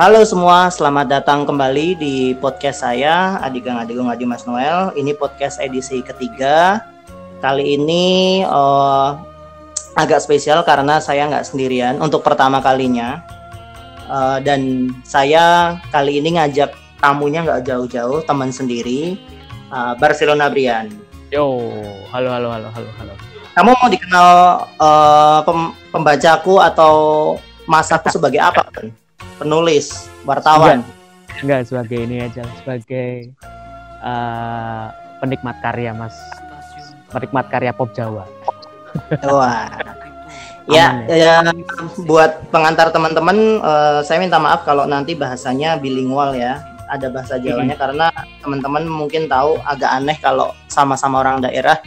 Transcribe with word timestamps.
Halo 0.00 0.24
semua, 0.24 0.72
selamat 0.72 1.12
datang 1.12 1.44
kembali 1.44 1.92
di 2.00 2.32
podcast 2.40 2.88
saya, 2.88 3.36
Adigang 3.44 3.76
Adigung 3.76 4.08
Adi 4.08 4.24
Mas 4.24 4.48
Noel. 4.48 4.96
Ini 4.96 5.12
podcast 5.12 5.60
edisi 5.60 6.00
ketiga. 6.00 6.80
Kali 7.44 7.76
ini 7.76 8.40
uh, 8.48 9.20
agak 10.00 10.24
spesial 10.24 10.64
karena 10.64 11.04
saya 11.04 11.28
nggak 11.28 11.44
sendirian 11.44 12.00
untuk 12.00 12.24
pertama 12.24 12.64
kalinya. 12.64 13.20
Uh, 14.08 14.40
dan 14.40 14.88
saya 15.04 15.76
kali 15.92 16.16
ini 16.16 16.40
ngajak 16.40 16.72
tamunya 16.96 17.44
nggak 17.44 17.68
jauh-jauh, 17.68 18.24
teman 18.24 18.48
sendiri, 18.48 19.20
uh, 19.68 19.92
Barcelona 20.00 20.48
Brian. 20.48 20.88
Yo, 21.28 21.60
halo 22.08 22.32
halo 22.32 22.48
halo 22.48 22.72
halo 22.72 22.88
halo. 22.96 23.12
Kamu 23.52 23.76
mau 23.76 23.88
dikenal 23.92 24.28
uh, 24.80 25.44
pem 25.44 25.76
pembacaku 25.92 26.56
atau 26.56 26.94
masaku 27.68 28.08
sebagai 28.08 28.40
apa? 28.40 28.64
Kan? 28.72 28.96
Penulis, 29.40 30.08
wartawan. 30.28 30.84
Enggak, 30.84 31.40
enggak 31.40 31.60
sebagai 31.68 31.98
ini 32.04 32.16
aja, 32.24 32.44
sebagai 32.60 33.32
uh, 34.04 34.92
penikmat 35.20 35.56
karya 35.64 35.92
Mas. 35.96 36.16
Penikmat 37.10 37.46
karya 37.48 37.72
pop 37.74 37.90
Jawa. 37.96 38.24
Wah. 39.26 39.66
ya, 40.70 41.02
ya, 41.10 41.16
ya 41.16 41.34
buat 42.06 42.46
pengantar 42.54 42.94
teman-teman 42.94 43.58
uh, 43.58 44.06
saya 44.06 44.22
minta 44.22 44.38
maaf 44.38 44.62
kalau 44.62 44.86
nanti 44.86 45.18
bahasanya 45.18 45.80
bilingual 45.80 46.36
ya. 46.36 46.62
Ada 46.90 47.06
bahasa 47.06 47.38
Jawanya 47.38 47.78
hmm. 47.78 47.82
karena 47.86 48.06
teman-teman 48.42 48.82
mungkin 48.90 49.30
tahu 49.30 49.62
agak 49.62 49.90
aneh 49.94 50.18
kalau 50.18 50.50
sama-sama 50.66 51.22
orang 51.22 51.38
daerah 51.38 51.78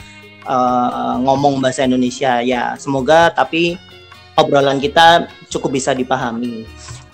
uh, 0.47 1.19
ngomong 1.19 1.59
bahasa 1.59 1.83
Indonesia. 1.83 2.39
Ya, 2.39 2.75
semoga 2.79 3.27
tapi 3.31 3.75
obrolan 4.39 4.79
kita 4.79 5.27
cukup 5.51 5.75
bisa 5.75 5.91
dipahami 5.91 6.65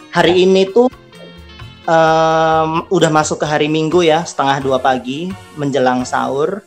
hari 0.10 0.46
ini 0.46 0.66
tuh 0.70 0.90
um, 1.86 2.86
udah 2.90 3.10
masuk 3.14 3.42
ke 3.42 3.48
hari 3.50 3.68
Minggu 3.70 4.02
ya, 4.06 4.26
setengah 4.26 4.62
dua 4.62 4.78
pagi 4.82 5.30
menjelang 5.58 6.06
sahur. 6.06 6.62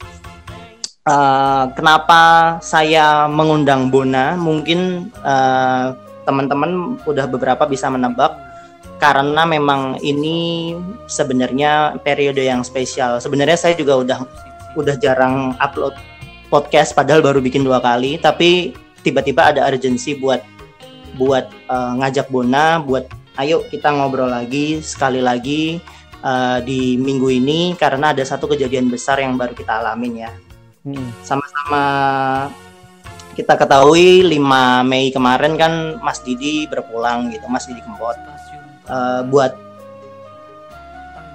Uh, 1.03 1.67
kenapa 1.75 2.57
saya 2.63 3.27
mengundang 3.27 3.91
Bona? 3.91 4.39
Mungkin 4.39 5.11
uh, 5.27 5.99
teman-teman 6.23 6.95
udah 7.03 7.27
beberapa 7.27 7.67
bisa 7.67 7.91
menebak 7.91 8.39
karena 9.03 9.43
memang 9.43 9.99
ini 9.99 10.79
sebenarnya 11.11 11.99
periode 12.07 12.47
yang 12.47 12.63
spesial. 12.63 13.19
Sebenarnya 13.19 13.59
saya 13.59 13.75
juga 13.75 13.99
udah 13.99 14.19
udah 14.79 14.95
jarang 15.03 15.59
upload 15.59 15.99
podcast 16.47 16.95
padahal 16.95 17.19
baru 17.19 17.43
bikin 17.43 17.67
dua 17.67 17.83
kali, 17.83 18.23
tapi 18.23 18.79
tiba-tiba 19.03 19.51
ada 19.51 19.67
urgensi 19.67 20.15
buat 20.15 20.39
buat 21.19 21.51
uh, 21.67 21.99
ngajak 21.99 22.31
Bona 22.31 22.79
buat 22.79 23.11
ayo 23.41 23.65
kita 23.69 23.89
ngobrol 23.93 24.29
lagi 24.29 24.85
sekali 24.85 25.25
lagi 25.25 25.81
uh, 26.21 26.59
di 26.61 27.01
minggu 27.01 27.29
ini 27.33 27.73
karena 27.77 28.13
ada 28.13 28.21
satu 28.25 28.51
kejadian 28.51 28.93
besar 28.93 29.21
yang 29.21 29.37
baru 29.37 29.57
kita 29.57 29.81
alamin 29.81 30.29
ya. 30.29 30.31
Hmm. 30.83 31.09
Sama-sama 31.23 31.85
kita 33.33 33.57
ketahui 33.57 34.27
5 34.29 34.37
Mei 34.85 35.09
kemarin 35.09 35.57
kan 35.57 36.03
Mas 36.05 36.21
Didi 36.21 36.69
berpulang 36.69 37.33
gitu, 37.33 37.49
Mas 37.49 37.65
Didi 37.65 37.81
Kempot. 37.81 38.19
Uh, 38.91 39.23
buat 39.31 39.55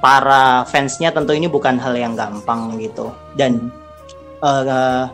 para 0.03 0.67
fansnya 0.69 1.09
tentu 1.09 1.33
ini 1.33 1.49
bukan 1.49 1.81
hal 1.81 1.97
yang 1.97 2.13
gampang 2.13 2.77
gitu 2.77 3.09
dan 3.33 3.73
uh, 4.45 5.09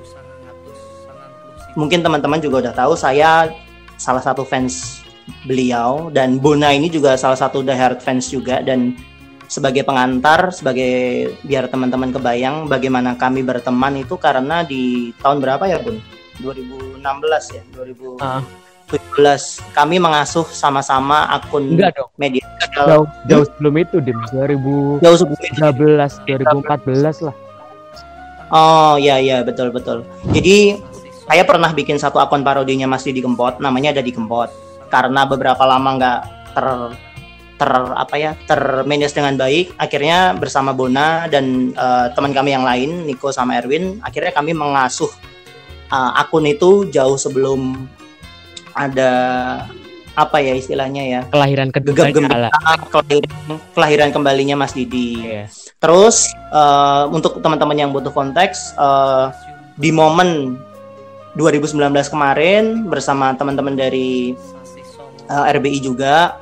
mungkin 1.80 2.04
teman-teman 2.04 2.44
juga 2.44 2.68
udah 2.68 2.74
tahu 2.76 2.94
saya 3.00 3.48
salah 3.96 4.20
satu 4.20 4.44
fans 4.44 5.03
beliau. 5.46 6.12
Dan 6.14 6.40
Bona 6.40 6.72
ini 6.72 6.88
juga 6.92 7.16
salah 7.20 7.38
satu 7.38 7.64
diehard 7.64 8.00
fans 8.00 8.30
juga. 8.32 8.60
Dan 8.64 8.96
sebagai 9.54 9.86
pengantar 9.86 10.50
sebagai 10.50 11.30
biar 11.46 11.70
teman-teman 11.70 12.10
kebayang 12.10 12.66
bagaimana 12.66 13.14
kami 13.14 13.46
berteman 13.46 14.02
itu 14.02 14.18
karena 14.18 14.66
di 14.66 15.14
tahun 15.22 15.38
berapa 15.44 15.64
ya 15.70 15.78
Bun? 15.78 16.02
2016 16.42 17.06
ya 17.54 17.62
2017 17.78 18.18
uh. 18.18 18.42
kami 19.78 20.02
mengasuh 20.02 20.50
sama-sama 20.50 21.30
akun 21.30 21.78
Enggak 21.78 21.94
dong. 21.94 22.10
media 22.18 22.42
jauh, 22.74 23.06
jauh 23.30 23.46
sebelum 23.46 23.86
itu 23.86 24.02
dim. 24.02 24.18
2000 24.34 25.06
jauh 25.06 25.18
sebelum 25.22 25.38
2013 25.78 26.26
2014 26.26 27.26
lah. 27.30 27.36
Oh 28.54 28.98
ya 28.98 29.22
ya 29.22 29.46
betul 29.46 29.70
betul. 29.70 30.02
Jadi 30.34 30.78
saya 31.30 31.46
pernah 31.46 31.70
bikin 31.70 32.02
satu 32.02 32.18
akun 32.18 32.42
parodinya 32.42 32.90
Mas 32.90 33.06
Didi 33.06 33.22
Kempot 33.22 33.62
namanya 33.62 33.94
ada 33.94 34.02
di 34.02 34.10
Kempot 34.10 34.50
karena 34.94 35.26
beberapa 35.26 35.66
lama 35.66 35.90
nggak 35.98 36.20
ter 36.54 36.68
ter 37.58 37.72
apa 37.98 38.16
ya 38.18 38.32
termanage 38.46 39.18
dengan 39.18 39.34
baik 39.34 39.74
akhirnya 39.82 40.38
bersama 40.38 40.70
Bona 40.70 41.26
dan 41.26 41.74
uh, 41.74 42.14
teman 42.14 42.30
kami 42.30 42.54
yang 42.54 42.62
lain 42.62 43.10
Niko 43.10 43.34
sama 43.34 43.58
Erwin 43.58 43.98
akhirnya 44.06 44.30
kami 44.30 44.54
mengasuh 44.54 45.10
uh, 45.90 46.22
akun 46.22 46.46
itu 46.46 46.86
jauh 46.94 47.18
sebelum 47.18 47.90
ada 48.78 49.12
apa 50.14 50.38
ya 50.46 50.54
istilahnya 50.54 51.04
ya 51.10 51.22
kelahiran 51.34 51.74
kedua 51.74 52.14
kelahiran, 52.14 52.50
kelahiran 53.74 54.10
kembalinya 54.14 54.54
Mas 54.54 54.78
Didi 54.78 55.26
yeah. 55.26 55.50
terus 55.82 56.30
uh, 56.54 57.10
untuk 57.10 57.42
teman-teman 57.42 57.78
yang 57.82 57.90
butuh 57.90 58.14
konteks 58.14 58.78
uh, 58.78 59.34
di 59.82 59.90
momen 59.90 60.54
2019 61.34 61.90
kemarin 62.14 62.86
bersama 62.86 63.34
teman-teman 63.34 63.74
dari 63.74 64.38
uh, 65.30 65.44
eh, 65.48 65.56
RBI 65.58 65.80
juga. 65.84 66.40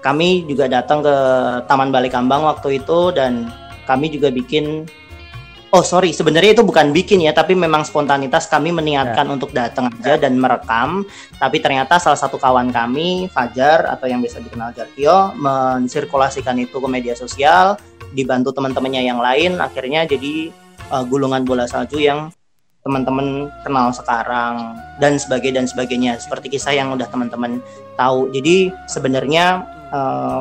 Kami 0.00 0.48
juga 0.48 0.64
datang 0.64 1.04
ke 1.04 1.14
Taman 1.68 1.92
Balai 1.92 2.08
Kambang 2.08 2.48
waktu 2.48 2.80
itu 2.80 3.12
dan 3.12 3.52
kami 3.84 4.08
juga 4.08 4.32
bikin 4.32 4.88
oh 5.70 5.84
sorry 5.86 6.10
sebenarnya 6.10 6.56
itu 6.58 6.64
bukan 6.66 6.90
bikin 6.90 7.22
ya 7.22 7.30
tapi 7.30 7.54
memang 7.54 7.86
spontanitas 7.86 8.50
kami 8.50 8.74
meniatkan 8.74 9.28
ya. 9.28 9.30
untuk 9.30 9.50
datang 9.52 9.92
aja 9.92 10.16
dan 10.16 10.40
merekam. 10.40 11.04
Tapi 11.36 11.60
ternyata 11.60 12.00
salah 12.00 12.16
satu 12.16 12.40
kawan 12.40 12.72
kami 12.72 13.28
Fajar 13.28 13.86
atau 13.92 14.08
yang 14.08 14.24
bisa 14.24 14.40
dikenal 14.40 14.72
Jarkio 14.72 15.36
mensirkulasikan 15.36 16.56
itu 16.58 16.80
ke 16.80 16.88
media 16.88 17.12
sosial 17.12 17.76
dibantu 18.16 18.56
teman-temannya 18.56 19.04
yang 19.04 19.20
lain. 19.22 19.60
Akhirnya 19.60 20.08
jadi 20.08 20.50
uh, 20.90 21.04
gulungan 21.06 21.44
bola 21.46 21.68
salju 21.68 22.02
yang 22.02 22.32
teman-teman 22.80 23.52
kenal 23.60 23.92
sekarang 23.92 24.72
dan 24.96 25.20
sebagainya 25.20 25.60
dan 25.60 25.66
sebagainya 25.68 26.12
seperti 26.16 26.56
kisah 26.56 26.72
yang 26.72 26.96
udah 26.96 27.04
teman-teman 27.12 27.60
tahu 28.00 28.32
jadi 28.32 28.72
sebenarnya 28.88 29.68
uh, 29.92 30.40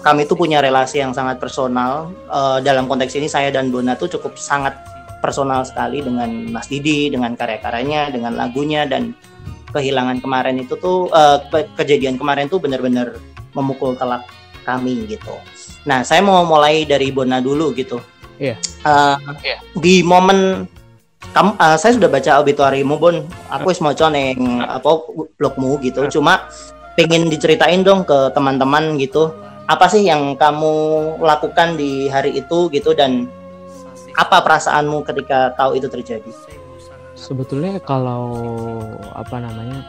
kami 0.00 0.24
tuh 0.24 0.40
punya 0.40 0.64
relasi 0.64 1.04
yang 1.04 1.12
sangat 1.12 1.36
personal 1.36 2.08
uh, 2.32 2.64
dalam 2.64 2.88
konteks 2.88 3.12
ini 3.20 3.28
saya 3.28 3.52
dan 3.52 3.68
Bona 3.68 3.92
tuh 3.92 4.08
cukup 4.08 4.40
sangat 4.40 4.72
personal 5.20 5.60
sekali 5.68 6.00
dengan 6.00 6.48
Mas 6.48 6.72
Didi 6.72 7.12
dengan 7.12 7.36
karya-karyanya 7.36 8.08
dengan 8.08 8.40
lagunya 8.40 8.88
dan 8.88 9.12
kehilangan 9.76 10.24
kemarin 10.24 10.56
itu 10.56 10.80
tuh 10.80 11.12
uh, 11.12 11.44
kejadian 11.76 12.16
kemarin 12.16 12.48
tuh 12.48 12.56
benar-benar 12.56 13.20
memukul 13.52 13.92
telak 14.00 14.24
kami 14.64 15.04
gitu. 15.04 15.36
Nah 15.84 16.00
saya 16.00 16.24
mau 16.24 16.40
mulai 16.48 16.88
dari 16.88 17.12
Bona 17.12 17.44
dulu 17.44 17.76
gitu. 17.76 18.00
Iya. 18.40 18.56
Yeah. 18.56 18.58
Uh, 18.88 19.16
yeah. 19.44 19.60
Di 19.76 20.00
momen 20.00 20.64
kamu 21.30 21.50
uh, 21.60 21.76
saya 21.78 21.94
sudah 21.94 22.08
baca 22.10 22.42
obituarimu 22.42 22.96
Bon 22.98 23.22
aku 23.52 23.70
mau 23.84 23.94
neng 24.10 24.64
apa 24.64 24.90
blogmu 25.38 25.78
gitu. 25.84 26.04
Hmm. 26.06 26.10
cuma 26.10 26.34
pengen 26.98 27.30
diceritain 27.30 27.86
dong 27.86 28.02
ke 28.02 28.34
teman-teman 28.34 28.98
gitu. 28.98 29.30
Apa 29.70 29.86
sih 29.86 30.02
yang 30.02 30.34
kamu 30.34 30.74
lakukan 31.22 31.78
di 31.78 32.10
hari 32.10 32.42
itu 32.42 32.66
gitu 32.74 32.90
dan 32.90 33.30
apa 34.18 34.42
perasaanmu 34.42 35.06
ketika 35.06 35.54
tahu 35.54 35.78
itu 35.78 35.86
terjadi? 35.86 36.30
Sebetulnya 37.14 37.78
kalau 37.78 38.34
apa 39.14 39.38
namanya 39.38 39.86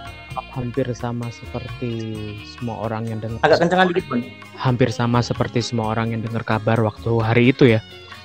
hampir 0.53 0.85
sama 0.95 1.27
seperti 1.33 2.35
semua 2.47 2.87
orang 2.87 3.07
yang 3.07 3.19
dengar 3.19 3.39
agak 3.43 3.67
kencangan 3.67 3.87
dikit 3.91 4.05
pun 4.07 4.19
hampir 4.55 4.89
sama 4.91 5.19
seperti 5.19 5.59
semua 5.59 5.91
orang 5.91 6.15
yang 6.15 6.21
dengar 6.23 6.43
kabar 6.47 6.79
waktu 6.79 7.11
hari 7.19 7.51
itu 7.51 7.67
ya 7.67 7.79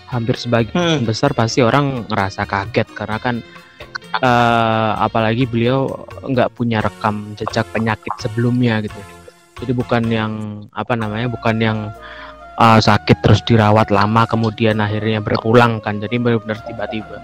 hampir 0.07 0.39
sebagian 0.39 1.03
hmm. 1.03 1.07
besar 1.07 1.35
pasti 1.35 1.63
orang 1.63 2.07
ngerasa 2.07 2.47
kaget 2.47 2.89
karena 2.95 3.19
kan 3.19 3.37
uh, 4.23 4.93
apalagi 5.03 5.45
beliau 5.45 6.07
nggak 6.23 6.55
punya 6.55 6.79
rekam 6.81 7.35
jejak 7.35 7.67
penyakit 7.75 8.13
sebelumnya 8.23 8.81
gitu. 8.85 8.99
Jadi 9.57 9.73
bukan 9.73 10.03
yang 10.13 10.33
apa 10.77 10.93
namanya 10.95 11.33
bukan 11.33 11.57
yang 11.59 11.79
uh, 12.61 12.79
sakit 12.79 13.25
terus 13.25 13.41
dirawat 13.49 13.89
lama 13.89 14.29
kemudian 14.29 14.79
akhirnya 14.79 15.19
berpulang 15.19 15.81
kan. 15.81 15.99
Jadi 15.99 16.21
benar-benar 16.21 16.61
tiba-tiba. 16.65 17.17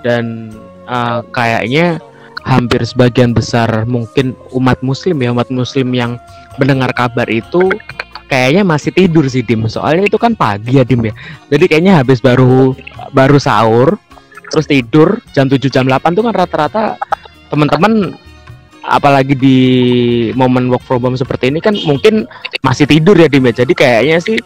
Dan 0.00 0.54
uh, 0.88 1.20
kayaknya 1.30 2.00
hampir 2.48 2.80
sebagian 2.80 3.36
besar 3.36 3.84
mungkin 3.84 4.32
umat 4.56 4.80
muslim 4.80 5.20
ya 5.20 5.34
umat 5.36 5.52
muslim 5.52 5.92
yang 5.92 6.16
mendengar 6.56 6.88
kabar 6.96 7.28
itu 7.28 7.68
kayaknya 8.28 8.62
masih 8.62 8.92
tidur 8.92 9.24
sih 9.26 9.42
Dim. 9.42 9.64
Soalnya 9.66 10.06
itu 10.06 10.20
kan 10.20 10.36
pagi 10.36 10.76
ya 10.78 10.84
Dim 10.84 11.02
ya. 11.02 11.16
Jadi 11.48 11.64
kayaknya 11.66 12.04
habis 12.04 12.20
baru 12.20 12.76
baru 13.10 13.40
sahur 13.40 13.96
terus 14.48 14.64
tidur 14.64 15.20
jam 15.36 15.48
7 15.48 15.60
jam 15.68 15.84
8 15.84 16.16
tuh 16.16 16.24
kan 16.24 16.32
rata-rata 16.32 16.96
teman-teman 17.52 18.16
apalagi 18.80 19.36
di 19.36 19.58
momen 20.32 20.72
work 20.72 20.80
from 20.88 21.04
home 21.04 21.16
seperti 21.20 21.52
ini 21.52 21.60
kan 21.60 21.76
mungkin 21.84 22.24
masih 22.64 22.84
tidur 22.84 23.16
ya 23.16 23.26
Dim 23.26 23.48
ya. 23.48 23.64
Jadi 23.64 23.72
kayaknya 23.72 24.20
sih 24.20 24.38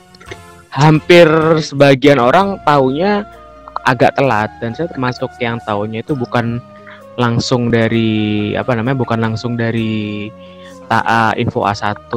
hampir 0.72 1.28
sebagian 1.60 2.16
orang 2.16 2.56
taunya 2.64 3.26
agak 3.82 4.14
telat 4.14 4.50
dan 4.62 4.72
saya 4.72 4.88
termasuk 4.88 5.28
yang 5.42 5.58
taunya 5.66 6.00
itu 6.00 6.14
bukan 6.14 6.62
langsung 7.20 7.68
dari 7.68 8.52
apa 8.56 8.72
namanya 8.72 8.96
bukan 8.96 9.20
langsung 9.20 9.52
dari 9.58 10.32
TA 10.88 11.34
info 11.38 11.62
A1 11.66 12.10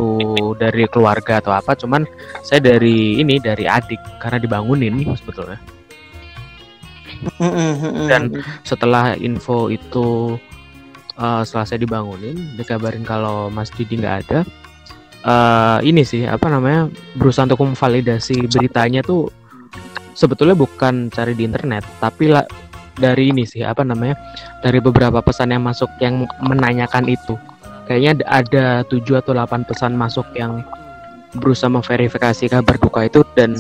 dari 0.58 0.86
keluarga 0.90 1.42
atau 1.44 1.54
apa 1.54 1.76
cuman 1.78 2.06
saya 2.42 2.62
dari 2.62 3.20
ini 3.22 3.38
dari 3.42 3.66
adik 3.66 4.00
karena 4.22 4.38
dibangunin 4.42 5.02
sebetulnya. 5.18 5.60
Dan 8.12 8.44
setelah 8.68 9.16
info 9.18 9.72
itu 9.72 10.36
uh, 11.20 11.42
setelah 11.44 11.66
saya 11.66 11.80
dibangunin 11.82 12.36
dikabarin 12.60 13.04
kalau 13.08 13.48
Mas 13.48 13.72
Didi 13.72 14.00
nggak 14.00 14.18
ada 14.28 14.40
uh, 15.26 15.80
ini 15.82 16.04
sih 16.06 16.24
apa 16.28 16.48
namanya 16.48 16.88
berusaha 17.18 17.48
untuk 17.50 17.66
memvalidasi 17.66 18.48
beritanya 18.48 19.02
tuh 19.02 19.32
sebetulnya 20.16 20.56
bukan 20.56 21.12
cari 21.12 21.36
di 21.36 21.44
internet 21.44 21.84
tapi 22.00 22.32
lah 22.32 22.46
dari 22.96 23.36
ini 23.36 23.44
sih 23.44 23.60
apa 23.60 23.84
namanya 23.84 24.16
dari 24.64 24.80
beberapa 24.80 25.20
pesan 25.20 25.52
yang 25.52 25.68
masuk 25.68 25.92
yang 26.00 26.24
menanyakan 26.40 27.12
itu 27.12 27.36
kayaknya 27.86 28.22
ada 28.28 28.86
tujuh 28.90 29.22
atau 29.22 29.34
delapan 29.34 29.66
pesan 29.66 29.98
masuk 29.98 30.26
yang 30.38 30.62
berusaha 31.38 31.72
memverifikasi 31.72 32.52
kabar 32.52 32.76
duka 32.80 33.08
itu 33.08 33.22
dan 33.36 33.60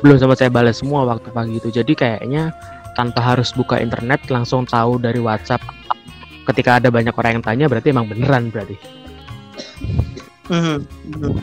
belum 0.00 0.20
sempat 0.20 0.38
saya 0.42 0.50
balas 0.52 0.80
semua 0.80 1.04
waktu 1.08 1.28
pagi 1.32 1.58
itu. 1.58 1.68
Jadi 1.72 1.92
kayaknya 1.96 2.54
tanpa 2.94 3.22
harus 3.22 3.54
buka 3.54 3.78
internet 3.78 4.22
langsung 4.30 4.66
tahu 4.66 4.98
dari 4.98 5.22
WhatsApp. 5.22 5.62
Ketika 6.48 6.80
ada 6.80 6.88
banyak 6.88 7.12
orang 7.12 7.38
yang 7.38 7.44
tanya 7.44 7.66
berarti 7.68 7.92
emang 7.92 8.08
beneran 8.08 8.48
berarti. 8.48 8.76
Mm 10.48 10.80
-hmm. 10.80 11.36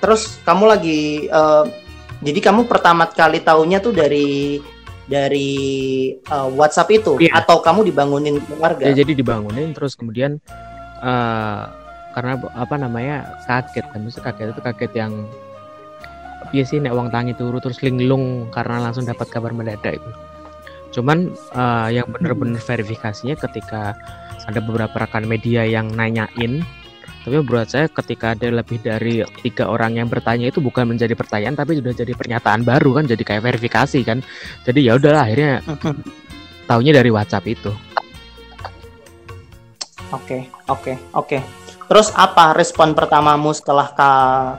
terus 0.00 0.40
kamu 0.48 0.64
lagi 0.64 1.28
uh, 1.28 1.68
jadi 2.24 2.40
kamu 2.48 2.64
pertama 2.64 3.04
kali 3.04 3.44
tahunya 3.44 3.84
tuh 3.84 3.92
dari 3.92 4.60
dari 5.06 5.54
uh, 6.30 6.50
WhatsApp 6.50 6.90
itu 6.90 7.18
iya. 7.22 7.42
atau 7.42 7.62
kamu 7.62 7.86
dibangunin 7.90 8.42
keluarga? 8.42 8.82
Ya, 8.90 9.02
jadi 9.02 9.14
dibangunin 9.14 9.70
terus 9.70 9.94
kemudian 9.94 10.42
uh, 11.00 11.70
karena 12.14 12.34
apa 12.56 12.74
namanya 12.74 13.38
kaget 13.46 13.86
kan, 13.92 14.00
maksudnya 14.02 14.26
kaget 14.32 14.48
itu 14.50 14.62
kaget 14.62 14.92
yang 14.96 15.12
iya 16.54 16.64
sih 16.66 16.78
nek 16.78 16.94
uang 16.94 17.10
tangi 17.10 17.34
turu 17.34 17.58
terus 17.58 17.82
linglung 17.82 18.50
karena 18.50 18.82
langsung 18.82 19.06
dapat 19.06 19.30
kabar 19.30 19.54
mendadak 19.54 19.98
itu. 19.98 20.10
Cuman 20.98 21.34
uh, 21.54 21.88
yang 21.92 22.08
bener-bener 22.10 22.58
verifikasinya 22.58 23.36
ketika 23.36 23.94
ada 24.46 24.60
beberapa 24.62 24.94
rekan 24.94 25.26
media 25.26 25.66
yang 25.66 25.90
nanyain 25.92 26.62
tapi 27.26 27.42
menurut 27.42 27.66
saya 27.66 27.90
ketika 27.90 28.38
ada 28.38 28.54
lebih 28.54 28.78
dari 28.78 29.18
tiga 29.42 29.66
orang 29.66 29.98
yang 29.98 30.06
bertanya 30.06 30.46
itu 30.46 30.62
bukan 30.62 30.86
menjadi 30.86 31.18
pertanyaan 31.18 31.58
tapi 31.58 31.74
sudah 31.74 31.90
jadi 31.90 32.14
pernyataan 32.14 32.62
baru 32.62 33.02
kan 33.02 33.10
jadi 33.10 33.18
kayak 33.18 33.42
verifikasi 33.42 33.98
kan. 34.06 34.22
Jadi 34.62 34.86
ya 34.86 34.94
udahlah 34.94 35.26
akhirnya 35.26 35.58
tahunya 36.70 36.92
dari 36.94 37.10
WhatsApp 37.10 37.50
itu. 37.50 37.74
Oke 40.14 40.22
okay, 40.22 40.40
oke 40.70 40.94
okay, 40.94 40.94
oke. 41.18 41.26
Okay. 41.26 41.42
terus 41.90 42.14
apa 42.14 42.54
respon 42.54 42.94
pertamamu 42.94 43.50
setelah 43.50 43.90
ka 43.90 44.12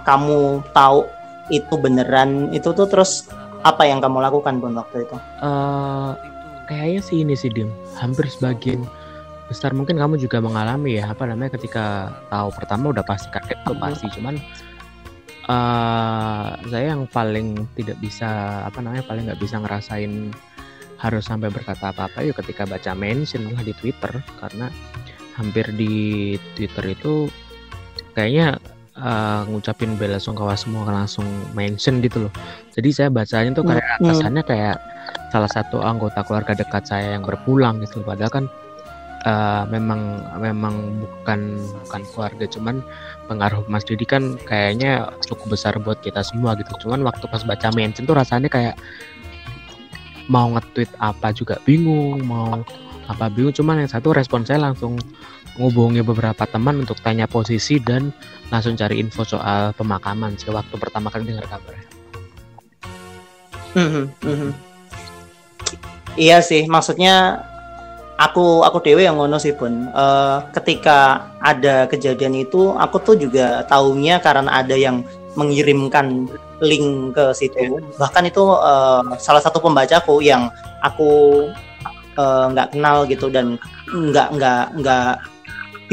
kamu 0.04 0.60
tahu 0.76 1.08
itu 1.48 1.72
beneran? 1.80 2.52
Itu 2.52 2.76
tuh 2.76 2.92
terus 2.92 3.32
apa 3.64 3.88
yang 3.88 4.04
kamu 4.04 4.20
lakukan 4.20 4.60
pun 4.60 4.76
waktu 4.76 5.08
itu? 5.08 5.16
Uh, 5.40 6.20
kayaknya 6.68 7.00
sih 7.00 7.24
ini 7.24 7.32
sih 7.32 7.48
dim. 7.48 7.72
Hampir 7.96 8.28
sebagian 8.28 8.84
besar. 9.48 9.72
Mungkin 9.74 9.96
kamu 9.96 10.20
juga 10.22 10.44
mengalami 10.44 11.00
ya 11.00 11.12
apa 11.12 11.26
namanya 11.26 11.56
ketika 11.56 12.12
tahu 12.30 12.52
pertama 12.54 12.92
udah 12.92 13.04
pasti 13.04 13.28
kaget 13.32 13.60
tuh 13.64 13.76
pasti. 13.80 14.08
Cuman 14.14 14.36
uh, 15.50 16.60
saya 16.68 16.94
yang 16.94 17.08
paling 17.10 17.68
tidak 17.80 17.98
bisa 18.04 18.62
apa 18.68 18.80
namanya 18.84 19.04
paling 19.08 19.26
nggak 19.28 19.42
bisa 19.42 19.58
ngerasain 19.58 20.32
harus 20.98 21.24
sampai 21.30 21.54
berkata 21.54 21.94
apa-apa 21.94 22.26
ya 22.26 22.34
ketika 22.34 22.66
baca 22.66 22.92
mention 22.94 23.50
lah 23.56 23.64
di 23.64 23.74
Twitter. 23.76 24.12
Karena 24.38 24.68
hampir 25.40 25.70
di 25.74 26.36
Twitter 26.58 26.94
itu 26.98 27.30
kayaknya 28.18 28.58
uh, 28.98 29.46
ngucapin 29.48 29.96
bela 29.96 30.18
sungkawa 30.18 30.58
semua 30.58 30.90
langsung 30.90 31.26
mention 31.54 32.02
gitu 32.02 32.28
loh. 32.28 32.34
Jadi 32.74 32.90
saya 32.94 33.10
bacanya 33.14 33.54
tuh 33.54 33.66
kayak 33.66 33.86
kesannya 34.02 34.44
kayak 34.44 34.78
salah 35.30 35.52
satu 35.52 35.84
anggota 35.84 36.24
keluarga 36.26 36.58
dekat 36.58 36.84
saya 36.90 37.16
yang 37.16 37.24
berpulang 37.24 37.80
gitu. 37.86 38.02
Padahal 38.02 38.32
kan 38.34 38.46
uh, 39.28 39.64
memang 39.68 40.24
memang 40.40 41.04
bukan 41.04 41.60
bukan 41.84 42.02
keluarga 42.16 42.46
cuman 42.48 42.76
pengaruh 43.28 43.68
Mas 43.68 43.84
Didi 43.84 44.08
kan 44.08 44.40
kayaknya 44.48 45.12
cukup 45.28 45.60
besar 45.60 45.76
buat 45.84 46.00
kita 46.00 46.24
semua 46.24 46.56
gitu 46.56 46.88
cuman 46.88 47.04
waktu 47.04 47.28
pas 47.28 47.44
baca 47.44 47.68
mention 47.76 48.08
tuh 48.08 48.16
rasanya 48.16 48.48
kayak 48.48 48.76
mau 50.32 50.48
nge-tweet 50.56 50.92
apa 51.04 51.36
juga 51.36 51.60
bingung 51.68 52.24
mau 52.24 52.64
apa 53.08 53.32
bingung 53.32 53.56
cuman 53.56 53.84
yang 53.84 53.92
satu 53.92 54.16
respon 54.16 54.44
saya 54.48 54.64
langsung 54.64 55.00
ngubungi 55.58 56.06
beberapa 56.06 56.46
teman 56.46 56.86
untuk 56.86 57.02
tanya 57.02 57.26
posisi 57.26 57.82
dan 57.82 58.14
langsung 58.54 58.78
cari 58.78 59.02
info 59.02 59.26
soal 59.26 59.74
pemakaman 59.74 60.38
sih 60.38 60.54
waktu 60.54 60.78
pertama 60.78 61.10
kali 61.10 61.34
dengar 61.34 61.50
kabarnya. 61.50 61.90
Mm 63.74 63.90
-hmm, 63.90 64.06
mm 64.22 64.36
-hmm. 64.38 64.52
Iya 66.18 66.42
sih, 66.46 66.66
maksudnya 66.70 67.42
aku 68.18 68.66
aku 68.66 68.82
dewe 68.82 69.06
yang 69.06 69.22
ngono 69.22 69.38
sih 69.38 69.54
pun 69.54 69.90
uh, 69.94 70.42
ketika 70.58 71.30
ada 71.42 71.86
kejadian 71.86 72.34
itu 72.34 72.74
aku 72.74 72.98
tuh 73.02 73.16
juga 73.16 73.62
taunya 73.70 74.18
karena 74.18 74.50
ada 74.62 74.74
yang 74.74 75.06
mengirimkan 75.38 76.26
link 76.66 77.14
ke 77.14 77.30
situ. 77.38 77.78
Bahkan 78.02 78.26
itu 78.26 78.42
uh, 78.42 79.06
salah 79.22 79.38
satu 79.38 79.62
pembacaku 79.62 80.26
yang 80.26 80.50
aku 80.82 81.46
eh, 82.18 82.46
nggak 82.50 82.68
uh, 82.68 82.72
kenal 82.74 83.06
gitu 83.06 83.30
dan 83.30 83.62
nggak 83.94 84.34
nggak 84.34 84.64
nggak 84.82 85.12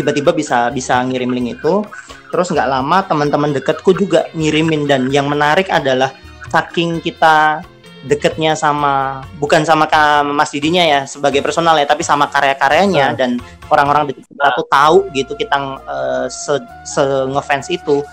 tiba-tiba 0.01 0.33
bisa 0.33 0.73
bisa 0.73 1.05
ngirim 1.05 1.37
link 1.37 1.61
itu. 1.61 1.85
Terus 2.33 2.49
nggak 2.51 2.73
lama 2.73 3.05
teman-teman 3.05 3.53
dekatku 3.53 3.93
juga 3.93 4.25
ngirimin 4.33 4.89
dan 4.89 5.13
yang 5.13 5.29
menarik 5.29 5.69
adalah 5.69 6.11
saking 6.49 7.05
kita 7.05 7.61
deketnya 8.05 8.53
sama 8.53 9.25
bukan 9.41 9.65
sama 9.65 9.89
Mas 10.23 10.53
Didinya 10.53 10.85
ya 10.85 11.01
sebagai 11.09 11.41
personal 11.41 11.75
ya 11.81 11.89
tapi 11.89 12.05
sama 12.05 12.29
karya-karyanya 12.29 13.13
hmm. 13.13 13.17
dan 13.17 13.31
orang-orang 13.73 14.13
deket 14.13 14.29
kita 14.29 14.47
tuh 14.53 14.67
tahu 14.69 14.99
gitu 15.17 15.33
kita 15.35 15.57
uh, 15.85 16.27
se, 16.29 16.61
se 16.85 17.03
ngefans 17.03 17.73
itu. 17.73 18.05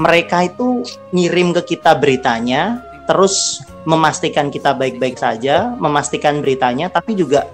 Mereka 0.00 0.54
itu 0.54 0.86
ngirim 1.12 1.52
ke 1.60 1.76
kita 1.76 1.92
beritanya 1.98 2.80
terus 3.04 3.60
memastikan 3.84 4.48
kita 4.48 4.72
baik-baik 4.72 5.18
saja 5.18 5.74
memastikan 5.76 6.40
beritanya 6.40 6.88
tapi 6.88 7.18
juga 7.18 7.50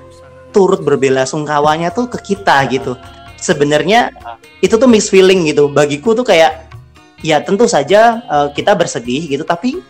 turut 0.52 0.84
berbela 0.84 1.24
sungkawanya 1.24 1.90
tuh 1.90 2.06
ke 2.12 2.34
kita 2.34 2.68
gitu. 2.70 2.94
Sebenarnya 3.40 4.12
itu 4.60 4.76
tuh 4.76 4.88
mixed 4.88 5.10
feeling 5.10 5.48
gitu. 5.48 5.66
Bagiku 5.72 6.12
tuh 6.12 6.28
kayak 6.28 6.68
ya 7.24 7.40
tentu 7.40 7.64
saja 7.64 8.20
uh, 8.28 8.48
kita 8.52 8.76
bersedih 8.76 9.24
gitu 9.26 9.42
tapi 9.42 9.80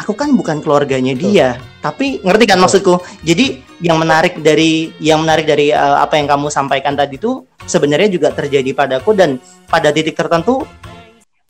aku 0.00 0.16
kan 0.16 0.32
bukan 0.32 0.64
keluarganya 0.64 1.12
dia 1.12 1.60
Betul. 1.60 1.84
tapi 1.84 2.06
ngerti 2.24 2.44
kan 2.48 2.56
Betul. 2.56 2.64
maksudku 2.64 2.94
jadi 3.20 3.46
yang 3.84 4.00
menarik 4.00 4.40
dari 4.40 4.96
yang 4.96 5.20
menarik 5.20 5.44
dari 5.44 5.68
uh, 5.76 6.00
apa 6.00 6.16
yang 6.16 6.24
kamu 6.24 6.48
sampaikan 6.48 6.96
tadi 6.96 7.20
itu 7.20 7.44
sebenarnya 7.68 8.08
juga 8.08 8.32
terjadi 8.32 8.72
padaku 8.72 9.12
dan 9.12 9.36
pada 9.68 9.92
titik 9.92 10.16
tertentu 10.16 10.64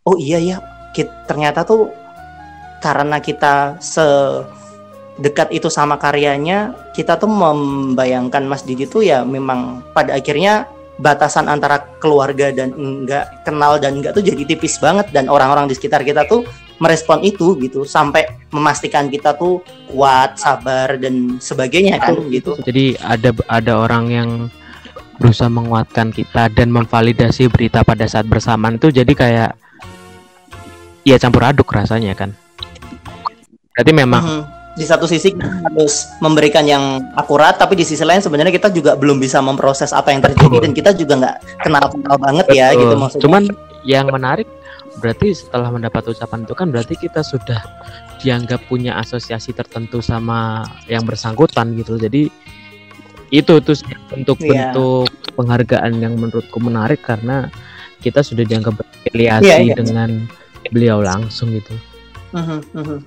oh 0.02 0.16
iya 0.18 0.42
ya 0.42 0.58
kita, 0.90 1.30
ternyata 1.30 1.62
tuh 1.62 1.94
karena 2.82 3.22
kita 3.22 3.78
se 3.78 4.02
dekat 5.20 5.52
itu 5.52 5.68
sama 5.68 6.00
karyanya 6.00 6.72
kita 6.96 7.20
tuh 7.20 7.28
membayangkan 7.28 8.40
Mas 8.48 8.64
Didi 8.64 8.88
tuh 8.88 9.04
ya 9.04 9.20
memang 9.20 9.84
pada 9.92 10.16
akhirnya 10.16 10.64
batasan 10.96 11.48
antara 11.48 11.80
keluarga 12.00 12.52
dan 12.52 12.72
enggak 12.72 13.44
kenal 13.44 13.76
dan 13.76 14.00
enggak 14.00 14.16
tuh 14.16 14.24
jadi 14.24 14.48
tipis 14.48 14.80
banget 14.80 15.12
dan 15.12 15.28
orang-orang 15.28 15.68
di 15.68 15.76
sekitar 15.76 16.04
kita 16.04 16.24
tuh 16.24 16.44
merespon 16.80 17.20
itu 17.20 17.54
gitu 17.60 17.84
sampai 17.84 18.24
memastikan 18.50 19.12
kita 19.12 19.36
tuh 19.36 19.60
kuat, 19.92 20.40
sabar 20.40 20.96
dan 20.96 21.36
sebagainya 21.36 22.00
kan 22.00 22.16
gitu. 22.32 22.56
Jadi 22.64 22.96
ada 23.04 23.30
ada 23.52 23.72
orang 23.84 24.04
yang 24.08 24.30
berusaha 25.20 25.52
menguatkan 25.52 26.08
kita 26.10 26.48
dan 26.48 26.72
memvalidasi 26.72 27.52
berita 27.52 27.84
pada 27.84 28.08
saat 28.08 28.24
bersamaan 28.24 28.80
itu 28.80 28.88
jadi 28.88 29.12
kayak 29.12 29.50
ya 31.04 31.16
campur 31.20 31.44
aduk 31.44 31.68
rasanya 31.68 32.16
kan. 32.16 32.32
Berarti 33.76 33.92
memang 33.92 34.24
mm 34.24 34.32
-hmm. 34.40 34.44
di 34.80 34.84
satu 34.88 35.04
sisi 35.04 35.36
harus 35.36 36.08
memberikan 36.24 36.64
yang 36.64 37.12
akurat 37.12 37.60
tapi 37.60 37.76
di 37.76 37.84
sisi 37.84 38.00
lain 38.00 38.24
sebenarnya 38.24 38.56
kita 38.56 38.72
juga 38.72 38.96
belum 38.96 39.20
bisa 39.20 39.44
memproses 39.44 39.92
apa 39.92 40.16
yang 40.16 40.24
terjadi 40.24 40.48
Betul. 40.48 40.64
dan 40.64 40.72
kita 40.72 40.90
juga 40.96 41.12
nggak 41.20 41.36
kenal 41.60 41.84
kenal 41.92 42.16
banget 42.16 42.46
Betul. 42.48 42.56
ya 42.56 42.66
gitu 42.72 42.94
maksudnya. 42.96 43.24
Cuman 43.28 43.42
yang 43.84 44.06
menarik 44.08 44.48
berarti 44.98 45.30
setelah 45.30 45.70
mendapat 45.70 46.10
ucapan 46.10 46.42
itu 46.42 46.54
kan 46.58 46.68
berarti 46.74 46.98
kita 46.98 47.22
sudah 47.22 47.62
dianggap 48.18 48.58
punya 48.66 48.98
asosiasi 48.98 49.54
tertentu 49.54 50.02
sama 50.02 50.66
yang 50.90 51.06
bersangkutan 51.06 51.78
gitu 51.78 51.94
jadi 51.94 52.26
itu 53.30 53.54
tuh 53.62 53.78
bentuk-bentuk 54.10 55.06
yeah. 55.06 55.34
penghargaan 55.38 56.02
yang 56.02 56.18
menurutku 56.18 56.58
menarik 56.58 56.98
karena 57.06 57.46
kita 58.02 58.26
sudah 58.26 58.42
dianggap 58.42 58.74
berafiliasi 58.74 59.46
yeah, 59.46 59.60
yeah. 59.62 59.76
dengan 59.78 60.10
beliau 60.74 60.98
langsung 60.98 61.54
gitu. 61.54 61.72
Uh-huh, 62.34 62.58
uh-huh. 62.74 62.98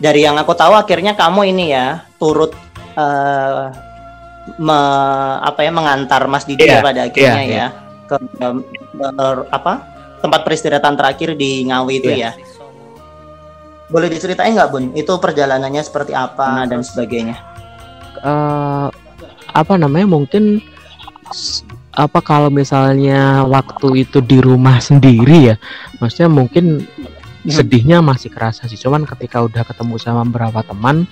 Dari 0.00 0.24
yang 0.24 0.40
aku 0.40 0.56
tahu 0.56 0.72
akhirnya 0.72 1.12
kamu 1.12 1.52
ini 1.52 1.76
ya 1.76 2.08
turut 2.16 2.56
uh, 2.96 3.68
me, 4.56 4.80
apa 5.44 5.60
ya 5.60 5.70
mengantar 5.76 6.24
Mas 6.24 6.48
Didi 6.48 6.64
yeah, 6.64 6.80
pada 6.80 7.04
akhirnya 7.04 7.44
yeah, 7.44 7.52
ya 7.52 7.58
yeah. 7.60 7.70
ke 8.08 8.16
um, 8.40 8.64
apa 9.52 9.97
tempat 10.18 10.42
peristirahatan 10.46 10.94
terakhir 10.98 11.34
di 11.38 11.66
Ngawi 11.66 11.94
itu 12.02 12.10
yeah. 12.12 12.32
ya. 12.34 12.44
Boleh 13.88 14.12
diceritain 14.12 14.52
nggak 14.52 14.68
Bun? 14.68 14.84
Itu 14.92 15.16
perjalanannya 15.16 15.80
seperti 15.80 16.12
apa 16.12 16.64
hmm. 16.64 16.68
dan 16.68 16.80
sebagainya? 16.84 17.36
Uh, 18.20 18.92
apa 19.54 19.74
namanya 19.80 20.06
mungkin 20.10 20.60
apa 21.98 22.22
kalau 22.22 22.46
misalnya 22.46 23.42
waktu 23.42 24.06
itu 24.06 24.22
di 24.22 24.38
rumah 24.38 24.78
sendiri 24.78 25.54
ya 25.54 25.56
maksudnya 25.98 26.30
mungkin 26.30 26.86
hmm. 26.86 27.50
sedihnya 27.50 27.98
masih 27.98 28.30
kerasa 28.30 28.70
sih 28.70 28.78
cuman 28.78 29.02
ketika 29.02 29.42
udah 29.42 29.66
ketemu 29.66 29.98
sama 29.98 30.22
beberapa 30.22 30.62
teman 30.62 31.10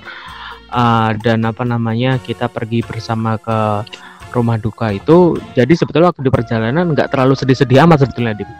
uh, 0.70 1.10
dan 1.18 1.42
apa 1.42 1.66
namanya 1.66 2.22
kita 2.22 2.46
pergi 2.46 2.86
bersama 2.86 3.34
ke 3.34 3.82
rumah 4.30 4.62
duka 4.62 4.94
itu 4.94 5.40
jadi 5.58 5.74
sebetulnya 5.74 6.14
waktu 6.14 6.22
di 6.22 6.32
perjalanan 6.32 6.94
nggak 6.94 7.10
terlalu 7.10 7.34
sedih-sedih 7.34 7.82
amat 7.82 8.06
sebetulnya 8.06 8.36
Dim. 8.38 8.50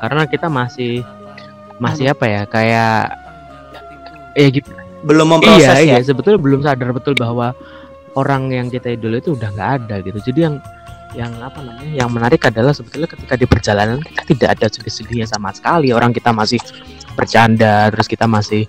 Karena 0.00 0.22
kita 0.24 0.48
masih 0.48 1.04
masih 1.76 2.12
apa 2.12 2.24
ya 2.28 2.42
kayak 2.48 2.96
ya 4.36 4.48
gitu. 4.48 4.68
Belum 5.00 5.32
memproses 5.32 5.64
iya, 5.64 5.80
iya 5.80 5.96
ya? 5.96 5.98
iya 6.00 6.04
sebetulnya 6.04 6.40
belum 6.40 6.60
sadar 6.60 6.92
betul 6.92 7.16
bahwa 7.16 7.56
orang 8.16 8.52
yang 8.52 8.66
kita 8.68 8.96
dulu 9.00 9.16
itu 9.16 9.32
udah 9.36 9.48
nggak 9.52 9.70
ada 9.84 9.94
gitu. 10.04 10.18
Jadi 10.32 10.40
yang 10.44 10.56
yang 11.10 11.32
apa 11.42 11.58
namanya 11.58 11.90
yang 11.90 12.10
menarik 12.12 12.38
adalah 12.46 12.70
sebetulnya 12.70 13.10
ketika 13.10 13.34
di 13.34 13.46
perjalanan 13.48 13.98
kita 13.98 14.22
tidak 14.28 14.48
ada 14.60 14.66
sedih-sedihnya 14.68 15.26
sama 15.28 15.52
sekali. 15.56 15.92
Orang 15.92 16.12
kita 16.12 16.32
masih 16.32 16.60
bercanda 17.16 17.88
terus 17.90 18.06
kita 18.06 18.28
masih 18.28 18.68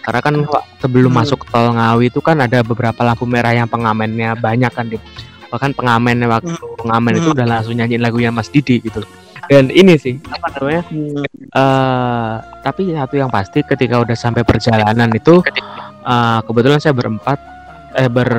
karena 0.00 0.20
kan 0.24 0.34
sebelum 0.80 1.12
hmm. 1.12 1.20
masuk 1.22 1.44
tol 1.52 1.76
Ngawi 1.76 2.08
itu 2.08 2.20
kan 2.24 2.40
ada 2.40 2.64
beberapa 2.64 3.04
lampu 3.04 3.28
merah 3.28 3.52
yang 3.52 3.68
pengamennya 3.68 4.32
banyak 4.32 4.72
kan 4.72 4.88
di 4.88 4.96
bahkan 5.52 5.74
pengamennya 5.76 6.30
waktu 6.30 6.56
hmm. 6.56 6.78
pengamen 6.80 7.12
itu 7.20 7.28
hmm. 7.30 7.36
udah 7.36 7.46
langsung 7.46 7.74
nyanyiin 7.76 8.02
lagunya 8.02 8.30
Mas 8.32 8.48
Didi 8.48 8.80
gitu 8.80 9.04
dan 9.50 9.66
ini 9.74 9.98
sih 9.98 10.14
apa 10.30 10.46
namanya 10.54 10.82
hmm. 10.86 11.26
uh, 11.58 12.34
tapi 12.62 12.94
satu 12.94 13.18
yang 13.18 13.26
pasti 13.34 13.66
ketika 13.66 13.98
udah 13.98 14.14
sampai 14.14 14.46
perjalanan 14.46 15.10
itu 15.10 15.42
uh, 16.06 16.38
kebetulan 16.46 16.78
saya 16.78 16.94
berempat 16.94 17.42
eh 17.98 18.06
ber 18.06 18.30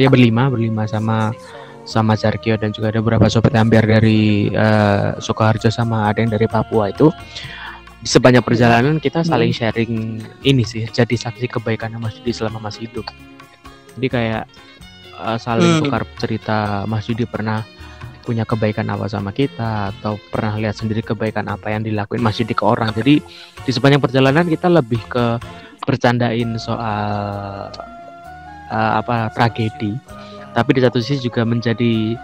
ya 0.00 0.08
berlima 0.08 0.48
berlima 0.48 0.88
sama 0.88 1.36
sama 1.84 2.16
Zarkio 2.16 2.56
dan 2.56 2.72
juga 2.72 2.88
ada 2.96 3.04
beberapa 3.04 3.28
sobat 3.28 3.52
ambiar 3.60 3.84
dari 3.84 4.48
uh, 4.56 5.20
Sukoharjo 5.20 5.68
sama 5.68 6.08
ada 6.08 6.24
yang 6.24 6.32
dari 6.32 6.48
Papua 6.48 6.88
itu 6.88 7.12
sepanjang 8.00 8.40
perjalanan 8.40 8.96
kita 8.96 9.20
saling 9.20 9.52
hmm. 9.52 9.58
sharing 9.60 9.92
ini 10.48 10.64
sih 10.64 10.88
jadi 10.88 11.12
saksi 11.12 11.44
kebaikan 11.44 11.92
Mas 12.00 12.16
Yudi 12.16 12.32
selama 12.32 12.72
masih 12.72 12.88
hidup 12.88 13.04
jadi 14.00 14.08
kayak 14.08 14.44
uh, 15.20 15.36
saling 15.36 15.76
hmm. 15.76 15.80
tukar 15.84 16.08
cerita 16.16 16.88
Mas 16.88 17.04
Yudi 17.04 17.28
pernah 17.28 17.60
punya 18.28 18.44
kebaikan 18.44 18.84
apa 18.92 19.08
sama 19.08 19.32
kita 19.32 19.88
atau 19.88 20.20
pernah 20.28 20.60
lihat 20.60 20.76
sendiri 20.76 21.00
kebaikan 21.00 21.48
apa 21.48 21.72
yang 21.72 21.80
dilakuin 21.80 22.20
Mas 22.20 22.36
Yudi 22.36 22.52
ke 22.52 22.60
orang. 22.60 22.92
Jadi 22.92 23.24
di 23.64 23.70
sepanjang 23.72 24.04
perjalanan 24.04 24.44
kita 24.44 24.68
lebih 24.68 25.00
ke 25.08 25.40
bercandain 25.88 26.60
soal 26.60 27.72
uh, 28.68 28.92
apa 29.00 29.32
tragedi. 29.32 29.96
Tapi 30.52 30.70
di 30.76 30.80
satu 30.84 31.00
sisi 31.00 31.24
juga 31.24 31.48
menjadi 31.48 32.20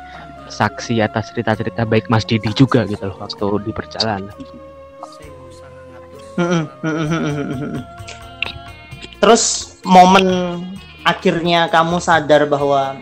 saksi 0.52 1.00
atas 1.00 1.32
cerita-cerita 1.32 1.88
baik 1.88 2.12
Mas 2.12 2.28
Didi 2.28 2.52
juga 2.52 2.84
gitu 2.84 3.08
loh 3.08 3.16
waktu 3.16 3.64
di 3.64 3.73
perjalanan. 3.73 4.28
Terus 9.25 9.44
momen 9.88 10.28
akhirnya 11.00 11.73
kamu 11.73 11.96
sadar 11.96 12.44
bahwa 12.44 13.00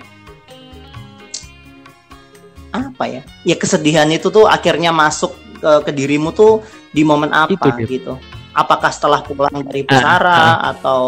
apa 2.72 3.04
ya? 3.06 3.22
Ya 3.46 3.56
kesedihan 3.60 4.08
itu 4.08 4.32
tuh 4.32 4.48
akhirnya 4.48 4.90
masuk 4.90 5.36
ke, 5.60 5.70
ke 5.86 5.90
dirimu 5.94 6.34
tuh 6.34 6.64
di 6.90 7.06
momen 7.06 7.30
apa 7.30 7.52
itu, 7.52 8.00
gitu? 8.00 8.14
Apakah 8.52 8.92
setelah 8.92 9.24
pulang 9.24 9.64
dari 9.64 9.86
pusara 9.86 10.32
uh, 10.36 10.44
uh. 10.44 10.58
atau 10.76 11.00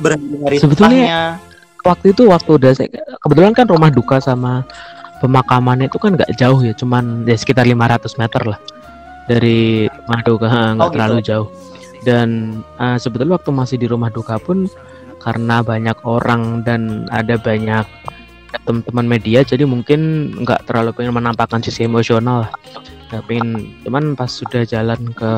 berhenti 0.00 0.36
dari 0.40 0.56
sebetulnya 0.60 1.40
waktu 1.86 2.06
itu 2.10 2.22
waktu 2.26 2.50
udah 2.58 2.72
saya 2.74 2.90
kebetulan 3.22 3.54
kan 3.54 3.66
rumah 3.70 3.90
duka 3.94 4.18
sama 4.18 4.66
pemakaman 5.22 5.86
itu 5.86 5.96
kan 6.02 6.18
nggak 6.18 6.34
jauh 6.34 6.58
ya 6.60 6.74
cuman 6.74 7.22
ya 7.22 7.38
sekitar 7.38 7.62
500 7.62 8.18
meter 8.18 8.42
lah 8.42 8.58
dari 9.30 9.86
rumah 9.86 10.20
duka 10.26 10.50
nggak 10.74 10.90
oh, 10.90 10.92
terlalu 10.92 11.18
gitu. 11.22 11.28
jauh 11.30 11.48
dan 12.02 12.60
uh, 12.82 12.98
sebetulnya 12.98 13.38
waktu 13.38 13.50
masih 13.54 13.76
di 13.78 13.86
rumah 13.86 14.10
duka 14.10 14.36
pun 14.42 14.66
karena 15.22 15.62
banyak 15.62 15.98
orang 16.06 16.62
dan 16.62 17.06
ada 17.10 17.38
banyak 17.38 17.86
teman-teman 18.64 19.06
media 19.18 19.44
jadi 19.44 19.68
mungkin 19.68 20.32
nggak 20.42 20.70
terlalu 20.70 20.96
pengen 20.96 21.14
menampakkan 21.16 21.60
sisi 21.60 21.84
emosional. 21.84 22.48
Lah 23.12 23.22
pengen 23.26 23.76
cuman 23.84 24.14
pas 24.16 24.30
sudah 24.30 24.64
jalan 24.64 25.12
ke 25.12 25.32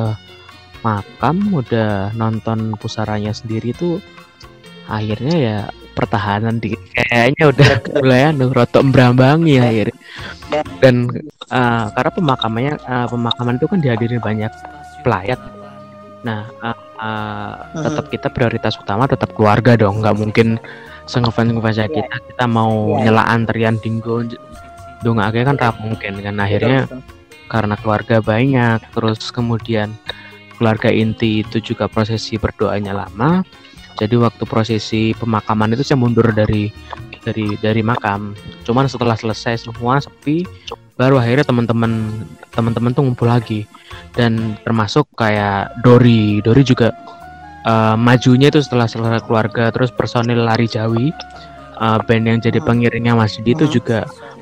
makam 0.87 1.43
udah 1.51 2.15
nonton 2.15 2.79
pusaranya 2.79 3.35
sendiri 3.35 3.75
tuh 3.75 3.99
akhirnya 4.87 5.35
ya 5.37 5.59
pertahanan 5.99 6.63
di 6.63 6.79
kayaknya 6.95 7.51
udah 7.51 7.71
mulai 7.99 8.31
anu 8.31 8.55
rotok 8.55 8.87
berambangi 8.95 9.59
ya 9.59 9.65
akhirnya. 9.67 9.99
Dan 10.79 11.11
uh, 11.51 11.91
karena 11.93 12.11
pemakamannya 12.15 12.75
uh, 12.87 13.07
pemakaman 13.11 13.59
itu 13.59 13.67
kan 13.67 13.81
dihadiri 13.83 14.17
banyak 14.23 14.53
pelayat. 15.03 15.41
Nah 16.23 16.47
uh, 16.63 16.79
uh, 17.03 17.53
tetap 17.83 18.07
kita 18.11 18.29
prioritas 18.31 18.79
utama 18.79 19.11
tetap 19.11 19.35
keluarga 19.35 19.75
dong 19.75 20.03
nggak 20.03 20.17
mungkin 20.19 20.59
sengefan 21.09 21.57
ngefans 21.57 21.81
yeah. 21.81 21.88
kita 21.88 22.17
kita 22.33 22.45
mau 22.45 23.00
yeah. 23.00 23.09
nyela 23.09 23.25
antrian 23.27 23.81
dinggo 23.81 24.23
dong 25.03 25.19
akhirnya 25.19 25.55
kan 25.55 25.59
tak 25.59 25.75
mungkin 25.81 26.21
kan. 26.21 26.37
Akhirnya 26.38 26.87
karena 27.49 27.75
keluarga 27.81 28.21
banyak 28.21 28.79
terus 28.93 29.33
kemudian 29.33 29.95
keluarga 30.61 30.93
inti 30.93 31.47
itu 31.47 31.62
juga 31.62 31.88
prosesi 31.88 32.37
berdoanya 32.37 32.93
lama. 32.93 33.43
Jadi 33.99 34.15
waktu 34.15 34.45
prosesi 34.47 35.11
pemakaman 35.19 35.75
itu 35.75 35.83
saya 35.83 35.99
mundur 35.99 36.31
dari 36.31 36.71
dari 37.27 37.59
dari 37.59 37.83
makam. 37.83 38.35
Cuman 38.62 38.87
setelah 38.87 39.19
selesai 39.19 39.67
semua 39.67 39.99
sepi 39.99 40.47
baru 40.99 41.19
akhirnya 41.19 41.47
teman-teman 41.47 42.23
teman-teman 42.55 42.95
tuh 42.95 43.03
ngumpul 43.07 43.27
lagi. 43.27 43.67
Dan 44.15 44.59
termasuk 44.62 45.07
kayak 45.19 45.83
Dori. 45.83 46.43
Dori 46.43 46.62
juga 46.62 46.95
uh, 47.69 47.95
majunya 48.01 48.49
itu 48.49 48.65
setelah 48.65 48.89
selesai 48.89 49.21
keluarga 49.29 49.69
terus 49.69 49.93
personil 49.93 50.41
lari 50.41 50.65
Jawi 50.65 51.13
uh, 51.79 52.01
band 52.03 52.25
yang 52.25 52.39
jadi 52.41 52.59
pengiringnya 52.65 53.13
Mas 53.15 53.37
Didi 53.37 53.53
itu 53.55 53.67
hmm. 53.69 53.75
juga 53.77 53.99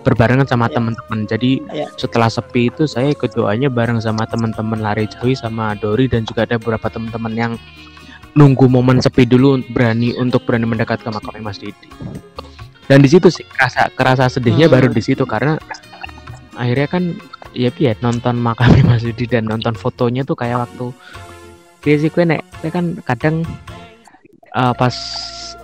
berbarengan 0.06 0.46
sama 0.46 0.70
yeah. 0.70 0.74
teman-teman. 0.78 1.18
Jadi 1.26 1.50
yeah. 1.74 1.90
setelah 1.98 2.30
sepi 2.30 2.70
itu 2.70 2.86
saya 2.86 3.10
ikut 3.10 3.34
doanya 3.34 3.66
bareng 3.66 3.98
sama 3.98 4.24
teman-teman 4.24 4.78
lari 4.78 5.10
Jawi 5.10 5.34
sama 5.34 5.74
Dori 5.76 6.06
dan 6.06 6.22
juga 6.22 6.46
ada 6.46 6.56
beberapa 6.56 6.86
teman-teman 6.86 7.34
yang 7.34 7.52
nunggu 8.36 8.68
momen 8.68 9.00
sepi 9.00 9.24
dulu 9.24 9.64
berani 9.72 10.12
untuk 10.20 10.44
berani 10.44 10.68
mendekat 10.68 11.02
ke 11.02 11.08
makam 11.10 11.34
Mas 11.42 11.58
Didi. 11.58 11.88
Dan 12.86 13.02
di 13.02 13.10
situ 13.10 13.26
sih 13.26 13.42
kerasa 13.42 13.90
kerasa 13.92 14.24
sedihnya 14.30 14.70
hmm. 14.70 14.74
baru 14.74 14.88
di 14.94 15.02
situ 15.02 15.26
karena 15.26 15.58
akhirnya 16.54 16.88
kan 16.88 17.02
ya 17.52 17.74
piye 17.74 17.98
nonton 17.98 18.38
makam 18.38 18.70
Mas 18.88 19.02
Didi 19.02 19.26
dan 19.26 19.50
nonton 19.50 19.74
fotonya 19.74 20.22
tuh 20.22 20.38
kayak 20.38 20.68
waktu 20.68 20.94
dia 21.86 21.96
sih 22.02 22.10
nek 22.10 22.42
kan 22.74 22.98
kadang 23.06 23.46
uh, 24.58 24.74
pas 24.74 24.90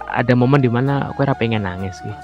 ada 0.06 0.38
momen 0.38 0.62
di 0.62 0.70
mana 0.70 1.10
aku 1.10 1.26
pengen 1.34 1.66
nangis 1.66 1.98
sih. 1.98 2.14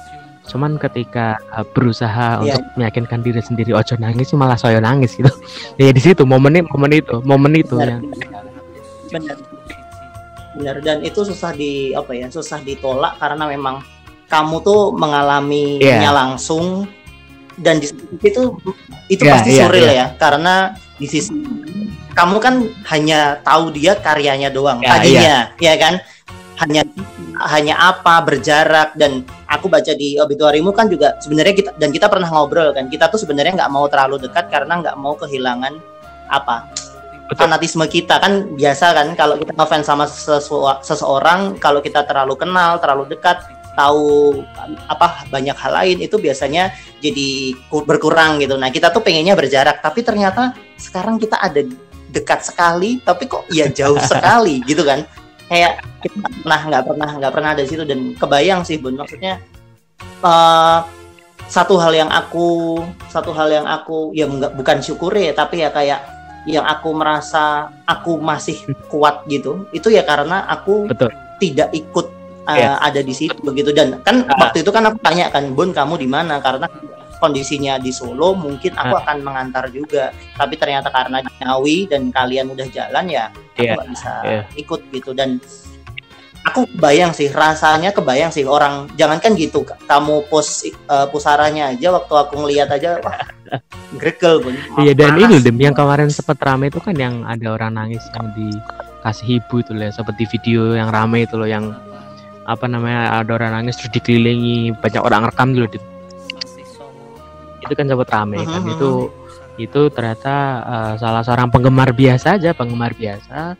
Cuman 0.48 0.78
ketika 0.78 1.34
uh, 1.50 1.66
berusaha 1.66 2.38
yeah. 2.40 2.54
untuk 2.54 2.62
meyakinkan 2.78 3.26
diri 3.26 3.42
sendiri 3.42 3.74
ojo 3.74 3.98
nangis 3.98 4.30
malah 4.38 4.54
saya 4.54 4.78
nangis 4.78 5.18
gitu. 5.18 5.28
ya 5.82 5.90
di 5.90 5.98
situ 5.98 6.22
momen 6.22 6.62
momen 6.70 6.94
itu 6.94 7.18
momen 7.26 7.58
itu 7.58 7.74
benar, 7.74 7.98
yang 7.98 8.00
benar 9.10 9.36
benar 10.58 10.76
dan 10.82 10.98
itu 11.06 11.22
susah 11.22 11.54
di 11.54 11.94
apa 11.94 12.10
ya 12.14 12.26
susah 12.30 12.62
ditolak 12.62 13.18
karena 13.22 13.46
memang 13.46 13.82
kamu 14.28 14.60
tuh 14.60 14.92
mengalaminya 14.94 15.82
yeah. 16.06 16.12
langsung 16.12 16.86
dan 17.58 17.82
di 17.82 17.90
itu 18.22 18.54
itu 19.10 19.22
yeah, 19.24 19.32
pasti 19.34 19.50
yeah, 19.54 19.60
surreal 19.66 19.90
yeah. 19.90 19.94
ya 19.94 20.06
karena 20.18 20.54
di 20.98 21.06
sisi 21.06 21.30
kamu 22.14 22.36
kan 22.42 22.54
hanya 22.90 23.38
tahu 23.46 23.70
dia 23.70 23.94
karyanya 23.98 24.50
doang 24.50 24.82
yeah, 24.82 24.90
tadinya 24.98 25.36
yeah. 25.58 25.74
ya 25.74 25.74
kan 25.78 25.94
hanya 26.58 26.82
hanya 27.38 27.74
apa 27.78 28.18
berjarak 28.26 28.98
dan 28.98 29.22
aku 29.46 29.70
baca 29.70 29.94
di 29.94 30.18
obituarimu 30.18 30.74
kan 30.74 30.90
juga 30.90 31.14
sebenarnya 31.22 31.54
kita 31.54 31.70
dan 31.78 31.94
kita 31.94 32.10
pernah 32.10 32.26
ngobrol 32.26 32.74
kan 32.74 32.90
kita 32.90 33.06
tuh 33.06 33.22
sebenarnya 33.22 33.54
nggak 33.54 33.70
mau 33.70 33.86
terlalu 33.86 34.26
dekat 34.26 34.50
karena 34.50 34.82
nggak 34.82 34.98
mau 34.98 35.14
kehilangan 35.14 35.78
apa 36.26 36.66
fanatisme 37.36 37.84
kita 37.86 38.18
kan 38.18 38.50
biasa 38.58 38.96
kan 38.96 39.08
kalau 39.14 39.38
kita 39.38 39.54
ngefans 39.54 39.86
sama 39.86 40.04
sesu 40.08 40.66
seseorang 40.82 41.60
kalau 41.62 41.78
kita 41.78 42.02
terlalu 42.08 42.34
kenal 42.34 42.80
terlalu 42.82 43.14
dekat 43.14 43.38
tahu 43.78 44.42
apa 44.90 45.30
banyak 45.30 45.54
hal 45.54 45.72
lain 45.78 45.96
itu 46.02 46.18
biasanya 46.18 46.74
jadi 46.98 47.54
berkurang 47.70 48.42
gitu. 48.42 48.58
Nah 48.58 48.74
kita 48.74 48.90
tuh 48.90 49.06
pengennya 49.06 49.38
berjarak, 49.38 49.78
tapi 49.78 50.02
ternyata 50.02 50.58
sekarang 50.74 51.22
kita 51.22 51.38
ada 51.38 51.62
dekat 52.10 52.42
sekali, 52.42 52.98
tapi 53.06 53.30
kok 53.30 53.46
ya 53.54 53.70
jauh 53.70 54.02
sekali 54.10 54.58
gitu 54.66 54.82
kan? 54.82 55.06
Kayak 55.46 55.86
kita 56.02 56.26
pernah 56.42 56.60
nggak 56.66 56.84
pernah 56.84 57.10
nggak 57.22 57.32
pernah 57.32 57.50
ada 57.54 57.62
di 57.62 57.70
situ 57.70 57.86
dan 57.86 58.12
kebayang 58.18 58.60
sih 58.66 58.76
bun 58.76 59.00
maksudnya 59.00 59.40
uh, 60.20 60.84
satu 61.48 61.80
hal 61.80 61.96
yang 61.96 62.10
aku 62.12 62.82
satu 63.08 63.32
hal 63.32 63.48
yang 63.48 63.64
aku 63.64 64.12
ya 64.12 64.28
enggak 64.28 64.52
bukan 64.52 64.84
syukuri 64.84 65.32
ya 65.32 65.34
tapi 65.34 65.64
ya 65.64 65.72
kayak 65.72 66.04
yang 66.44 66.68
aku 66.68 66.92
merasa 66.92 67.72
aku 67.88 68.20
masih 68.20 68.60
kuat 68.92 69.24
gitu 69.26 69.64
itu 69.72 69.88
ya 69.88 70.04
karena 70.04 70.44
aku 70.46 70.86
Betul. 70.92 71.10
tidak 71.40 71.72
ikut 71.72 72.17
uh, 72.48 72.56
yeah. 72.56 72.74
ada 72.80 73.04
di 73.04 73.12
situ 73.12 73.36
begitu 73.44 73.70
dan 73.76 74.00
kan 74.00 74.24
uh. 74.24 74.38
waktu 74.40 74.64
itu 74.64 74.72
kan 74.72 74.88
aku 74.88 74.98
tanya 75.04 75.28
kan 75.28 75.52
Bun 75.52 75.76
kamu 75.76 76.00
di 76.00 76.08
mana 76.08 76.40
karena 76.40 76.66
kondisinya 77.20 77.76
di 77.76 77.92
Solo 77.92 78.32
mungkin 78.32 78.72
aku 78.74 78.94
uh. 78.96 79.00
akan 79.04 79.16
mengantar 79.20 79.68
juga 79.68 80.10
tapi 80.34 80.56
ternyata 80.56 80.88
karena 80.88 81.20
Ngawi 81.20 81.92
dan 81.92 82.08
kalian 82.08 82.48
udah 82.50 82.66
jalan 82.72 83.04
ya 83.12 83.28
aku 83.54 83.62
yeah. 83.62 83.76
gak 83.76 83.88
bisa 83.92 84.12
yeah. 84.24 84.44
ikut 84.56 84.80
gitu 84.90 85.12
dan 85.12 85.36
aku 86.48 86.64
bayang 86.80 87.12
sih 87.12 87.28
rasanya 87.28 87.92
kebayang 87.92 88.32
sih 88.32 88.48
orang 88.48 88.88
jangankan 88.96 89.36
gitu 89.36 89.68
kamu 89.84 90.24
pos 90.32 90.64
uh, 90.88 91.04
pusaranya 91.12 91.76
aja 91.76 91.92
waktu 91.92 92.14
aku 92.14 92.34
ngelihat 92.40 92.72
aja 92.72 93.02
wah 93.04 93.20
grekel 94.00 94.40
pun 94.40 94.54
iya 94.80 94.96
dan 94.96 95.20
ini 95.20 95.42
dem 95.44 95.60
yang 95.60 95.76
kemarin 95.76 96.08
sempat 96.08 96.40
rame 96.40 96.72
itu 96.72 96.80
kan 96.80 96.96
yang 96.96 97.24
ada 97.28 97.52
orang 97.52 97.76
nangis 97.76 98.00
yang 98.16 98.32
dikasih 98.32 99.42
ibu 99.42 99.60
itu 99.60 99.72
loh 99.76 99.92
seperti 99.92 100.24
video 100.30 100.72
yang 100.72 100.88
rame 100.88 101.28
itu 101.28 101.36
loh 101.36 101.48
yang 101.48 101.76
apa 102.48 102.64
namanya 102.64 103.20
ada 103.20 103.36
orang 103.36 103.52
nangis 103.60 103.76
terus 103.76 103.92
dikelilingi 103.92 104.72
banyak 104.80 105.04
orang 105.04 105.28
rekam 105.28 105.52
dulu 105.52 105.68
gitu 105.68 105.86
itu 107.68 107.72
kan 107.76 107.84
sempat 107.84 108.08
rame 108.08 108.40
kan 108.48 108.64
uh-huh. 108.64 108.72
itu 108.72 108.90
itu 109.58 109.80
ternyata 109.92 110.34
uh, 110.64 110.92
salah 110.96 111.20
seorang 111.20 111.52
penggemar 111.52 111.92
biasa 111.92 112.40
aja 112.40 112.56
penggemar 112.56 112.96
biasa 112.96 113.58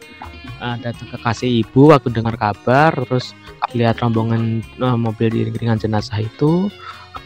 uh, 0.65 0.77
datang 0.81 1.09
ke 1.13 1.19
kasih 1.21 1.51
ibu 1.61 1.93
waktu 1.93 2.09
dengar 2.09 2.41
kabar 2.41 2.97
terus 2.97 3.37
lihat 3.77 4.01
rombongan 4.01 4.65
uh, 4.81 4.97
mobil 4.97 5.29
dengan 5.53 5.77
jenazah 5.77 6.25
itu 6.25 6.73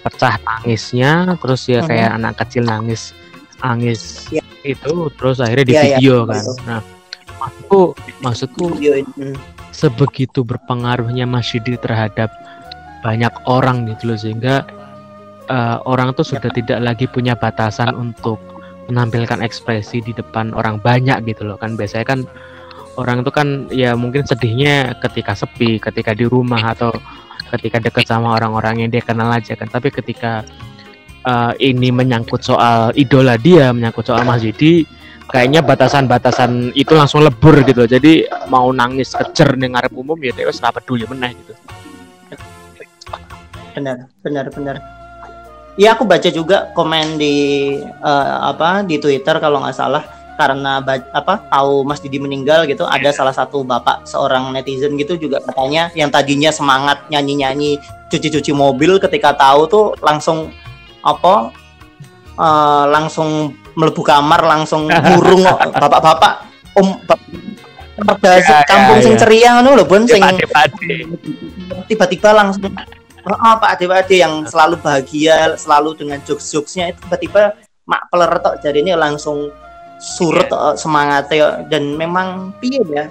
pecah 0.02 0.34
tangisnya 0.42 1.38
terus 1.38 1.62
ya 1.70 1.86
kayak 1.86 2.10
uh-huh. 2.10 2.18
anak 2.18 2.34
kecil 2.42 2.66
nangis 2.66 3.14
nangis 3.62 4.26
yeah. 4.34 4.42
itu 4.66 5.06
terus 5.14 5.38
akhirnya 5.38 5.66
di 5.68 5.74
yeah, 5.78 5.84
iya, 5.86 5.96
video 6.00 6.16
yeah, 6.26 6.26
kan 6.26 6.44
nah 6.66 6.80
maksudku 7.38 7.82
maksudku 8.22 8.64
hmm. 8.74 9.36
Sebegitu 9.72 10.44
berpengaruhnya 10.46 11.24
Mas 11.26 11.50
Yudi 11.50 11.80
terhadap 11.80 12.30
banyak 13.02 13.32
orang 13.50 13.88
gitu 13.90 14.14
loh 14.14 14.18
sehingga 14.20 14.62
uh, 15.50 15.82
orang 15.88 16.14
tuh 16.14 16.22
sudah 16.22 16.52
yeah. 16.52 16.56
tidak 16.62 16.78
lagi 16.84 17.06
punya 17.10 17.34
batasan 17.34 17.96
untuk 17.98 18.38
menampilkan 18.86 19.42
ekspresi 19.42 20.04
di 20.04 20.12
depan 20.14 20.54
orang 20.54 20.78
banyak 20.78 21.24
gitu 21.26 21.48
loh 21.48 21.58
kan 21.58 21.74
biasanya 21.74 22.06
kan 22.06 22.20
orang 23.00 23.24
itu 23.24 23.30
kan 23.32 23.48
ya 23.72 23.96
mungkin 23.96 24.24
sedihnya 24.28 25.00
ketika 25.00 25.32
sepi, 25.32 25.80
ketika 25.80 26.12
di 26.12 26.28
rumah 26.28 26.76
atau 26.76 26.92
ketika 27.56 27.80
dekat 27.80 28.08
sama 28.08 28.36
orang-orang 28.36 28.84
yang 28.84 28.90
dia 28.92 29.04
kenal 29.04 29.28
aja 29.32 29.56
kan. 29.56 29.68
Tapi 29.68 29.92
ketika 29.92 30.44
uh, 31.24 31.52
ini 31.60 31.92
menyangkut 31.92 32.44
soal 32.44 32.92
idola 32.96 33.36
dia, 33.40 33.72
menyangkut 33.72 34.08
soal 34.08 34.24
Mas 34.24 34.44
Yudi, 34.44 34.84
kayaknya 35.30 35.60
batasan-batasan 35.62 36.74
itu 36.74 36.92
langsung 36.96 37.22
lebur 37.22 37.62
gitu. 37.62 37.86
Jadi 37.86 38.26
mau 38.50 38.72
nangis 38.74 39.14
kecer 39.14 39.54
dengar 39.54 39.86
umum 39.92 40.18
ya 40.18 40.32
dia 40.34 40.48
wis 40.48 40.58
peduli 40.58 41.06
meneh 41.06 41.36
gitu. 41.36 41.54
Benar, 43.72 44.08
benar, 44.20 44.46
benar. 44.52 44.76
Iya 45.80 45.96
aku 45.96 46.04
baca 46.04 46.28
juga 46.28 46.68
komen 46.76 47.16
di 47.16 47.34
uh, 47.80 48.52
apa 48.52 48.84
di 48.84 49.00
Twitter 49.00 49.40
kalau 49.40 49.64
nggak 49.64 49.72
salah 49.72 50.04
karena 50.36 50.84
apa 51.12 51.48
tahu 51.48 51.84
Mas 51.84 52.00
Didi 52.00 52.20
meninggal 52.20 52.68
gitu 52.68 52.84
ada 52.84 53.08
iya. 53.08 53.16
salah 53.16 53.32
satu 53.32 53.64
bapak 53.64 54.04
seorang 54.04 54.52
netizen 54.52 54.96
gitu 55.00 55.16
juga 55.16 55.40
katanya 55.44 55.88
yang 55.96 56.08
tadinya 56.12 56.52
semangat 56.52 57.04
nyanyi-nyanyi 57.08 57.80
cuci-cuci 58.12 58.52
mobil 58.52 59.00
ketika 59.00 59.36
tahu 59.36 59.68
tuh 59.68 59.86
langsung 60.04 60.52
apa 61.04 61.52
uh, 62.36 62.84
langsung 62.88 63.56
melebu 63.74 64.02
kamar 64.04 64.40
langsung 64.44 64.88
burung 64.88 65.44
bapak-bapak 65.82 66.48
om 66.76 66.96
bapak, 68.02 68.40
ya, 68.40 68.64
kampung 68.64 68.98
ya, 68.98 69.04
sing 69.04 69.14
ya. 69.16 69.20
ceria 69.20 69.48
ngono 69.60 69.76
lho 69.78 69.84
Bun 69.84 70.04
sing 70.08 70.22
tiba-tiba 71.88 72.32
langsung 72.32 72.72
oh, 73.28 73.56
Pak 73.60 73.78
Ade-Ade 73.78 74.16
yang 74.18 74.42
selalu 74.48 74.80
bahagia 74.80 75.54
selalu 75.54 75.94
dengan 75.94 76.18
jokes-jokesnya 76.24 76.96
itu 76.96 76.98
tiba-tiba 77.06 77.54
mak 77.86 78.08
peler 78.10 78.32
tok 78.40 78.62
jadi 78.62 78.78
ini 78.82 78.92
langsung 78.96 79.50
surut 80.02 80.50
yeah. 80.50 80.74
semangatnya 80.74 81.66
dan 81.70 81.94
memang 81.94 82.50
piye 82.58 82.82
ya 82.90 83.06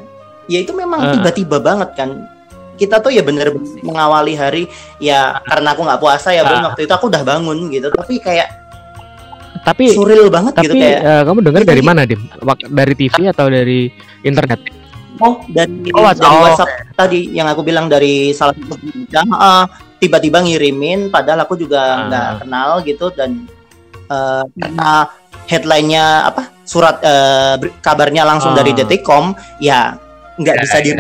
ya 0.52 0.60
itu 0.60 0.76
memang 0.76 1.20
tiba-tiba 1.20 1.58
uh. 1.60 1.64
banget 1.64 1.90
kan 1.96 2.10
kita 2.76 2.98
tuh 2.98 3.14
ya 3.14 3.22
bener, 3.22 3.54
-bener 3.54 3.84
mengawali 3.86 4.34
hari 4.34 4.64
ya 4.98 5.38
karena 5.46 5.78
aku 5.78 5.86
nggak 5.86 6.02
puasa 6.02 6.34
ya 6.34 6.44
uh. 6.44 6.72
waktu 6.72 6.90
itu 6.90 6.94
aku 6.94 7.08
udah 7.08 7.24
bangun 7.24 7.72
gitu 7.72 7.88
tapi 7.94 8.20
kayak 8.20 8.61
tapi 9.62 9.94
suril 9.94 10.30
banget 10.34 10.54
tapi, 10.58 10.66
gitu 10.70 10.76
kayak 10.82 11.00
uh, 11.06 11.24
kamu 11.26 11.40
dengar 11.46 11.62
dari 11.66 11.82
mana 11.86 12.02
dim 12.06 12.22
dari 12.70 12.94
TV 12.98 13.30
atau 13.30 13.46
dari 13.48 13.94
internet 14.26 14.60
oh 15.22 15.46
dari 15.46 15.94
oh, 15.94 16.02
dari 16.02 16.26
oh, 16.26 16.42
WhatsApp 16.42 16.72
okay. 16.72 16.98
tadi 16.98 17.20
yang 17.34 17.46
aku 17.46 17.62
bilang 17.62 17.86
dari 17.86 18.34
salah 18.34 18.58
satu 18.58 18.76
uh, 19.38 19.66
tiba-tiba 20.02 20.42
ngirimin 20.42 21.14
padahal 21.14 21.46
aku 21.46 21.54
juga 21.62 22.10
nggak 22.10 22.28
uh. 22.28 22.38
kenal 22.42 22.70
gitu 22.82 23.14
dan 23.14 23.46
uh, 24.10 24.44
karena 24.58 24.92
headline-nya 25.46 26.26
apa 26.26 26.50
surat 26.66 26.98
uh, 27.06 27.62
kabarnya 27.86 28.26
langsung 28.26 28.54
oh. 28.54 28.58
dari 28.58 28.74
ah. 28.74 28.78
Detikcom 28.82 29.38
ya 29.62 29.94
nggak 30.42 30.56
ya, 30.58 30.62
bisa 30.64 30.78
ya. 30.82 30.84
di 30.86 30.92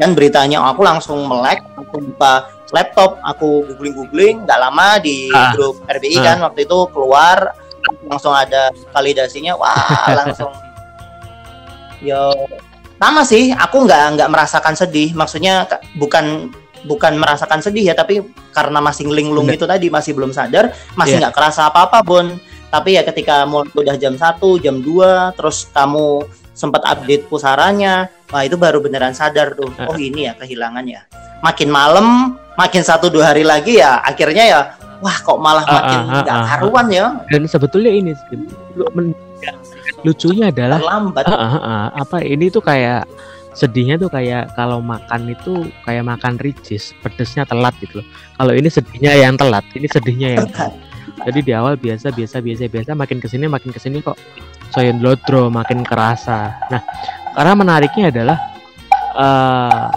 kan 0.00 0.16
beritanya 0.16 0.62
aku 0.62 0.80
langsung 0.80 1.28
melek 1.28 1.60
aku 1.76 2.00
buka 2.00 2.48
laptop 2.72 3.20
aku 3.26 3.66
googling 3.68 3.94
googling 3.94 4.36
nggak 4.48 4.56
lama 4.56 4.96
di 5.02 5.28
ah. 5.34 5.52
grup 5.52 5.84
RBI 5.84 6.16
ah. 6.16 6.24
kan 6.24 6.36
waktu 6.48 6.64
itu 6.64 6.78
keluar 6.96 7.52
langsung 8.06 8.32
ada 8.34 8.70
validasinya 8.90 9.54
wah 9.56 9.74
langsung. 10.24 10.50
Yo. 12.02 12.32
Sama 12.96 13.28
sih 13.28 13.52
aku 13.52 13.84
nggak 13.84 14.16
nggak 14.16 14.30
merasakan 14.32 14.74
sedih. 14.74 15.12
Maksudnya 15.12 15.68
bukan 16.00 16.50
bukan 16.86 17.18
merasakan 17.18 17.60
sedih 17.60 17.92
ya 17.92 17.94
tapi 17.98 18.22
karena 18.54 18.78
masih 18.78 19.10
linglung 19.10 19.50
itu 19.50 19.66
tadi 19.66 19.90
masih 19.90 20.14
belum 20.14 20.30
sadar 20.30 20.70
masih 20.94 21.18
iya. 21.18 21.26
nggak 21.26 21.34
yeah. 21.34 21.42
kerasa 21.42 21.66
apa 21.66 21.90
apa 21.90 21.98
Bon 22.06 22.38
tapi 22.70 22.94
ya 22.94 23.02
ketika 23.02 23.42
mulai 23.42 23.72
udah 23.74 23.96
jam 23.98 24.14
1, 24.14 24.38
jam 24.62 24.76
2 24.84 25.38
terus 25.38 25.66
kamu 25.74 26.26
sempat 26.56 26.82
update 26.88 27.28
pusaranya 27.28 28.08
wah 28.32 28.42
itu 28.42 28.56
baru 28.56 28.80
beneran 28.80 29.12
sadar 29.12 29.52
tuh. 29.54 29.68
Oh 29.86 29.98
ini 30.00 30.26
ya 30.26 30.32
kehilangan 30.34 30.84
ya. 30.88 31.04
Makin 31.44 31.68
malam 31.68 32.36
makin 32.56 32.80
satu 32.80 33.12
dua 33.12 33.36
hari 33.36 33.44
lagi 33.44 33.78
ya 33.78 34.00
akhirnya 34.00 34.44
ya 34.48 34.60
wah 35.00 35.16
kok 35.20 35.38
malah 35.40 35.64
makin 35.64 35.98
nggak 36.08 36.26
uh, 36.26 36.32
uh, 36.32 36.42
uh, 36.42 36.48
karuan 36.48 36.86
ya? 36.92 37.06
Dan 37.28 37.42
sebetulnya 37.48 37.92
ini 37.92 38.12
lucunya 40.04 40.52
adalah 40.52 40.78
lambat 40.80 41.24
apa 41.96 42.22
ini 42.22 42.52
tuh 42.52 42.62
kayak 42.62 43.08
sedihnya 43.56 43.96
tuh 43.96 44.12
kayak 44.12 44.52
kalau 44.52 44.84
makan 44.84 45.32
itu 45.32 45.64
kayak 45.88 46.04
makan 46.04 46.36
ricis 46.44 46.92
pedesnya 47.00 47.48
telat 47.48 47.72
gitu 47.80 48.04
loh. 48.04 48.06
Kalau 48.36 48.52
ini 48.52 48.68
sedihnya 48.68 49.16
yang 49.16 49.34
telat 49.40 49.64
ini 49.72 49.88
sedihnya 49.88 50.28
yang 50.36 50.46
telat. 50.52 50.72
jadi 51.24 51.38
di 51.40 51.52
awal 51.56 51.80
biasa 51.80 52.12
biasa 52.12 52.44
biasa 52.44 52.68
biasa 52.68 52.90
makin 52.92 53.18
ke 53.18 53.26
sini 53.26 53.48
makin 53.48 53.72
ke 53.72 53.80
sini 53.80 54.04
kok 54.04 54.20
soyen 54.70 55.00
lodro 55.00 55.48
makin 55.48 55.80
kerasa. 55.82 56.52
Nah 56.68 56.84
karena 57.32 57.52
menariknya 57.56 58.12
adalah 58.12 58.38
uh, 59.16 59.88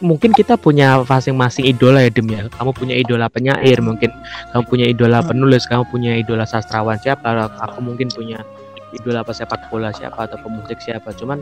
mungkin 0.00 0.32
kita 0.36 0.60
punya 0.60 1.00
masing-masing 1.04 1.64
idola 1.64 2.04
ya 2.04 2.10
Dem 2.12 2.28
ya. 2.28 2.48
Kamu 2.52 2.70
punya 2.76 2.94
idola 2.96 3.32
penyair 3.32 3.80
mungkin 3.80 4.12
kamu 4.52 4.62
punya 4.68 4.86
idola 4.88 5.18
hmm. 5.24 5.28
penulis 5.32 5.64
kamu 5.64 5.84
punya 5.88 6.12
idola 6.20 6.44
sastrawan 6.44 7.00
siapa 7.00 7.48
aku 7.60 7.78
mungkin 7.80 8.12
punya 8.12 8.44
idola 8.92 9.24
pesepak 9.24 9.68
bola 9.72 9.92
siapa 9.92 10.28
atau 10.28 10.36
pemusik 10.40 10.78
siapa. 10.80 11.12
Cuman 11.16 11.40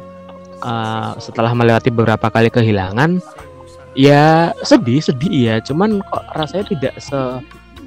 uh, 0.63 1.19
setelah 1.19 1.51
melewati 1.55 1.91
beberapa 1.91 2.31
kali 2.31 2.51
kehilangan 2.51 3.19
ya 3.99 4.55
sedih 4.63 5.03
sedih 5.03 5.35
ya. 5.35 5.57
Cuman 5.59 5.99
kok 6.03 6.25
rasanya 6.39 6.65
tidak 6.71 6.95
se 7.03 7.19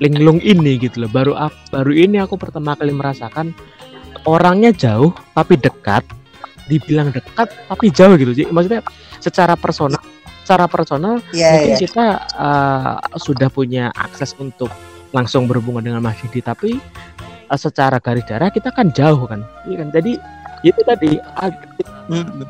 linglung 0.03 0.43
ini 0.43 0.75
gitu 0.80 1.08
loh. 1.08 1.12
Baru 1.12 1.32
baru 1.71 1.91
ini 1.95 2.19
aku 2.19 2.36
pertama 2.36 2.75
kali 2.75 2.91
merasakan 2.91 3.56
orangnya 4.27 4.75
jauh 4.75 5.15
tapi 5.32 5.56
dekat 5.56 6.03
dibilang 6.67 7.15
dekat 7.15 7.47
tapi 7.71 7.88
jauh 7.88 8.19
gitu. 8.19 8.36
Sih 8.36 8.47
maksudnya 8.51 8.84
secara 9.23 9.56
personal 9.56 10.03
secara 10.47 10.63
personal 10.71 11.19
yeah, 11.36 11.60
mungkin 11.60 11.75
yeah. 11.75 11.81
kita 11.83 12.05
uh, 12.39 12.95
sudah 13.19 13.51
punya 13.51 13.91
akses 13.91 14.31
untuk 14.39 14.71
langsung 15.12 15.43
berhubungan 15.43 15.83
dengan 15.83 15.99
Mas 15.99 16.15
Didi 16.23 16.39
tapi 16.39 16.79
uh, 17.51 17.60
secara 17.60 17.99
garis 17.99 18.23
darah 18.23 18.47
kita 18.47 18.71
kan 18.71 18.88
jauh 18.95 19.27
kan 19.27 19.43
iya 19.67 19.83
kan 19.83 19.91
jadi 19.91 20.15
itu 20.63 20.79
tadi 20.88 21.19
hmm. 21.19 22.47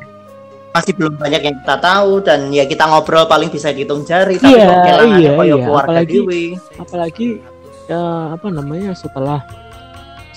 masih 0.77 0.93
belum 0.93 1.17
banyak 1.17 1.41
yang 1.41 1.55
kita 1.65 1.75
tahu 1.81 2.21
dan 2.21 2.53
ya 2.53 2.69
kita 2.69 2.85
ngobrol 2.85 3.25
paling 3.25 3.49
bisa 3.49 3.73
dihitung 3.73 4.05
jari 4.05 4.37
tapi 4.37 4.53
iya, 4.53 4.69
kok 4.69 5.01
iya, 5.17 5.31
iya. 5.41 5.65
apalagi 5.65 6.19
apalagi 6.77 7.27
ya 7.89 8.37
apa 8.37 8.47
namanya 8.53 8.93
setelah 8.93 9.41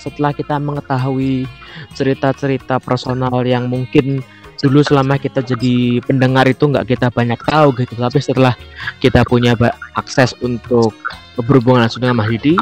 setelah 0.01 0.33
kita 0.33 0.57
mengetahui 0.57 1.45
cerita-cerita 1.93 2.81
personal 2.81 3.45
yang 3.45 3.69
mungkin 3.69 4.25
dulu 4.61 4.85
selama 4.85 5.17
kita 5.17 5.41
jadi 5.41 5.99
pendengar 6.05 6.45
itu 6.45 6.69
nggak 6.69 6.85
kita 6.85 7.09
banyak 7.09 7.41
tahu 7.41 7.73
gitu. 7.81 7.97
Tapi 7.97 8.19
setelah 8.21 8.53
kita 9.01 9.25
punya 9.25 9.57
akses 9.97 10.37
untuk 10.45 10.93
berhubungan 11.41 11.89
langsung 11.89 12.05
dengan 12.05 12.21
Mahdi 12.21 12.55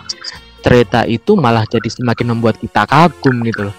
cerita 0.63 1.03
itu 1.07 1.35
malah 1.35 1.67
jadi 1.67 1.87
semakin 1.91 2.35
membuat 2.35 2.55
kita 2.59 2.87
kagum 2.87 3.43
gitu 3.43 3.67
loh. 3.67 3.75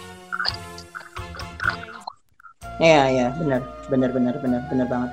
Iya 2.81 3.03
iya 3.09 3.27
benar. 3.37 3.61
Benar 3.89 4.11
benar 4.13 4.35
benar 4.41 4.61
benar 4.69 4.87
banget. 4.89 5.11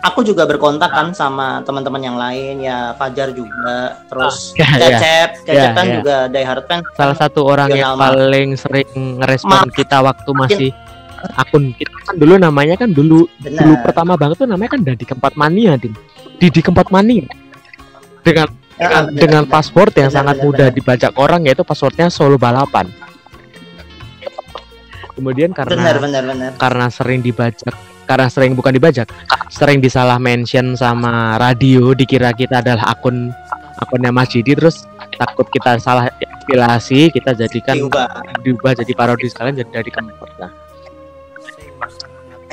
Aku 0.00 0.24
juga 0.24 0.48
berkontak 0.48 0.96
kan 0.96 1.12
sama 1.12 1.60
teman-teman 1.60 2.00
yang 2.00 2.16
lain 2.16 2.64
ya 2.64 2.96
Fajar 2.96 3.36
juga 3.36 4.00
terus 4.08 4.56
oh, 4.56 4.64
ya, 4.64 4.68
Cecep 4.80 5.28
ya. 5.44 5.44
Cecep 5.44 5.60
ya, 5.60 5.76
kan 5.76 5.84
ya. 5.84 5.94
juga 6.00 6.16
Die 6.32 6.46
Hard 6.48 6.64
kan. 6.64 6.80
Salah 6.96 7.16
satu 7.20 7.44
orang 7.44 7.68
yang 7.76 8.00
paling 8.00 8.56
sering 8.56 9.20
ngerespon 9.20 9.68
kita 9.76 10.00
waktu 10.00 10.30
masih 10.32 10.70
akun 11.36 11.72
kita 11.76 11.92
kan 12.06 12.14
dulu 12.16 12.34
namanya 12.40 12.74
kan 12.80 12.90
dulu 12.90 13.28
Bener. 13.40 13.60
dulu 13.60 13.74
pertama 13.84 14.16
banget 14.16 14.40
tuh 14.40 14.48
namanya 14.48 14.76
kan 14.78 14.80
Dadi 14.80 15.04
Keempat 15.04 15.34
Mania 15.36 15.76
Din 15.76 15.92
Didi 16.40 16.60
Keempat 16.64 16.88
Mania 16.88 17.28
dengan 18.24 18.48
ya, 18.76 18.88
dengan, 18.88 19.02
bener, 19.08 19.20
dengan 19.20 19.42
bener. 19.44 19.52
password 19.52 19.92
yang 19.96 20.10
bener, 20.10 20.18
sangat 20.20 20.36
bener, 20.36 20.46
mudah 20.48 20.68
bener. 20.68 20.76
dibajak 20.80 21.12
orang 21.20 21.40
yaitu 21.44 21.62
passwordnya 21.64 22.06
solo 22.08 22.40
balapan 22.40 22.88
kemudian 25.16 25.52
karena 25.52 25.76
bener, 25.76 25.96
bener, 26.00 26.22
bener. 26.24 26.50
karena 26.56 26.86
sering 26.88 27.20
dibajak 27.20 27.74
karena 28.08 28.26
sering 28.32 28.52
bukan 28.56 28.72
dibajak 28.72 29.06
sering 29.52 29.78
disalah 29.78 30.16
mention 30.16 30.74
sama 30.74 31.36
radio 31.36 31.92
dikira 31.92 32.32
kita 32.32 32.64
adalah 32.64 32.96
akun 32.96 33.30
akunnya 33.80 34.10
Mas 34.12 34.32
Jidi 34.32 34.56
terus 34.56 34.88
takut 35.16 35.48
kita 35.52 35.76
salah 35.76 36.08
inspirasi 36.16 37.12
kita 37.12 37.36
jadikan 37.36 37.76
diubah, 37.76 38.08
diubah 38.40 38.72
jadi 38.80 38.92
parodi 38.96 39.28
sekalian 39.28 39.60
jadi 39.60 39.70
dari 39.84 39.90
keempat 39.92 40.30
nah 40.40 40.50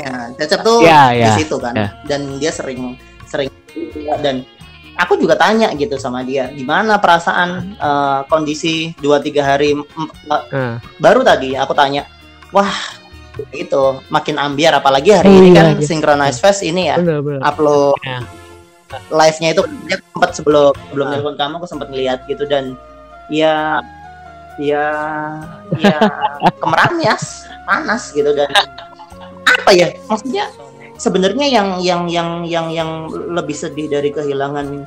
ya 0.08 0.16
Cecep 0.40 0.60
tuh 0.64 0.80
ya, 0.84 1.12
ya, 1.12 1.28
di 1.28 1.44
situ 1.44 1.56
kan 1.60 1.76
ya. 1.76 1.90
dan 2.08 2.40
dia 2.40 2.52
sering 2.56 2.96
sering 3.28 3.52
dan 4.24 4.48
aku 4.98 5.20
juga 5.22 5.38
tanya 5.38 5.70
gitu 5.78 5.96
sama 6.00 6.26
dia 6.26 6.50
gimana 6.56 6.98
perasaan 6.98 7.78
uh, 7.78 8.20
kondisi 8.32 8.96
dua 8.98 9.22
tiga 9.22 9.46
hari 9.46 9.78
uh, 9.78 9.84
hmm. 10.32 10.76
baru 10.98 11.22
tadi 11.22 11.54
aku 11.54 11.76
tanya 11.78 12.10
wah 12.50 12.72
itu 13.54 14.02
makin 14.10 14.42
ambiar 14.42 14.82
apalagi 14.82 15.14
hari 15.14 15.30
oh, 15.30 15.38
ini 15.38 15.50
iya, 15.54 15.58
kan 15.62 15.66
iya. 15.78 15.86
Synchronize 15.86 16.42
Fest 16.42 16.66
ini 16.66 16.90
ya 16.90 16.98
bener, 16.98 17.22
bener. 17.22 17.42
upload 17.46 17.94
ya. 18.02 18.20
live-nya 19.14 19.50
itu 19.54 19.62
dia 19.86 19.98
sempat 20.02 20.32
sebelum 20.34 20.74
sebelum 20.90 21.06
ah. 21.06 21.12
telepon 21.14 21.36
kamu 21.38 21.54
aku 21.62 21.68
sempat 21.70 21.88
ngeliat 21.94 22.20
gitu 22.26 22.50
dan 22.50 22.74
ya 23.30 23.78
ya 24.58 24.90
ya 25.78 25.98
kemeranias 26.64 27.46
panas 27.70 28.10
gitu 28.16 28.34
dan 28.34 28.50
apa 29.48 29.72
ya 29.72 29.96
maksudnya 30.12 30.52
sebenarnya 31.00 31.48
yang 31.48 31.70
yang 31.80 32.02
yang 32.12 32.30
yang 32.44 32.68
yang 32.74 32.92
lebih 33.32 33.56
sedih 33.56 33.88
dari 33.88 34.12
kehilangan 34.12 34.84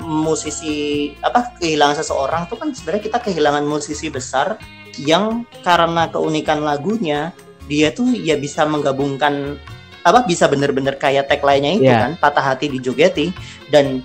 musisi 0.00 1.12
apa 1.20 1.52
kehilangan 1.60 2.00
seseorang 2.00 2.48
tuh 2.48 2.56
kan 2.56 2.72
sebenarnya 2.72 3.12
kita 3.12 3.18
kehilangan 3.20 3.64
musisi 3.68 4.08
besar 4.08 4.56
yang 4.96 5.44
karena 5.60 6.08
keunikan 6.08 6.64
lagunya 6.64 7.30
dia 7.68 7.92
tuh 7.92 8.10
ya 8.10 8.36
bisa 8.40 8.64
menggabungkan 8.64 9.60
apa 10.02 10.26
bisa 10.26 10.50
bener-bener 10.50 10.98
kayak 10.98 11.30
tagline-nya 11.30 11.72
itu 11.78 11.86
yeah. 11.86 12.10
kan 12.10 12.12
patah 12.18 12.42
hati 12.42 12.66
di 12.66 12.82
dijogeti 12.82 13.30
dan 13.70 14.02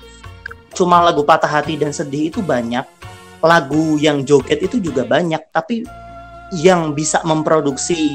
cuma 0.77 1.01
lagu 1.01 1.25
patah 1.25 1.49
hati 1.49 1.73
dan 1.73 1.89
sedih 1.89 2.29
itu 2.29 2.39
banyak 2.45 2.85
lagu 3.41 3.97
yang 3.97 4.21
joget 4.21 4.61
itu 4.61 4.77
juga 4.77 5.05
banyak 5.05 5.41
tapi 5.49 5.85
yang 6.53 6.93
bisa 6.93 7.21
memproduksi 7.25 8.13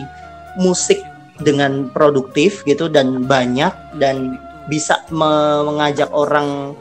musik 0.57 1.03
dengan 1.43 1.91
produktif 1.91 2.63
gitu 2.65 2.87
dan 2.89 3.27
banyak 3.27 3.75
dan 3.99 4.39
bisa 4.71 5.03
me 5.11 5.63
mengajak 5.67 6.09
orang 6.15 6.79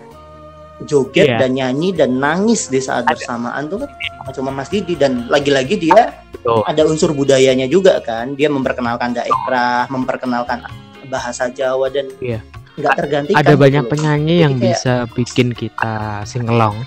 joget 0.85 1.29
yeah. 1.29 1.39
dan 1.41 1.53
nyanyi 1.57 1.93
dan 1.93 2.17
nangis 2.17 2.69
di 2.69 2.81
saat 2.81 3.05
bersamaan 3.05 3.69
tuh 3.69 3.85
kan 3.85 3.91
cuma 4.33 4.49
Mas 4.53 4.69
Didi 4.69 4.97
dan 4.97 5.27
lagi-lagi 5.29 5.77
dia 5.77 6.13
Betul. 6.33 6.63
ada 6.65 6.81
unsur 6.87 7.11
budayanya 7.13 7.69
juga 7.69 8.01
kan 8.01 8.33
dia 8.33 8.49
memperkenalkan 8.49 9.13
daerah 9.13 9.85
memperkenalkan 9.89 10.65
bahasa 11.09 11.51
Jawa 11.51 11.91
dan 11.91 12.09
yeah. 12.23 12.41
nggak 12.79 12.93
tergantikan 12.97 13.41
ada 13.41 13.53
gitu 13.53 13.61
banyak 13.61 13.83
loh. 13.85 13.91
penyanyi 13.91 14.35
Jadi 14.39 14.43
yang 14.45 14.53
kayak, 14.57 14.65
bisa 14.65 14.93
bikin 15.11 15.47
kita 15.53 15.93
singelong 16.25 16.77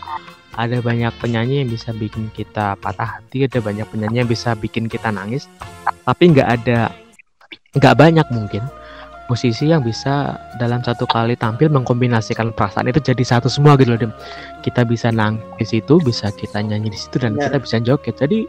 ada 0.54 0.78
banyak 0.78 1.12
penyanyi 1.18 1.66
yang 1.66 1.70
bisa 1.70 1.90
bikin 1.90 2.30
kita 2.30 2.78
patah 2.78 3.18
hati 3.18 3.50
ada 3.50 3.58
banyak 3.58 3.86
penyanyi 3.90 4.22
yang 4.22 4.30
bisa 4.30 4.54
bikin 4.54 4.86
kita 4.86 5.10
nangis 5.10 5.50
tapi 6.06 6.30
nggak 6.30 6.48
ada 6.62 6.94
nggak 7.74 7.94
banyak 7.98 8.26
mungkin 8.30 8.62
musisi 9.28 9.72
yang 9.72 9.80
bisa 9.80 10.36
dalam 10.60 10.84
satu 10.84 11.08
kali 11.08 11.32
tampil 11.32 11.72
mengkombinasikan 11.72 12.52
perasaan 12.52 12.92
itu 12.92 13.00
jadi 13.00 13.24
satu 13.24 13.48
semua 13.48 13.76
gitu 13.80 13.96
loh 13.96 14.00
Dem. 14.00 14.12
Kita 14.60 14.84
bisa 14.84 15.08
nangis 15.08 15.40
di 15.56 15.66
situ, 15.80 15.96
bisa 16.04 16.28
kita 16.28 16.60
nyanyi 16.60 16.92
di 16.92 16.98
situ 16.98 17.16
dan 17.16 17.36
kita 17.40 17.56
bisa 17.56 17.76
joget. 17.80 18.20
Jadi 18.20 18.44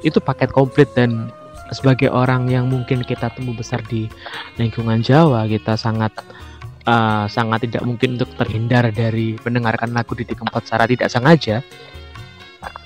itu 0.00 0.18
paket 0.20 0.48
komplit 0.52 0.88
dan 0.96 1.28
sebagai 1.74 2.08
orang 2.08 2.48
yang 2.48 2.70
mungkin 2.70 3.02
kita 3.04 3.28
tumbuh 3.34 3.52
besar 3.52 3.82
di 3.90 4.08
lingkungan 4.56 5.04
Jawa, 5.04 5.44
kita 5.50 5.76
sangat 5.76 6.14
uh, 6.88 7.26
sangat 7.28 7.66
tidak 7.68 7.82
mungkin 7.84 8.16
untuk 8.16 8.30
terhindar 8.38 8.88
dari 8.94 9.36
mendengarkan 9.42 9.92
lagu 9.92 10.14
di 10.16 10.24
Keempat 10.24 10.64
secara 10.64 10.84
tidak 10.88 11.08
sengaja. 11.12 11.60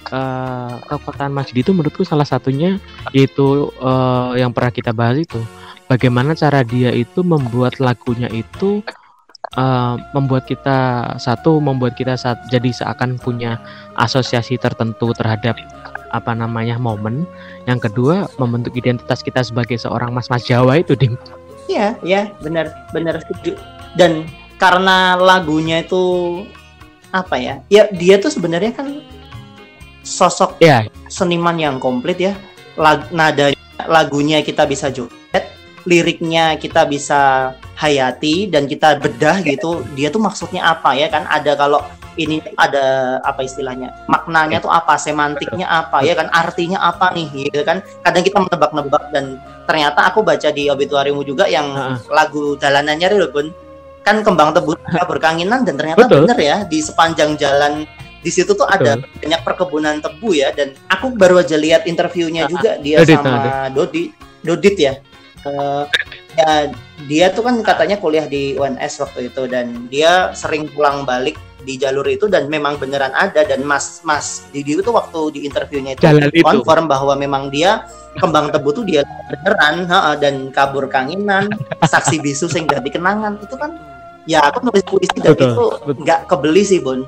Uh, 0.09 0.81
kekuatan 0.89 1.31
Masjid 1.31 1.61
itu 1.61 1.71
menurutku 1.77 2.03
salah 2.03 2.27
satunya 2.27 2.81
yaitu 3.13 3.71
uh, 3.79 4.33
yang 4.35 4.51
pernah 4.51 4.73
kita 4.73 4.91
bahas 4.91 5.23
itu. 5.23 5.39
Bagaimana 5.87 6.35
cara 6.35 6.65
dia 6.65 6.91
itu 6.91 7.21
membuat 7.21 7.79
lagunya 7.79 8.27
itu 8.33 8.83
uh, 9.55 9.95
membuat 10.17 10.51
kita 10.51 11.13
satu 11.21 11.63
membuat 11.63 11.95
kita 11.95 12.19
saat 12.19 12.43
jadi 12.51 12.71
seakan 12.75 13.23
punya 13.23 13.61
asosiasi 13.99 14.59
tertentu 14.59 15.15
terhadap 15.15 15.55
apa 16.11 16.33
namanya 16.35 16.75
momen. 16.79 17.23
Yang 17.71 17.91
kedua 17.91 18.27
membentuk 18.39 18.75
identitas 18.75 19.23
kita 19.23 19.47
sebagai 19.47 19.79
seorang 19.79 20.11
mas-mas 20.11 20.43
Jawa 20.43 20.83
itu 20.83 20.99
dim. 20.99 21.15
Iya 21.71 21.95
iya 22.03 22.35
benar 22.43 22.71
benar 22.91 23.23
setuju. 23.23 23.55
Dan 23.95 24.27
karena 24.59 25.15
lagunya 25.15 25.87
itu 25.87 26.03
apa 27.11 27.39
ya 27.39 27.59
ya 27.71 27.91
dia 27.91 28.23
tuh 28.23 28.31
sebenarnya 28.31 28.71
kan 28.75 29.03
sosok 30.11 30.59
ya. 30.59 30.83
seniman 31.07 31.55
yang 31.55 31.79
komplit 31.79 32.19
ya. 32.19 32.35
Lag, 32.75 33.07
nada 33.15 33.55
lagunya 33.87 34.43
kita 34.43 34.67
bisa 34.67 34.91
joget 34.91 35.61
liriknya 35.89 36.61
kita 36.61 36.85
bisa 36.85 37.53
hayati 37.79 38.51
dan 38.51 38.69
kita 38.69 39.01
bedah 39.01 39.41
gitu. 39.41 39.85
Dia 39.97 40.13
tuh 40.13 40.21
maksudnya 40.21 40.69
apa 40.69 40.93
ya 40.93 41.09
kan? 41.09 41.25
Ada 41.25 41.57
kalau 41.57 41.81
ini 42.21 42.43
ada 42.61 43.19
apa 43.25 43.41
istilahnya? 43.41 43.89
Maknanya 44.11 44.61
tuh 44.61 44.69
apa? 44.69 45.01
Semantiknya 45.01 45.65
apa 45.65 46.05
ya 46.05 46.13
kan? 46.13 46.29
Artinya 46.29 46.85
apa 46.85 47.17
nih? 47.17 47.49
Gitu 47.49 47.65
kan? 47.65 47.81
Kadang 48.05 48.23
kita 48.27 48.39
menebak-nebak 48.45 49.05
dan 49.15 49.41
ternyata 49.65 50.11
aku 50.13 50.21
baca 50.21 50.49
di 50.53 50.69
obituarimu 50.69 51.25
juga 51.25 51.49
yang 51.49 51.73
uh. 51.73 51.97
lagu 52.13 52.59
jalanannya 52.61 53.17
loh 53.17 53.31
bun 53.33 53.49
kan 54.01 54.25
kembang 54.25 54.57
tebu 54.57 54.75
berkanginan 55.13 55.63
dan 55.63 55.77
ternyata 55.77 56.09
Betul. 56.09 56.25
bener 56.25 56.39
ya 56.41 56.57
di 56.65 56.81
sepanjang 56.81 57.37
jalan 57.37 57.85
di 58.21 58.31
situ 58.31 58.53
tuh 58.53 58.69
ada 58.69 59.01
Betul. 59.01 59.09
banyak 59.25 59.41
perkebunan 59.41 59.95
tebu 60.05 60.37
ya 60.37 60.53
dan 60.53 60.77
aku 60.93 61.17
baru 61.17 61.41
aja 61.41 61.57
lihat 61.57 61.89
interviewnya 61.89 62.45
juga 62.53 62.77
dia 62.77 63.01
Dodit, 63.01 63.17
sama 63.17 63.73
Dodi 63.73 64.05
Dodit 64.45 64.77
ya. 64.77 64.95
Uh, 65.41 65.89
ya 66.37 66.69
dia 67.09 67.33
tuh 67.33 67.41
kan 67.41 67.57
katanya 67.65 67.97
kuliah 67.97 68.29
di 68.29 68.61
UNS 68.61 69.01
waktu 69.01 69.33
itu 69.33 69.49
dan 69.49 69.89
dia 69.89 70.37
sering 70.37 70.69
pulang 70.69 71.09
balik 71.09 71.41
di 71.65 71.77
jalur 71.81 72.05
itu 72.09 72.29
dan 72.29 72.49
memang 72.49 72.77
beneran 72.77 73.13
ada 73.17 73.45
dan 73.45 73.65
Mas 73.65 74.01
Mas 74.05 74.49
Didi 74.53 74.77
itu 74.77 74.93
waktu 74.93 75.21
di 75.37 75.41
interviewnya 75.49 75.97
itu 75.97 76.05
konfirm 76.45 76.89
bahwa 76.89 77.17
memang 77.17 77.53
dia 77.53 77.85
kembang 78.21 78.53
tebu 78.53 78.69
tuh 78.73 78.85
dia 78.85 79.05
beneran 79.29 79.89
ha, 79.89 80.17
dan 80.17 80.49
kabur 80.53 80.89
kanginan 80.89 81.49
saksi 81.85 82.21
bisu 82.21 82.49
sehingga 82.49 82.81
dikenangan. 82.81 83.41
Itu 83.45 83.57
kan 83.61 83.77
ya 84.25 84.45
aku 84.45 84.65
nulis 84.69 84.85
puisi 84.85 85.17
dan 85.21 85.37
betul, 85.37 85.53
itu 85.53 85.65
nggak 86.05 86.21
kebeli 86.29 86.63
sih 86.65 86.81
Bun 86.81 87.05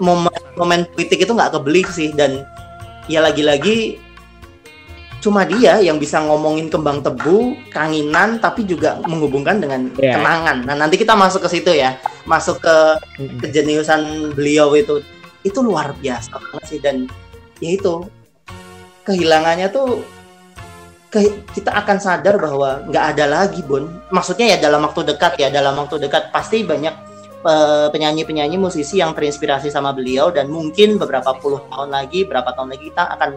momen 0.00 0.32
momen 0.56 0.80
politik 0.94 1.24
itu 1.24 1.32
nggak 1.32 1.58
kebeli 1.58 1.82
sih 1.90 2.14
dan 2.14 2.46
ya 3.10 3.20
lagi-lagi 3.20 3.98
cuma 5.22 5.46
dia 5.46 5.78
yang 5.78 6.02
bisa 6.02 6.18
ngomongin 6.18 6.66
kembang 6.66 6.98
tebu, 6.98 7.54
kanginan, 7.70 8.42
tapi 8.42 8.66
juga 8.66 8.98
menghubungkan 9.06 9.62
dengan 9.62 9.86
yeah. 9.94 10.18
kenangan. 10.18 10.66
Nah 10.66 10.74
nanti 10.74 10.98
kita 10.98 11.14
masuk 11.14 11.46
ke 11.46 11.48
situ 11.54 11.70
ya, 11.70 11.94
masuk 12.26 12.58
ke 12.58 12.76
kejeniusan 13.38 14.34
beliau 14.34 14.74
itu, 14.74 14.98
itu 15.46 15.62
luar 15.62 15.94
biasa 15.94 16.34
banget 16.42 16.62
sih 16.66 16.82
dan 16.82 17.06
ya 17.62 17.78
itu 17.78 18.02
kehilangannya 19.06 19.70
tuh 19.70 20.02
kita 21.54 21.70
akan 21.70 22.02
sadar 22.02 22.40
bahwa 22.40 22.82
nggak 22.90 23.04
ada 23.14 23.24
lagi 23.30 23.62
Bon. 23.62 23.86
Maksudnya 24.10 24.56
ya 24.56 24.58
dalam 24.58 24.82
waktu 24.82 25.06
dekat 25.06 25.38
ya, 25.38 25.54
dalam 25.54 25.78
waktu 25.78 26.02
dekat 26.02 26.34
pasti 26.34 26.66
banyak 26.66 27.11
penyanyi-penyanyi 27.90 28.54
musisi 28.56 29.02
yang 29.02 29.12
terinspirasi 29.12 29.68
sama 29.68 29.90
beliau 29.90 30.30
dan 30.30 30.46
mungkin 30.46 30.96
beberapa 30.96 31.34
puluh 31.36 31.58
tahun 31.68 31.90
lagi, 31.90 32.22
berapa 32.22 32.54
tahun 32.54 32.74
lagi 32.74 32.94
kita 32.94 33.04
akan 33.18 33.30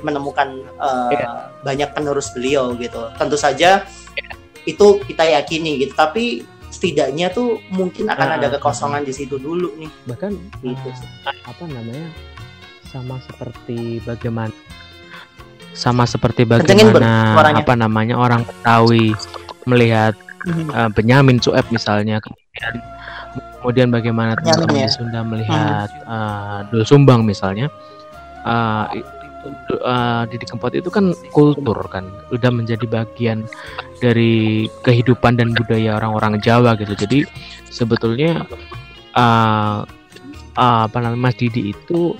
menemukan 0.00 0.64
uh, 0.80 1.12
yeah. 1.12 1.52
banyak 1.60 1.92
penerus 1.92 2.32
beliau 2.32 2.72
gitu. 2.80 3.12
Tentu 3.20 3.36
saja 3.36 3.84
yeah. 4.16 4.34
itu 4.64 5.00
kita 5.04 5.28
yakini 5.28 5.84
gitu, 5.84 5.92
tapi 5.92 6.42
setidaknya 6.72 7.28
tuh 7.30 7.60
mungkin 7.74 8.08
akan 8.08 8.26
nah, 8.26 8.36
ada 8.40 8.48
kekosongan 8.56 9.04
di 9.04 9.12
situ 9.12 9.36
dulu 9.36 9.76
nih. 9.76 9.92
Bahkan 10.08 10.32
gitu. 10.64 10.88
Uh, 10.88 11.36
apa 11.44 11.64
namanya? 11.68 12.08
Sama 12.90 13.22
seperti 13.22 14.02
bagaimana 14.02 14.50
sama 15.70 16.02
seperti 16.10 16.42
bagaimana 16.42 17.38
apa 17.38 17.78
namanya 17.78 18.18
orang 18.18 18.42
Betawi 18.42 19.14
melihat 19.62 20.18
uh, 20.74 20.90
Benyamin 20.90 21.38
Sueb 21.38 21.62
misalnya 21.70 22.18
kemudian 22.18 22.82
kemudian 23.60 23.92
bagaimana 23.92 24.34
teman-teman 24.40 24.76
ya? 24.76 24.88
di 24.88 24.92
Sunda 24.92 25.20
melihat 25.22 25.88
hmm. 25.92 26.08
uh, 26.08 26.58
Dul 26.72 26.84
Sumbang 26.88 27.22
misalnya 27.28 27.68
uh, 28.44 28.88
uh, 29.84 30.22
Didi 30.28 30.44
Kempot 30.48 30.72
itu 30.72 30.88
kan 30.88 31.12
kultur 31.32 31.76
kan 31.88 32.08
udah 32.32 32.50
menjadi 32.52 32.84
bagian 32.88 33.44
dari 34.00 34.66
kehidupan 34.84 35.36
dan 35.36 35.52
budaya 35.52 36.00
orang-orang 36.00 36.40
Jawa 36.40 36.76
gitu 36.76 36.96
jadi 36.96 37.28
sebetulnya 37.68 38.44
uh, 39.16 39.84
uh, 40.56 40.80
apa 40.88 40.96
namanya 41.00 41.30
Mas 41.30 41.36
Didi 41.36 41.72
itu 41.72 42.16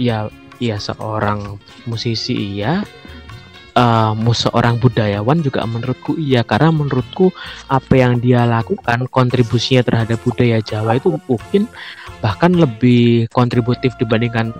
ya 0.00 0.28
ya 0.60 0.76
seorang 0.76 1.56
musisi 1.88 2.56
iya 2.56 2.84
uh, 3.80 4.12
seorang 4.36 4.76
budayawan 4.76 5.40
juga 5.40 5.64
menurutku 5.64 6.20
iya 6.20 6.44
karena 6.44 6.68
menurutku 6.68 7.32
apa 7.72 7.94
yang 7.96 8.20
dia 8.20 8.44
lakukan 8.44 9.08
kontribusinya 9.08 9.80
terhadap 9.80 10.20
budaya 10.20 10.60
Jawa 10.60 11.00
itu 11.00 11.16
mungkin 11.24 11.64
bahkan 12.20 12.52
lebih 12.52 13.26
kontributif 13.32 13.96
dibandingkan 13.96 14.52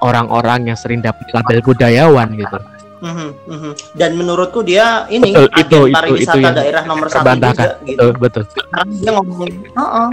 orang-orang 0.00 0.72
yang 0.72 0.78
sering 0.80 1.04
dapat 1.04 1.28
label 1.30 1.60
budayawan 1.62 2.34
gitu. 2.34 2.58
Mm 3.02 3.34
-hmm, 3.50 3.72
Dan 3.98 4.14
menurutku 4.14 4.62
dia 4.62 5.10
ini 5.10 5.34
betul, 5.34 5.50
agen 5.50 5.66
itu, 5.66 5.80
pariwisata 5.90 6.38
itu, 6.38 6.46
itu 6.46 6.54
daerah 6.54 6.82
nomor 6.86 7.06
satu 7.10 7.34
juga 7.34 7.66
gitu. 7.82 8.06
Betul. 8.14 8.42
Karena 8.46 8.94
dia 8.94 9.10
ngomong, 9.18 9.50
oh, 9.74 9.82
oh. 9.82 10.08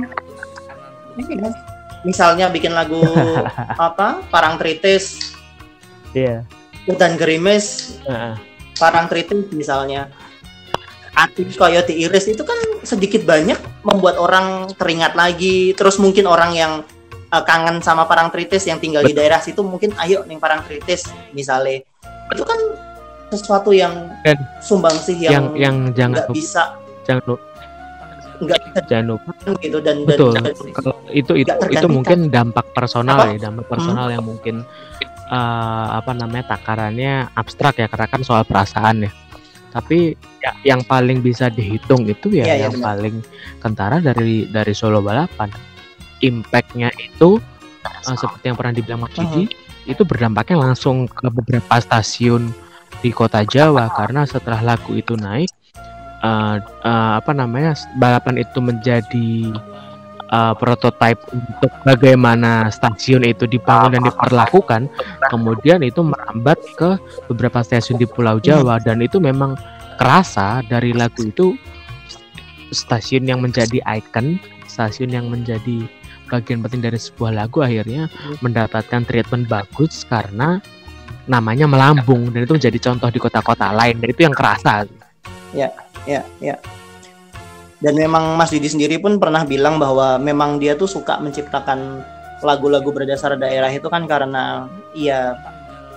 misalnya 2.02 2.50
bikin 2.50 2.74
lagu 2.74 2.98
apa 3.91 4.26
Parang 4.34 4.58
Tritis 4.58 5.38
Iya. 6.17 6.41
Yeah. 6.41 6.89
Hutan 6.89 7.22
gerimis, 7.22 8.00
uh-uh. 8.10 8.49
Parang 8.80 9.06
tritis 9.12 9.52
misalnya. 9.52 10.08
Ati 11.20 11.52
Coyote 11.52 11.92
Iris 11.92 12.32
itu 12.32 12.48
kan 12.48 12.56
sedikit 12.88 13.28
banyak 13.28 13.60
membuat 13.84 14.15
orang 14.15 14.72
teringat 14.80 15.20
lagi. 15.20 15.76
Terus 15.76 16.00
mungkin 16.00 16.24
orang 16.24 16.56
yang 16.56 16.72
uh, 17.36 17.44
kangen 17.44 17.84
sama 17.84 18.08
parang 18.08 18.32
tritis 18.32 18.63
yang 18.63 18.80
tinggal 18.80 19.04
Betul. 19.04 19.12
di 19.12 19.20
daerah 19.20 19.44
situ 19.44 19.60
mungkin 19.60 19.92
ayo 20.00 20.24
nih 20.24 20.39
parang 20.39 20.63
tritis 20.63 21.12
misalnya. 21.36 21.84
Itu 22.32 22.48
kan 22.48 22.60
sesuatu 23.30 23.70
yang 23.76 24.10
Dan 24.26 24.38
sumbang 24.60 24.96
sih 24.98 25.18
yang 25.22 25.54
yang, 25.54 25.56
yang 25.56 25.76
jangan 25.94 26.13
nggak 26.18 26.30
bisa 26.34 26.63
jangan 27.06 27.24
lupa 27.30 27.46
nggak 28.39 28.60
bisa 28.63 28.80
jangan 28.88 29.06
lupa 29.15 29.32
gitu 29.60 29.78
dan 29.84 29.98
betul 30.08 30.32
dan, 30.34 30.44
kalau 30.74 30.96
itu 31.12 31.34
itu 31.44 31.54
itu 31.70 31.88
mungkin 31.92 32.32
dampak 32.32 32.65
personal 32.72 33.20
Apa? 33.20 33.36
ya 33.36 33.38
dampak 33.52 33.65
personal 33.68 34.06
hmm. 34.08 34.15
yang 34.15 34.26
mungkin 34.26 34.56
uh, 35.30 35.88
apa 35.96 36.12
namanya 36.18 36.58
takarannya 36.58 37.30
abstrak 37.38 37.80
ya 37.80 37.88
karena 37.88 38.08
kan 38.10 38.22
soal 38.26 38.44
perasaan 38.44 39.08
ya. 39.08 39.12
Tapi 39.70 40.18
ya, 40.42 40.52
yang 40.65 40.82
paling 40.82 41.22
bisa 41.22 41.48
dihitung 41.54 42.10
itu 42.10 42.34
ya, 42.34 42.50
ya 42.50 42.68
yang 42.68 42.76
ya, 42.82 42.84
paling 42.84 43.15
kentara 43.62 44.02
dari 44.02 44.50
dari 44.50 44.74
Solo 44.74 45.00
balapan. 45.00 45.54
Impactnya 46.20 46.89
itu 46.98 47.38
uh, 47.86 48.18
seperti 48.18 48.50
yang 48.50 48.58
pernah 48.58 48.74
dibilang 48.74 49.06
Mas 49.06 49.13
Didi 49.13 49.46
uh-huh. 49.46 49.92
itu 49.94 50.02
berdampaknya 50.04 50.58
langsung 50.58 51.06
ke 51.06 51.30
beberapa 51.30 51.78
stasiun 51.80 52.50
di 53.00 53.13
kota 53.13 53.46
Jawa. 53.46 53.94
Karena 53.94 54.26
setelah 54.26 54.60
lagu 54.65 54.98
itu 54.98 55.13
naik 55.13 55.54
uh, 56.26 56.58
uh, 56.84 57.12
apa 57.22 57.32
namanya 57.32 57.78
balapan 58.02 58.42
itu 58.42 58.60
menjadi 58.60 59.54
uh, 60.30 60.54
prototipe 60.56 61.22
untuk 61.34 61.72
bagaimana 61.86 62.70
stasiun 62.70 63.26
itu 63.26 63.46
dibangun 63.50 64.00
dan 64.00 64.04
diperlakukan, 64.06 64.82
kemudian 65.30 65.82
itu 65.86 66.02
merambat 66.06 66.58
ke 66.78 66.98
beberapa 67.30 67.62
stasiun 67.65 67.98
di 68.00 68.08
Pulau 68.08 68.38
Jawa. 68.42 68.82
Dan 68.82 69.02
itu 69.04 69.18
memang 69.18 69.58
kerasa 70.00 70.63
dari 70.65 70.96
lagu 70.96 71.26
itu 71.26 71.58
stasiun 72.72 73.26
yang 73.26 73.42
menjadi 73.42 73.82
ikon, 73.84 74.39
stasiun 74.70 75.12
yang 75.12 75.28
menjadi 75.28 75.86
bagian 76.30 76.62
penting 76.62 76.86
dari 76.86 77.02
sebuah 77.02 77.34
lagu 77.34 77.65
akhirnya 77.65 78.06
mendapatkan 78.46 79.02
treatment 79.02 79.50
bagus 79.50 80.06
karena 80.06 80.62
namanya 81.26 81.65
melambung. 81.65 82.30
Dan 82.30 82.46
itu 82.46 82.54
menjadi 82.58 82.78
contoh 82.89 83.10
di 83.10 83.20
kota-kota 83.22 83.74
lain. 83.74 83.98
Dan 83.98 84.10
itu 84.13 84.22
yang 84.30 84.36
kerasa. 84.38 84.86
Ya, 85.50 85.74
ya, 86.06 86.22
ya 86.38 86.54
dan 87.80 87.96
memang 87.96 88.36
Mas 88.36 88.52
Didi 88.52 88.68
sendiri 88.68 89.00
pun 89.00 89.15
pernah 89.20 89.48
bilang 89.48 89.80
bahwa 89.80 90.20
memang 90.20 90.60
dia 90.60 90.76
tuh 90.76 90.88
suka 90.88 91.20
menciptakan 91.24 92.04
lagu-lagu 92.44 92.92
berdasar 92.92 93.36
daerah 93.36 93.72
itu 93.72 93.88
kan 93.88 94.08
karena 94.08 94.68
iya 94.96 95.36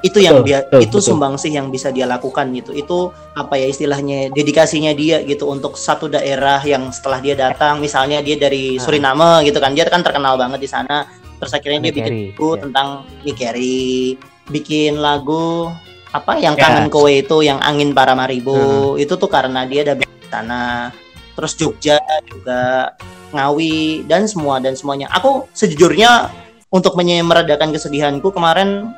itu 0.03 0.18
yang 0.18 0.42
dia 0.42 0.66
betul, 0.66 0.83
itu 0.83 0.99
sumbang 0.99 1.38
sih 1.38 1.55
yang 1.55 1.71
bisa 1.71 1.95
dia 1.95 2.11
lakukan 2.11 2.51
gitu 2.59 2.75
itu 2.75 3.14
apa 3.38 3.55
ya 3.55 3.71
istilahnya 3.71 4.35
dedikasinya 4.35 4.90
dia 4.99 5.23
gitu 5.23 5.47
untuk 5.47 5.79
satu 5.79 6.11
daerah 6.11 6.59
yang 6.66 6.90
setelah 6.90 7.23
dia 7.23 7.38
datang 7.38 7.79
misalnya 7.79 8.18
dia 8.18 8.35
dari 8.35 8.77
nah. 8.77 8.83
Suriname 8.83 9.47
gitu 9.47 9.62
kan 9.62 9.79
dia 9.79 9.87
kan 9.87 10.03
terkenal 10.03 10.35
banget 10.35 10.66
di 10.66 10.68
sana 10.71 11.07
terus 11.38 11.55
akhirnya 11.55 11.87
dia 11.87 11.95
bikin 11.95 12.35
lagu 12.35 12.51
ya. 12.51 12.61
tentang 12.66 12.88
Nikeri 13.23 14.18
bikin 14.51 14.99
lagu 14.99 15.71
apa 16.11 16.35
yang 16.42 16.59
ya. 16.59 16.66
kangen 16.66 16.87
kowe 16.90 17.09
itu 17.09 17.47
yang 17.47 17.62
angin 17.62 17.95
para 17.95 18.18
maribu 18.18 18.99
hmm. 18.99 19.03
itu 19.07 19.14
tuh 19.14 19.31
karena 19.31 19.62
dia 19.71 19.87
ada 19.87 19.95
di 19.95 20.07
sana 20.27 20.90
terus 21.35 21.53
Jogja 21.57 21.99
juga 22.29 22.92
Ngawi 23.33 24.05
dan 24.05 24.29
semua 24.29 24.61
dan 24.61 24.77
semuanya. 24.77 25.09
Aku 25.16 25.49
sejujurnya 25.57 26.29
untuk 26.68 26.97
meredakan 26.97 27.73
kesedihanku 27.73 28.29
kemarin 28.29 28.92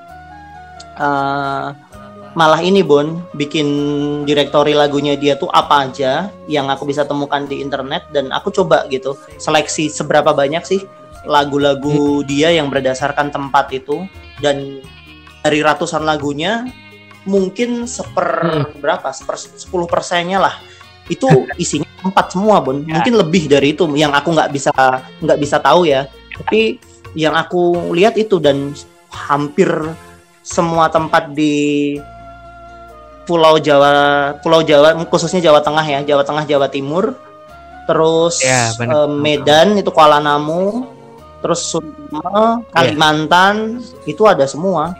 uh, 0.98 1.70
malah 2.34 2.60
ini 2.62 2.82
Bon 2.82 3.22
bikin 3.38 3.66
direktori 4.26 4.74
lagunya 4.74 5.14
dia 5.14 5.38
tuh 5.38 5.50
apa 5.54 5.86
aja 5.86 6.34
yang 6.50 6.66
aku 6.66 6.82
bisa 6.82 7.06
temukan 7.06 7.46
di 7.46 7.62
internet 7.62 8.10
dan 8.10 8.34
aku 8.34 8.50
coba 8.50 8.90
gitu 8.90 9.14
seleksi 9.38 9.86
seberapa 9.86 10.34
banyak 10.34 10.66
sih 10.66 10.82
lagu-lagu 11.24 12.20
hmm. 12.20 12.26
dia 12.26 12.50
yang 12.50 12.68
berdasarkan 12.68 13.30
tempat 13.30 13.70
itu 13.70 14.04
dan 14.42 14.82
dari 15.46 15.62
ratusan 15.62 16.02
lagunya 16.02 16.66
mungkin 17.24 17.86
seper 17.86 18.28
hmm. 18.42 18.82
berapa 18.82 19.14
seper 19.14 19.38
sepuluh 19.38 19.86
persennya 19.86 20.42
lah 20.42 20.54
itu 21.12 21.28
isinya 21.60 21.88
empat 22.04 22.32
semua 22.32 22.60
bun 22.64 22.84
ya. 22.84 23.00
mungkin 23.00 23.14
lebih 23.20 23.48
dari 23.48 23.76
itu 23.76 23.84
yang 23.96 24.12
aku 24.12 24.32
nggak 24.32 24.50
bisa 24.52 24.72
nggak 25.20 25.38
bisa 25.40 25.56
tahu 25.60 25.84
ya 25.84 26.08
tapi 26.36 26.80
yang 27.14 27.36
aku 27.36 27.92
lihat 27.94 28.16
itu 28.16 28.40
dan 28.40 28.72
hampir 29.12 29.70
semua 30.44 30.90
tempat 30.90 31.32
di 31.32 31.96
Pulau 33.24 33.56
Jawa 33.56 34.36
Pulau 34.44 34.60
Jawa 34.60 34.92
khususnya 35.08 35.40
Jawa 35.40 35.64
Tengah 35.64 35.84
ya 35.84 36.00
Jawa 36.04 36.22
Tengah 36.26 36.44
Jawa 36.44 36.68
Timur 36.68 37.16
terus 37.84 38.40
ya, 38.40 38.72
uh, 38.80 39.08
Medan 39.08 39.76
itu 39.80 39.88
Kuala 39.92 40.20
Namu 40.20 40.88
terus 41.44 41.64
Sumba 41.68 42.20
ya. 42.20 42.44
Kalimantan 42.72 43.80
ya. 44.04 44.16
itu 44.16 44.22
ada 44.24 44.44
semua 44.48 44.96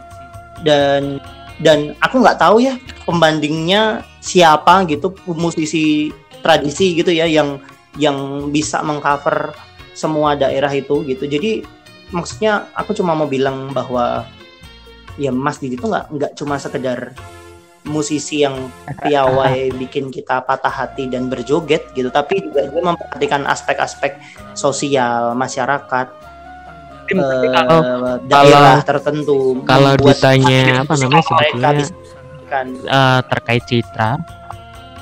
dan 0.61 1.17
dan 1.59 1.95
aku 2.03 2.19
nggak 2.19 2.39
tahu 2.39 2.59
ya 2.59 2.75
pembandingnya 3.07 4.03
siapa 4.19 4.83
gitu 4.89 5.15
musisi 5.31 6.11
tradisi 6.43 6.97
gitu 6.97 7.09
ya 7.15 7.25
yang 7.25 7.63
yang 7.95 8.49
bisa 8.51 8.83
mengcover 8.83 9.55
semua 9.95 10.35
daerah 10.35 10.69
itu 10.75 11.01
gitu. 11.07 11.23
Jadi 11.25 11.63
maksudnya 12.11 12.67
aku 12.75 12.91
cuma 12.91 13.15
mau 13.15 13.25
bilang 13.25 13.71
bahwa 13.71 14.27
ya 15.15 15.31
Mas 15.31 15.63
Didi 15.63 15.79
itu 15.79 15.87
nggak 15.87 16.11
nggak 16.11 16.31
cuma 16.35 16.59
sekedar 16.59 17.15
musisi 17.87 18.43
yang 18.43 18.67
piawai 19.05 19.71
bikin 19.81 20.11
kita 20.11 20.43
patah 20.43 20.73
hati 20.73 21.07
dan 21.07 21.31
berjoget 21.31 21.87
gitu 21.95 22.11
tapi 22.11 22.43
juga 22.43 22.67
dia 22.67 22.83
memperhatikan 22.83 23.47
aspek-aspek 23.47 24.19
sosial 24.57 25.37
masyarakat 25.37 26.07
uh, 27.13 27.53
kalau 27.53 27.79
daerah 28.25 28.81
tertentu 28.81 29.37
kalau 29.67 29.93
ditanya 29.99 30.61
apa 30.81 30.93
namanya 30.97 31.23
sebetulnya 31.25 31.71
uh, 32.89 33.19
terkait 33.29 33.63
citra 33.69 34.17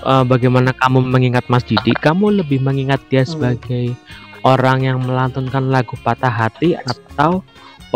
uh, 0.04 0.24
bagaimana 0.28 0.76
kamu 0.76 1.08
mengingat 1.08 1.48
Mas 1.48 1.64
Didi, 1.64 1.96
kamu 1.96 2.44
lebih 2.44 2.60
mengingat 2.60 3.02
dia 3.08 3.24
hmm. 3.24 3.32
sebagai 3.32 3.86
hmm. 3.96 4.44
orang 4.46 4.84
yang 4.84 4.98
melantunkan 5.02 5.72
lagu 5.72 5.96
patah 6.04 6.32
hati 6.32 6.76
atau 6.78 7.42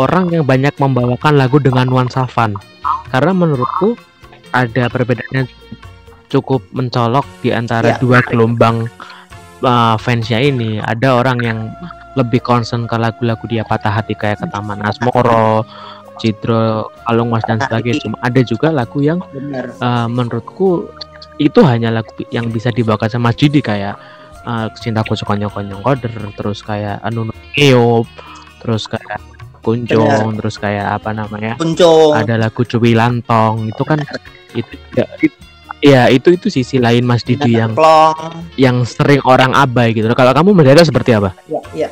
orang 0.00 0.32
yang 0.32 0.44
banyak 0.44 0.72
membawakan 0.80 1.36
lagu 1.36 1.60
dengan 1.60 1.86
nuansa 1.86 2.24
fun? 2.26 2.56
Karena 3.12 3.32
menurutku 3.36 3.94
ada 4.52 4.88
perbedaannya 4.88 5.44
cukup 6.28 6.64
mencolok 6.72 7.24
di 7.44 7.52
antara 7.52 7.96
ya. 7.96 8.00
dua 8.00 8.24
gelombang 8.24 8.88
uh, 9.64 9.96
fansnya 10.00 10.40
ini. 10.40 10.80
Ada 10.80 11.20
orang 11.20 11.38
yang 11.44 11.58
lebih 12.18 12.42
concern 12.42 12.90
ke 12.90 12.96
lagu-lagu 12.98 13.44
dia 13.46 13.62
patah 13.62 13.94
hati 13.94 14.18
kayak 14.18 14.42
ke 14.42 14.46
Taman 14.50 14.82
Asmoro, 14.82 15.62
Cidro, 16.18 16.90
Kalung 17.06 17.30
Mas 17.30 17.46
dan 17.46 17.62
sebagainya. 17.62 18.02
Cuma 18.02 18.18
ada 18.20 18.40
juga 18.42 18.74
lagu 18.74 18.98
yang 18.98 19.22
uh, 19.78 20.06
menurutku 20.10 20.90
itu 21.38 21.62
hanya 21.62 21.94
lagu 21.94 22.10
yang 22.34 22.50
bisa 22.50 22.74
dibawa 22.74 23.06
sama 23.06 23.30
Judi 23.30 23.62
kayak 23.62 23.94
uh, 24.42 24.66
cintaku 24.74 25.14
suka 25.14 25.38
nyokong 25.38 25.80
koder 25.80 26.12
terus 26.34 26.60
kayak 26.66 26.98
anu 27.06 27.30
Eop 27.54 28.10
terus 28.58 28.90
kayak 28.90 29.22
kuncung 29.62 30.34
terus 30.38 30.56
kayak 30.58 30.98
apa 30.98 31.14
namanya 31.14 31.54
kuncung 31.58 32.14
ada 32.14 32.34
lagu 32.40 32.62
cuwi 32.66 32.94
lantong 32.94 33.70
itu 33.70 33.82
kan 33.86 33.98
itu 34.56 34.74
ya, 34.96 35.06
itu, 35.20 35.36
ya 35.84 36.02
itu 36.10 36.28
itu 36.34 36.46
sisi 36.50 36.80
lain 36.80 37.06
Mas 37.06 37.22
Didi 37.22 37.58
yang 37.58 37.76
Plong. 37.76 38.16
yang 38.58 38.82
sering 38.82 39.22
orang 39.28 39.54
abai 39.54 39.94
gitu 39.94 40.10
kalau 40.16 40.34
kamu 40.34 40.56
melihatnya 40.56 40.86
seperti 40.86 41.14
apa 41.14 41.34
ya, 41.46 41.60
ya. 41.86 41.88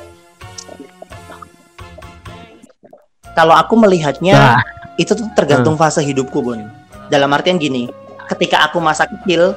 Kalau 3.36 3.52
aku 3.52 3.76
melihatnya 3.76 4.56
nah. 4.56 4.62
itu 4.96 5.12
tuh 5.12 5.28
tergantung 5.36 5.76
hmm. 5.76 5.82
fase 5.84 6.00
hidupku 6.00 6.40
bun 6.40 6.66
dalam 7.12 7.30
artian 7.36 7.60
gini 7.60 7.86
ketika 8.32 8.66
aku 8.66 8.82
masa 8.82 9.06
kecil 9.06 9.54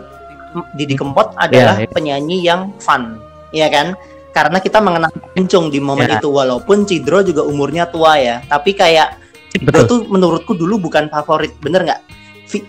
Didi 0.74 0.98
Kempot 0.98 1.38
adalah 1.38 1.78
yeah, 1.78 1.86
yeah. 1.86 1.94
penyanyi 1.94 2.38
yang 2.42 2.74
fun, 2.82 3.22
ya 3.54 3.70
kan? 3.70 3.94
Karena 4.34 4.58
kita 4.62 4.82
mengenal 4.82 5.10
Kuncung 5.34 5.70
di 5.70 5.82
momen 5.82 6.10
yeah. 6.10 6.18
itu 6.22 6.30
walaupun 6.30 6.86
Cidro 6.86 7.22
juga 7.22 7.46
umurnya 7.46 7.90
tua 7.90 8.18
ya, 8.18 8.42
tapi 8.50 8.74
kayak 8.74 9.18
Cidro 9.54 9.86
tuh 9.86 10.00
menurutku 10.10 10.58
dulu 10.58 10.90
bukan 10.90 11.10
favorit, 11.10 11.54
bener 11.62 11.86
nggak? 11.86 12.02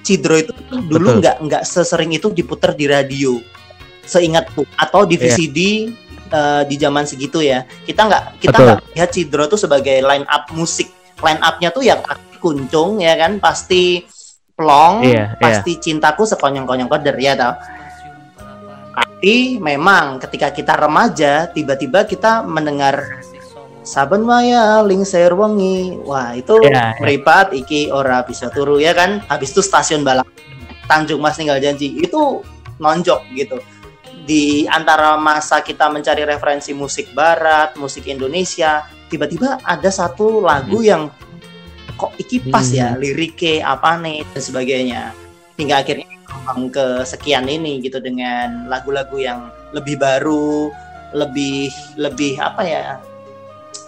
Cidro 0.04 0.36
itu 0.36 0.52
dulu 0.68 1.24
nggak 1.24 1.40
nggak 1.40 1.62
sesering 1.64 2.12
itu 2.12 2.28
diputar 2.32 2.76
di 2.76 2.84
radio, 2.84 3.40
seingatku 4.04 4.68
atau 4.76 5.08
di 5.08 5.16
VCD 5.16 5.58
yeah. 5.88 6.36
uh, 6.36 6.62
di 6.68 6.76
zaman 6.76 7.08
segitu 7.08 7.40
ya. 7.40 7.64
Kita 7.88 8.04
nggak 8.04 8.24
kita 8.44 8.56
nggak 8.60 8.78
lihat 8.92 9.10
Cidro 9.12 9.48
tuh 9.48 9.56
sebagai 9.56 10.04
line 10.04 10.28
up 10.28 10.52
musik, 10.52 10.92
line 11.24 11.40
upnya 11.40 11.68
tuh 11.70 11.84
ya 11.84 12.00
Kuncung 12.40 13.04
ya 13.04 13.14
kan? 13.20 13.36
Pasti 13.36 14.00
plong 14.56 15.04
iya, 15.08 15.32
iya. 15.32 15.40
pasti 15.40 15.80
cintaku 15.80 16.28
sekonyong-konyong 16.28 16.88
koder 16.88 17.16
ya 17.16 17.32
tau? 17.36 17.56
Tapi 18.96 19.60
memang 19.60 20.20
ketika 20.20 20.52
kita 20.52 20.76
remaja 20.76 21.48
tiba-tiba 21.52 22.08
kita 22.08 22.44
mendengar 22.44 23.20
Saben 23.80 24.24
Maya 24.24 24.84
Lingser 24.84 25.32
Wengi. 25.32 25.96
Wah 26.04 26.36
itu 26.36 26.60
yeah, 26.64 26.92
iya. 26.92 27.00
meripat 27.00 27.56
iki 27.56 27.88
ora 27.88 28.20
bisa 28.24 28.52
turu 28.52 28.76
ya 28.76 28.92
kan? 28.92 29.24
Habis 29.28 29.56
itu 29.56 29.64
stasiun 29.64 30.04
balap 30.04 30.28
Tanjung 30.84 31.22
Mas 31.22 31.38
tinggal 31.38 31.62
janji 31.62 31.96
itu 31.96 32.44
nonjok 32.76 33.20
gitu. 33.36 33.58
Di 34.24 34.68
antara 34.68 35.16
masa 35.16 35.64
kita 35.64 35.88
mencari 35.88 36.22
referensi 36.28 36.76
musik 36.76 37.16
barat 37.16 37.74
musik 37.80 38.06
Indonesia 38.06 38.84
tiba-tiba 39.10 39.58
ada 39.66 39.90
satu 39.90 40.40
lagu 40.40 40.78
hmm. 40.80 40.86
yang 40.86 41.02
kok 41.98 42.14
iki 42.16 42.40
pas 42.48 42.64
ya, 42.70 42.94
hmm. 42.94 42.96
ya 42.96 43.00
liriknya 43.02 43.54
apa 43.66 43.98
nih 44.00 44.24
dan 44.32 44.40
sebagainya 44.40 45.02
hingga 45.60 45.84
akhirnya 45.84 46.08
kembang 46.24 46.72
ke 46.72 46.86
sekian 47.04 47.44
ini 47.50 47.82
gitu 47.82 47.98
dengan 47.98 48.70
lagu-lagu 48.70 49.18
yang 49.18 49.50
lebih 49.74 49.98
baru 50.00 50.70
lebih 51.12 51.68
lebih 51.98 52.38
apa 52.38 52.62
ya 52.62 52.84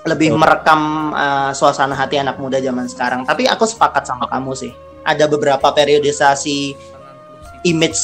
lebih 0.03 0.35
oh. 0.35 0.39
merekam 0.39 1.15
uh, 1.15 1.55
suasana 1.55 1.95
hati 1.95 2.19
anak 2.19 2.37
muda 2.43 2.59
zaman 2.59 2.91
sekarang 2.91 3.23
tapi 3.23 3.47
aku 3.47 3.63
sepakat 3.63 4.05
sama 4.05 4.27
kamu 4.27 4.53
sih 4.59 4.73
ada 5.07 5.31
beberapa 5.31 5.71
periodisasi 5.71 6.75
image 7.63 8.03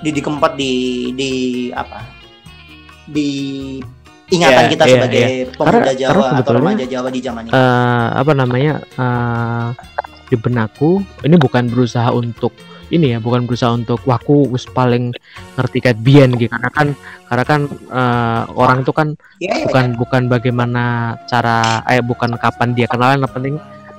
di 0.00 0.14
di 0.14 0.20
keempat 0.22 0.52
di 0.54 0.74
di 1.18 1.32
apa 1.74 2.00
di 3.10 3.30
ingatan 4.32 4.64
yeah, 4.64 4.72
kita 4.72 4.84
yeah, 4.84 4.92
sebagai 4.96 5.24
yeah. 5.24 5.52
pemuda 5.52 5.68
karena, 5.68 5.92
Jawa 5.92 6.12
karena 6.12 6.40
atau 6.40 6.52
remaja 6.56 6.84
Jawa 6.88 7.08
di 7.12 7.20
zaman 7.20 7.42
ini. 7.44 7.52
Uh, 7.52 8.06
apa 8.16 8.32
namanya 8.32 8.74
uh, 8.96 9.68
di 10.32 10.36
benakku 10.40 11.04
ini 11.20 11.36
bukan 11.36 11.68
berusaha 11.68 12.08
untuk 12.10 12.52
ini 12.92 13.16
ya 13.16 13.18
bukan 13.20 13.44
berusaha 13.48 13.72
untuk 13.72 14.00
waku 14.04 14.48
us 14.52 14.64
paling 14.68 15.12
ngerti 15.56 15.78
kayak 15.80 15.98
bian 16.04 16.30
gitu 16.36 16.52
karena 16.52 16.70
kan 16.72 16.88
karena 17.28 17.44
kan 17.44 17.60
uh, 17.92 18.42
orang 18.56 18.84
itu 18.84 18.92
kan 18.92 19.08
yeah, 19.40 19.56
yeah, 19.56 19.66
bukan 19.68 19.84
yeah. 19.92 19.98
bukan 19.98 20.22
bagaimana 20.28 20.84
cara 21.28 21.84
eh 21.88 22.00
bukan 22.04 22.36
kapan 22.36 22.76
dia 22.76 22.86
kenalan 22.88 23.24
yang 23.24 23.32
penting 23.32 23.54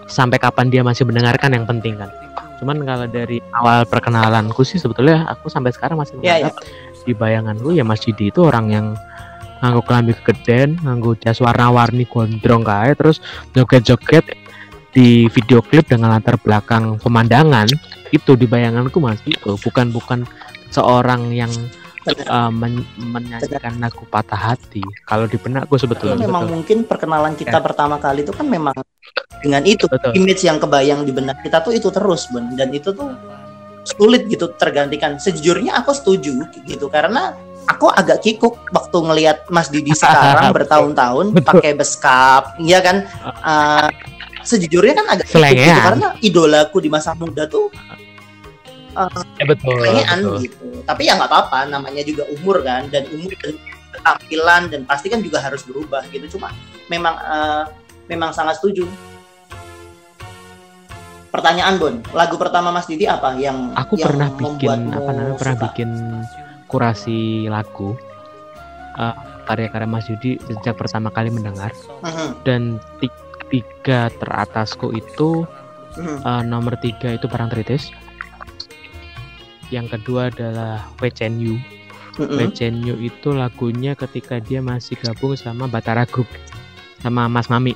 sampai 0.06 0.38
kapan 0.38 0.70
dia 0.70 0.86
masih 0.86 1.06
mendengarkan 1.06 1.54
yang 1.54 1.66
penting 1.66 1.98
kan 1.98 2.10
cuman 2.62 2.88
kalau 2.88 3.06
dari 3.10 3.44
awal 3.52 3.84
perkenalanku 3.84 4.64
sih 4.64 4.80
sebetulnya 4.80 5.28
aku 5.28 5.52
sampai 5.52 5.76
sekarang 5.76 6.00
masih 6.00 6.16
yeah, 6.24 6.46
yeah. 6.46 6.54
di 7.04 7.12
bayanganku 7.12 7.74
ya 7.76 7.84
Mas 7.84 8.02
Didi 8.02 8.32
itu 8.32 8.42
orang 8.46 8.72
yang 8.72 8.88
nganggo 9.64 9.82
kelambi 9.84 10.14
kegeden 10.20 10.80
nganggo 10.84 11.16
jas 11.20 11.40
warna-warni 11.40 12.04
gondrong 12.08 12.64
kae 12.64 12.92
terus 12.96 13.24
joget-joget 13.56 14.26
di 14.96 15.28
video 15.28 15.60
klip 15.60 15.92
dengan 15.92 16.16
latar 16.16 16.40
belakang 16.40 16.96
pemandangan 17.04 17.68
itu 18.16 18.32
di 18.40 18.48
bayanganku 18.48 19.04
mas 19.04 19.20
itu 19.28 19.60
bukan 19.60 19.92
bukan 19.92 20.24
seorang 20.72 21.36
yang 21.36 21.52
uh, 22.32 22.52
men 22.54 22.86
menyanyikan 22.96 23.76
lagu 23.82 24.08
patah 24.08 24.38
hati 24.38 24.82
kalau 25.04 25.26
di 25.26 25.36
benakku 25.36 25.76
sebetulnya 25.76 26.16
memang 26.16 26.48
betul. 26.48 26.54
mungkin 26.56 26.78
perkenalan 26.88 27.34
kita 27.36 27.60
ya. 27.60 27.64
pertama 27.64 28.00
kali 28.00 28.24
itu 28.24 28.32
kan 28.32 28.48
memang 28.48 28.76
dengan 29.42 29.64
itu 29.68 29.86
betul. 29.90 30.14
image 30.14 30.48
yang 30.48 30.58
kebayang 30.62 31.04
di 31.04 31.12
benak 31.12 31.42
kita 31.42 31.60
tuh 31.60 31.74
itu 31.74 31.90
terus 31.90 32.30
ben 32.30 32.54
dan 32.56 32.72
itu 32.72 32.94
tuh 32.94 33.12
sulit 33.86 34.26
gitu 34.26 34.50
tergantikan 34.58 35.22
sejujurnya 35.22 35.78
aku 35.78 35.94
setuju 35.94 36.50
gitu 36.66 36.90
karena 36.90 37.38
aku 37.66 37.90
agak 37.92 38.22
kikuk 38.22 38.56
waktu 38.72 38.98
ngelihat 38.98 39.38
Mas 39.50 39.70
Didi 39.70 39.92
sekarang 40.00 40.54
bertahun-tahun 40.54 41.34
pakai 41.42 41.74
beskap, 41.74 42.56
ya 42.62 42.80
kan? 42.82 43.06
Uh, 43.42 43.90
sejujurnya 44.46 44.94
kan 44.94 45.08
agak 45.18 45.28
kikuk 45.30 45.58
gitu, 45.58 45.82
karena 45.82 46.08
idolaku 46.22 46.78
di 46.78 46.90
masa 46.94 47.18
muda 47.18 47.50
tuh 47.50 47.74
uh, 48.96 49.22
ya, 49.42 49.46
betul, 49.46 49.82
betul. 49.82 50.36
gitu. 50.42 50.68
Tapi 50.86 51.02
ya 51.10 51.18
nggak 51.18 51.30
apa-apa, 51.30 51.60
namanya 51.70 52.02
juga 52.06 52.30
umur 52.32 52.62
kan, 52.62 52.88
dan 52.90 53.10
umur 53.12 53.34
dan 53.42 53.58
tampilan 54.04 54.70
dan 54.70 54.82
pasti 54.86 55.08
kan 55.10 55.20
juga 55.26 55.42
harus 55.42 55.66
berubah 55.66 56.06
gitu. 56.10 56.38
Cuma 56.38 56.54
memang 56.88 57.16
uh, 57.26 57.64
memang 58.08 58.32
sangat 58.32 58.62
setuju. 58.62 58.88
Pertanyaan 61.34 61.76
Bon, 61.76 62.00
lagu 62.16 62.40
pertama 62.40 62.72
Mas 62.72 62.88
Didi 62.88 63.04
apa 63.12 63.36
yang 63.36 63.76
aku 63.76 64.00
yang 64.00 64.08
pernah 64.08 64.30
bikin 64.32 64.80
apa 64.96 65.10
namanya 65.12 65.36
pernah 65.36 65.58
bikin 65.68 65.90
kurasi 66.76 67.48
lagu 67.48 67.96
uh, 69.00 69.16
karya-karya 69.48 69.88
Mas 69.88 70.12
Yudi 70.12 70.36
sejak 70.44 70.76
pertama 70.76 71.08
kali 71.08 71.32
mendengar 71.32 71.72
uh-huh. 72.04 72.36
dan 72.44 72.84
tiga 73.48 74.12
teratasku 74.20 74.92
itu 74.92 75.48
uh-huh. 75.96 76.20
uh, 76.28 76.44
nomor 76.44 76.76
tiga 76.84 77.16
itu 77.16 77.32
Parang 77.32 77.48
Tritis 77.48 77.96
yang 79.72 79.88
kedua 79.88 80.28
adalah 80.28 80.84
Wecenyu 81.00 81.56
uh-huh. 82.20 82.44
Wecenyu 82.44 83.00
itu 83.00 83.32
lagunya 83.32 83.96
ketika 83.96 84.44
dia 84.44 84.60
masih 84.60 85.00
gabung 85.00 85.40
sama 85.40 85.72
Batara 85.72 86.04
Group 86.04 86.28
sama 87.00 87.32
Mas 87.32 87.48
Mami 87.48 87.72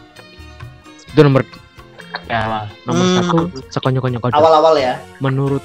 itu 1.07 1.23
nomor 1.23 1.47
ya, 2.27 2.67
nomor 2.83 3.05
hmm. 3.07 3.15
satu 3.23 3.37
sekonyok-konyok 3.79 4.35
awal-awal 4.35 4.75
ya 4.75 4.99
menurut 5.23 5.63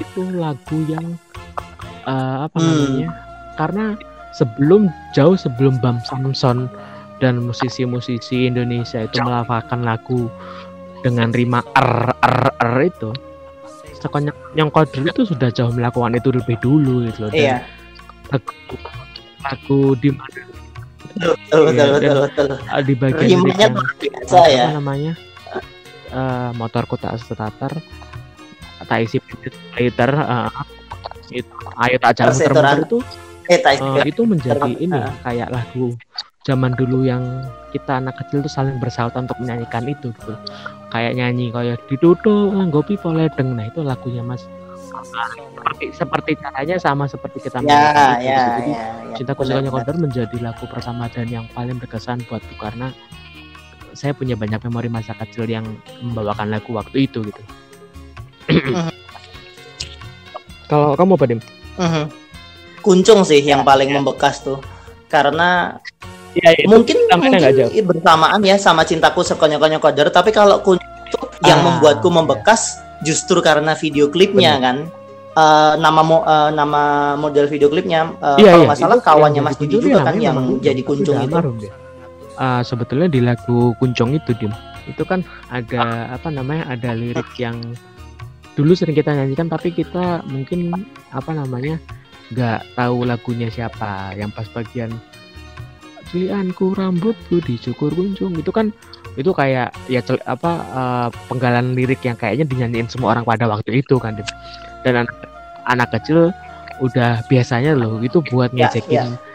itu 0.00 0.24
lagu 0.32 0.78
yang 0.88 1.20
uh, 2.06 2.46
apa 2.48 2.56
hmm. 2.58 2.66
namanya 2.68 3.08
karena 3.58 3.84
sebelum 4.32 4.88
jauh 5.12 5.34
sebelum 5.34 5.76
Bam 5.82 5.98
Samson 6.06 6.70
dan 7.20 7.44
musisi-musisi 7.44 8.48
Indonesia 8.48 9.04
itu 9.04 9.20
melafalkan 9.20 9.84
lagu 9.84 10.32
dengan 11.04 11.32
rima 11.32 11.60
r 11.76 12.12
r 12.24 12.40
r 12.56 12.76
itu 12.84 13.10
sekonyak 14.00 14.32
yang 14.56 14.72
koder 14.72 15.04
itu 15.04 15.28
sudah 15.28 15.52
jauh 15.52 15.72
melakukan 15.72 16.16
itu 16.16 16.32
lebih 16.32 16.56
dulu 16.64 17.04
gitu 17.08 17.28
loh 17.28 17.30
dan 17.32 17.36
iya. 17.36 17.56
lagu, 18.32 18.52
lagu 19.44 19.80
di 20.00 20.10
mana 20.16 20.40
betul 21.20 21.60
betul, 21.68 21.88
betul, 22.00 22.16
betul, 22.24 22.46
betul. 22.48 22.80
di 22.86 22.94
bagian 22.96 23.28
rimanya 23.44 23.68
biasa 24.00 24.38
ya 24.48 24.64
apa 24.64 24.76
namanya 24.80 25.12
uh, 26.14 26.50
motorku 26.56 26.96
tak 26.96 27.20
setatar 27.20 27.72
tak 28.88 28.98
isi 29.04 29.20
liter 29.76 30.10
uh, 30.16 30.48
itu 31.32 31.54
ayo 31.86 31.96
tak 32.02 32.12
jalan 32.18 32.34
muter 32.34 32.64
itu 32.86 32.98
eh, 33.50 33.60
uh, 33.82 34.04
itu 34.06 34.22
menjadi 34.22 34.70
ini 34.78 35.00
kayak 35.26 35.48
lagu 35.50 35.94
zaman 36.48 36.72
dulu 36.72 37.04
yang 37.04 37.22
kita 37.70 38.00
anak 38.00 38.16
kecil 38.24 38.40
tuh 38.40 38.52
saling 38.52 38.80
bersahabat 38.80 39.28
untuk 39.28 39.38
menyanyikan 39.44 39.84
itu 39.84 40.08
gitu. 40.10 40.34
Kayak 40.90 41.12
nyanyi 41.14 41.52
kayak 41.52 41.78
ditutup 41.86 42.50
nggopi 42.50 42.96
poledeng 42.96 43.54
nah 43.54 43.68
itu 43.68 43.84
lagunya 43.84 44.24
mas. 44.24 44.48
Seperti 45.54 45.86
seperti 45.94 46.30
caranya 46.40 46.76
sama 46.80 47.04
seperti 47.06 47.46
kita 47.46 47.62
ya, 47.62 48.16
ya. 48.18 48.40
Jadi 48.58 48.72
ya, 48.72 48.84
ya, 49.12 49.14
cinta 49.14 49.32
kusukannya 49.36 49.70
konter 49.70 49.94
menjadi 50.00 50.36
lagu 50.40 50.64
pertama 50.66 51.06
dan 51.12 51.28
yang 51.28 51.46
paling 51.52 51.76
berkesan 51.78 52.24
buatku 52.26 52.56
karena 52.58 52.90
saya 53.92 54.16
punya 54.16 54.34
banyak 54.34 54.58
memori 54.66 54.88
masa 54.88 55.12
kecil 55.14 55.46
yang 55.46 55.66
membawakan 56.00 56.50
lagu 56.50 56.72
waktu 56.74 57.06
itu 57.06 57.22
gitu 57.22 57.42
Kalau 60.70 60.94
kamu 60.94 61.18
apa 61.18 61.24
Dim? 61.26 61.40
Uh-huh. 61.74 62.06
Kuncung 62.80 63.26
sih 63.26 63.42
yang 63.42 63.66
paling 63.66 63.90
membekas 63.90 64.46
tuh 64.46 64.62
karena 65.10 65.74
ya, 66.38 66.54
itu 66.54 66.70
mungkin 66.70 66.96
mungkin 67.10 67.42
bersamaan 67.82 68.40
ya 68.46 68.56
sama 68.56 68.86
cintaku 68.86 69.26
sekonyok-konyok 69.26 69.82
koder 69.82 70.08
tapi 70.14 70.30
kalau 70.30 70.62
kuncung 70.62 71.26
yang 71.42 71.60
ah, 71.60 71.64
membuatku 71.66 72.08
iya. 72.08 72.16
membekas 72.22 72.78
ya. 72.78 73.10
justru 73.10 73.42
karena 73.42 73.74
video 73.74 74.06
klipnya 74.08 74.56
Bener. 74.56 74.62
kan 74.62 74.76
uh, 75.34 75.72
nama 75.82 76.00
mo, 76.06 76.22
uh, 76.22 76.54
nama 76.54 76.82
model 77.18 77.50
video 77.50 77.66
klipnya 77.66 78.14
uh, 78.22 78.38
iya, 78.38 78.54
kalau 78.54 78.64
iya. 78.64 78.68
nggak 78.70 78.80
salah 78.80 78.98
kawannya 79.02 79.42
Mas 79.42 79.58
Didi 79.58 79.82
juga 79.82 80.06
kan 80.06 80.16
yang 80.22 80.38
jadi 80.62 80.80
kuncung 80.86 81.18
itu 81.26 81.36
uh, 82.38 82.62
sebetulnya 82.62 83.10
di 83.10 83.20
lagu 83.20 83.74
kuncung 83.82 84.14
itu 84.14 84.30
dim 84.38 84.54
itu 84.88 85.02
kan 85.04 85.26
ada 85.50 86.08
apa 86.14 86.30
namanya 86.32 86.70
ada 86.70 86.94
lirik 86.94 87.28
yang 87.36 87.58
dulu 88.58 88.72
sering 88.74 88.96
kita 88.96 89.14
nyanyikan 89.14 89.46
tapi 89.46 89.70
kita 89.70 90.22
mungkin 90.26 90.74
apa 91.14 91.30
namanya 91.34 91.76
nggak 92.30 92.76
tahu 92.78 93.06
lagunya 93.06 93.48
siapa. 93.50 94.14
Yang 94.14 94.30
pas 94.36 94.46
bagian 94.54 94.90
cilianku 96.10 96.74
rambutku 96.74 97.38
dicukur 97.42 97.94
kunjung 97.94 98.34
itu 98.34 98.50
kan 98.50 98.74
itu 99.18 99.30
kayak 99.30 99.74
ya 99.90 100.02
apa 100.26 100.52
uh, 100.74 101.08
penggalan 101.30 101.74
lirik 101.74 102.02
yang 102.02 102.18
kayaknya 102.18 102.46
dinyanyiin 102.46 102.90
semua 102.90 103.14
orang 103.14 103.26
pada 103.26 103.46
waktu 103.46 103.82
itu 103.82 103.98
kan 103.98 104.18
dan 104.86 105.06
anak, 105.06 105.10
anak 105.66 105.88
kecil 105.98 106.30
udah 106.82 107.22
biasanya 107.26 107.74
loh 107.74 107.98
itu 108.02 108.22
buat 108.30 108.50
ya, 108.54 108.70
ngejekin 108.70 108.90
ya, 108.90 109.04
ya 109.06 109.30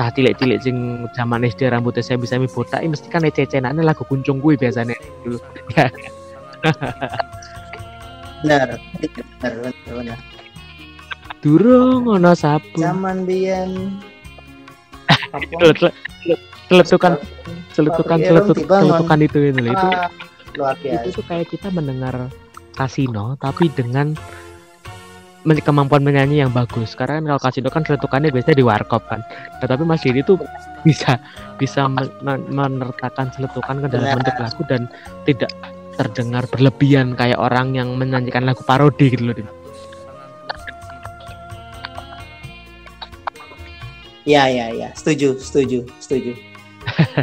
cah 0.00 0.08
cilik-cilik 0.16 0.64
sing 0.64 1.04
zaman 1.12 1.44
SD 1.44 1.68
rambutnya 1.68 2.00
saya 2.00 2.16
bisa 2.16 2.40
botak 2.40 2.80
mesti 2.80 3.12
kan 3.12 3.20
ece-ecenane 3.20 3.84
lagu 3.84 4.00
kuncung 4.08 4.40
gue 4.40 4.56
biasanya 4.56 4.96
dulu. 5.20 5.36
benar, 8.42 8.68
benar, 9.00 9.24
benar, 9.40 9.74
benar. 9.88 10.18
Durung 11.40 12.04
ono 12.04 12.32
sapu. 12.36 12.76
Zaman 12.76 13.24
biyen. 13.24 13.96
Celetukan 16.70 17.18
celetukan 17.70 18.18
celetukan 18.18 18.18
celetukan 18.20 19.18
itu 19.24 19.38
itu 19.50 19.60
itu. 19.72 19.88
Itu 20.84 21.08
tuh 21.14 21.24
kayak 21.24 21.46
kita 21.48 21.72
mendengar 21.72 22.28
kasino 22.74 23.36
tapi 23.36 23.68
dengan 23.72 24.16
kemampuan 25.44 26.04
menyanyi 26.04 26.44
yang 26.44 26.52
bagus 26.52 26.92
karena 26.92 27.16
kan 27.20 27.24
kalau 27.32 27.40
kasino 27.40 27.68
kan 27.72 27.82
celetukannya 27.84 28.28
biasanya 28.28 28.60
di 28.60 28.66
warkop 28.66 29.02
kan 29.08 29.24
nah, 29.60 29.66
tapi 29.68 29.88
Mas 29.88 30.04
Didi 30.04 30.20
tuh 30.20 30.36
bisa 30.84 31.16
bisa 31.56 31.88
menertakan 32.28 33.32
celetukan 33.32 33.84
ke 33.84 33.88
dalam 33.88 34.20
bentuk 34.20 34.36
lagu 34.36 34.62
dan 34.68 34.84
tidak 35.24 35.48
terdengar 35.98 36.46
berlebihan 36.50 37.16
kayak 37.18 37.38
orang 37.40 37.74
yang 37.74 37.96
menyanyikan 37.98 38.44
lagu 38.46 38.62
parodi 38.66 39.10
gitu 39.10 39.24
loh 39.32 39.36
Ya 44.28 44.46
ya 44.52 44.68
ya, 44.70 44.92
setuju, 44.94 45.40
setuju, 45.40 45.88
setuju. 45.98 46.36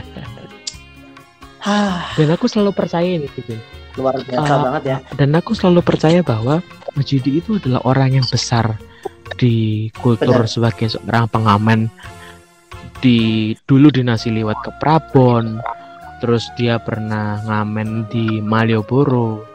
dan 2.18 2.28
aku 2.34 2.50
selalu 2.50 2.74
percaya 2.74 3.06
ini, 3.06 3.30
Din. 3.32 3.62
Luar 3.98 4.14
biasa 4.22 4.54
uh, 4.54 4.62
banget 4.62 4.84
ya. 4.86 4.98
dan 5.18 5.34
aku 5.34 5.58
selalu 5.58 5.82
percaya 5.82 6.22
bahwa 6.22 6.62
Majidi 6.94 7.42
itu 7.42 7.58
adalah 7.58 7.82
orang 7.86 8.22
yang 8.22 8.28
besar 8.30 8.78
di 9.42 9.90
kultur 10.02 10.46
Benar. 10.46 10.50
sebagai 10.50 10.88
seorang 10.90 11.30
pengamen. 11.30 11.90
Di 12.98 13.54
dulu 13.70 13.94
dinasti 13.94 14.34
lewat 14.34 14.58
ke 14.66 14.72
Prabon 14.82 15.62
terus 16.20 16.50
dia 16.58 16.82
pernah 16.82 17.42
ngamen 17.46 18.10
di 18.10 18.42
Malioboro. 18.42 19.46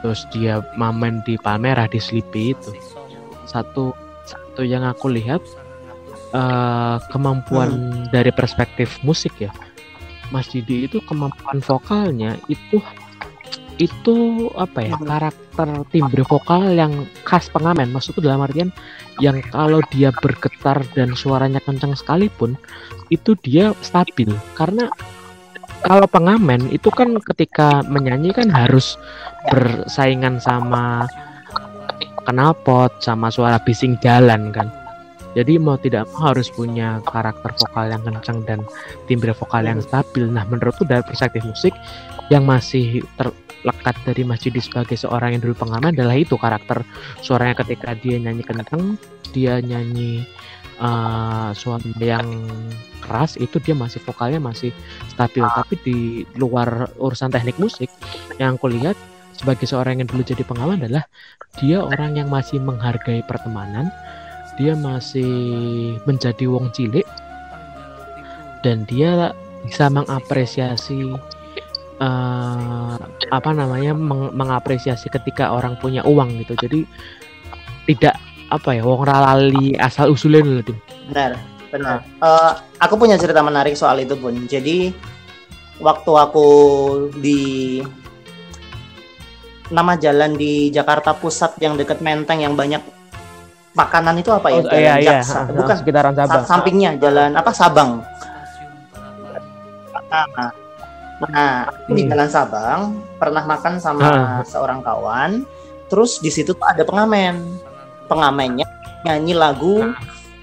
Terus 0.00 0.24
dia 0.32 0.64
mamen 0.80 1.20
di 1.28 1.36
Palmerah 1.36 1.84
di 1.84 2.00
Slipi 2.00 2.56
itu. 2.56 2.72
Satu 3.44 3.92
satu 4.24 4.64
yang 4.64 4.80
aku 4.86 5.12
lihat 5.12 5.44
uh, 6.32 6.96
kemampuan 7.12 7.68
hmm. 7.68 8.08
dari 8.08 8.32
perspektif 8.32 8.96
musik 9.04 9.36
ya. 9.36 9.52
Mas 10.30 10.48
Didi 10.48 10.86
itu 10.86 11.02
kemampuan 11.04 11.58
vokalnya 11.58 12.38
itu 12.46 12.78
itu 13.80 14.46
apa 14.60 14.84
ya 14.84 14.94
karakter 15.00 15.68
timbre 15.88 16.22
vokal 16.28 16.76
yang 16.76 17.08
khas 17.24 17.48
pengamen. 17.48 17.90
Maksudku 17.90 18.20
dalam 18.20 18.44
artian 18.44 18.70
yang 19.18 19.40
kalau 19.52 19.80
dia 19.88 20.12
bergetar 20.20 20.84
dan 20.92 21.16
suaranya 21.16 21.58
kencang 21.64 21.96
sekalipun 21.96 22.60
itu 23.08 23.34
dia 23.40 23.72
stabil. 23.80 24.28
Karena 24.54 24.86
kalau 25.84 26.06
pengamen 26.06 26.68
itu 26.68 26.88
kan 26.92 27.16
ketika 27.32 27.80
menyanyi 27.88 28.30
kan 28.36 28.48
harus 28.52 29.00
bersaingan 29.48 30.36
sama 30.38 31.08
knalpot 32.28 32.92
sama 33.00 33.32
suara 33.32 33.56
bising 33.62 33.96
jalan 34.04 34.52
kan. 34.52 34.68
Jadi 35.30 35.62
mau 35.62 35.78
tidak 35.78 36.10
mau 36.10 36.34
harus 36.34 36.50
punya 36.50 36.98
karakter 37.06 37.54
vokal 37.54 37.86
yang 37.86 38.02
kencang 38.02 38.42
dan 38.50 38.60
timbre 39.06 39.30
vokal 39.30 39.62
yang 39.62 39.78
stabil. 39.78 40.26
Nah 40.26 40.42
menurutku 40.42 40.82
dari 40.82 41.06
perspektif 41.06 41.46
musik 41.46 41.70
yang 42.34 42.42
masih 42.42 43.06
ter 43.14 43.30
lekat 43.62 43.94
dari 44.08 44.24
Mas 44.24 44.40
Judi 44.40 44.58
sebagai 44.58 44.96
seorang 44.96 45.36
yang 45.36 45.42
dulu 45.44 45.54
pengamen 45.54 45.92
adalah 45.92 46.16
itu 46.16 46.34
karakter 46.40 46.80
suaranya 47.20 47.60
ketika 47.60 47.92
dia 47.92 48.16
nyanyi 48.16 48.40
kenceng 48.40 48.96
dia 49.36 49.60
nyanyi 49.60 50.24
uh, 50.80 51.52
suara 51.54 51.84
yang 52.00 52.26
keras 53.04 53.36
itu 53.36 53.60
dia 53.62 53.76
masih 53.76 54.00
vokalnya 54.02 54.40
masih 54.42 54.74
stabil. 55.12 55.44
Tapi 55.44 55.74
di 55.84 55.98
luar 56.40 56.90
urusan 56.98 57.30
teknik 57.30 57.60
musik 57.60 57.92
yang 58.40 58.56
aku 58.58 58.72
lihat 58.72 58.96
sebagai 59.36 59.64
seorang 59.64 60.04
yang 60.04 60.08
dulu 60.08 60.20
jadi 60.20 60.44
pengamen 60.44 60.84
adalah 60.84 61.04
dia 61.56 61.80
orang 61.80 62.16
yang 62.16 62.28
masih 62.28 62.60
menghargai 62.60 63.24
pertemanan 63.24 63.88
dia 64.60 64.76
masih 64.76 65.32
menjadi 66.04 66.44
wong 66.44 66.68
cilik 66.76 67.08
dan 68.60 68.84
dia 68.84 69.32
bisa 69.64 69.88
mengapresiasi 69.88 71.08
uh, 72.00 72.96
apa 73.32 73.50
namanya 73.56 73.96
meng 73.96 74.36
mengapresiasi 74.36 75.08
ketika 75.08 75.48
orang 75.48 75.80
punya 75.80 76.04
uang 76.04 76.44
gitu. 76.44 76.52
Jadi 76.60 76.84
tidak 77.88 78.20
apa 78.50 78.74
ya 78.74 78.82
wong 78.82 79.06
ralali 79.06 79.78
asal 79.78 80.10
usulnya 80.12 80.42
dulu 80.42 80.74
benar 81.10 81.38
benar 81.70 81.96
uh, 82.18 82.58
aku 82.82 82.98
punya 82.98 83.14
cerita 83.14 83.40
menarik 83.40 83.78
soal 83.78 84.02
itu 84.02 84.18
pun 84.18 84.34
jadi 84.50 84.90
waktu 85.78 86.12
aku 86.12 86.48
di 87.22 87.80
nama 89.70 89.94
jalan 89.94 90.34
di 90.34 90.68
Jakarta 90.74 91.14
Pusat 91.14 91.62
yang 91.62 91.78
dekat 91.78 92.02
Menteng 92.02 92.42
yang 92.42 92.58
banyak 92.58 92.82
makanan 93.70 94.18
itu 94.18 94.34
apa 94.34 94.50
ya? 94.50 94.58
Oh, 94.58 94.66
jalan 94.66 94.82
iya, 94.82 94.94
iya. 94.98 95.10
Jaksa. 95.22 95.46
Bukan 95.46 95.76
sekitaran 95.78 96.10
Sabang. 96.18 96.42
Sampingnya 96.42 96.90
jalan 96.98 97.38
apa 97.38 97.54
Sabang. 97.54 98.02
Nah, 100.10 100.50
Nah, 101.20 101.68
hmm. 101.68 101.92
di 101.92 102.08
Jalan 102.08 102.30
Sabang 102.32 102.80
pernah 103.20 103.44
makan 103.44 103.76
sama 103.76 104.08
ah. 104.08 104.40
seorang 104.40 104.80
kawan. 104.80 105.44
Terus 105.92 106.22
di 106.22 106.32
situ 106.32 106.56
tuh 106.56 106.64
ada 106.64 106.80
pengamen. 106.80 107.60
Pengamennya 108.10 108.66
nyanyi 109.06 109.38
lagu 109.38 109.94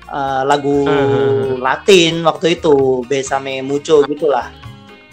uh, 0.07 0.43
lagu. 0.47 0.87
Latin 1.65 2.23
waktu 2.23 2.61
itu, 2.61 3.03
Besame 3.09 3.59
Mucho 3.59 4.05
gitulah. 4.07 4.47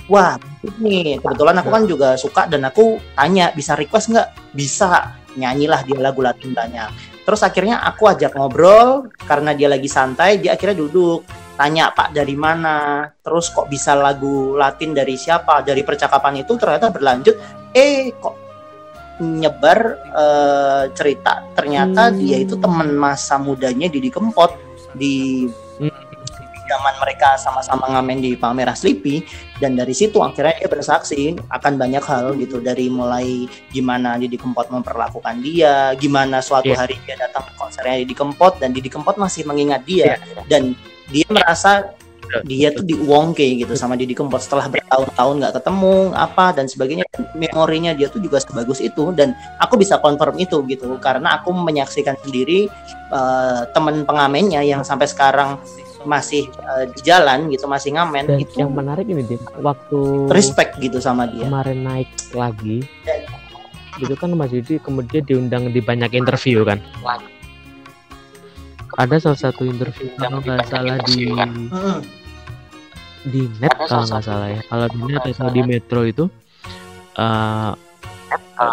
Wah, 0.07 0.37
ini 0.61 1.17
kebetulan 1.17 1.57
aku 1.65 1.71
kan 1.73 1.85
juga 1.89 2.09
suka 2.21 2.45
dan 2.45 2.69
aku 2.69 3.01
tanya 3.17 3.51
bisa 3.57 3.73
request 3.75 4.13
nggak? 4.13 4.29
Bisa. 4.53 5.17
Nyanyilah 5.35 5.83
dia 5.83 5.99
lagu 5.99 6.23
Latin 6.23 6.55
banyak. 6.55 6.95
Terus 7.25 7.41
akhirnya 7.43 7.81
aku 7.83 8.07
ajak 8.07 8.37
ngobrol 8.37 9.11
karena 9.25 9.57
dia 9.57 9.67
lagi 9.67 9.89
santai, 9.89 10.39
dia 10.39 10.55
akhirnya 10.55 10.85
duduk 10.85 11.25
tanya 11.57 11.91
Pak 11.91 12.13
dari 12.13 12.37
mana, 12.37 13.09
terus 13.25 13.49
kok 13.49 13.67
bisa 13.67 13.97
lagu 13.97 14.55
Latin 14.55 14.93
dari 14.93 15.17
siapa, 15.17 15.65
dari 15.65 15.81
percakapan 15.81 16.45
itu 16.45 16.55
ternyata 16.61 16.93
berlanjut, 16.93 17.35
eh 17.73 18.13
kok 18.15 18.44
nyebar 19.23 19.99
uh, 20.11 20.85
cerita 20.91 21.47
ternyata 21.55 22.11
hmm. 22.11 22.17
dia 22.19 22.37
itu 22.43 22.59
teman 22.59 22.91
masa 22.99 23.39
mudanya 23.39 23.87
Didi 23.87 24.11
Kempot 24.11 24.51
di 24.99 25.47
hmm. 25.79 26.03
zaman 26.67 26.95
mereka 26.99 27.39
sama-sama 27.39 27.87
ngamen 27.95 28.19
di 28.19 28.35
Palmerah 28.35 28.75
Sleepy 28.75 29.23
dan 29.63 29.79
dari 29.79 29.95
situ 29.95 30.19
akhirnya 30.19 30.59
dia 30.59 30.67
bersaksi 30.67 31.39
akan 31.47 31.79
banyak 31.79 32.03
hal 32.03 32.35
gitu 32.43 32.59
dari 32.59 32.91
mulai 32.91 33.47
gimana 33.71 34.19
Didi 34.19 34.35
Kempot 34.35 34.67
memperlakukan 34.73 35.39
dia, 35.45 35.95
gimana 35.95 36.43
suatu 36.43 36.75
yeah. 36.75 36.81
hari 36.83 36.99
dia 37.07 37.15
datang 37.15 37.47
ke 37.47 37.53
konsernya 37.55 38.03
Didi 38.03 38.15
Kempot 38.19 38.59
dan 38.59 38.75
Didi 38.75 38.91
Kempot 38.91 39.15
masih 39.15 39.47
mengingat 39.47 39.87
dia 39.87 40.19
yeah. 40.19 40.43
dan 40.51 40.75
dia 41.13 41.27
merasa 41.31 41.95
dia 42.43 42.75
tuh 42.75 42.83
di 42.83 42.99
diuongke 42.99 43.63
gitu 43.63 43.79
sama 43.79 43.95
Didi 43.95 44.17
Kempot 44.17 44.43
setelah 44.43 44.67
bertahun-tahun 44.67 45.35
nggak 45.45 45.55
ketemu 45.63 45.95
apa 46.17 46.57
dan 46.57 46.67
sebagainya. 46.67 47.05
Memorinya 47.39 47.95
dia 47.95 48.11
tuh 48.11 48.19
juga 48.19 48.43
sebagus 48.43 48.83
itu 48.83 49.15
dan 49.15 49.37
aku 49.63 49.79
bisa 49.79 50.03
confirm 50.03 50.35
itu 50.43 50.65
gitu. 50.67 50.99
Karena 50.99 51.39
aku 51.39 51.55
menyaksikan 51.55 52.19
sendiri 52.25 52.67
uh, 53.15 53.69
teman 53.71 54.03
pengamennya 54.03 54.65
yang 54.65 54.83
sampai 54.83 55.07
sekarang 55.07 55.61
masih 56.05 56.47
uh, 56.69 56.85
di 56.89 57.01
jalan 57.01 57.49
gitu 57.49 57.65
masih 57.65 57.97
ngamen 57.97 58.29
dan 58.29 58.39
itu 58.39 58.61
yang 58.61 58.71
menarik 58.71 59.09
ini 59.09 59.25
Dim 59.25 59.41
waktu 59.65 60.29
respect 60.31 60.77
gitu 60.79 61.01
sama 61.01 61.25
dia. 61.33 61.49
kemarin 61.49 61.81
naik 61.81 62.09
lagi 62.37 62.85
dan, 63.09 63.25
gitu 63.99 64.15
kan 64.15 64.31
Mas 64.37 64.53
Didi 64.53 64.77
kemudian 64.79 65.25
diundang 65.25 65.73
di 65.73 65.81
banyak 65.81 66.13
interview 66.15 66.63
kan? 66.63 66.79
Ada 68.95 69.19
salah 69.19 69.41
satu 69.51 69.67
interview 69.67 70.07
kalau 70.21 70.39
nggak 70.39 70.71
salah 70.71 71.01
di 71.03 71.27
di 71.27 71.33
net 73.61 73.73
kalau 73.89 74.05
nggak 74.05 74.25
salah 74.25 74.49
ya 74.53 74.61
kalau 74.69 74.87
di 74.93 74.99
net 75.09 75.23
atau 75.25 75.51
di 75.53 75.63
metro 75.65 76.01
itu 76.05 76.25
uh, 77.17 77.73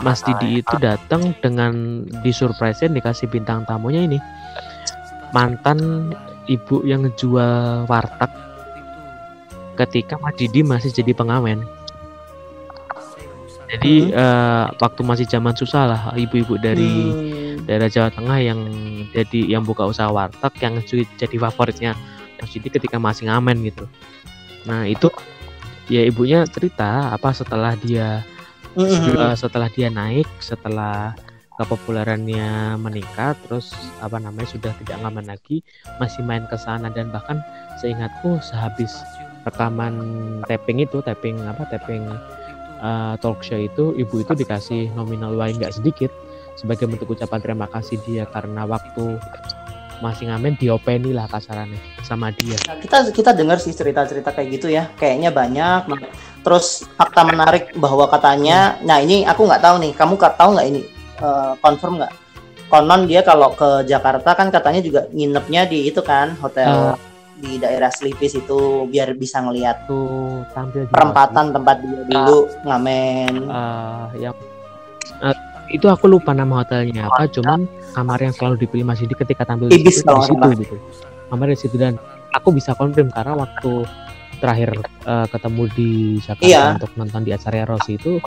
Mas 0.06 0.22
Didi 0.22 0.62
itu 0.62 0.76
datang 0.78 1.34
dengan 1.42 2.06
disurprise 2.22 2.86
dikasih 2.86 3.32
bintang 3.32 3.66
tamunya 3.66 4.06
ini 4.06 4.20
mantan 5.32 6.12
ibu 6.52 6.84
yang 6.84 7.10
jual 7.16 7.88
warteg 7.88 8.30
ketika 9.80 10.20
Mas 10.22 10.38
Didi 10.38 10.62
masih 10.62 10.92
jadi 10.94 11.16
pengamen. 11.16 11.64
Jadi 13.72 14.12
hmm. 14.12 14.20
uh, 14.20 14.68
waktu 14.84 15.02
masih 15.02 15.26
zaman 15.32 15.56
susah 15.56 15.84
lah 15.88 16.02
ibu-ibu 16.20 16.60
dari 16.60 16.92
hmm. 17.08 17.64
daerah 17.64 17.88
Jawa 17.88 18.12
Tengah 18.12 18.38
yang 18.44 18.60
jadi 19.16 19.58
yang 19.58 19.64
buka 19.64 19.88
usaha 19.88 20.12
warteg 20.12 20.52
yang 20.60 20.84
jadi 21.16 21.36
favoritnya 21.40 21.96
Mas 22.38 22.52
Didi 22.52 22.68
ketika 22.68 23.00
masih 23.00 23.32
ngamen 23.32 23.64
gitu. 23.72 23.88
Nah 24.68 24.86
itu 24.86 25.10
ya 25.92 26.02
ibunya 26.08 26.48
cerita 26.48 27.12
apa 27.12 27.36
setelah 27.36 27.76
dia 27.76 28.24
mm-hmm. 28.80 29.36
setelah 29.36 29.68
dia 29.68 29.92
naik 29.92 30.28
setelah 30.40 31.12
kepopulerannya 31.60 32.80
meningkat 32.80 33.38
terus 33.46 33.76
apa 34.02 34.18
namanya 34.18 34.50
sudah 34.50 34.74
tidak 34.82 34.98
ngamen 35.04 35.28
lagi 35.30 35.62
masih 36.02 36.26
main 36.26 36.48
ke 36.48 36.58
sana 36.58 36.90
dan 36.90 37.14
bahkan 37.14 37.44
seingatku 37.78 38.40
sehabis 38.42 38.98
rekaman 39.46 39.94
tapping 40.48 40.82
itu 40.82 41.04
tapping 41.06 41.38
apa 41.46 41.68
tapping 41.70 42.08
uh, 42.82 43.14
talk 43.22 43.46
show 43.46 43.60
itu 43.60 43.94
ibu 43.94 44.26
itu 44.26 44.34
dikasih 44.34 44.90
nominal 44.98 45.38
uang 45.38 45.62
nggak 45.62 45.76
sedikit 45.76 46.10
sebagai 46.58 46.90
bentuk 46.90 47.14
ucapan 47.14 47.40
terima 47.42 47.68
kasih 47.70 47.98
dia 48.08 48.26
karena 48.30 48.66
waktu 48.66 49.22
masih 50.02 50.28
ngamen 50.28 50.58
diopeni 50.58 51.14
lah 51.14 51.30
kasarannya 51.30 51.78
sama 52.02 52.34
dia. 52.34 52.58
Nah, 52.68 52.78
kita 52.82 53.14
kita 53.14 53.32
dengar 53.38 53.62
sih 53.62 53.72
cerita-cerita 53.72 54.34
kayak 54.34 54.50
gitu 54.60 54.68
ya, 54.68 54.90
kayaknya 54.98 55.30
banyak. 55.30 55.88
Terus 56.42 56.84
fakta 56.98 57.22
menarik 57.22 57.78
bahwa 57.78 58.10
katanya, 58.10 58.76
hmm. 58.76 58.90
nah 58.90 58.98
ini 58.98 59.24
aku 59.24 59.46
nggak 59.46 59.62
tahu 59.62 59.76
nih, 59.78 59.94
kamu 59.94 60.14
tahu 60.18 60.50
nggak 60.58 60.68
ini 60.68 60.82
uh, 61.22 61.54
confirm 61.62 62.02
nggak? 62.02 62.14
Konon 62.72 63.04
dia 63.04 63.22
kalau 63.22 63.54
ke 63.54 63.84
Jakarta 63.84 64.32
kan 64.32 64.48
katanya 64.48 64.82
juga 64.82 65.02
nginepnya 65.12 65.68
di 65.68 65.92
itu 65.92 66.00
kan 66.00 66.40
hotel 66.40 66.96
uh, 66.96 66.98
di 67.36 67.60
daerah 67.60 67.92
Sleepis 67.92 68.40
itu 68.40 68.88
biar 68.88 69.12
bisa 69.20 69.44
ngeliat 69.44 69.92
tuh 69.92 70.48
tampil 70.56 70.88
perempatan 70.88 71.52
tempat 71.52 71.84
dia 71.84 72.02
dulu 72.08 72.48
uh, 72.48 72.64
ngamen. 72.64 73.34
Uh, 73.52 74.08
yang 74.16 74.36
uh, 75.20 75.51
itu 75.72 75.88
aku 75.88 76.12
lupa 76.12 76.36
nama 76.36 76.62
hotelnya 76.62 77.08
apa 77.08 77.32
cuman 77.32 77.66
kamar 77.96 78.20
yang 78.20 78.34
selalu 78.36 78.68
dipilih 78.68 78.86
Mas 78.86 79.00
Didi 79.00 79.16
ketika 79.16 79.48
tampil 79.48 79.72
di 79.72 79.80
situ, 79.88 80.06
di 80.08 80.24
situ 80.28 80.48
gitu. 80.60 80.76
Kamar 81.32 81.48
di 81.48 81.58
situ 81.58 81.76
dan 81.80 81.96
aku 82.36 82.52
bisa 82.52 82.76
konfirm 82.76 83.08
karena 83.12 83.34
waktu 83.40 83.88
terakhir 84.44 84.76
uh, 85.08 85.28
ketemu 85.32 85.64
di 85.78 85.92
Jakarta 86.20 86.48
iya. 86.48 86.76
untuk 86.76 86.92
nonton 86.98 87.22
di 87.24 87.32
acara 87.32 87.64
Rossi 87.64 87.96
itu 87.96 88.20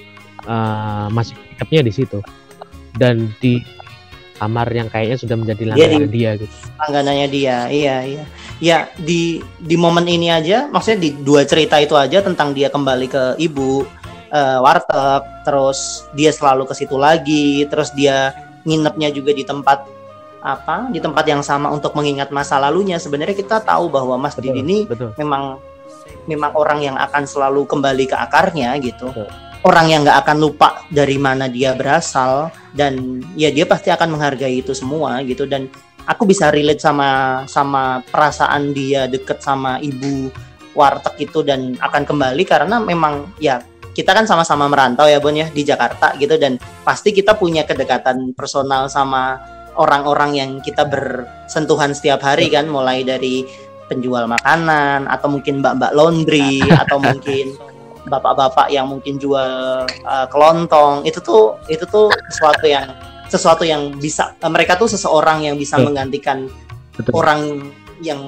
uh, 0.49 1.07
masih 1.13 1.37
pickupnya 1.53 1.83
di 1.85 1.93
situ. 1.93 2.19
Dan 2.95 3.35
di 3.43 3.59
kamar 4.39 4.67
yang 4.71 4.89
kayaknya 4.91 5.19
sudah 5.19 5.37
menjadi 5.39 5.63
langganan 5.73 6.11
dia, 6.11 6.35
dia 6.35 6.43
gitu. 6.43 6.57
langganannya 6.83 7.29
dia 7.31 7.57
iya 7.71 7.97
iya. 8.03 8.25
Ya 8.63 8.87
di 8.99 9.43
di 9.59 9.75
momen 9.75 10.07
ini 10.07 10.31
aja 10.31 10.71
maksudnya 10.71 11.07
di 11.07 11.11
dua 11.23 11.43
cerita 11.43 11.79
itu 11.83 11.95
aja 11.99 12.23
tentang 12.23 12.55
dia 12.55 12.71
kembali 12.71 13.07
ke 13.11 13.23
ibu 13.43 13.83
uh, 14.35 14.59
warteg, 14.61 15.23
terus 15.47 16.05
dia 16.13 16.35
selalu 16.35 16.67
ke 16.67 16.75
situ 16.75 16.99
lagi, 16.99 17.65
terus 17.71 17.95
dia 17.95 18.35
nginepnya 18.67 19.15
juga 19.15 19.31
di 19.31 19.47
tempat 19.47 19.87
apa? 20.43 20.91
Di 20.91 20.99
tempat 20.99 21.25
yang 21.25 21.41
sama 21.41 21.71
untuk 21.71 21.95
mengingat 21.95 22.35
masa 22.35 22.59
lalunya. 22.59 22.99
Sebenarnya 22.99 23.39
kita 23.39 23.63
tahu 23.63 23.89
bahwa 23.89 24.19
Mas 24.19 24.35
Didi 24.35 24.61
ini 24.61 24.85
betul. 24.85 25.15
memang 25.17 25.63
memang 26.27 26.53
orang 26.57 26.85
yang 26.85 26.97
akan 26.99 27.25
selalu 27.25 27.65
kembali 27.65 28.05
ke 28.11 28.17
akarnya 28.19 28.75
gitu. 28.83 29.09
Betul. 29.15 29.31
Orang 29.65 29.89
yang 29.89 30.05
nggak 30.05 30.29
akan 30.29 30.37
lupa 30.45 30.85
dari 30.93 31.17
mana 31.17 31.49
dia 31.49 31.73
berasal 31.73 32.53
dan 32.77 33.25
ya 33.33 33.49
dia 33.49 33.65
pasti 33.65 33.89
akan 33.89 34.13
menghargai 34.13 34.61
itu 34.61 34.77
semua 34.77 35.25
gitu 35.25 35.49
dan 35.49 35.73
aku 36.05 36.29
bisa 36.29 36.53
relate 36.53 36.85
sama 36.85 37.43
sama 37.49 38.05
perasaan 38.13 38.77
dia 38.77 39.09
deket 39.09 39.41
sama 39.41 39.81
ibu 39.81 40.29
warteg 40.77 41.31
itu 41.31 41.41
dan 41.41 41.81
akan 41.81 42.05
kembali 42.05 42.45
karena 42.45 42.77
memang 42.77 43.31
ya 43.41 43.63
kita 43.95 44.11
kan 44.11 44.27
sama-sama 44.27 44.67
merantau 44.67 45.07
ya 45.07 45.23
Bon 45.23 45.33
ya 45.33 45.49
di 45.49 45.63
Jakarta 45.63 46.19
gitu 46.19 46.35
dan 46.37 46.59
pasti 46.83 47.15
kita 47.15 47.39
punya 47.39 47.63
kedekatan 47.63 48.35
personal 48.35 48.91
sama 48.91 49.39
orang-orang 49.79 50.31
yang 50.35 50.51
kita 50.61 50.87
bersentuhan 50.87 51.95
setiap 51.95 52.23
hari 52.23 52.51
kan 52.51 52.67
mulai 52.67 53.07
dari 53.07 53.47
penjual 53.87 54.27
makanan 54.27 55.07
atau 55.07 55.29
mungkin 55.31 55.63
mbak-mbak 55.63 55.93
laundry 55.95 56.63
atau 56.83 56.99
mungkin 56.99 57.55
bapak-bapak 58.09 58.69
yang 58.69 58.91
mungkin 58.91 59.17
jual 59.17 59.85
uh, 59.89 60.27
kelontong 60.29 61.09
itu 61.09 61.23
tuh 61.25 61.57
itu 61.73 61.85
tuh 61.89 62.13
sesuatu 62.29 62.67
yang 62.69 62.93
sesuatu 63.33 63.65
yang 63.65 63.97
bisa 63.97 64.37
uh, 64.45 64.51
mereka 64.53 64.77
tuh 64.77 64.91
seseorang 64.93 65.49
yang 65.49 65.57
bisa 65.57 65.81
menggantikan 65.81 66.51
Betul. 66.95 67.13
orang 67.17 67.41
yang 68.03 68.21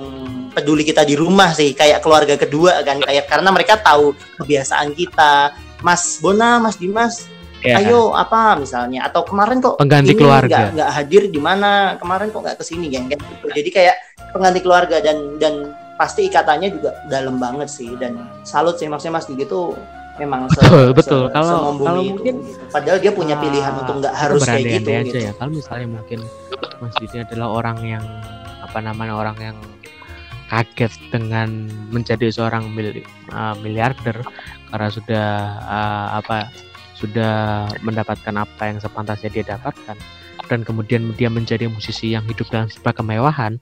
peduli 0.54 0.86
kita 0.86 1.02
di 1.02 1.18
rumah 1.18 1.50
sih 1.50 1.74
kayak 1.74 2.04
keluarga 2.04 2.38
kedua 2.38 2.86
kan 2.86 3.02
kayak 3.02 3.26
karena 3.26 3.50
mereka 3.50 3.80
tahu 3.82 4.14
kebiasaan 4.38 4.94
kita 4.94 5.56
Mas 5.82 6.22
Bona 6.22 6.62
Mas 6.62 6.78
Dimas 6.78 7.26
yeah. 7.66 7.82
ayo 7.82 8.14
apa 8.14 8.54
misalnya 8.56 9.04
atau 9.10 9.26
kemarin 9.26 9.58
kok 9.58 9.76
pengganti 9.80 10.14
keluarga 10.14 10.70
nggak 10.70 10.90
hadir 10.92 11.22
di 11.28 11.40
mana 11.42 11.98
kemarin 11.98 12.30
kok 12.30 12.42
nggak 12.46 12.58
ke 12.62 12.64
sini 12.64 12.86
kan 12.94 13.10
gitu. 13.10 13.46
jadi 13.50 13.70
kayak 13.74 13.96
pengganti 14.30 14.60
keluarga 14.62 15.02
dan 15.02 15.40
dan 15.42 15.74
pasti 15.96 16.28
ikatannya 16.28 16.68
juga 16.76 16.90
dalam 17.08 17.40
banget 17.40 17.72
sih 17.72 17.96
dan 17.96 18.28
salut 18.44 18.76
sih 18.76 18.86
maksudnya 18.86 19.18
Mas 19.18 19.26
Didi 19.26 19.48
tuh 19.48 19.72
memang 20.16 20.48
se 20.52 20.60
betul 20.60 20.86
betul 20.96 21.22
se 21.28 21.32
kalau 21.32 21.76
kalau 21.80 22.00
itu, 22.04 22.10
mungkin 22.12 22.34
gitu. 22.44 22.68
padahal 22.72 22.98
dia 23.00 23.12
punya 23.12 23.36
pilihan 23.40 23.72
uh, 23.72 23.80
untuk 23.84 23.94
nggak 24.04 24.14
harus 24.16 24.40
kayak 24.44 24.80
gitu, 24.80 24.88
aja 24.92 25.04
gitu. 25.04 25.18
ya 25.28 25.32
kalau 25.36 25.50
misalnya 25.52 25.88
mungkin 26.00 26.20
Mas 26.80 26.94
Didi 27.00 27.16
adalah 27.24 27.48
orang 27.52 27.78
yang 27.84 28.04
apa 28.76 28.92
namanya 28.92 29.16
orang 29.16 29.38
yang 29.40 29.56
kaget 30.52 30.92
dengan 31.08 31.64
menjadi 31.88 32.28
seorang 32.28 32.68
mil, 32.76 32.92
uh, 33.32 33.56
miliarder 33.64 34.20
karena 34.68 34.88
sudah 34.92 35.28
uh, 35.64 36.20
apa 36.20 36.52
sudah 36.92 37.64
mendapatkan 37.80 38.36
apa 38.36 38.68
yang 38.68 38.76
sepantasnya 38.76 39.32
dia 39.32 39.56
dapatkan 39.56 39.96
dan 40.52 40.60
kemudian 40.60 41.08
dia 41.16 41.32
menjadi 41.32 41.72
musisi 41.72 42.12
yang 42.12 42.28
hidup 42.28 42.52
dalam 42.52 42.68
sebuah 42.68 43.00
kemewahan 43.00 43.56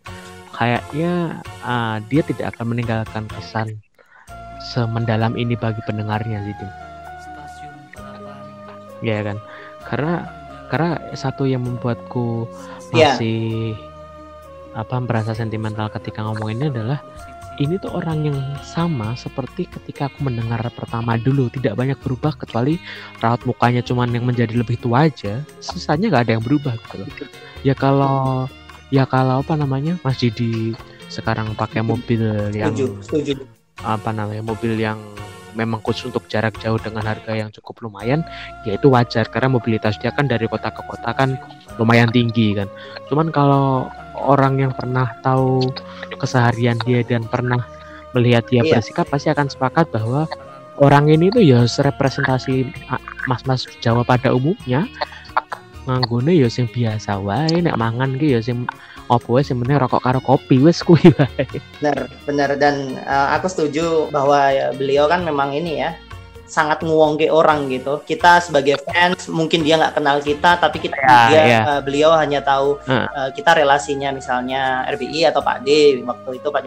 kayaknya 0.51 1.39
uh, 1.63 2.03
dia 2.11 2.27
tidak 2.27 2.59
akan 2.59 2.75
meninggalkan 2.75 3.31
kesan 3.39 3.79
semendalam 4.75 5.39
ini 5.39 5.55
bagi 5.55 5.79
pendengarnya 5.87 6.43
sih 6.43 6.55
ya 9.07 9.23
kan 9.23 9.39
karena 9.87 10.27
karena 10.75 10.91
satu 11.15 11.47
yang 11.47 11.63
membuatku 11.63 12.51
iya. 12.91 13.15
masih 13.15 13.79
yeah 13.79 13.94
apa 14.75 14.99
merasa 14.99 15.33
sentimental 15.33 15.87
ketika 15.91 16.27
ngomong 16.27 16.51
ini 16.59 16.67
adalah 16.71 16.99
ini 17.63 17.79
tuh 17.79 17.95
orang 17.95 18.27
yang 18.27 18.39
sama 18.67 19.15
seperti 19.15 19.71
ketika 19.71 20.11
aku 20.11 20.27
mendengar 20.27 20.59
pertama 20.75 21.15
dulu. 21.15 21.47
Tidak 21.47 21.79
banyak 21.79 21.99
berubah 22.03 22.35
kecuali 22.35 22.79
raut 23.23 23.43
mukanya 23.47 23.79
cuman 23.87 24.11
yang 24.11 24.27
menjadi 24.27 24.55
lebih 24.59 24.79
tua 24.83 25.07
aja. 25.07 25.39
Sisanya 25.63 26.11
nggak 26.11 26.25
ada 26.27 26.33
yang 26.39 26.45
berubah 26.45 26.75
gitu 26.75 26.95
loh. 27.03 27.09
Ya 27.63 27.75
kalau 27.79 28.51
ya 28.91 29.07
kalau 29.07 29.47
apa 29.47 29.55
namanya 29.55 29.95
Mas 30.03 30.19
Didi 30.19 30.75
sekarang 31.07 31.55
pakai 31.55 31.85
mobil 31.87 32.51
yang 32.51 32.75
setuju, 32.75 32.87
setuju. 33.07 33.33
apa 33.87 34.11
namanya 34.11 34.43
mobil 34.43 34.75
yang 34.75 34.99
memang 35.55 35.79
khusus 35.79 36.11
untuk 36.11 36.27
jarak 36.27 36.59
jauh 36.59 36.83
dengan 36.83 37.07
harga 37.07 37.31
yang 37.31 37.55
cukup 37.55 37.87
lumayan 37.87 38.27
ya 38.67 38.75
itu 38.75 38.91
wajar. 38.91 39.31
Karena 39.31 39.55
mobilitas 39.55 39.95
dia 40.03 40.11
kan 40.11 40.27
dari 40.27 40.51
kota 40.51 40.75
ke 40.75 40.83
kota 40.83 41.15
kan 41.15 41.39
lumayan 41.79 42.11
tinggi 42.11 42.59
kan. 42.59 42.67
Cuman 43.07 43.31
kalau 43.31 43.87
orang 44.25 44.59
yang 44.59 44.73
pernah 44.73 45.13
tahu 45.21 45.61
keseharian 46.19 46.81
dia 46.89 47.05
dan 47.05 47.25
pernah 47.29 47.61
melihat 48.17 48.47
dia 48.49 48.63
iya. 48.65 48.79
bersikap 48.79 49.07
pasti 49.11 49.29
akan 49.31 49.51
sepakat 49.51 49.91
bahwa 49.93 50.25
orang 50.81 51.11
ini 51.11 51.31
tuh 51.31 51.45
ya 51.45 51.63
representasi 51.67 52.67
mas-mas 53.31 53.69
Jawa 53.79 54.03
pada 54.03 54.33
umumnya 54.35 54.89
nganggone 55.85 56.33
ya 56.33 56.49
sing 56.49 56.65
biasa 56.65 57.21
wae 57.21 57.61
nek 57.61 57.77
mangan 57.77 58.17
ki 58.17 58.39
ya 58.39 58.41
sing 58.41 58.65
opo 59.13 59.37
wae 59.37 59.45
sing 59.45 59.61
rokok 59.61 60.01
karo 60.01 60.17
kopi 60.25 60.57
wes 60.57 60.81
kuwi 60.81 61.13
wae. 61.21 61.45
Bener, 61.81 62.09
bener 62.25 62.51
dan 62.57 62.97
uh, 63.05 63.37
aku 63.37 63.53
setuju 63.53 64.09
bahwa 64.09 64.49
ya, 64.49 64.73
beliau 64.73 65.05
kan 65.13 65.21
memang 65.29 65.53
ini 65.53 65.85
ya 65.85 65.93
sangat 66.45 66.85
nguwongke 66.85 67.29
orang 67.33 67.67
gitu. 67.73 68.01
Kita 68.05 68.41
sebagai 68.41 68.79
fans 68.85 69.27
mungkin 69.33 69.65
dia 69.65 69.81
nggak 69.81 69.97
kenal 69.97 70.21
kita, 70.21 70.61
tapi 70.61 70.79
kita 70.81 70.97
ya, 70.97 71.19
dia 71.29 71.43
ya. 71.43 71.61
Uh, 71.65 71.81
beliau 71.81 72.13
hanya 72.15 72.45
tahu 72.45 72.79
hmm. 72.85 73.07
uh, 73.11 73.31
kita 73.33 73.57
relasinya 73.57 74.13
misalnya 74.13 74.85
RBI 74.93 75.29
atau 75.33 75.41
Pak 75.41 75.65
D 75.65 76.01
waktu 76.05 76.31
itu 76.39 76.49
Pak 76.49 76.61
D. 76.63 76.67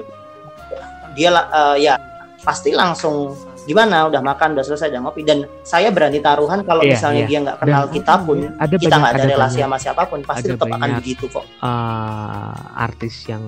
Dia 1.17 1.29
uh, 1.33 1.77
ya 1.77 1.97
pasti 2.41 2.71
langsung 2.71 3.33
gimana 3.67 4.07
udah 4.07 4.23
makan 4.23 4.55
udah 4.55 4.63
selesai 4.63 4.87
udah 4.95 5.01
ngopi 5.03 5.27
dan 5.27 5.43
saya 5.67 5.91
berani 5.91 6.23
taruhan 6.23 6.63
kalau 6.63 6.87
yeah, 6.87 6.95
misalnya 6.95 7.27
yeah. 7.27 7.29
dia 7.29 7.39
nggak 7.43 7.57
kenal 7.59 7.83
dan, 7.83 7.93
kita 7.99 8.13
pun 8.23 8.37
ada 8.55 8.75
kita 8.79 8.95
nggak 8.95 9.11
ada, 9.11 9.19
ada 9.19 9.31
relasi 9.35 9.59
banyak, 9.59 9.67
sama 9.67 9.77
siapa 9.83 10.01
pun 10.07 10.19
pasti 10.23 10.47
tetap 10.55 10.71
akan 10.71 10.89
begitu 11.03 11.27
kok 11.27 11.43
uh, 11.59 12.55
artis 12.79 13.27
yang 13.27 13.43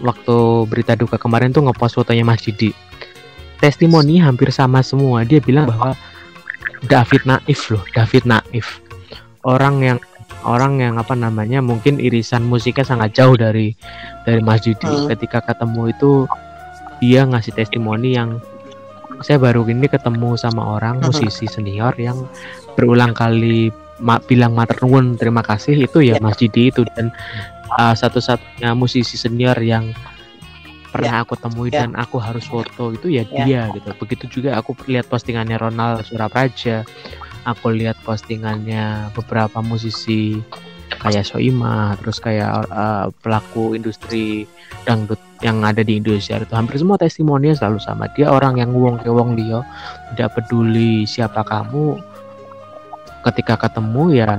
waktu 0.00 0.36
berita 0.72 0.96
duka 0.96 1.20
kemarin 1.20 1.52
tuh 1.52 1.60
ngepost 1.68 2.00
fotonya 2.00 2.24
Mas 2.24 2.40
Didi 2.40 2.72
testimoni 3.62 4.18
hampir 4.18 4.50
sama 4.50 4.82
semua. 4.82 5.22
Dia 5.22 5.38
bilang 5.38 5.70
bahwa 5.70 5.94
David 6.90 7.22
naif 7.22 7.70
loh 7.70 7.86
David 7.94 8.26
naif. 8.26 8.82
Orang 9.46 9.86
yang 9.86 9.98
orang 10.42 10.82
yang 10.82 10.98
apa 10.98 11.14
namanya 11.14 11.62
mungkin 11.62 12.02
irisan 12.02 12.42
musiknya 12.42 12.82
sangat 12.82 13.14
jauh 13.14 13.38
dari 13.38 13.78
dari 14.26 14.42
Mas 14.42 14.66
Didi 14.66 14.90
hmm. 14.90 15.06
ketika 15.14 15.38
ketemu 15.46 15.94
itu 15.94 16.26
dia 16.98 17.22
ngasih 17.22 17.54
testimoni 17.54 18.18
yang 18.18 18.42
saya 19.22 19.38
baru 19.38 19.62
ini 19.70 19.86
ketemu 19.86 20.34
sama 20.34 20.78
orang 20.78 20.98
musisi 20.98 21.46
senior 21.46 21.94
yang 21.94 22.26
berulang 22.74 23.14
kali 23.14 23.70
ma 24.02 24.18
bilang 24.18 24.52
matur 24.52 24.82
nuwun 24.84 25.14
terima 25.14 25.46
kasih. 25.46 25.78
Itu 25.78 26.02
ya, 26.02 26.18
ya. 26.18 26.22
Mas 26.22 26.36
Didi 26.36 26.74
itu. 26.74 26.82
Dan 26.98 27.14
uh, 27.78 27.94
satu-satunya 27.94 28.74
musisi 28.74 29.14
senior 29.14 29.54
yang 29.62 29.94
pernah 30.92 31.14
ya. 31.18 31.24
aku 31.24 31.34
temui 31.40 31.72
ya. 31.72 31.88
dan 31.88 31.96
aku 31.96 32.20
harus 32.20 32.44
foto 32.44 32.92
itu 32.92 33.08
ya, 33.08 33.24
ya 33.32 33.44
dia 33.48 33.62
gitu. 33.72 33.88
Begitu 33.96 34.24
juga 34.28 34.60
aku 34.60 34.76
lihat 34.86 35.08
postingannya 35.08 35.56
Ronald 35.56 36.04
Surapraja, 36.04 36.84
aku 37.48 37.72
lihat 37.72 37.96
postingannya 38.04 39.10
beberapa 39.16 39.64
musisi 39.64 40.36
kayak 41.00 41.24
Soima, 41.24 41.96
terus 41.98 42.20
kayak 42.20 42.68
uh, 42.68 43.08
pelaku 43.24 43.72
industri 43.72 44.44
dangdut 44.84 45.18
yang 45.40 45.64
ada 45.64 45.82
di 45.82 45.98
Indonesia 45.98 46.38
itu 46.38 46.54
hampir 46.54 46.78
semua 46.78 47.00
testimoninya 47.00 47.56
selalu 47.56 47.80
sama. 47.82 48.06
Dia 48.12 48.30
orang 48.30 48.60
yang 48.60 48.70
wong 48.76 49.00
ke 49.00 49.10
wong 49.10 49.34
dia, 49.34 49.64
tidak 50.14 50.38
peduli 50.38 51.08
siapa 51.08 51.42
kamu. 51.42 51.98
Ketika 53.22 53.54
ketemu 53.56 54.22
ya 54.22 54.30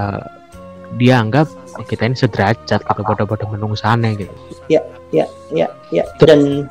dia 0.98 1.20
anggap 1.20 1.50
oh, 1.78 1.86
kita 1.86 2.06
ini 2.10 2.18
sederajat 2.18 2.82
gitu 2.82 3.02
pada-pada 3.02 3.46
menung 3.50 3.74
sana 3.74 4.14
gitu. 4.14 4.34
Ya, 4.70 4.82
ya, 5.10 5.26
ya, 5.54 5.68
ya. 5.90 6.04
Dan 6.22 6.70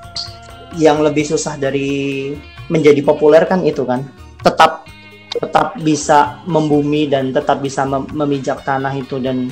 yang 0.78 1.04
lebih 1.04 1.26
susah 1.26 1.60
dari 1.60 2.32
menjadi 2.72 3.04
populer 3.04 3.44
kan 3.44 3.60
itu 3.66 3.84
kan 3.84 4.06
tetap 4.40 4.88
tetap 5.32 5.76
bisa 5.80 6.40
membumi 6.44 7.08
dan 7.08 7.32
tetap 7.32 7.60
bisa 7.64 7.84
mem 7.88 8.04
memijak 8.12 8.64
tanah 8.64 8.92
itu 8.92 9.16
dan 9.16 9.48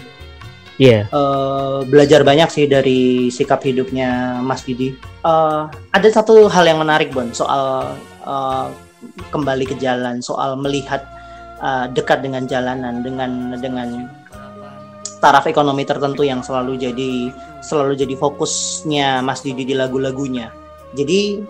yeah. 0.76 1.04
Iya. 1.04 1.12
uh, 1.12 1.78
belajar 1.84 2.24
banyak 2.24 2.48
sih 2.48 2.64
dari 2.64 3.28
sikap 3.28 3.60
hidupnya 3.64 4.40
Mas 4.40 4.64
Didi. 4.64 4.96
Uh, 5.20 5.68
ada 5.92 6.08
satu 6.08 6.48
hal 6.48 6.64
yang 6.64 6.80
menarik 6.80 7.12
Bon 7.12 7.28
soal 7.36 7.96
uh, 8.24 8.66
kembali 9.28 9.68
ke 9.68 9.76
jalan, 9.76 10.20
soal 10.24 10.56
melihat 10.56 11.04
uh, 11.60 11.88
dekat 11.92 12.24
dengan 12.24 12.48
jalanan, 12.48 13.04
dengan 13.04 13.56
dengan 13.60 14.08
taraf 15.20 15.44
ekonomi 15.46 15.84
tertentu 15.84 16.24
yang 16.24 16.40
selalu 16.40 16.80
jadi 16.80 17.30
selalu 17.60 17.92
jadi 17.94 18.14
fokusnya 18.16 19.20
Mas 19.20 19.44
Didi 19.44 19.68
di 19.68 19.74
lagu-lagunya. 19.76 20.48
Jadi 20.96 21.44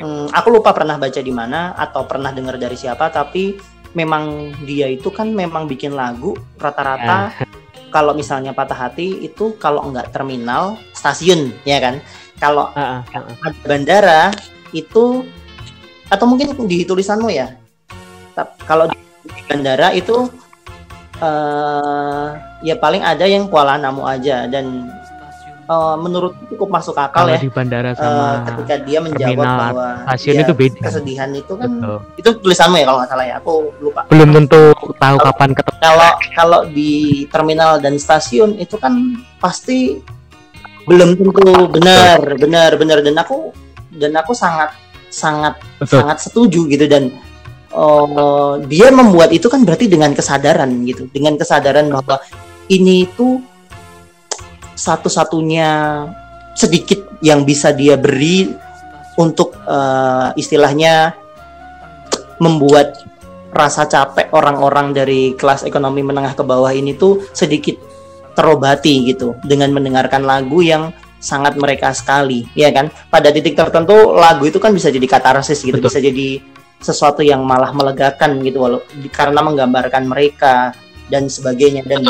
um, 0.00 0.26
aku 0.32 0.48
lupa 0.50 0.72
pernah 0.72 0.96
baca 0.96 1.20
di 1.20 1.30
mana 1.30 1.76
atau 1.76 2.08
pernah 2.08 2.32
dengar 2.32 2.56
dari 2.56 2.74
siapa, 2.74 3.12
tapi 3.12 3.60
memang 3.92 4.52
dia 4.64 4.88
itu 4.88 5.08
kan 5.12 5.32
memang 5.32 5.68
bikin 5.68 5.96
lagu 5.96 6.36
rata-rata 6.60 7.32
kalau 7.94 8.12
misalnya 8.12 8.52
patah 8.52 8.76
hati 8.76 9.24
itu 9.24 9.56
kalau 9.56 9.88
enggak 9.88 10.12
terminal 10.12 10.76
stasiun 10.92 11.54
ya 11.64 11.80
kan 11.80 12.04
kalau 12.36 12.68
uh, 12.76 13.00
uh, 13.00 13.16
uh. 13.16 13.52
bandara 13.64 14.28
itu 14.76 15.24
atau 16.12 16.26
mungkin 16.28 16.52
di 16.68 16.84
tulisanmu 16.84 17.32
ya 17.32 17.56
kalau 18.68 18.90
di 18.92 18.98
bandara 19.48 19.96
itu 19.96 20.28
uh, 21.20 22.36
ya 22.64 22.74
paling 22.76 23.02
ada 23.04 23.24
yang 23.28 23.48
Kuala 23.48 23.76
Namu 23.80 24.04
aja. 24.04 24.48
Dan 24.48 24.90
uh, 25.70 25.96
menurut 25.98 26.34
cukup 26.50 26.68
masuk 26.70 26.96
akal 26.96 27.26
Kalau 27.26 27.34
ya 27.34 27.40
di 27.42 27.50
bandara 27.50 27.90
sama 27.94 28.08
uh, 28.08 28.34
ketika 28.50 28.74
dia 28.86 28.98
menjawab 29.02 29.46
bahwa 29.46 29.88
stasiun 30.10 30.36
itu 30.42 30.54
beda. 30.54 30.80
kesedihan 30.82 31.30
itu 31.34 31.52
kan 31.58 31.70
Betul. 31.70 31.98
itu 32.18 32.28
tulisanmu 32.42 32.76
ya 32.78 32.84
kalau 32.86 32.98
nggak 33.02 33.10
salah 33.10 33.26
ya 33.26 33.34
aku 33.38 33.52
lupa. 33.82 34.00
Belum 34.10 34.28
tentu 34.32 34.62
tahu 34.96 35.16
kalau, 35.18 35.26
kapan 35.30 35.50
ketemu. 35.54 35.76
kalau 35.82 36.10
kalau 36.34 36.60
di 36.70 36.92
terminal 37.30 37.78
dan 37.82 37.94
stasiun 37.98 38.56
itu 38.58 38.76
kan 38.78 38.94
pasti 39.42 40.00
belum 40.86 41.18
tentu 41.18 41.66
benar 41.70 42.18
benar 42.38 42.70
benar. 42.78 42.98
Dan 43.02 43.14
aku 43.18 43.50
dan 43.96 44.12
aku 44.14 44.32
sangat 44.32 44.70
sangat 45.10 45.58
Betul. 45.82 46.02
sangat 46.02 46.18
setuju 46.22 46.60
gitu. 46.70 46.86
Dan 46.86 47.10
uh, 47.76 48.54
dia 48.64 48.88
membuat 48.88 49.30
itu 49.36 49.46
kan 49.52 49.62
berarti 49.62 49.86
dengan 49.86 50.16
kesadaran 50.16 50.72
gitu 50.88 51.06
dengan 51.12 51.36
kesadaran 51.36 51.92
bahwa 51.92 52.16
ini 52.72 53.04
itu 53.04 53.44
satu-satunya 54.76 55.68
sedikit 56.56 57.20
yang 57.20 57.44
bisa 57.44 57.70
dia 57.72 58.00
beri 58.00 58.52
untuk 59.20 59.56
uh, 59.68 60.32
istilahnya 60.36 61.16
membuat 62.40 63.00
rasa 63.56 63.88
capek 63.88 64.28
orang-orang 64.36 64.92
dari 64.92 65.32
kelas 65.32 65.64
ekonomi 65.64 66.04
menengah 66.04 66.36
ke 66.36 66.44
bawah 66.44 66.68
ini 66.72 66.92
tuh 66.92 67.24
sedikit 67.32 67.76
terobati 68.36 69.08
gitu 69.08 69.32
dengan 69.40 69.72
mendengarkan 69.72 70.28
lagu 70.28 70.60
yang 70.60 70.92
sangat 71.16 71.56
mereka 71.56 71.96
sekali 71.96 72.44
ya 72.52 72.68
kan 72.68 72.92
pada 73.08 73.32
titik 73.32 73.56
tertentu 73.56 74.12
lagu 74.12 74.44
itu 74.44 74.60
kan 74.60 74.76
bisa 74.76 74.92
jadi 74.92 75.08
katarsis 75.08 75.64
gitu 75.64 75.80
Betul. 75.80 75.88
bisa 75.88 75.98
jadi 76.04 76.28
sesuatu 76.86 77.26
yang 77.26 77.42
malah 77.42 77.74
melegakan 77.74 78.38
gitu 78.46 78.62
walau 78.62 78.80
karena 79.10 79.42
menggambarkan 79.42 80.06
mereka 80.06 80.70
dan 81.10 81.26
sebagainya. 81.26 81.82
Dan 81.82 82.06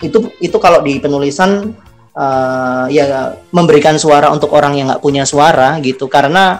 itu 0.00 0.32
itu 0.40 0.56
kalau 0.56 0.80
di 0.80 0.96
penulisan 0.96 1.76
uh, 2.16 2.86
ya 2.88 3.36
memberikan 3.52 4.00
suara 4.00 4.32
untuk 4.32 4.56
orang 4.56 4.80
yang 4.80 4.88
nggak 4.88 5.04
punya 5.04 5.28
suara 5.28 5.76
gitu. 5.84 6.08
Karena 6.08 6.56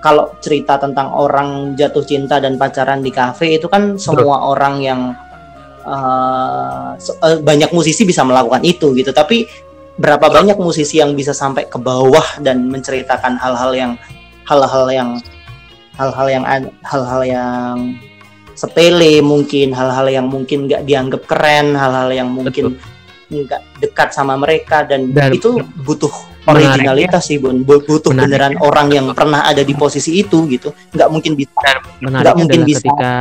kalau 0.00 0.36
cerita 0.40 0.76
tentang 0.80 1.12
orang 1.12 1.76
jatuh 1.76 2.04
cinta 2.04 2.40
dan 2.40 2.56
pacaran 2.56 3.00
di 3.00 3.12
kafe 3.12 3.56
itu 3.56 3.68
kan 3.68 3.96
semua 3.96 4.48
orang 4.52 4.74
yang 4.80 5.00
uh, 5.84 6.96
banyak 7.40 7.72
musisi 7.72 8.04
bisa 8.08 8.24
melakukan 8.24 8.64
itu 8.64 8.92
gitu. 8.96 9.12
Tapi 9.12 9.48
berapa 9.94 10.26
banyak 10.26 10.58
musisi 10.58 10.98
yang 10.98 11.14
bisa 11.14 11.30
sampai 11.30 11.70
ke 11.70 11.78
bawah 11.78 12.42
dan 12.42 12.66
menceritakan 12.66 13.38
hal-hal 13.38 13.72
yang 13.72 13.92
hal-hal 14.44 14.86
yang 14.90 15.10
hal-hal 15.98 16.26
yang 16.30 16.44
hal-hal 16.82 17.22
yang 17.22 17.76
sepele 18.54 19.18
mungkin 19.22 19.74
hal-hal 19.74 20.06
yang 20.06 20.26
mungkin 20.30 20.70
nggak 20.70 20.86
dianggap 20.86 21.22
keren 21.26 21.74
hal-hal 21.74 22.10
yang 22.14 22.30
mungkin 22.30 22.78
nggak 23.30 23.62
dekat 23.82 24.14
sama 24.14 24.38
mereka 24.38 24.86
dan, 24.86 25.10
dan 25.10 25.34
itu 25.34 25.58
butuh 25.82 26.12
originalitas 26.46 27.24
sih 27.26 27.40
bun. 27.40 27.64
Butuh 27.64 28.12
beneran 28.12 28.54
orang 28.60 28.92
yang 28.92 29.06
pernah 29.16 29.48
ada 29.48 29.64
di 29.64 29.74
posisi 29.74 30.20
itu 30.20 30.44
gitu. 30.46 30.70
Nggak 30.92 31.08
mungkin 31.10 31.32
bisa. 31.34 31.82
Nggak 31.98 32.36
mungkin 32.36 32.60
bisa 32.62 32.84
ketika 32.84 33.14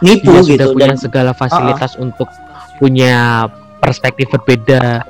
nipu 0.00 0.32
dia 0.46 0.56
gitu. 0.56 0.72
punya 0.72 0.94
dan 0.94 0.98
segala 0.98 1.32
fasilitas 1.34 1.92
uh 1.94 1.98
-uh. 1.98 2.04
untuk 2.06 2.28
punya 2.78 3.46
perspektif 3.82 4.30
berbeda 4.30 5.02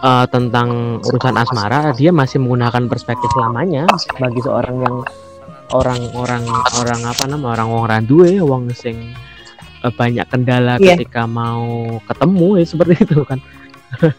uh, 0.00 0.26
tentang 0.32 1.00
urusan 1.04 1.36
asmara 1.36 1.92
dia 1.92 2.08
masih 2.08 2.40
menggunakan 2.40 2.88
perspektif 2.88 3.28
lamanya 3.36 3.84
bagi 4.16 4.40
seorang 4.40 4.76
yang 4.80 4.96
orang-orang 5.70 6.44
orang 6.78 7.00
apa 7.06 7.24
nama 7.26 7.46
orang 7.54 7.68
wong 7.70 7.84
randu 7.86 8.26
ya 8.26 8.42
wong 8.42 8.70
sing 8.74 9.14
uh, 9.82 9.92
banyak 9.92 10.26
kendala 10.28 10.76
yeah. 10.78 10.94
ketika 10.94 11.24
mau 11.24 11.98
ketemu 12.04 12.48
ya 12.60 12.64
seperti 12.66 12.94
itu 13.02 13.18
kan. 13.26 13.38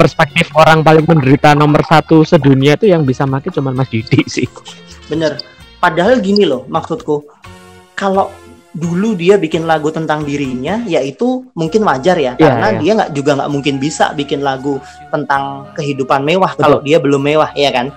Perspektif 0.00 0.50
orang 0.58 0.82
paling 0.82 1.06
menderita 1.06 1.54
nomor 1.54 1.84
satu 1.86 2.26
sedunia 2.26 2.74
itu 2.74 2.90
yang 2.90 3.06
bisa 3.06 3.22
mati 3.28 3.52
cuma 3.54 3.70
Mas 3.70 3.86
Didi 3.92 4.24
sih. 4.26 4.48
Bener. 5.06 5.38
Padahal 5.78 6.22
gini 6.22 6.46
loh 6.46 6.66
maksudku 6.70 7.26
kalau 7.98 8.30
dulu 8.72 9.12
dia 9.12 9.36
bikin 9.36 9.68
lagu 9.68 9.92
tentang 9.92 10.24
dirinya 10.24 10.80
yaitu 10.88 11.44
mungkin 11.52 11.84
wajar 11.84 12.16
ya 12.16 12.32
yeah, 12.32 12.36
karena 12.40 12.68
yeah. 12.72 12.80
dia 12.80 12.92
nggak 12.96 13.10
juga 13.12 13.30
nggak 13.36 13.50
mungkin 13.52 13.74
bisa 13.76 14.16
bikin 14.16 14.40
lagu 14.40 14.80
tentang 15.12 15.68
kehidupan 15.76 16.24
mewah 16.24 16.56
kalau 16.56 16.80
dia 16.80 16.96
belum 16.96 17.20
mewah 17.20 17.52
ya 17.52 17.68
kan 17.68 17.92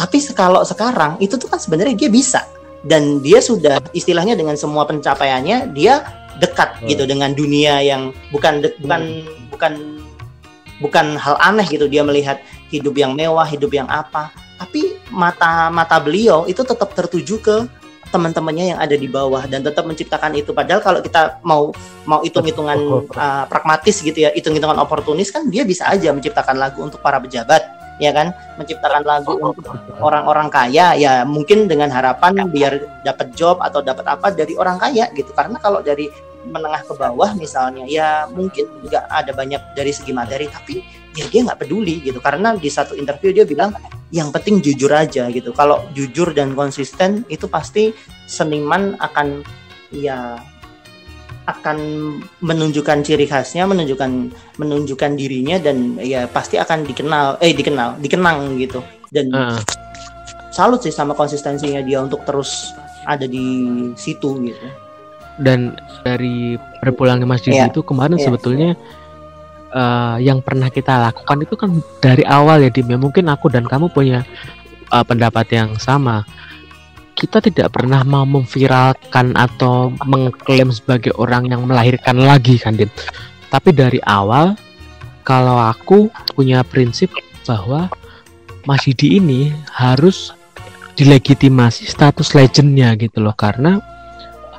tapi 0.00 0.16
kalau 0.32 0.64
sekarang 0.64 1.20
itu 1.20 1.36
tuh 1.36 1.52
kan 1.52 1.60
sebenarnya 1.60 1.92
dia 1.92 2.08
bisa. 2.08 2.48
Dan 2.80 3.20
dia 3.20 3.44
sudah 3.44 3.76
istilahnya 3.92 4.32
dengan 4.32 4.56
semua 4.56 4.88
pencapaiannya 4.88 5.76
dia 5.76 6.00
dekat 6.40 6.80
hmm. 6.80 6.88
gitu 6.88 7.04
dengan 7.04 7.36
dunia 7.36 7.84
yang 7.84 8.16
bukan 8.32 8.64
de- 8.64 8.72
bukan 8.80 9.00
hmm. 9.20 9.52
bukan 9.52 9.72
bukan 10.80 11.06
hal 11.20 11.36
aneh 11.44 11.68
gitu. 11.68 11.84
Dia 11.84 12.00
melihat 12.00 12.40
hidup 12.72 12.96
yang 12.96 13.12
mewah 13.12 13.44
hidup 13.44 13.68
yang 13.76 13.84
apa. 13.92 14.32
Tapi 14.56 14.96
mata 15.12 15.68
mata 15.68 16.00
beliau 16.00 16.48
itu 16.48 16.64
tetap 16.64 16.96
tertuju 16.96 17.36
ke 17.36 17.56
teman-temannya 18.08 18.74
yang 18.74 18.80
ada 18.80 18.96
di 18.96 19.06
bawah 19.06 19.44
dan 19.44 19.60
tetap 19.60 19.84
menciptakan 19.84 20.32
itu. 20.40 20.56
Padahal 20.56 20.80
kalau 20.80 21.04
kita 21.04 21.44
mau 21.44 21.76
mau 22.08 22.24
hitung-hitungan 22.24 23.04
uh, 23.12 23.44
pragmatis 23.44 24.00
gitu 24.00 24.24
ya 24.24 24.32
hitung-hitungan 24.32 24.80
oportunis 24.80 25.28
kan 25.28 25.52
dia 25.52 25.68
bisa 25.68 25.84
aja 25.84 26.08
menciptakan 26.16 26.56
lagu 26.56 26.80
untuk 26.80 27.04
para 27.04 27.20
pejabat 27.20 27.79
ya 28.00 28.10
kan? 28.10 28.32
Menciptakan 28.56 29.04
lagu 29.04 29.36
untuk 29.38 29.68
orang-orang 30.00 30.48
kaya 30.48 30.96
ya 30.96 31.22
mungkin 31.28 31.68
dengan 31.68 31.92
harapan 31.92 32.48
biar 32.48 33.04
dapat 33.04 33.36
job 33.36 33.60
atau 33.60 33.84
dapat 33.84 34.08
apa 34.08 34.32
dari 34.32 34.56
orang 34.56 34.80
kaya 34.80 35.12
gitu. 35.12 35.30
Karena 35.36 35.60
kalau 35.60 35.84
dari 35.84 36.08
menengah 36.40 36.80
ke 36.88 36.96
bawah 36.96 37.36
misalnya 37.36 37.84
ya 37.84 38.24
mungkin 38.32 38.64
nggak 38.88 39.12
ada 39.12 39.36
banyak 39.36 39.60
dari 39.76 39.92
segi 39.92 40.16
materi 40.16 40.48
tapi 40.48 40.80
ya 41.12 41.28
dia 41.28 41.44
nggak 41.44 41.60
peduli 41.60 42.00
gitu. 42.00 42.18
Karena 42.18 42.56
di 42.56 42.72
satu 42.72 42.96
interview 42.96 43.36
dia 43.36 43.44
bilang 43.44 43.76
yang 44.10 44.32
penting 44.34 44.58
jujur 44.64 44.90
aja 44.90 45.28
gitu. 45.28 45.52
Kalau 45.52 45.84
jujur 45.92 46.32
dan 46.32 46.56
konsisten 46.56 47.28
itu 47.28 47.46
pasti 47.46 47.92
seniman 48.24 48.96
akan 48.98 49.44
ya 49.92 50.40
akan 51.48 51.78
menunjukkan 52.44 53.00
ciri 53.00 53.24
khasnya, 53.24 53.64
menunjukkan 53.64 54.32
menunjukkan 54.60 55.10
dirinya 55.16 55.56
dan 55.56 55.96
ya 55.98 56.28
pasti 56.28 56.60
akan 56.60 56.84
dikenal, 56.84 57.40
eh 57.40 57.56
dikenal, 57.56 57.96
dikenang 57.98 58.60
gitu. 58.60 58.84
Dan 59.10 59.32
uh. 59.32 59.58
salut 60.52 60.84
sih 60.84 60.92
sama 60.94 61.16
konsistensinya 61.16 61.80
dia 61.80 62.04
untuk 62.04 62.22
terus 62.28 62.70
ada 63.08 63.24
di 63.24 63.66
situ 63.96 64.36
gitu. 64.44 64.66
Dan 65.40 65.74
dari 66.04 66.60
berpulang 66.84 67.24
ke 67.24 67.26
masjid 67.26 67.52
yeah. 67.56 67.68
itu 67.72 67.80
kemarin 67.80 68.20
yeah. 68.20 68.26
sebetulnya 68.28 68.70
uh, 69.72 70.16
yang 70.20 70.44
pernah 70.44 70.68
kita 70.68 71.10
lakukan 71.10 71.38
itu 71.42 71.54
kan 71.56 71.70
dari 71.98 72.22
awal 72.28 72.60
ya 72.60 72.70
Dim 72.70 72.86
ya 72.90 72.98
mungkin 73.00 73.26
aku 73.32 73.48
dan 73.48 73.64
kamu 73.64 73.90
punya 73.90 74.22
uh, 74.92 75.04
pendapat 75.06 75.48
yang 75.54 75.74
sama 75.80 76.26
kita 77.20 77.44
tidak 77.44 77.76
pernah 77.76 78.00
mau 78.00 78.24
memviralkan 78.24 79.36
atau 79.36 79.92
mengklaim 80.08 80.72
sebagai 80.72 81.12
orang 81.20 81.52
yang 81.52 81.68
melahirkan 81.68 82.16
lagi 82.16 82.56
kan 82.56 82.80
Din. 82.80 82.88
Tapi 83.52 83.76
dari 83.76 84.00
awal 84.08 84.56
kalau 85.20 85.60
aku 85.60 86.08
punya 86.32 86.64
prinsip 86.64 87.12
bahwa 87.44 87.92
Mas 88.64 88.88
Didi 88.88 89.20
ini 89.20 89.52
harus 89.68 90.32
dilegitimasi 90.96 91.84
status 91.84 92.32
legendnya 92.32 92.96
gitu 92.96 93.20
loh 93.20 93.36
karena 93.36 93.80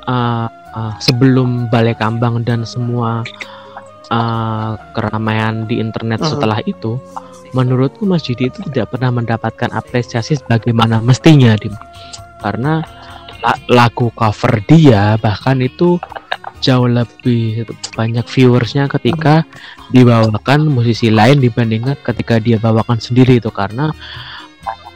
uh, 0.06 0.48
uh, 0.50 0.94
sebelum 1.02 1.70
Balai 1.74 1.98
Kambang 1.98 2.46
dan 2.46 2.66
semua 2.66 3.26
uh, 4.14 4.74
keramaian 4.94 5.66
di 5.66 5.82
internet 5.82 6.22
uh 6.22 6.30
-huh. 6.30 6.32
setelah 6.38 6.60
itu 6.66 7.02
menurutku 7.58 8.06
Mas 8.06 8.26
Didi 8.26 8.50
itu 8.50 8.64
tidak 8.72 8.96
pernah 8.96 9.12
mendapatkan 9.12 9.70
apresiasi 9.74 10.40
sebagaimana 10.40 11.04
mestinya 11.04 11.54
Dim 11.58 11.76
karena 12.42 12.82
lagu 13.70 14.10
cover 14.14 14.62
dia 14.66 15.18
bahkan 15.18 15.62
itu 15.62 15.98
jauh 16.62 16.86
lebih 16.86 17.66
banyak 17.98 18.26
viewersnya 18.26 18.86
ketika 18.86 19.46
dibawakan 19.90 20.70
musisi 20.70 21.10
lain 21.10 21.42
dibandingkan 21.42 21.98
ketika 22.06 22.38
dia 22.38 22.62
bawakan 22.62 23.02
sendiri 23.02 23.42
itu. 23.42 23.50
Karena 23.50 23.90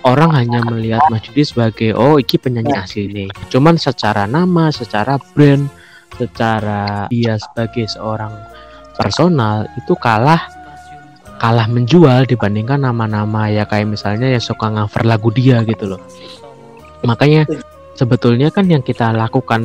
orang 0.05 0.31
hanya 0.37 0.61
melihat 0.69 1.01
Mas 1.09 1.25
Judi 1.25 1.41
sebagai 1.41 1.97
oh 1.97 2.21
iki 2.21 2.37
penyanyi 2.37 2.77
ya. 2.77 2.85
asli 2.85 3.03
nih 3.09 3.29
cuman 3.49 3.75
secara 3.81 4.29
nama 4.29 4.69
secara 4.69 5.17
brand 5.33 5.65
secara 6.13 7.09
dia 7.09 7.41
sebagai 7.41 7.89
seorang 7.89 8.31
personal 8.93 9.65
itu 9.75 9.97
kalah 9.97 10.39
kalah 11.41 11.67
menjual 11.67 12.29
dibandingkan 12.29 12.85
nama-nama 12.85 13.51
ya 13.51 13.67
kayak 13.67 13.91
misalnya 13.97 14.29
ya 14.31 14.39
suka 14.39 14.71
cover 14.71 15.03
lagu 15.03 15.33
dia 15.33 15.65
gitu 15.65 15.97
loh 15.97 16.01
Makanya 17.05 17.47
sebetulnya 17.95 18.51
kan 18.51 18.67
yang 18.67 18.83
kita 18.83 19.15
lakukan 19.15 19.61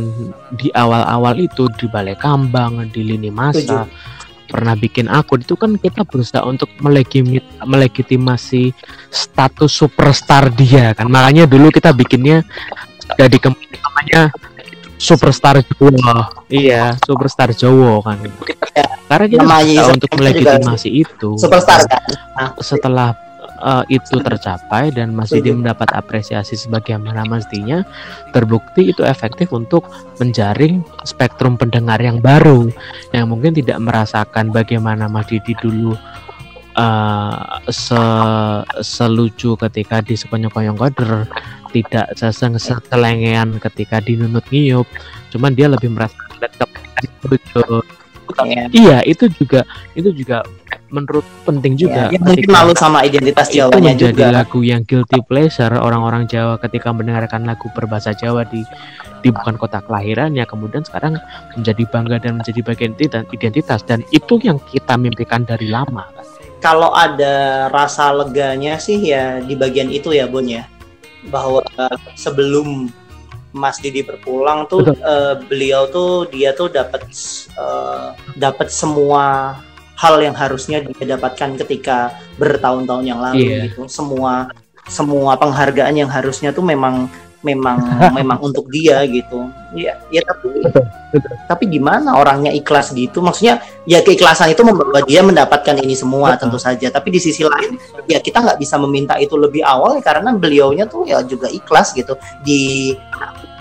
di 0.55 0.70
awal-awal 0.70 1.34
itu 1.41 1.66
di 1.74 1.91
Balai 1.91 2.14
Kambang, 2.14 2.86
di 2.95 3.03
lini 3.03 3.32
masa, 3.32 3.91
pernah 4.51 4.74
bikin 4.74 5.07
akun 5.07 5.43
itu 5.43 5.55
kan 5.55 5.74
kita 5.78 6.03
berusaha 6.07 6.43
untuk 6.47 6.70
melegimit, 6.82 7.43
melegitimasi 7.62 8.74
status 9.11 9.70
superstar 9.70 10.51
dia 10.55 10.95
kan. 10.95 11.11
Makanya 11.11 11.47
dulu 11.47 11.70
kita 11.70 11.91
bikinnya 11.95 12.47
jadi 13.18 13.38
namanya 13.82 14.30
superstar 15.01 15.64
Jawa. 15.64 16.45
Iya, 16.51 16.99
superstar 17.03 17.51
Jawa 17.57 18.05
kan. 18.05 18.18
Karena 19.11 19.26
kita 19.26 19.43
berusaha 19.43 19.91
untuk 19.91 20.11
melegitimasi 20.18 20.88
itu. 20.93 21.30
Superstar 21.34 21.82
kan. 21.88 22.03
Setelah 22.62 23.16
uh, 23.61 23.85
itu 23.93 24.19
tercapai 24.21 24.91
dan 24.91 25.13
Mas 25.15 25.31
Didi 25.31 25.55
mendapat 25.55 25.93
apresiasi 25.95 26.57
sebagaimana 26.57 27.25
mestinya, 27.29 27.85
terbukti 28.35 28.91
itu 28.91 29.05
efektif 29.07 29.53
untuk 29.55 29.87
menjaring 30.19 30.83
spektrum 31.07 31.55
pendengar 31.61 32.01
yang 32.01 32.19
baru 32.19 32.69
yang 33.15 33.31
mungkin 33.31 33.55
tidak 33.57 33.79
merasakan 33.81 34.51
bagaimana 34.51 35.07
Mas 35.07 35.29
Didi 35.29 35.55
dulu 35.61 35.95
uh, 36.77 37.61
se 37.71 38.03
selucu 38.85 39.57
ketika 39.59 40.03
di 40.05 40.15
sekonyong-konyong 40.15 40.79
koder 40.79 41.27
tidak 41.71 42.11
seseng 42.19 42.59
selengean 42.59 43.63
ketika 43.63 44.03
di 44.03 44.19
nunut 44.19 44.43
ngiyup 44.51 44.87
cuman 45.31 45.55
dia 45.55 45.71
lebih 45.71 45.95
merasa 45.95 46.19
iya 48.75 49.03
itu 49.07 49.31
juga 49.39 49.63
itu 49.95 50.11
juga 50.15 50.43
menurut 50.91 51.26
penting 51.47 51.78
juga. 51.78 52.11
Ya, 52.11 52.20
mungkin 52.20 52.51
malu 52.51 52.74
sama 52.74 53.07
identitas 53.07 53.51
Jawa 53.51 53.72
itu 53.74 53.82
menjadi 53.82 54.14
juga. 54.14 54.34
lagu 54.43 54.61
yang 54.62 54.82
guilty 54.84 55.22
pleasure 55.24 55.72
orang-orang 55.74 56.26
Jawa 56.26 56.59
ketika 56.61 56.91
mendengarkan 56.91 57.47
lagu 57.47 57.70
berbahasa 57.72 58.12
Jawa 58.14 58.47
di 58.47 58.62
di 59.20 59.28
bukan 59.28 59.61
kota 59.61 59.84
kelahirannya 59.84 60.45
kemudian 60.49 60.80
sekarang 60.80 61.20
menjadi 61.55 61.84
bangga 61.93 62.16
dan 62.24 62.41
menjadi 62.41 62.61
bagian 62.64 62.93
dan 62.97 63.24
identitas 63.30 63.84
dan 63.84 64.01
itu 64.11 64.41
yang 64.41 64.57
kita 64.72 64.97
mimpikan 64.97 65.45
dari 65.45 65.68
lama 65.68 66.09
Kalau 66.61 66.93
ada 66.93 67.68
rasa 67.72 68.12
leganya 68.12 68.76
sih 68.76 69.01
ya 69.01 69.41
di 69.41 69.57
bagian 69.57 69.88
itu 69.88 70.12
ya 70.12 70.28
Bon 70.28 70.45
ya 70.45 70.68
bahwa 71.28 71.64
sebelum 72.16 72.93
Mas 73.51 73.82
Didi 73.82 74.07
berpulang 74.07 74.70
tuh 74.70 74.95
uh, 75.03 75.41
beliau 75.51 75.91
tuh 75.91 76.28
dia 76.30 76.55
tuh 76.55 76.70
dapat 76.70 77.03
uh, 77.59 78.14
dapat 78.38 78.70
semua 78.70 79.59
hal 80.01 80.16
yang 80.24 80.32
harusnya 80.32 80.80
dia 80.80 81.14
dapatkan 81.14 81.61
ketika 81.61 82.16
bertahun-tahun 82.40 83.05
yang 83.05 83.20
lalu 83.20 83.44
yeah. 83.53 83.68
gitu. 83.68 83.84
Semua 83.84 84.48
semua 84.88 85.36
penghargaan 85.36 85.92
yang 85.92 86.09
harusnya 86.09 86.57
tuh 86.57 86.64
memang 86.64 87.05
memang 87.44 87.76
memang 88.18 88.40
untuk 88.40 88.64
dia 88.72 89.05
gitu. 89.05 89.44
Ya 89.76 90.01
ya 90.09 90.24
tapi 90.24 90.64
tapi 91.44 91.64
gimana 91.68 92.16
orangnya 92.16 92.48
ikhlas 92.48 92.96
gitu? 92.96 93.20
Maksudnya 93.20 93.61
ya 93.84 94.01
keikhlasan 94.01 94.57
itu 94.57 94.64
membawa 94.64 95.05
dia 95.05 95.20
mendapatkan 95.20 95.76
ini 95.84 95.92
semua 95.92 96.32
tentu 96.40 96.57
saja. 96.57 96.88
Tapi 96.88 97.12
di 97.12 97.20
sisi 97.20 97.44
lain 97.44 97.76
ya 98.09 98.24
kita 98.24 98.40
nggak 98.40 98.57
bisa 98.57 98.80
meminta 98.80 99.20
itu 99.20 99.36
lebih 99.36 99.61
awal 99.61 100.01
karena 100.01 100.32
beliaunya 100.32 100.88
tuh 100.88 101.05
ya 101.05 101.20
juga 101.28 101.53
ikhlas 101.53 101.92
gitu. 101.92 102.16
Di 102.40 102.96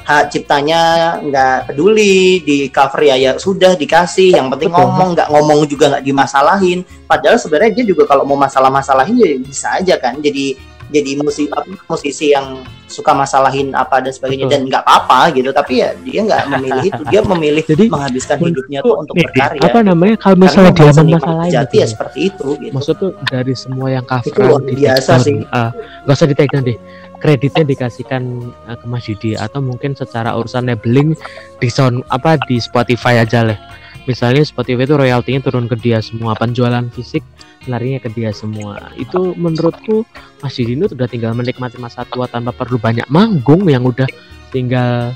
hak 0.09 0.33
ciptanya 0.33 0.81
nggak 1.21 1.69
peduli 1.69 2.41
di 2.41 2.57
cover 2.73 3.05
ya 3.05 3.15
ya 3.15 3.31
sudah 3.37 3.77
dikasih. 3.77 4.33
Yang 4.33 4.57
penting 4.57 4.73
Betul. 4.73 4.81
ngomong 4.81 5.09
nggak 5.13 5.29
ngomong 5.29 5.59
juga 5.69 5.85
nggak 5.93 6.05
dimasalahin. 6.09 6.81
Padahal 7.05 7.37
sebenarnya 7.37 7.71
dia 7.77 7.85
juga 7.93 8.09
kalau 8.09 8.25
mau 8.25 8.33
masalah-masalahin 8.33 9.21
ya 9.21 9.37
bisa 9.37 9.77
aja 9.77 10.01
kan. 10.01 10.17
Jadi 10.17 10.57
jadi 10.89 11.21
musisi 11.21 11.45
musisi 11.85 12.33
yang 12.33 12.65
suka 12.89 13.13
masalahin 13.13 13.69
apa 13.77 14.01
dan 14.01 14.09
sebagainya 14.09 14.49
Betul. 14.49 14.65
dan 14.65 14.69
nggak 14.73 14.83
apa-apa 14.83 15.19
gitu 15.37 15.49
tapi 15.53 15.85
ya 15.85 15.93
dia 16.01 16.25
nggak 16.25 16.43
memilih 16.49 16.83
itu 16.89 17.01
dia 17.13 17.21
memilih 17.21 17.63
jadi, 17.63 17.85
menghabiskan 17.85 18.37
hidupnya 18.41 18.79
tuh 18.81 18.95
untuk 18.97 19.13
berkarya 19.13 19.61
apa 19.61 19.79
namanya 19.85 20.15
kalau 20.17 20.37
misalnya 20.41 20.73
dia 20.73 20.89
masalahin 20.89 21.53
jati 21.53 21.69
gitu. 21.77 21.81
ya 21.81 21.87
seperti 21.87 22.19
itu 22.33 22.47
gitu. 22.57 22.73
maksudnya 22.73 23.09
dari 23.29 23.53
semua 23.53 23.87
yang 23.93 24.05
cover 24.09 24.61
biasa 24.65 25.11
sih 25.21 25.45
uh, 25.53 25.69
nggak 26.09 26.17
usah 26.17 26.27
ditekan 26.27 26.65
deh 26.65 26.77
kreditnya 27.19 27.63
dikasihkan 27.67 28.23
uh, 28.65 28.77
ke 28.79 28.85
Mas 28.87 29.05
Yudi 29.05 29.35
atau 29.35 29.59
mungkin 29.59 29.93
secara 29.93 30.33
urusan 30.33 30.65
labeling 30.71 31.13
di 31.59 31.69
sound 31.69 32.01
apa 32.09 32.39
di 32.47 32.57
Spotify 32.57 33.21
aja 33.21 33.43
lah. 33.43 33.59
Misalnya 34.07 34.41
Spotify 34.47 34.87
itu 34.87 34.95
royaltinya 34.97 35.43
turun 35.43 35.69
ke 35.69 35.75
dia 35.77 36.01
semua, 36.01 36.33
penjualan 36.33 36.81
fisik 36.95 37.21
larinya 37.67 37.99
ke 37.99 38.09
dia 38.13 38.31
semua. 38.31 38.93
Itu 38.95 39.35
menurutku 39.35 40.07
Mas 40.39 40.55
Yudi 40.55 40.79
itu 40.79 40.95
udah 40.95 41.09
tinggal 41.09 41.35
menikmati 41.35 41.75
masa 41.81 42.07
tua 42.07 42.29
tanpa 42.29 42.55
perlu 42.55 42.79
banyak 42.79 43.07
manggung 43.11 43.67
yang 43.67 43.83
udah 43.83 44.07
tinggal 44.53 45.11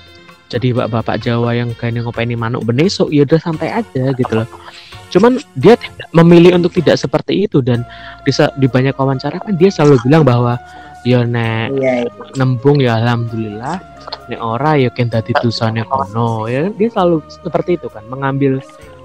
jadi 0.51 0.69
bapak-bapak 0.75 1.17
Jawa 1.23 1.57
yang 1.57 1.73
kayaknya 1.73 2.05
ngopeni 2.05 2.37
manuk 2.37 2.61
benesok 2.67 3.09
ya 3.09 3.25
udah 3.25 3.39
santai 3.41 3.73
aja 3.73 4.11
gitu 4.13 4.33
loh. 4.33 4.47
Cuman 5.09 5.37
dia 5.57 5.77
tidak 5.77 6.09
memilih 6.13 6.57
untuk 6.57 6.73
tidak 6.73 6.97
seperti 6.97 7.45
itu 7.45 7.61
dan 7.61 7.85
di, 8.25 8.31
di 8.33 8.67
banyak 8.69 8.93
wawancara 8.93 9.41
kan 9.41 9.53
dia 9.57 9.69
selalu 9.73 10.01
bilang 10.05 10.25
bahwa 10.25 10.57
ya 11.03 11.27
nek 11.27 11.75
iya, 11.77 12.07
iya. 12.07 12.11
nembung 12.39 12.79
ya 12.79 12.95
alhamdulillah 12.95 13.75
nek 14.31 14.39
ora 14.39 14.79
ya 14.79 14.87
kan 14.87 15.11
dadi 15.11 15.35
dosane 15.35 15.83
kono 15.83 16.47
ya 16.47 16.71
dia 16.71 16.87
selalu 16.87 17.19
seperti 17.27 17.75
itu 17.75 17.91
kan 17.91 18.07
mengambil 18.07 18.63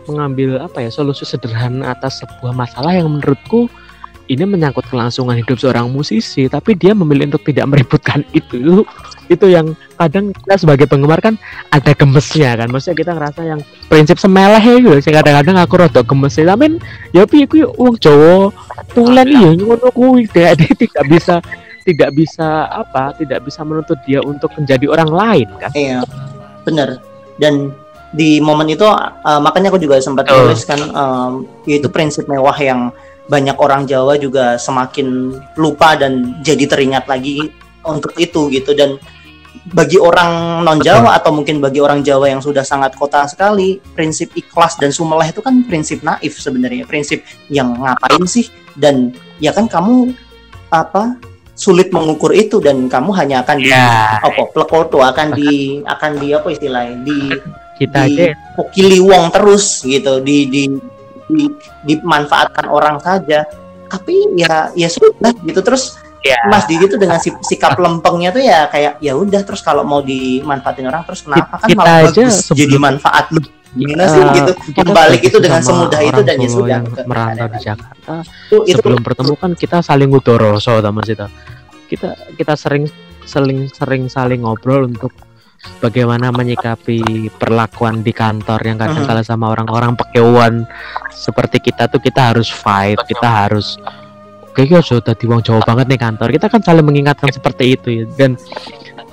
mengambil 0.08 0.58
apa 0.64 0.80
ya 0.80 0.90
solusi 0.90 1.28
sederhana 1.28 1.92
atas 1.92 2.24
sebuah 2.24 2.56
masalah 2.56 2.96
yang 2.96 3.12
menurutku 3.12 3.68
ini 4.28 4.44
menyangkut 4.44 4.84
kelangsungan 4.92 5.40
hidup 5.40 5.56
seorang 5.56 5.88
musisi 5.88 6.46
tapi 6.52 6.76
dia 6.76 6.92
memilih 6.92 7.32
untuk 7.32 7.48
tidak 7.48 7.66
meributkan 7.68 8.20
itu. 8.38 8.84
Itu 9.28 9.46
yang 9.48 9.76
kadang 9.96 10.32
kita 10.32 10.56
sebagai 10.60 10.86
penggemar 10.88 11.20
kan 11.20 11.40
ada 11.72 11.92
gemesnya 11.96 12.56
kan. 12.56 12.68
Maksudnya 12.68 12.96
kita 12.96 13.12
ngerasa 13.16 13.40
yang 13.44 13.60
prinsip 13.88 14.20
semeleh 14.20 14.60
ya 14.60 14.76
gitu. 14.80 14.96
Sih 15.00 15.12
kadang-kadang 15.12 15.56
aku 15.56 15.74
rada 15.80 16.00
gemes 16.04 16.36
ya 16.36 16.44
tapi 16.44 16.76
ya 17.16 17.24
piye 17.24 17.44
kuwi 17.48 17.64
wong 17.76 17.96
Jawa 18.00 18.52
tulen 18.92 19.28
iya 19.28 19.50
ngono 19.56 19.88
kuwi. 19.92 20.28
Tidak 20.78 21.04
bisa 21.08 21.40
tidak 21.88 22.12
bisa 22.12 22.68
apa 22.68 23.16
tidak 23.16 23.48
bisa 23.48 23.64
menuntut 23.64 23.96
dia 24.04 24.20
untuk 24.20 24.52
menjadi 24.60 24.92
orang 24.92 25.08
lain 25.08 25.48
kan. 25.56 25.72
Iya 25.72 26.04
benar. 26.68 27.00
Dan 27.40 27.72
di 28.12 28.40
momen 28.40 28.72
itu 28.72 28.84
uh, 28.88 29.40
makanya 29.40 29.68
aku 29.68 29.80
juga 29.80 30.00
sempat 30.00 30.28
oh. 30.32 30.48
tulis 30.48 30.64
kan 30.64 30.80
um, 30.96 31.32
yaitu 31.68 31.92
prinsip 31.92 32.24
mewah 32.24 32.56
yang 32.56 32.88
banyak 33.28 33.56
orang 33.60 33.84
Jawa 33.84 34.16
juga 34.16 34.56
semakin 34.56 35.36
lupa 35.60 35.92
dan 36.00 36.40
jadi 36.40 36.64
teringat 36.64 37.04
lagi 37.04 37.52
untuk 37.84 38.16
itu 38.16 38.48
gitu 38.48 38.72
dan 38.72 38.96
bagi 39.68 40.00
orang 40.00 40.64
non 40.64 40.80
Jawa 40.80 41.20
atau 41.20 41.36
mungkin 41.36 41.60
bagi 41.60 41.84
orang 41.84 42.00
Jawa 42.00 42.32
yang 42.32 42.40
sudah 42.40 42.64
sangat 42.64 42.96
kota 42.96 43.28
sekali 43.28 43.76
prinsip 43.92 44.32
ikhlas 44.32 44.80
dan 44.80 44.88
sumelah 44.88 45.28
itu 45.28 45.44
kan 45.44 45.60
prinsip 45.68 46.00
naif 46.00 46.40
sebenarnya 46.40 46.88
prinsip 46.88 47.20
yang 47.52 47.76
ngapain 47.76 48.24
sih 48.24 48.48
dan 48.80 49.12
ya 49.36 49.52
kan 49.52 49.68
kamu 49.68 50.16
apa 50.72 51.20
sulit 51.58 51.90
mengukur 51.90 52.32
itu 52.32 52.62
dan 52.62 52.88
kamu 52.88 53.10
hanya 53.18 53.42
akan 53.44 53.58
di 53.60 53.68
yeah. 53.68 54.22
apa 54.22 54.46
plekoto 54.54 55.02
akan 55.04 55.36
di 55.36 55.82
akan 55.84 56.12
di 56.16 56.32
apa 56.32 56.48
istilahnya 56.54 56.96
di 57.02 57.18
kita 57.78 58.10
di 58.10 58.26
aja 58.26 58.98
wong 59.00 59.30
terus 59.30 59.86
gitu 59.86 60.18
di 60.20 60.50
di 60.50 60.62
di 61.30 61.44
dimanfaatkan 61.86 62.66
orang 62.66 62.98
saja. 62.98 63.46
Tapi 63.88 64.36
ya 64.36 64.68
ya 64.76 64.88
sudah 64.90 65.32
gitu. 65.46 65.60
Terus 65.64 65.96
ya. 66.20 66.36
Mas 66.50 66.66
Didi 66.66 66.90
tuh 66.90 67.00
dengan 67.00 67.22
sikap 67.22 67.78
lempengnya 67.78 68.34
tuh 68.34 68.42
ya 68.42 68.66
kayak 68.68 69.00
ya 69.00 69.14
udah 69.14 69.40
terus 69.46 69.62
kalau 69.62 69.86
mau 69.86 70.02
dimanfaatin 70.02 70.90
orang 70.90 71.06
terus 71.06 71.24
kenapa 71.24 71.62
kan 71.62 71.68
kita 71.70 71.78
malah 71.78 71.96
aja 72.04 72.22
bagus 72.26 72.36
jadi 72.52 72.76
manfaat? 72.76 73.30
Lu 73.32 73.40
gimana 73.76 74.08
sih 74.08 74.20
uh, 74.24 74.32
gitu? 74.32 74.52
kembali 74.72 75.18
itu 75.20 75.38
dengan 75.44 75.60
semudah 75.60 76.00
itu 76.00 76.20
dan 76.24 76.36
ya 76.40 76.48
sudah. 76.48 76.80
merantau 77.04 77.46
di 77.52 77.58
Jakarta 77.60 78.14
itu, 78.24 78.56
sebelum 78.72 79.00
bertemu 79.04 79.34
kan 79.36 79.52
kita 79.52 79.78
saling 79.84 80.08
udoroso 80.08 80.80
sama 80.80 81.04
kita 81.04 81.28
kita 81.84 82.16
kita 82.40 82.54
sering 82.56 82.88
sering 83.28 83.68
sering 83.68 84.08
saling 84.08 84.40
ngobrol 84.40 84.88
untuk 84.88 85.12
bagaimana 85.82 86.30
menyikapi 86.30 87.30
perlakuan 87.34 88.02
di 88.06 88.14
kantor 88.14 88.60
yang 88.62 88.78
kadang 88.78 89.04
kala 89.06 89.22
sama 89.26 89.50
orang-orang 89.50 89.98
pekewan 89.98 90.62
seperti 91.10 91.58
kita 91.70 91.90
tuh 91.90 91.98
kita 91.98 92.30
harus 92.30 92.46
fight 92.46 92.98
kita 93.10 93.26
harus 93.26 93.78
kayaknya 94.58 94.82
sudah 94.82 95.14
di 95.14 95.30
wong 95.30 95.38
jauh 95.46 95.62
banget 95.62 95.86
nih 95.86 96.02
kantor. 96.02 96.34
Kita 96.34 96.50
kan 96.50 96.58
saling 96.66 96.82
mengingatkan 96.82 97.30
seperti 97.30 97.78
itu 97.78 98.02
ya. 98.02 98.04
Dan 98.18 98.34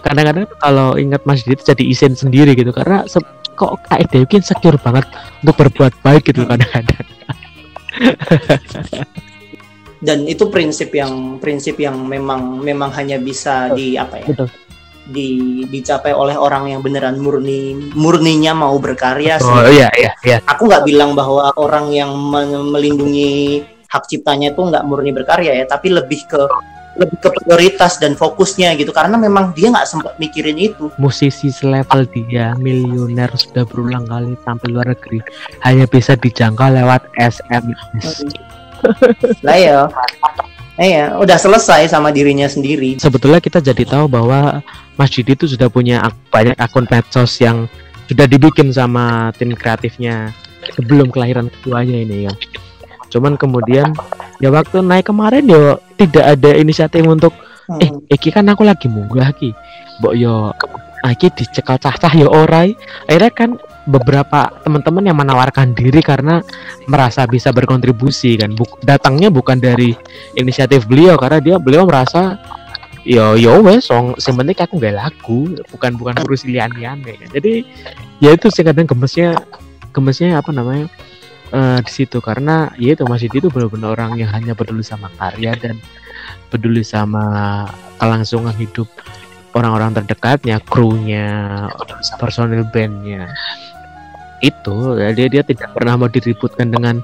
kadang-kadang 0.02 0.50
kalau 0.58 0.98
ingat 0.98 1.22
Mas 1.30 1.46
Didi 1.46 1.62
jadi 1.62 1.86
isin 1.86 2.18
sendiri 2.18 2.58
gitu. 2.58 2.74
Karena 2.74 3.06
kok 3.54 3.78
kayak 3.86 4.10
Dewi 4.10 4.42
secure 4.42 4.82
banget 4.82 5.06
untuk 5.46 5.54
berbuat 5.62 5.94
baik 6.02 6.34
gitu 6.34 6.50
kadang-kadang. 6.50 7.06
Dan 10.02 10.26
itu 10.26 10.50
prinsip 10.50 10.90
yang 10.98 11.38
prinsip 11.38 11.78
yang 11.78 11.94
memang 12.10 12.58
memang 12.66 12.90
hanya 12.98 13.22
bisa 13.22 13.70
di 13.78 14.02
apa 14.02 14.26
ya? 14.26 14.28
Betul 14.34 14.50
di 15.10 15.62
dicapai 15.70 16.12
oleh 16.14 16.34
orang 16.34 16.74
yang 16.74 16.82
beneran 16.82 17.22
murni 17.22 17.92
murninya 17.94 18.58
mau 18.58 18.76
berkarya 18.82 19.38
sih. 19.38 19.50
Oh 19.50 19.70
iya 19.70 19.90
iya 19.98 20.12
iya. 20.26 20.38
Aku 20.50 20.66
nggak 20.66 20.86
bilang 20.86 21.14
bahwa 21.14 21.54
orang 21.58 21.94
yang 21.94 22.10
melindungi 22.74 23.62
hak 23.90 24.10
ciptanya 24.10 24.52
itu 24.52 24.62
nggak 24.62 24.86
murni 24.86 25.14
berkarya 25.14 25.54
ya, 25.62 25.66
tapi 25.70 25.94
lebih 25.94 26.26
ke 26.26 26.42
lebih 26.96 27.20
ke 27.20 27.30
prioritas 27.44 28.00
dan 28.00 28.16
fokusnya 28.16 28.72
gitu 28.80 28.96
karena 28.96 29.20
memang 29.20 29.52
dia 29.52 29.68
nggak 29.68 29.88
sempat 29.88 30.16
mikirin 30.16 30.56
itu. 30.56 30.88
Musisi 30.96 31.52
selevel 31.52 32.08
dia 32.08 32.56
miliuner 32.56 33.30
sudah 33.36 33.68
berulang 33.68 34.08
kali 34.08 34.34
tampil 34.48 34.80
luar 34.80 34.96
negeri 34.96 35.20
hanya 35.68 35.86
bisa 35.86 36.16
dijangkau 36.16 36.72
lewat 36.72 37.04
SMS. 37.20 38.24
Lah 39.44 39.58
ya 39.60 39.80
Iya, 40.76 41.16
udah 41.16 41.40
selesai 41.40 41.88
sama 41.88 42.12
dirinya 42.12 42.52
sendiri. 42.52 43.00
Sebetulnya 43.00 43.40
kita 43.40 43.64
jadi 43.64 43.88
tahu 43.88 44.12
bahwa 44.12 44.60
Mas 44.96 45.12
Didi 45.12 45.36
itu 45.36 45.46
sudah 45.46 45.68
punya 45.68 46.04
banyak 46.32 46.56
akun 46.56 46.88
medsos 46.88 47.36
yang 47.44 47.68
sudah 48.08 48.26
dibikin 48.30 48.72
sama 48.72 49.34
tim 49.36 49.52
kreatifnya 49.52 50.32
sebelum 50.74 51.12
kelahiran 51.12 51.52
keduanya 51.52 51.98
ini 52.02 52.18
ya. 52.30 52.34
Cuman 53.12 53.36
kemudian 53.36 53.94
ya 54.40 54.50
waktu 54.52 54.82
naik 54.82 55.12
kemarin 55.12 55.46
ya 55.46 55.78
tidak 56.00 56.26
ada 56.38 56.52
inisiatif 56.56 57.04
untuk 57.06 57.34
hmm. 57.70 57.82
eh 57.82 57.92
iki 58.12 58.32
kan 58.32 58.48
aku 58.50 58.64
lagi 58.64 58.88
munggah 58.88 59.36
ki. 59.36 59.52
Mbok 60.02 60.14
yo 60.16 60.52
iki 61.06 61.30
dicekal 61.32 61.78
cah-cah 61.78 62.14
ya 62.16 62.28
orai. 62.28 62.74
Akhirnya 63.08 63.32
kan 63.32 63.50
beberapa 63.86 64.50
teman-teman 64.66 65.06
yang 65.06 65.18
menawarkan 65.18 65.78
diri 65.78 66.02
karena 66.02 66.42
merasa 66.90 67.30
bisa 67.30 67.54
berkontribusi 67.54 68.34
kan 68.34 68.58
Buk 68.58 68.82
datangnya 68.82 69.30
bukan 69.30 69.62
dari 69.62 69.94
inisiatif 70.34 70.90
beliau 70.90 71.14
karena 71.22 71.38
dia 71.38 71.56
beliau 71.62 71.86
merasa 71.86 72.42
yo 73.06 73.38
yo 73.38 73.62
wes 73.62 73.86
song 73.86 74.18
sebenarnya 74.18 74.66
aku 74.66 74.82
nggak 74.82 74.98
lagu 74.98 75.54
bukan 75.70 75.94
bukan 75.94 76.18
urus 76.26 76.42
lian 76.44 76.74
kan. 76.74 77.00
jadi 77.06 77.62
ya 78.18 78.34
itu 78.34 78.50
sih 78.50 78.66
kadang 78.66 78.90
gemesnya 78.90 79.38
gemesnya 79.94 80.42
apa 80.42 80.50
namanya 80.50 80.90
uh, 81.56 81.80
di 81.80 81.92
situ. 81.92 82.18
Karena 82.20 82.72
ya 82.76 82.98
itu 82.98 83.08
masih 83.08 83.32
itu 83.32 83.48
benar-benar 83.48 83.96
orang 83.96 84.20
yang 84.20 84.32
hanya 84.36 84.52
peduli 84.52 84.82
sama 84.82 85.08
karya 85.16 85.56
dan 85.56 85.80
peduli 86.52 86.82
sama 86.82 87.66
kelangsungan 88.02 88.56
hidup 88.60 88.88
orang-orang 89.56 89.96
terdekatnya, 89.96 90.60
krunya, 90.68 91.68
personil 92.20 92.68
bandnya. 92.76 93.32
Itu 94.44 95.00
ya, 95.00 95.16
dia 95.16 95.32
dia 95.32 95.44
tidak 95.48 95.72
pernah 95.72 95.96
mau 95.96 96.12
diributkan 96.12 96.76
dengan 96.76 97.00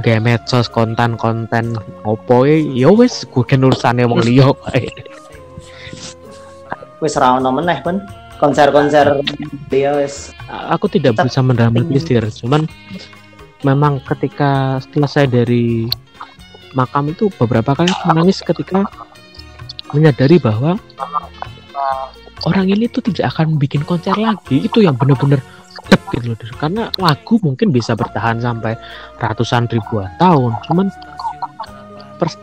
kayak 0.00 0.24
medsos 0.24 0.72
konten-konten 0.72 1.76
opo 2.08 2.48
ya 2.48 2.88
wes 2.88 3.28
gue 3.28 3.44
kan 3.44 3.60
urusannya 3.60 4.08
wong 4.08 4.24
liya 4.24 4.48
wes 7.02 7.18
ra 7.18 7.36
ono 7.36 7.50
meneh 7.50 7.82
pun 7.82 7.98
konser-konser 8.38 9.18
dia 9.66 9.92
wes 9.98 10.30
aku 10.48 10.86
tidak 10.86 11.18
bisa 11.18 11.42
mendramatisir 11.42 12.22
cuman 12.30 12.64
memang 13.66 13.98
ketika 14.06 14.78
selesai 14.94 15.26
dari 15.26 15.90
makam 16.72 17.12
itu 17.12 17.28
beberapa 17.36 17.74
kali 17.74 17.90
menangis 18.08 18.40
ketika 18.40 18.86
menyadari 19.92 20.40
bahwa 20.40 20.80
orang 22.48 22.66
ini 22.70 22.88
tuh 22.88 23.04
tidak 23.04 23.36
akan 23.36 23.60
bikin 23.60 23.84
konser 23.86 24.16
lagi. 24.16 24.64
Itu 24.66 24.82
yang 24.82 24.96
benar-benar 24.98 25.38
gitu 26.12 26.36
loh 26.36 26.36
karena 26.60 26.82
lagu 27.00 27.40
mungkin 27.40 27.72
bisa 27.72 27.96
bertahan 27.96 28.38
sampai 28.38 28.76
ratusan 29.18 29.66
ribuan 29.72 30.12
tahun 30.20 30.52
cuman 30.68 30.86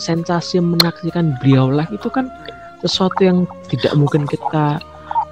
sensasi 0.01 0.59
menyaksikan 0.59 1.37
beliau 1.39 1.71
live 1.71 1.93
itu 1.93 2.09
kan 2.11 2.27
sesuatu 2.83 3.19
yang 3.21 3.47
tidak 3.67 3.93
mungkin 3.95 4.23
kita 4.27 4.79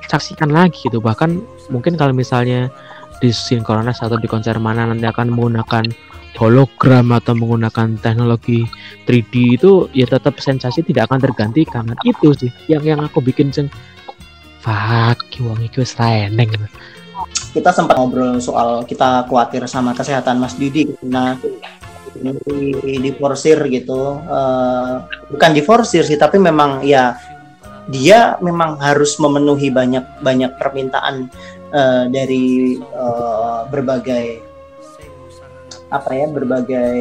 saksikan 0.08 0.52
lagi 0.52 0.88
gitu. 0.88 1.00
Bahkan 1.04 1.42
mungkin 1.72 2.00
kalau 2.00 2.16
misalnya 2.16 2.72
di 3.18 3.34
sinkronis 3.34 4.00
atau 4.00 4.16
di 4.20 4.30
konser 4.30 4.62
mana 4.62 4.86
nanti 4.86 5.10
akan 5.10 5.34
menggunakan 5.34 5.86
hologram 6.38 7.10
atau 7.18 7.34
menggunakan 7.34 7.98
teknologi 7.98 8.62
3D 9.10 9.34
itu 9.58 9.90
ya 9.90 10.06
tetap 10.06 10.38
sensasi 10.38 10.86
tidak 10.86 11.10
akan 11.10 11.18
tergantikan 11.26 11.90
itu 12.06 12.30
sih 12.38 12.54
yang 12.70 12.86
yang 12.86 13.02
aku 13.02 13.26
bikin 13.26 13.50
sing 13.50 13.74
fuck 14.62 15.18
wong 15.42 15.58
iki 15.66 15.82
wis 15.82 15.98
kita 17.58 17.74
sempat 17.74 17.98
ngobrol 17.98 18.38
soal 18.38 18.86
kita 18.86 19.26
khawatir 19.26 19.66
sama 19.66 19.98
kesehatan 19.98 20.38
Mas 20.38 20.54
Didi. 20.54 20.94
Nah 21.02 21.42
di, 22.18 23.02
di 23.02 23.12
forsir 23.18 23.58
gitu. 23.70 24.22
Uh, 24.26 25.06
bukan 25.34 25.52
di 25.58 25.62
forsir 25.66 26.06
sih 26.06 26.18
tapi 26.18 26.38
memang 26.38 26.86
ya 26.86 27.18
dia 27.88 28.36
memang 28.44 28.76
harus 28.80 29.16
memenuhi 29.18 29.72
banyak 29.72 30.04
banyak 30.20 30.52
permintaan 30.60 31.32
uh, 31.72 32.06
dari 32.12 32.76
uh, 32.80 33.64
berbagai 33.72 34.44
apa 35.88 36.12
ya 36.12 36.28
berbagai 36.28 37.00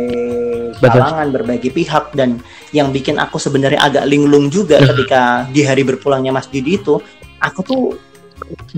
kalangan 0.79 1.35
berbagai 1.35 1.75
pihak 1.75 2.15
dan 2.15 2.39
yang 2.71 2.95
bikin 2.95 3.19
aku 3.19 3.35
sebenarnya 3.35 3.83
agak 3.83 4.07
linglung 4.07 4.47
juga 4.47 4.79
ketika 4.79 5.43
di 5.51 5.67
hari 5.67 5.83
berpulangnya 5.83 6.31
Mas 6.31 6.47
Didi 6.47 6.79
itu 6.79 7.03
aku 7.43 7.61
tuh 7.67 7.83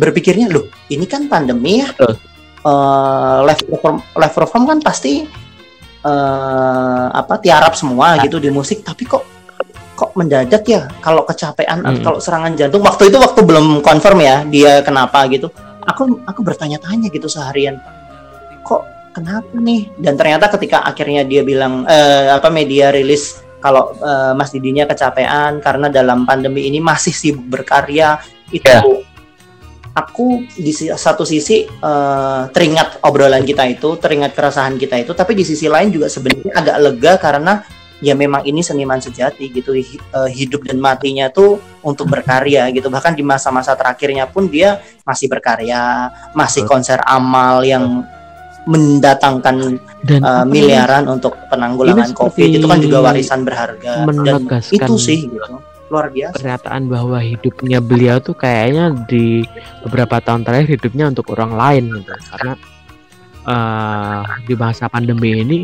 berpikirnya 0.00 0.48
loh 0.48 0.64
ini 0.88 1.04
kan 1.04 1.28
pandemi 1.28 1.84
ya. 1.84 1.92
Uh. 2.00 2.16
Uh, 2.58 3.38
live 3.46 3.62
perform 3.70 3.96
live 4.02 4.34
perform 4.34 4.64
kan 4.66 4.78
pasti 4.82 5.22
uh, 6.02 7.06
apa 7.14 7.38
tiarap 7.38 7.78
semua 7.78 8.18
gitu 8.18 8.42
di 8.42 8.50
musik 8.50 8.82
tapi 8.82 9.06
kok 9.06 9.37
kok 9.98 10.14
mendadak 10.14 10.62
ya 10.62 10.86
kalau 11.02 11.26
kecapean 11.26 11.82
hmm. 11.82 12.06
kalau 12.06 12.22
serangan 12.22 12.54
jantung 12.54 12.86
waktu 12.86 13.10
itu 13.10 13.18
waktu 13.18 13.42
belum 13.42 13.82
confirm 13.82 14.22
ya 14.22 14.46
dia 14.46 14.78
kenapa 14.86 15.26
gitu 15.26 15.50
aku 15.82 16.22
aku 16.22 16.40
bertanya-tanya 16.46 17.10
gitu 17.10 17.26
seharian 17.26 17.82
kok 18.62 18.86
kenapa 19.10 19.50
nih 19.58 19.90
dan 19.98 20.14
ternyata 20.14 20.46
ketika 20.54 20.86
akhirnya 20.86 21.26
dia 21.26 21.42
bilang 21.42 21.82
uh, 21.82 22.38
apa 22.38 22.46
media 22.46 22.94
rilis 22.94 23.42
kalau 23.58 23.90
uh, 23.98 24.38
Mas 24.38 24.54
Didinya 24.54 24.86
kecapean 24.86 25.58
karena 25.58 25.90
dalam 25.90 26.22
pandemi 26.22 26.70
ini 26.70 26.78
masih 26.78 27.10
sibuk 27.10 27.58
berkarya 27.58 28.22
itu 28.54 28.70
yeah. 28.70 29.02
aku 29.98 30.46
di 30.54 30.70
satu 30.94 31.26
sisi 31.26 31.66
uh, 31.66 32.46
teringat 32.54 33.02
obrolan 33.02 33.42
kita 33.42 33.66
itu 33.66 33.98
teringat 33.98 34.30
keresahan 34.30 34.78
kita 34.78 35.02
itu 35.02 35.10
tapi 35.10 35.34
di 35.34 35.42
sisi 35.42 35.66
lain 35.66 35.90
juga 35.90 36.06
sebenarnya 36.06 36.54
agak 36.54 36.76
lega 36.78 37.12
karena 37.18 37.54
ya 37.98 38.14
memang 38.14 38.46
ini 38.46 38.62
seniman 38.62 39.02
sejati 39.02 39.50
gitu 39.50 39.74
eh, 39.74 40.30
hidup 40.30 40.66
dan 40.66 40.78
matinya 40.78 41.26
tuh 41.30 41.58
untuk 41.82 42.06
berkarya 42.06 42.70
gitu. 42.70 42.90
Bahkan 42.90 43.18
di 43.18 43.24
masa-masa 43.26 43.74
terakhirnya 43.74 44.30
pun 44.30 44.46
dia 44.46 44.78
masih 45.02 45.26
berkarya 45.26 46.10
masih 46.34 46.62
konser 46.66 47.02
amal 47.06 47.62
yang 47.66 48.06
mendatangkan 48.68 49.80
dan 50.04 50.20
uh, 50.20 50.44
miliaran 50.44 51.08
untuk 51.08 51.32
penanggulangan 51.48 52.12
covid 52.12 52.52
itu 52.52 52.66
kan 52.68 52.78
juga 52.84 53.00
warisan 53.00 53.40
berharga. 53.40 54.04
Dan 54.04 54.44
itu 54.60 54.94
sih 55.00 55.24
gitu 55.24 55.56
luar 55.88 56.12
biasa. 56.12 56.36
pernyataan 56.36 56.84
bahwa 56.84 57.16
hidupnya 57.16 57.80
beliau 57.80 58.20
tuh 58.20 58.36
kayaknya 58.36 58.92
di 59.08 59.40
beberapa 59.80 60.20
tahun 60.20 60.44
terakhir 60.44 60.76
hidupnya 60.76 61.08
untuk 61.08 61.32
orang 61.32 61.56
lain 61.56 61.84
gitu. 61.96 62.12
Karena 62.28 62.52
uh, 63.48 64.22
di 64.44 64.54
masa 64.54 64.92
pandemi 64.92 65.40
ini 65.40 65.58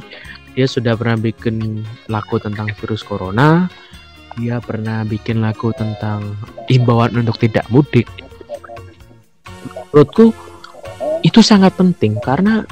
dia 0.55 0.70
sudah 0.70 0.94
pernah 0.94 1.18
bikin 1.18 1.82
lagu 2.07 2.38
tentang 2.38 2.70
virus 2.78 3.02
corona. 3.02 3.66
Dia 4.34 4.59
pernah 4.59 5.07
bikin 5.07 5.42
lagu 5.42 5.70
tentang 5.74 6.34
imbauan 6.66 7.14
untuk 7.14 7.38
tidak 7.38 7.66
mudik. 7.70 8.07
Menurutku 9.94 10.34
itu 11.22 11.38
sangat 11.38 11.78
penting 11.78 12.18
karena 12.18 12.66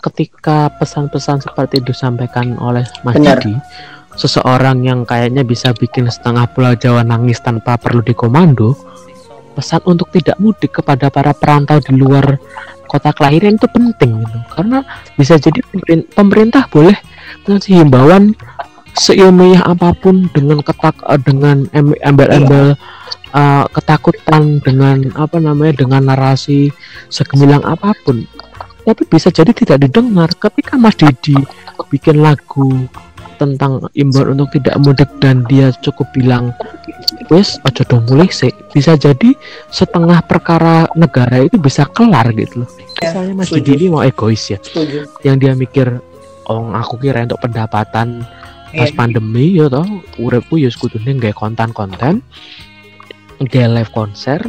ketika 0.00 0.70
pesan-pesan 0.78 1.42
seperti 1.42 1.82
itu 1.82 1.90
disampaikan 1.90 2.54
oleh 2.62 2.86
Mas 3.02 3.18
Didi, 3.18 3.58
seseorang 4.14 4.86
yang 4.86 5.02
kayaknya 5.02 5.42
bisa 5.42 5.74
bikin 5.74 6.06
setengah 6.06 6.46
pulau 6.54 6.78
Jawa 6.78 7.02
nangis 7.02 7.42
tanpa 7.42 7.74
perlu 7.74 8.06
dikomando, 8.06 8.78
pesan 9.58 9.82
untuk 9.84 10.14
tidak 10.14 10.38
mudik 10.38 10.78
kepada 10.78 11.10
para 11.10 11.34
perantau 11.34 11.82
di 11.82 11.98
luar 11.98 12.38
kota 12.86 13.10
kelahiran 13.10 13.58
itu 13.58 13.66
penting 13.66 14.22
gitu. 14.24 14.38
Karena 14.54 14.86
bisa 15.18 15.36
jadi 15.36 15.58
pemerintah 16.14 16.70
boleh 16.70 16.96
ngasih 17.48 17.84
himbauan 17.84 18.36
seilmiah 18.98 19.62
apa 19.64 19.94
pun 19.94 20.26
dengan 20.34 20.60
ketak 20.60 20.96
eh, 21.06 21.20
dengan 21.22 21.64
embel-embel 22.02 22.74
uh, 23.34 23.64
ketakutan 23.70 24.58
dengan 24.62 25.14
apa 25.14 25.38
namanya 25.38 25.86
dengan 25.86 26.10
narasi 26.10 26.74
segemilang 27.08 27.62
apa 27.62 27.94
pun. 28.02 28.26
Tapi 28.80 29.06
bisa 29.06 29.28
jadi 29.30 29.52
tidak 29.52 29.86
didengar 29.86 30.32
ketika 30.34 30.74
Mas 30.80 30.96
Didi 30.96 31.36
bikin 31.92 32.24
lagu 32.24 32.88
tentang 33.36 33.88
imbauan 33.96 34.36
untuk 34.36 34.52
tidak 34.60 34.76
mudik 34.84 35.08
dan 35.16 35.48
dia 35.48 35.72
cukup 35.80 36.04
bilang 36.12 36.52
wes 37.32 37.56
ojo 37.64 37.82
dong 37.88 38.04
mulai 38.04 38.28
sih 38.28 38.52
bisa 38.76 39.00
jadi 39.00 39.32
setengah 39.72 40.20
perkara 40.28 40.84
negara 40.92 41.40
itu 41.40 41.56
bisa 41.56 41.88
kelar 41.88 42.28
gitu 42.36 42.64
loh. 42.64 42.70
Ya, 43.00 43.16
misalnya 43.16 43.32
Mas 43.40 43.48
Didi 43.48 43.72
ini 43.80 43.86
mau 43.88 44.04
egois 44.04 44.44
ya. 44.52 44.58
Setuju. 44.60 45.08
yang 45.24 45.40
dia 45.40 45.56
mikir 45.56 46.04
oh 46.50 46.66
aku 46.74 46.98
kira 46.98 47.22
untuk 47.22 47.38
pendapatan 47.38 48.26
pas 48.70 48.90
ya. 48.90 48.94
pandemi 48.94 49.54
ya 49.58 49.70
toh 49.70 49.86
uripku 50.18 50.58
ya 50.58 50.70
sekudune 50.70 51.18
nggak 51.18 51.38
konten-konten 51.38 52.22
nggak 53.40 53.66
live 53.72 53.92
konser 53.94 54.42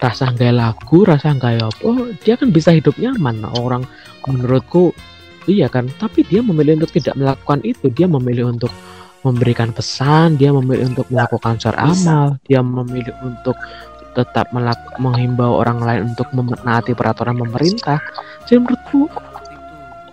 rasa 0.00 0.32
nggak 0.32 0.54
lagu 0.56 1.04
rasa 1.04 1.36
nggak 1.36 1.60
apa 1.60 1.90
dia 2.24 2.34
kan 2.40 2.48
bisa 2.48 2.72
hidup 2.72 2.96
nyaman. 2.96 3.44
Orang 3.60 3.84
menurutku 4.24 4.96
iya 5.44 5.68
kan 5.68 5.92
tapi 6.00 6.24
dia 6.24 6.40
memilih 6.40 6.80
untuk 6.80 6.96
tidak 6.96 7.14
melakukan 7.20 7.60
itu. 7.62 7.92
Dia 7.92 8.08
memilih 8.08 8.48
untuk 8.48 8.72
memberikan 9.20 9.68
pesan 9.76 10.40
dia 10.40 10.48
memilih 10.48 10.96
untuk 10.96 11.04
melakukan 11.12 11.60
syar 11.60 11.76
amal 11.76 12.40
dia 12.48 12.64
memilih 12.64 13.12
untuk 13.20 13.52
tetap 14.16 14.48
menghimbau 14.98 15.60
orang 15.60 15.78
lain 15.78 16.02
untuk 16.16 16.26
menaati 16.34 16.96
peraturan 16.98 17.38
pemerintah. 17.38 18.02
Jadi 18.48 18.58
menurutku 18.58 19.06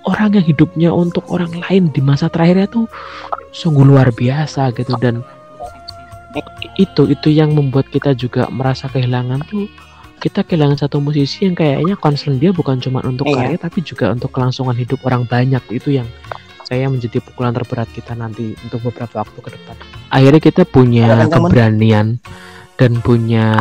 orang 0.08 0.40
yang 0.40 0.46
hidupnya 0.48 0.90
untuk 0.96 1.28
orang 1.28 1.52
lain 1.68 1.92
di 1.92 2.00
masa 2.00 2.32
terakhirnya 2.32 2.72
tuh 2.72 2.88
sungguh 3.52 3.84
luar 3.84 4.16
biasa 4.16 4.72
gitu 4.72 4.96
dan 4.98 5.20
itu 6.80 7.10
itu 7.12 7.30
yang 7.34 7.52
membuat 7.52 7.92
kita 7.92 8.16
juga 8.16 8.48
merasa 8.48 8.88
kehilangan 8.88 9.44
tuh 9.50 9.68
kita 10.18 10.42
kehilangan 10.42 10.82
satu 10.82 10.98
musisi 10.98 11.46
yang 11.46 11.54
kayaknya 11.54 11.94
concern 12.00 12.42
dia 12.42 12.50
bukan 12.50 12.82
cuma 12.82 13.06
untuk 13.06 13.30
iya. 13.30 13.54
karya 13.54 13.58
tapi 13.62 13.80
juga 13.86 14.10
untuk 14.10 14.34
kelangsungan 14.34 14.74
hidup 14.74 14.98
orang 15.06 15.30
banyak 15.30 15.62
itu 15.70 16.02
yang 16.02 16.08
saya 16.68 16.92
menjadi 16.92 17.24
pukulan 17.24 17.56
terberat 17.56 17.88
kita 17.96 18.12
nanti 18.12 18.52
untuk 18.68 18.92
beberapa 18.92 19.24
waktu 19.24 19.40
ke 19.40 19.50
depan. 19.56 19.76
Akhirnya 20.12 20.42
kita 20.44 20.64
punya 20.68 21.24
keberanian 21.32 22.20
dan 22.76 22.92
punya 23.00 23.56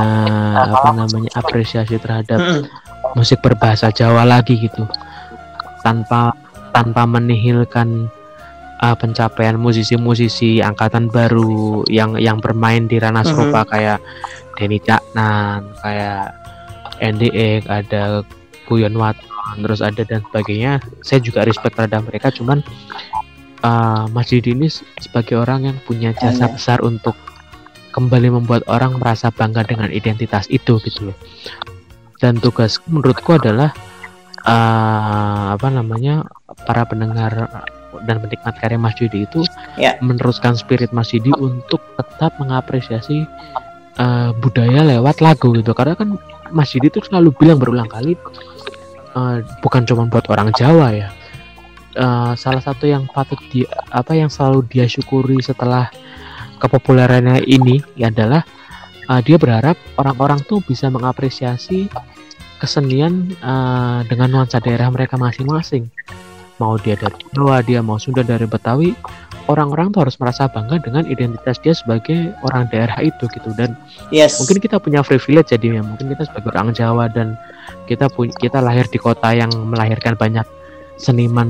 apa 0.74 0.90
namanya 0.90 1.30
apresiasi 1.38 2.02
terhadap 2.02 2.66
musik 3.14 3.38
berbahasa 3.46 3.94
Jawa 3.94 4.26
lagi 4.26 4.58
gitu. 4.58 4.90
Tanpa 5.86 6.34
tanpa 6.74 7.06
menihilkan 7.06 8.10
uh, 8.82 8.96
pencapaian 8.98 9.56
musisi-musisi 9.56 10.60
angkatan 10.60 11.08
baru 11.08 11.86
yang 11.86 12.18
yang 12.18 12.42
bermain 12.42 12.90
di 12.90 12.98
ranah 12.98 13.22
serupa 13.22 13.62
mm-hmm. 13.62 13.72
kayak 13.72 13.98
Denny 14.58 14.78
Caknan, 14.82 15.62
kayak 15.84 16.34
NDE, 16.98 17.64
ada 17.68 18.24
Waton, 18.66 19.56
terus 19.62 19.78
ada 19.78 20.02
dan 20.02 20.26
sebagainya. 20.26 20.82
Saya 21.06 21.22
juga 21.22 21.46
respect 21.46 21.78
terhadap 21.78 22.02
mereka, 22.08 22.34
cuman 22.34 22.66
uh, 23.62 24.10
Mas 24.10 24.32
Didi 24.32 24.56
ini 24.56 24.66
sebagai 24.98 25.38
orang 25.38 25.70
yang 25.70 25.76
punya 25.86 26.10
jasa 26.18 26.50
besar 26.50 26.82
untuk 26.82 27.14
kembali 27.94 28.42
membuat 28.42 28.66
orang 28.66 28.98
merasa 28.98 29.30
bangga 29.30 29.62
dengan 29.62 29.88
identitas 29.94 30.50
itu 30.50 30.82
gitu 30.82 31.12
loh. 31.12 31.16
Dan 32.18 32.40
tugas 32.40 32.80
menurutku 32.88 33.38
adalah 33.38 33.70
uh, 34.46 35.58
apa 35.58 35.68
namanya 35.68 36.24
para 36.64 36.86
pendengar 36.86 37.50
dan 38.06 38.16
penikmat 38.22 38.54
karya 38.60 38.78
Mas 38.78 38.96
Didi 38.96 39.26
itu 39.26 39.42
yeah. 39.76 39.98
meneruskan 39.98 40.54
spirit 40.56 40.94
Mas 40.94 41.10
Didi 41.10 41.32
untuk 41.36 41.82
tetap 41.98 42.36
mengapresiasi 42.38 43.26
uh, 43.98 44.30
budaya 44.38 44.86
lewat 44.86 45.20
lagu 45.20 45.52
gitu 45.56 45.72
karena 45.74 45.98
kan 45.98 46.16
Mas 46.54 46.72
Didi 46.72 46.88
itu 46.88 47.02
selalu 47.02 47.34
bilang 47.36 47.58
berulang 47.58 47.88
kali 47.90 48.14
uh, 49.16 49.42
bukan 49.64 49.82
cuma 49.88 50.06
buat 50.06 50.28
orang 50.28 50.52
Jawa 50.54 50.92
ya 50.92 51.08
uh, 51.98 52.32
salah 52.36 52.62
satu 52.62 52.86
yang 52.86 53.08
patut 53.10 53.40
di 53.50 53.64
apa 53.90 54.12
yang 54.14 54.28
selalu 54.28 54.68
dia 54.68 54.86
syukuri 54.86 55.40
setelah 55.40 55.88
kepopulerannya 56.60 57.44
ini 57.44 57.80
adalah 58.00 58.44
uh, 59.08 59.20
dia 59.20 59.36
berharap 59.40 59.76
orang-orang 59.96 60.40
tuh 60.44 60.60
bisa 60.64 60.88
mengapresiasi 60.92 61.88
kesenian 62.56 63.36
uh, 63.44 64.00
dengan 64.08 64.32
nuansa 64.32 64.60
daerah 64.60 64.88
mereka 64.88 65.20
masing-masing. 65.20 65.88
Mau 66.56 66.80
dia 66.80 66.96
dari 66.96 67.20
Jawa 67.36 67.60
dia 67.60 67.84
mau 67.84 68.00
Sunda 68.00 68.24
dari 68.24 68.48
Betawi 68.48 68.96
orang-orang 69.46 69.94
tuh 69.94 70.06
harus 70.06 70.16
merasa 70.18 70.50
bangga 70.50 70.82
dengan 70.82 71.06
identitas 71.06 71.60
dia 71.62 71.74
sebagai 71.76 72.34
orang 72.42 72.66
daerah 72.70 72.98
itu 73.02 73.28
gitu. 73.30 73.50
Dan 73.54 73.78
yes. 74.10 74.42
mungkin 74.42 74.58
kita 74.58 74.80
punya 74.82 75.04
privilege 75.06 75.54
jadi 75.54 75.80
ya 75.80 75.82
mungkin 75.84 76.12
kita 76.12 76.26
sebagai 76.26 76.50
orang 76.54 76.74
Jawa 76.74 77.06
dan 77.10 77.38
kita 77.86 78.10
punya 78.10 78.34
kita 78.38 78.58
lahir 78.58 78.86
di 78.90 78.98
kota 78.98 79.30
yang 79.32 79.50
melahirkan 79.52 80.18
banyak 80.18 80.46
seniman 80.96 81.48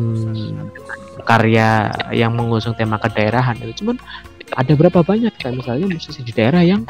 karya 1.24 1.90
yang 2.12 2.36
mengusung 2.36 2.76
tema 2.76 3.00
kedaerahan. 3.00 3.56
Itu 3.64 3.84
cuman 3.84 3.96
ada 4.54 4.72
berapa 4.78 5.00
banyak 5.02 5.34
kan 5.42 5.58
misalnya 5.58 5.90
musisi 5.90 6.22
di 6.22 6.30
daerah 6.30 6.62
yang 6.62 6.86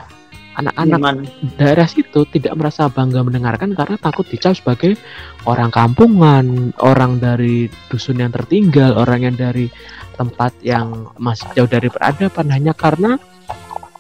anak-anak 0.57 1.29
daerah 1.61 1.85
situ 1.85 2.25
tidak 2.33 2.57
merasa 2.57 2.89
bangga 2.89 3.21
mendengarkan 3.21 3.77
karena 3.77 3.97
takut 4.01 4.25
dicap 4.25 4.57
sebagai 4.57 4.97
orang 5.45 5.69
kampungan, 5.69 6.73
orang 6.81 7.21
dari 7.21 7.69
dusun 7.93 8.25
yang 8.25 8.33
tertinggal, 8.33 8.97
orang 8.97 9.29
yang 9.29 9.37
dari 9.37 9.69
tempat 10.17 10.57
yang 10.65 11.13
masih 11.21 11.45
jauh 11.53 11.69
dari 11.69 11.93
peradaban 11.93 12.49
hanya 12.49 12.73
karena 12.73 13.21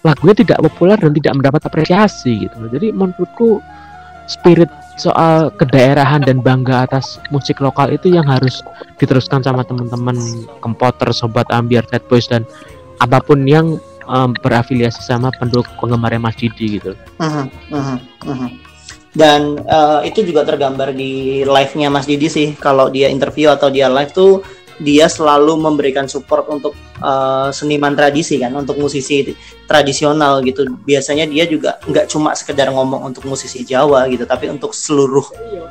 lagunya 0.00 0.34
tidak 0.38 0.62
populer 0.64 0.96
dan 0.96 1.12
tidak 1.12 1.34
mendapat 1.36 1.60
apresiasi 1.68 2.48
gitu. 2.48 2.56
Jadi 2.72 2.88
menurutku 2.94 3.60
spirit 4.26 4.70
soal 4.96 5.52
kedaerahan 5.54 6.24
dan 6.24 6.40
bangga 6.40 6.88
atas 6.88 7.20
musik 7.28 7.60
lokal 7.60 7.92
itu 7.92 8.10
yang 8.10 8.24
harus 8.24 8.64
diteruskan 8.96 9.44
sama 9.44 9.62
teman-teman 9.62 10.16
kempoter, 10.64 11.12
sobat 11.12 11.46
ambiar, 11.52 11.84
sad 11.92 12.02
boys 12.08 12.26
dan 12.26 12.48
apa 12.96 13.20
pun 13.20 13.44
yang 13.44 13.76
um, 14.06 14.30
berafiliasi 14.40 15.02
sama 15.02 15.30
pendukung 15.36 15.74
penggemar 15.78 16.14
Mas 16.16 16.38
Didi 16.38 16.78
gitu. 16.80 16.94
Uh-huh, 17.18 17.46
uh-huh. 17.74 18.50
Dan 19.16 19.60
uh, 19.64 20.04
itu 20.04 20.20
juga 20.22 20.44
tergambar 20.44 20.92
di 20.92 21.40
live-nya 21.44 21.88
Mas 21.88 22.04
Didi 22.04 22.28
sih. 22.28 22.52
Kalau 22.56 22.92
dia 22.92 23.08
interview 23.08 23.48
atau 23.48 23.72
dia 23.72 23.88
live 23.88 24.12
tuh 24.12 24.44
dia 24.76 25.08
selalu 25.08 25.56
memberikan 25.56 26.04
support 26.04 26.44
untuk 26.52 26.76
uh, 27.00 27.48
seniman 27.48 27.96
tradisi 27.96 28.36
kan, 28.36 28.52
untuk 28.52 28.76
musisi 28.76 29.32
tradisional 29.64 30.44
gitu. 30.44 30.68
Biasanya 30.84 31.24
dia 31.24 31.48
juga 31.48 31.80
nggak 31.88 32.12
cuma 32.12 32.36
sekedar 32.36 32.68
ngomong 32.68 33.08
untuk 33.08 33.24
musisi 33.24 33.64
Jawa 33.64 34.04
gitu, 34.12 34.28
tapi 34.28 34.52
untuk 34.52 34.76
seluruh 34.76 35.24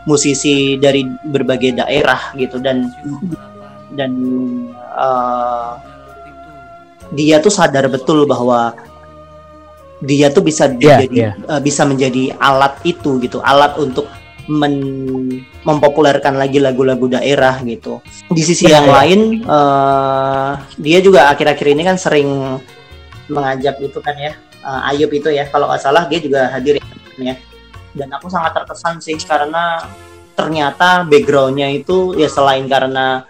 musisi 0.09 0.81
dari 0.81 1.05
berbagai 1.05 1.85
daerah 1.85 2.33
gitu 2.33 2.57
dan 2.57 2.89
dan 3.93 4.11
uh, 4.97 5.77
dia 7.13 7.37
tuh 7.43 7.53
sadar 7.53 7.85
betul 7.91 8.25
bahwa 8.25 8.73
dia 10.03 10.27
tuh 10.33 10.43
bisa 10.43 10.69
yeah, 10.77 11.01
jadi 11.03 11.17
yeah. 11.31 11.33
Uh, 11.47 11.61
bisa 11.61 11.87
menjadi 11.87 12.35
alat 12.37 12.77
itu 12.83 13.17
gitu 13.21 13.39
alat 13.41 13.77
untuk 13.79 14.09
men 14.45 14.77
mempopulerkan 15.65 16.37
lagi 16.37 16.61
lagu-lagu 16.61 17.09
daerah 17.09 17.57
gitu 17.65 17.97
di 18.29 18.45
sisi 18.45 18.69
yeah, 18.69 18.77
yang 18.77 18.85
yeah. 18.85 18.95
lain 18.95 19.19
uh, 19.49 20.51
dia 20.77 21.01
juga 21.01 21.33
akhir-akhir 21.33 21.67
ini 21.73 21.81
kan 21.81 21.97
sering 21.97 22.61
mengajak 23.25 23.81
itu 23.81 23.97
kan 24.05 24.13
ya 24.21 24.37
uh, 24.61 24.89
Ayub 24.93 25.09
itu 25.09 25.33
ya 25.33 25.49
kalau 25.49 25.65
nggak 25.65 25.81
salah 25.81 26.05
dia 26.05 26.21
juga 26.21 26.53
hadir 26.53 26.77
ya 27.17 27.35
dan 27.95 28.09
aku 28.13 28.27
sangat 28.29 28.53
terkesan 28.53 29.01
sih 29.01 29.17
karena 29.23 29.81
ternyata 30.35 31.07
backgroundnya 31.07 31.71
itu 31.71 32.13
ya 32.13 32.27
selain 32.27 32.67
karena 32.67 33.23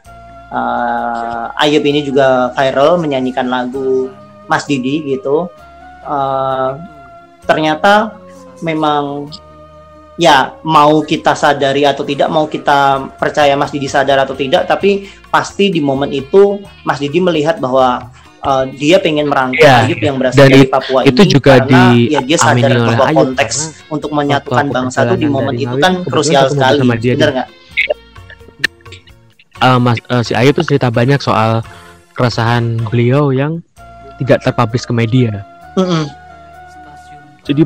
uh, 0.51 1.61
Ayub 1.61 1.83
ini 1.85 2.05
juga 2.05 2.51
viral 2.53 3.01
menyanyikan 3.01 3.47
lagu 3.47 4.11
Mas 4.45 4.65
Didi 4.69 5.01
gitu 5.15 5.49
uh, 6.05 6.69
ternyata 7.45 8.17
memang 8.61 9.29
ya 10.15 10.55
mau 10.63 11.03
kita 11.03 11.35
sadari 11.35 11.83
atau 11.83 12.07
tidak 12.07 12.31
mau 12.31 12.47
kita 12.47 13.11
percaya 13.19 13.53
Mas 13.59 13.71
Didi 13.71 13.91
sadar 13.91 14.23
atau 14.23 14.35
tidak 14.35 14.63
tapi 14.67 15.11
pasti 15.27 15.67
di 15.71 15.83
momen 15.83 16.11
itu 16.15 16.63
Mas 16.87 17.03
Didi 17.03 17.19
melihat 17.19 17.59
bahwa 17.59 18.09
uh, 18.45 18.63
dia 18.71 19.01
pengen 19.03 19.27
merangkul 19.27 19.65
yeah. 19.65 19.83
Ayub 19.83 19.99
yang 19.99 20.15
berasal 20.15 20.47
dari 20.47 20.69
Papua 20.69 21.03
itu 21.03 21.19
ini 21.19 21.31
juga 21.35 21.59
karena 21.59 21.91
di 21.91 22.15
ya 22.15 22.21
dia 22.23 22.37
sadar 22.39 22.71
bahwa 22.79 23.05
konteks 23.11 23.55
untuk 23.91 24.11
menyatukan 24.15 24.65
bangsa 24.71 25.03
itu 25.09 25.15
di 25.19 25.27
momen 25.27 25.55
itu 25.59 25.75
kan 25.81 26.05
krusial 26.07 26.47
sekali 26.47 26.85
benar 26.85 27.29
nggak? 27.35 27.49
Uh, 29.63 29.79
Mas 29.79 29.99
uh, 30.11 30.19
si 30.19 30.35
Ayub 30.35 30.55
tuh 30.55 30.67
cerita 30.67 30.91
banyak 30.91 31.19
soal 31.23 31.63
keresahan 32.15 32.79
beliau 32.91 33.31
yang 33.31 33.63
tidak 34.19 34.43
terpublish 34.43 34.87
ke 34.87 34.93
media 34.95 35.43
Mm 35.75 35.83
-hmm. 35.83 36.03
Jadi 37.43 37.61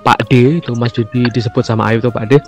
Pak 0.00 0.32
D 0.32 0.64
itu 0.64 0.72
Mas 0.72 0.96
Judi 0.96 1.28
disebut 1.28 1.60
sama 1.60 1.92
Ayub 1.92 2.08
tuh 2.08 2.08
Pak 2.08 2.24
D 2.32 2.40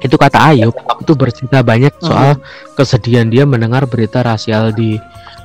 itu 0.00 0.16
kata 0.16 0.52
Ayub 0.52 0.72
itu 1.00 1.12
bercerita 1.12 1.60
banyak 1.60 1.92
soal 2.00 2.36
mm 2.36 2.40
-hmm. 2.40 2.72
kesedihan 2.76 3.28
dia 3.28 3.44
mendengar 3.44 3.84
berita 3.84 4.24
rasial 4.24 4.72
di 4.72 4.96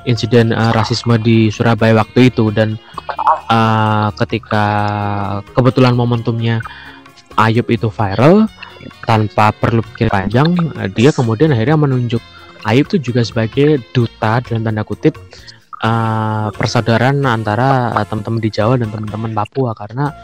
insiden 0.08 0.50
uh, 0.50 0.72
rasisme 0.74 1.14
di 1.20 1.48
Surabaya 1.48 1.98
waktu 2.02 2.32
itu 2.32 2.48
dan 2.52 2.80
uh, 3.48 4.08
ketika 4.24 4.66
kebetulan 5.54 5.94
momentumnya 5.94 6.64
Ayub 7.36 7.68
itu 7.72 7.88
viral 7.88 8.48
tanpa 9.06 9.54
perlu 9.54 9.82
pikir 9.82 10.08
panjang 10.10 10.52
uh, 10.78 10.88
dia 10.90 11.10
kemudian 11.14 11.54
akhirnya 11.54 11.78
menunjuk 11.78 12.22
Ayub 12.62 12.86
itu 12.94 13.10
juga 13.10 13.26
sebagai 13.26 13.82
duta 13.90 14.38
dalam 14.38 14.62
tanda 14.62 14.86
kutip 14.86 15.18
uh, 15.82 16.48
persaudaraan 16.54 17.26
antara 17.26 17.90
uh, 17.90 18.06
teman-teman 18.06 18.38
di 18.38 18.50
Jawa 18.54 18.78
dan 18.78 18.88
teman-teman 18.94 19.34
Papua. 19.34 19.74
Karena 19.74 20.14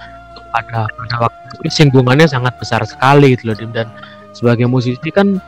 pada 0.54 0.86
pada 0.86 1.16
waktu 1.28 1.66
itu 1.66 1.82
singgungannya 1.82 2.30
sangat 2.30 2.54
besar 2.62 2.80
sekali 2.86 3.34
gitu 3.34 3.52
loh 3.52 3.56
dan 3.74 3.90
sebagai 4.32 4.70
musisi 4.70 5.11
kan 5.11 5.42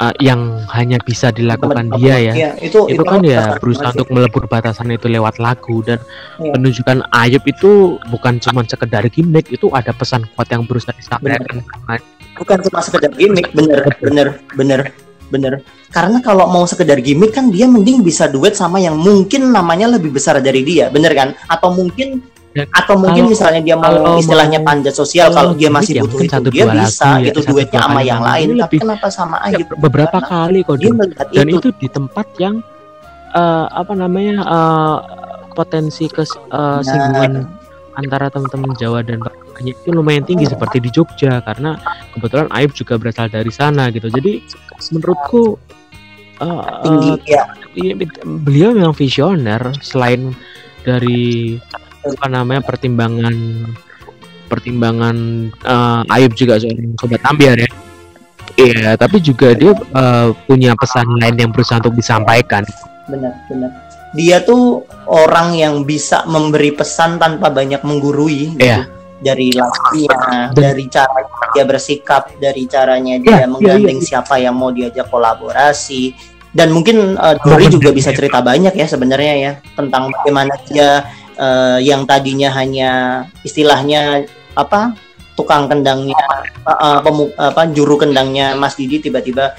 uh, 0.00 0.14
yang 0.18 0.62
hanya 0.72 0.98
bisa 1.02 1.30
dilakukan 1.30 1.90
Teman 1.90 1.98
dia 2.00 2.16
ya, 2.18 2.32
ya 2.34 2.50
itu, 2.58 2.86
itu, 2.90 2.98
itu 2.98 3.02
kan 3.04 3.20
ya 3.22 3.56
berusaha 3.58 3.90
untuk 3.94 4.10
melebur 4.10 4.44
batasan 4.46 4.90
itu 4.94 5.06
lewat 5.06 5.38
lagu 5.38 5.82
dan 5.84 5.98
ya. 6.40 6.54
penunjukan 6.54 7.04
Ayub 7.14 7.44
itu 7.46 7.98
bukan 8.10 8.38
cuma 8.42 8.62
sekedar 8.66 9.06
gimmick 9.10 9.50
itu 9.50 9.70
ada 9.74 9.90
pesan 9.94 10.26
kuat 10.34 10.50
yang 10.50 10.66
berusaha 10.66 10.94
disampaikan. 10.94 11.62
Bukan 12.34 12.58
cuma 12.66 12.80
sekedar 12.82 13.12
gimmick 13.14 13.54
bener 13.54 13.86
bener 14.02 14.28
bener 14.58 14.80
bener 15.32 15.52
karena 15.94 16.20
kalau 16.20 16.50
mau 16.50 16.66
sekedar 16.66 16.98
gimmick 17.00 17.32
kan 17.32 17.48
dia 17.48 17.70
mending 17.70 18.02
bisa 18.02 18.26
duet 18.26 18.58
sama 18.58 18.82
yang 18.82 18.98
mungkin 18.98 19.50
namanya 19.54 19.94
lebih 19.94 20.10
besar 20.10 20.42
dari 20.42 20.66
dia 20.66 20.90
bener 20.90 21.14
kan? 21.14 21.38
Atau 21.46 21.70
mungkin 21.74 22.33
ya, 22.54 22.64
atau 22.70 22.94
mungkin 22.96 23.26
kalau, 23.26 23.32
misalnya 23.34 23.60
dia 23.60 23.76
mau 23.76 24.16
istilahnya 24.16 24.58
mau, 24.62 24.68
panjat 24.70 24.94
sosial 24.94 25.28
kalau 25.34 25.52
dia 25.58 25.68
masih 25.68 25.98
ya, 25.98 26.02
butuh 26.06 26.18
itu 26.22 26.32
satu, 26.32 26.48
dia 26.54 26.64
bisa 26.70 27.08
ya, 27.18 27.26
gitu 27.28 27.40
duetnya 27.50 27.80
sama 27.82 28.00
yang 28.00 28.22
lain 28.22 28.46
tapi 28.54 28.58
lebih, 28.62 28.78
kenapa 28.86 29.06
sama 29.10 29.36
aja 29.42 29.60
ya, 29.60 29.66
beberapa 29.74 30.18
kali 30.22 30.62
kok 30.62 30.78
dan 30.78 31.46
itu. 31.50 31.58
itu 31.58 31.68
di 31.82 31.88
tempat 31.90 32.26
yang 32.38 32.62
uh, 33.34 33.66
apa 33.74 33.92
namanya 33.92 34.36
uh, 34.46 34.96
potensi 35.52 36.06
ke 36.06 36.22
uh, 36.54 36.80
singgungan 36.80 37.46
antara 37.94 38.26
teman-teman 38.26 38.74
Jawa 38.74 39.06
dan 39.06 39.22
hanya 39.54 39.70
itu 39.70 39.94
lumayan 39.94 40.26
tinggi 40.26 40.50
seperti 40.50 40.82
di 40.82 40.90
Jogja 40.90 41.38
karena 41.46 41.78
kebetulan 42.10 42.50
Aib 42.50 42.74
juga 42.74 42.98
berasal 42.98 43.30
dari 43.30 43.50
sana 43.54 43.86
gitu. 43.94 44.10
Jadi 44.10 44.42
menurutku 44.90 45.54
uh, 46.42 46.66
tinggi 46.82 47.10
ya. 47.30 47.46
beliau 48.26 48.74
memang 48.74 48.94
visioner 48.94 49.62
selain 49.78 50.34
dari 50.82 51.54
apa 52.04 52.26
namanya 52.28 52.60
pertimbangan 52.60 53.34
pertimbangan 54.46 55.16
uh, 55.64 56.04
Ayub 56.12 56.36
juga 56.36 56.60
seorang 56.60 56.94
sobat 57.00 57.22
ambiar 57.24 57.58
ya. 57.58 57.70
Iya, 58.54 58.94
tapi 58.94 59.18
juga 59.18 59.50
dia 59.56 59.74
uh, 59.74 60.30
punya 60.46 60.78
pesan 60.78 61.08
lain 61.18 61.34
yang 61.34 61.50
berusaha 61.50 61.82
untuk 61.82 61.96
disampaikan. 61.98 62.62
Benar, 63.10 63.34
benar 63.50 63.84
dia 64.14 64.40
tuh 64.46 64.86
orang 65.10 65.58
yang 65.58 65.82
bisa 65.82 66.22
memberi 66.24 66.70
pesan 66.70 67.18
tanpa 67.18 67.50
banyak 67.50 67.82
menggurui 67.82 68.54
gitu. 68.54 68.62
Yeah. 68.62 68.86
dari 69.24 69.56
lagunya, 69.56 70.52
dari 70.52 70.84
cara 70.92 71.24
dia 71.56 71.64
bersikap, 71.64 72.36
dari 72.36 72.68
caranya 72.68 73.16
dia 73.18 73.30
yeah, 73.30 73.40
iya, 73.42 73.48
menggandeng 73.48 73.98
yeah, 73.98 74.04
yeah. 74.04 74.08
siapa 74.20 74.34
yang 74.38 74.54
mau 74.54 74.70
diajak 74.70 75.10
kolaborasi. 75.10 76.14
Dan 76.54 76.70
mungkin 76.70 77.18
uh, 77.18 77.34
Dori 77.42 77.66
juga 77.66 77.90
bisa 77.90 78.14
cerita 78.14 78.38
banyak 78.38 78.78
ya 78.78 78.86
sebenarnya 78.86 79.34
ya 79.34 79.52
tentang 79.74 80.14
bagaimana 80.14 80.54
dia 80.70 81.02
uh, 81.38 81.78
yang 81.80 82.04
tadinya 82.08 82.50
hanya 82.54 82.90
istilahnya 83.42 84.26
apa 84.54 84.94
tukang 85.34 85.66
kendangnya 85.66 86.18
uh, 86.62 87.02
pemu, 87.02 87.30
apa 87.34 87.66
juru 87.74 87.98
kendangnya 87.98 88.54
Mas 88.54 88.78
Didi 88.78 89.02
tiba-tiba 89.02 89.54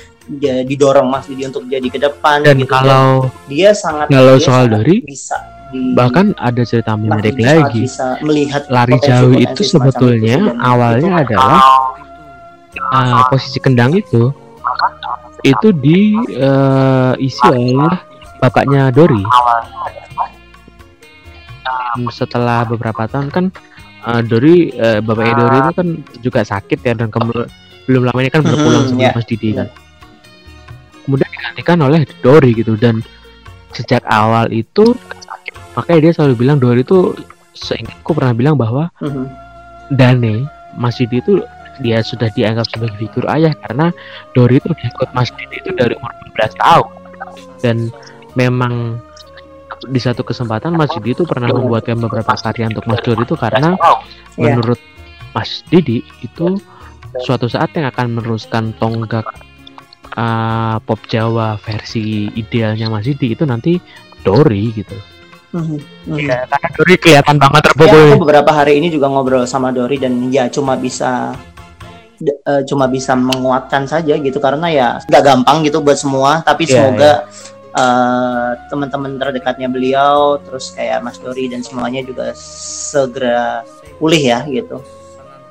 didorong 0.66 1.06
Mas 1.06 1.30
Didi 1.30 1.46
untuk 1.46 1.70
jadi 1.70 1.86
ke 1.86 2.00
depan 2.02 2.42
dan 2.42 2.58
gitu. 2.58 2.72
kalau 2.72 3.30
dan 3.30 3.52
dia 3.52 3.70
sangat 3.78 4.10
kalau 4.10 4.36
dia 4.40 4.46
soal 4.48 4.66
dari 4.66 5.06
bisa 5.06 5.38
di, 5.70 5.94
bahkan 5.94 6.34
ada 6.42 6.64
cerita 6.66 6.98
menarik 6.98 7.38
lagi 7.38 7.86
bisa 7.86 8.18
melihat 8.26 8.66
lari 8.72 8.98
jauh 9.04 9.36
itu 9.38 9.62
sebetulnya 9.62 10.40
itu, 10.50 10.58
awalnya 10.64 11.12
itu. 11.12 11.22
adalah 11.30 11.62
uh, 12.90 13.22
posisi 13.30 13.60
kendang 13.62 13.94
itu 13.94 14.34
itu 15.46 15.68
di 15.78 16.18
uh, 16.42 17.14
isi 17.22 17.46
oleh 17.46 17.94
bapaknya 18.42 18.90
Dori 18.90 19.22
setelah 22.12 22.68
beberapa 22.68 23.08
tahun 23.10 23.30
kan 23.34 23.46
uh, 24.06 24.22
Dori 24.22 24.70
uh, 24.76 25.02
bapaknya 25.02 25.34
Dori 25.42 25.58
itu 25.58 25.74
kan 25.74 25.88
juga 26.22 26.42
sakit 26.46 26.80
ya 26.86 26.94
dan 26.94 27.10
kemudian 27.10 27.50
belum 27.86 28.04
lama 28.10 28.20
ini 28.22 28.30
kan 28.34 28.42
berpulang 28.42 28.84
hmm, 28.86 28.92
sama 28.94 29.02
yeah. 29.02 29.14
Mas 29.14 29.28
Didi 29.30 29.50
kan 29.54 29.68
kemudian 31.06 31.30
digantikan 31.30 31.78
oleh 31.86 32.02
Dori 32.26 32.52
gitu 32.58 32.74
dan 32.78 33.06
sejak 33.74 34.02
awal 34.10 34.50
itu 34.50 34.98
makanya 35.78 36.10
dia 36.10 36.12
selalu 36.16 36.34
bilang 36.48 36.58
Dori 36.58 36.82
itu 36.82 37.14
seingatku 37.54 38.12
pernah 38.16 38.34
bilang 38.34 38.56
bahwa 38.58 38.90
mm-hmm. 39.04 39.26
Dane 39.94 40.50
Mas 40.76 40.98
Didi 40.98 41.22
itu 41.22 41.34
dia 41.84 42.00
sudah 42.00 42.32
dianggap 42.32 42.66
sebagai 42.72 42.96
figur 42.98 43.28
ayah 43.30 43.52
karena 43.68 43.92
Dori 44.34 44.58
itu 44.58 44.72
ikut 44.72 45.10
Mas 45.14 45.30
Didi 45.36 45.62
itu 45.62 45.72
dari 45.76 45.94
umur 45.94 46.12
12 46.34 46.56
tahun 46.64 46.88
dan 47.62 47.78
memang 48.34 49.00
di 49.88 50.00
satu 50.02 50.22
kesempatan 50.26 50.74
Mas 50.76 50.92
Didi 50.98 51.16
itu 51.16 51.24
pernah 51.24 51.50
membuatkan 51.50 51.98
beberapa 51.98 52.34
karya 52.36 52.70
untuk 52.70 52.86
Mas 52.86 53.02
Dori 53.02 53.24
itu 53.24 53.36
karena 53.38 53.78
yeah. 54.38 54.54
menurut 54.56 54.80
Mas 55.32 55.64
Didi 55.68 56.04
itu 56.24 56.60
suatu 57.24 57.48
saat 57.48 57.72
yang 57.76 57.88
akan 57.90 58.20
meneruskan 58.20 58.76
tonggak 58.78 59.26
uh, 60.16 60.78
pop 60.84 61.00
Jawa 61.08 61.56
versi 61.60 62.32
idealnya 62.36 62.92
Mas 62.92 63.08
Didi 63.08 63.36
itu 63.36 63.44
nanti 63.48 63.80
Dori 64.26 64.74
gitu. 64.74 64.98
Mm 65.56 65.64
-hmm. 65.64 66.20
Ya, 66.20 66.44
karena 66.52 66.68
Dori 66.76 66.96
kelihatan 67.00 67.36
banget 67.40 67.62
terpukul. 67.72 67.96
Ya, 67.96 68.12
aku 68.12 68.22
beberapa 68.28 68.52
hari 68.52 68.82
ini 68.82 68.92
juga 68.92 69.08
ngobrol 69.08 69.48
sama 69.48 69.72
Dori 69.72 69.96
dan 69.96 70.28
ya 70.28 70.52
cuma 70.52 70.76
bisa 70.76 71.32
uh, 72.22 72.62
cuma 72.68 72.86
bisa 72.88 73.16
menguatkan 73.16 73.88
saja 73.88 74.16
gitu 74.16 74.38
karena 74.40 74.68
ya 74.72 74.88
nggak 75.08 75.24
gampang 75.24 75.64
gitu 75.64 75.84
buat 75.84 76.00
semua 76.00 76.44
tapi 76.44 76.68
yeah, 76.68 76.72
semoga 76.72 77.04
yeah. 77.04 77.18
Uh, 77.76 78.56
teman-teman 78.72 79.20
terdekatnya 79.20 79.68
beliau 79.68 80.40
terus 80.40 80.72
kayak 80.72 81.04
Mas 81.04 81.20
Dori 81.20 81.52
dan 81.52 81.60
semuanya 81.60 82.08
juga 82.08 82.32
segera 82.32 83.68
pulih 84.00 84.32
ya 84.32 84.48
gitu 84.48 84.80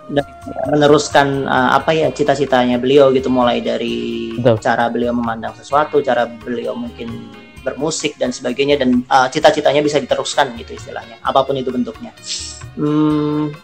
dan 0.08 0.26
meneruskan 0.68 1.48
uh, 1.48 1.76
apa 1.80 1.96
ya 1.96 2.08
cita-citanya 2.12 2.76
beliau 2.76 3.08
gitu 3.12 3.32
mulai 3.32 3.64
dari 3.64 4.32
Betul. 4.36 4.60
cara 4.60 4.92
beliau 4.92 5.16
memandang 5.16 5.56
sesuatu, 5.56 6.04
cara 6.04 6.28
beliau 6.28 6.76
mungkin 6.76 7.32
bermusik 7.64 8.20
dan 8.20 8.28
sebagainya 8.28 8.76
dan 8.76 9.00
uh, 9.08 9.24
cita-citanya 9.32 9.80
bisa 9.80 9.96
diteruskan 9.96 10.52
gitu 10.60 10.76
istilahnya 10.76 11.16
apa 11.24 11.40
pun 11.48 11.56
itu 11.56 11.72
bentuknya. 11.72 12.12
Hmm, 12.76 13.56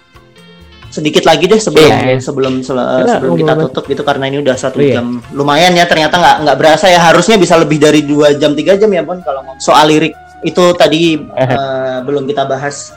sedikit 0.90 1.22
lagi 1.22 1.46
deh 1.46 1.62
sebelum 1.62 1.86
yeah. 1.86 2.18
sebelum 2.18 2.54
sel 2.66 2.74
yeah, 2.76 3.16
sebelum 3.16 3.38
kita 3.38 3.54
tutup 3.62 3.84
gitu 3.86 4.02
karena 4.02 4.26
ini 4.26 4.42
udah 4.42 4.58
satu 4.58 4.82
yeah. 4.82 4.98
jam. 4.98 5.22
Lumayan 5.30 5.72
ya 5.78 5.86
ternyata 5.86 6.18
nggak 6.18 6.36
nggak 6.44 6.56
berasa 6.58 6.90
ya. 6.90 6.98
Harusnya 6.98 7.38
bisa 7.38 7.54
lebih 7.54 7.78
dari 7.78 8.02
dua 8.02 8.34
jam 8.34 8.52
tiga 8.58 8.74
jam 8.74 8.90
ya 8.90 9.06
pun 9.06 9.22
kalau 9.22 9.46
soal 9.62 9.86
lirik. 9.86 10.12
Itu 10.42 10.74
tadi 10.74 11.16
uh, 11.16 12.02
belum 12.02 12.26
kita 12.26 12.44
bahas. 12.44 12.92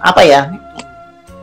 Apa 0.00 0.24
ya? 0.24 0.56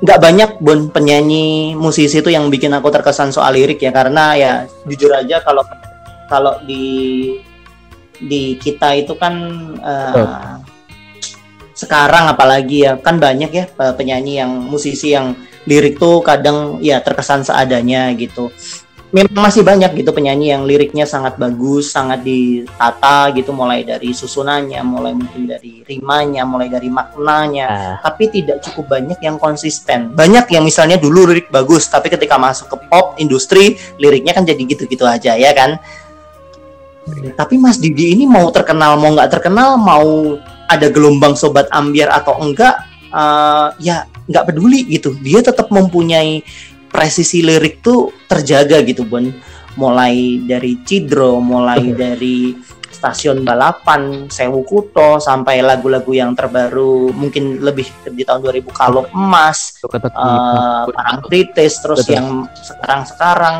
Nggak 0.01 0.19
banyak 0.19 0.49
bon 0.57 0.89
penyanyi 0.89 1.77
musisi 1.77 2.17
itu 2.17 2.33
yang 2.33 2.49
bikin 2.49 2.73
aku 2.73 2.89
terkesan 2.89 3.29
soal 3.29 3.53
lirik 3.53 3.77
ya. 3.77 3.93
Karena 3.93 4.33
ya 4.33 4.53
jujur 4.89 5.13
aja 5.13 5.37
kalau 5.45 5.61
kalau 6.25 6.57
di 6.65 7.37
di 8.17 8.57
kita 8.57 8.97
itu 8.97 9.13
kan 9.21 9.33
uh, 9.81 10.57
sekarang 11.77 12.29
apalagi 12.29 12.89
ya 12.89 12.97
kan 12.97 13.17
banyak 13.17 13.51
ya 13.53 13.65
penyanyi 13.97 14.41
yang 14.41 14.49
musisi 14.49 15.13
yang 15.13 15.33
lirik 15.69 16.01
tuh 16.01 16.25
kadang 16.25 16.81
ya 16.81 17.01
terkesan 17.01 17.45
seadanya 17.45 18.09
gitu 18.17 18.49
memang 19.11 19.43
masih 19.51 19.61
banyak 19.61 19.91
gitu 20.01 20.15
penyanyi 20.15 20.55
yang 20.55 20.63
liriknya 20.63 21.03
sangat 21.03 21.35
bagus, 21.35 21.91
sangat 21.91 22.23
ditata 22.23 23.27
gitu 23.35 23.51
mulai 23.51 23.83
dari 23.83 24.15
susunannya, 24.15 24.79
mulai 24.87 25.11
mungkin 25.11 25.51
dari 25.51 25.83
rimanya, 25.83 26.47
mulai 26.47 26.71
dari 26.71 26.87
maknanya, 26.87 27.67
uh. 27.67 27.95
tapi 27.99 28.31
tidak 28.31 28.63
cukup 28.63 28.99
banyak 28.99 29.19
yang 29.19 29.35
konsisten. 29.35 30.15
Banyak 30.15 30.47
yang 30.55 30.63
misalnya 30.63 30.95
dulu 30.95 31.27
lirik 31.27 31.51
bagus, 31.51 31.91
tapi 31.91 32.07
ketika 32.07 32.39
masuk 32.39 32.71
ke 32.71 32.77
pop 32.87 33.19
industri 33.19 33.75
liriknya 33.99 34.31
kan 34.31 34.47
jadi 34.47 34.63
gitu-gitu 34.63 35.03
aja 35.03 35.35
ya 35.35 35.51
kan. 35.51 35.75
Tapi 37.35 37.59
Mas 37.59 37.75
Didi 37.81 38.15
ini 38.15 38.23
mau 38.23 38.47
terkenal 38.55 38.95
mau 38.95 39.11
nggak 39.11 39.31
terkenal, 39.31 39.75
mau 39.75 40.39
ada 40.71 40.87
gelombang 40.87 41.35
sobat 41.35 41.67
ambiar 41.75 42.07
atau 42.15 42.39
enggak, 42.39 42.79
uh, 43.11 43.75
ya 43.75 44.07
nggak 44.31 44.55
peduli 44.55 44.87
gitu. 44.87 45.13
Dia 45.19 45.43
tetap 45.43 45.67
mempunyai 45.69 46.41
presisi 46.91 47.39
lirik 47.39 47.79
tuh 47.79 48.11
terjaga 48.27 48.83
gitu 48.83 49.07
Bon 49.07 49.23
mulai 49.79 50.43
dari 50.43 50.83
Cidro 50.83 51.39
mulai 51.39 51.95
dari 51.95 52.51
stasiun 52.91 53.47
balapan 53.47 54.27
Sewu 54.27 54.67
Kuto 54.67 55.17
sampai 55.17 55.63
lagu-lagu 55.63 56.11
yang 56.11 56.35
terbaru 56.35 57.15
mungkin 57.15 57.63
lebih 57.63 57.87
di 58.11 58.27
tahun 58.27 58.43
2000 58.43 58.67
Kalung 58.75 59.07
Emas 59.15 59.79
uh, 59.87 60.85
Parang 60.91 61.23
Kritis 61.25 61.79
terus 61.79 62.03
Betul. 62.03 62.13
yang 62.19 62.27
sekarang-sekarang 62.51 63.57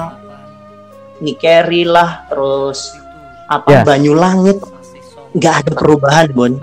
Nikeri 1.24 1.88
lah 1.88 2.28
terus 2.28 2.92
apa 3.48 3.72
yeah. 3.72 3.84
Banyu 3.88 4.14
Langit 4.14 4.60
nggak 5.32 5.56
ada 5.66 5.72
perubahan 5.74 6.28
Bon 6.36 6.54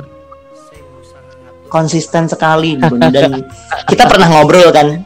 konsisten 1.69 2.27
sekali 2.27 2.81
dan 3.15 3.45
kita 3.87 4.09
pernah 4.09 4.29
ngobrol 4.33 4.73
kan 4.73 5.05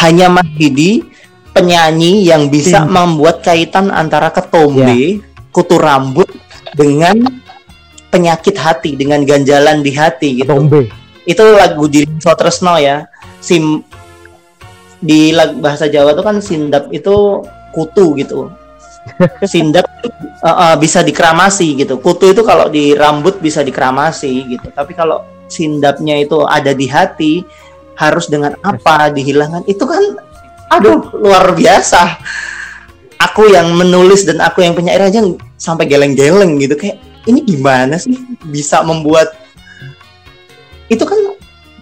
hanya 0.00 0.32
Mas 0.32 0.48
Didi 0.56 1.04
penyanyi 1.52 2.24
yang 2.24 2.48
bisa 2.48 2.82
hmm. 2.82 2.90
membuat 2.90 3.44
kaitan 3.44 3.92
antara 3.92 4.32
ketombe, 4.32 5.20
yeah. 5.20 5.20
kutu 5.52 5.76
rambut 5.76 6.26
dengan 6.72 7.20
penyakit 8.08 8.56
hati, 8.56 8.96
dengan 8.96 9.24
ganjalan 9.24 9.84
di 9.84 9.92
hati 9.92 10.42
gitu. 10.42 10.48
Ketombe. 10.48 10.88
Itu 11.28 11.44
lagu 11.54 11.86
di 11.86 12.08
Sotresno 12.18 12.80
ya. 12.80 13.06
Sim 13.38 13.84
di 15.02 15.34
lagu 15.34 15.58
bahasa 15.58 15.90
Jawa 15.90 16.14
itu 16.14 16.22
kan 16.24 16.36
sindap 16.40 16.88
itu 16.94 17.44
kutu 17.74 18.16
gitu. 18.16 18.48
Sindap 19.50 19.82
uh, 20.46 20.46
uh, 20.46 20.74
bisa 20.78 21.02
dikramasi 21.02 21.74
gitu. 21.74 21.98
Kutu 21.98 22.30
itu 22.30 22.46
kalau 22.46 22.70
di 22.70 22.94
rambut 22.94 23.42
bisa 23.42 23.66
dikramasi 23.66 24.54
gitu. 24.56 24.70
Tapi 24.70 24.94
kalau 24.94 25.26
sindapnya 25.52 26.16
itu 26.24 26.40
ada 26.48 26.72
di 26.72 26.88
hati, 26.88 27.44
harus 28.00 28.32
dengan 28.32 28.56
apa 28.64 29.12
dihilangkan? 29.12 29.68
Itu 29.68 29.84
kan 29.84 30.00
aduh 30.72 31.12
luar 31.20 31.52
biasa. 31.52 32.16
Aku 33.20 33.46
yang 33.52 33.70
menulis 33.76 34.24
dan 34.26 34.40
aku 34.42 34.64
yang 34.64 34.74
penyair 34.74 35.04
aja 35.04 35.22
sampai 35.60 35.86
geleng-geleng 35.86 36.58
gitu. 36.58 36.74
Kayak 36.74 36.98
ini 37.28 37.44
gimana 37.44 38.00
sih 38.00 38.16
bisa 38.50 38.82
membuat 38.82 39.30
itu 40.90 41.04
kan 41.06 41.16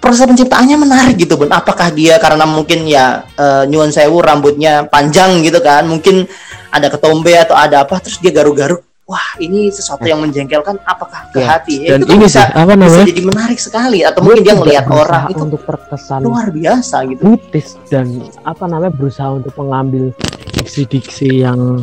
proses 0.02 0.28
penciptaannya 0.28 0.76
menarik 0.76 1.16
gitu 1.16 1.40
bun. 1.40 1.48
Apakah 1.54 1.88
dia 1.94 2.20
karena 2.20 2.44
mungkin 2.44 2.84
ya 2.84 3.24
uh, 3.38 3.64
nyuwun 3.64 3.94
sewu 3.94 4.20
rambutnya 4.20 4.84
panjang 4.90 5.40
gitu 5.40 5.62
kan 5.64 5.86
mungkin 5.88 6.28
ada 6.70 6.92
ketombe 6.92 7.34
atau 7.34 7.56
ada 7.56 7.82
apa 7.86 7.98
terus 7.98 8.20
dia 8.22 8.30
garuk-garuk 8.30 8.89
wah 9.10 9.34
ini 9.42 9.74
sesuatu 9.74 10.06
yang 10.06 10.22
menjengkelkan 10.22 10.78
apakah 10.86 11.26
ke 11.34 11.42
ya. 11.42 11.58
hati 11.58 11.74
ya, 11.82 11.98
dan 11.98 12.06
itu 12.06 12.14
ini 12.14 12.30
bisa, 12.30 12.46
sih, 12.46 12.54
apa 12.54 12.72
namanya? 12.78 13.02
bisa 13.02 13.10
jadi 13.10 13.22
menarik 13.26 13.58
sekali. 13.58 13.98
Atau 14.06 14.20
mungkin 14.22 14.42
dia 14.46 14.54
melihat 14.54 14.86
orang 14.86 15.26
itu 15.34 15.42
untuk 15.42 15.62
terkesan 15.66 16.22
luar 16.22 16.54
biasa 16.54 16.96
gitu. 17.10 17.22
putis 17.26 17.74
dan 17.90 18.06
apa 18.46 18.64
namanya 18.70 18.94
berusaha 18.94 19.34
untuk 19.34 19.50
mengambil 19.58 20.14
diksi-diksi 20.54 21.42
yang 21.42 21.82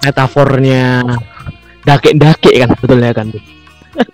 metafornya 0.00 1.04
dake-dake 1.84 2.56
kan 2.56 2.68
sebetulnya 2.72 3.12
kan. 3.12 3.28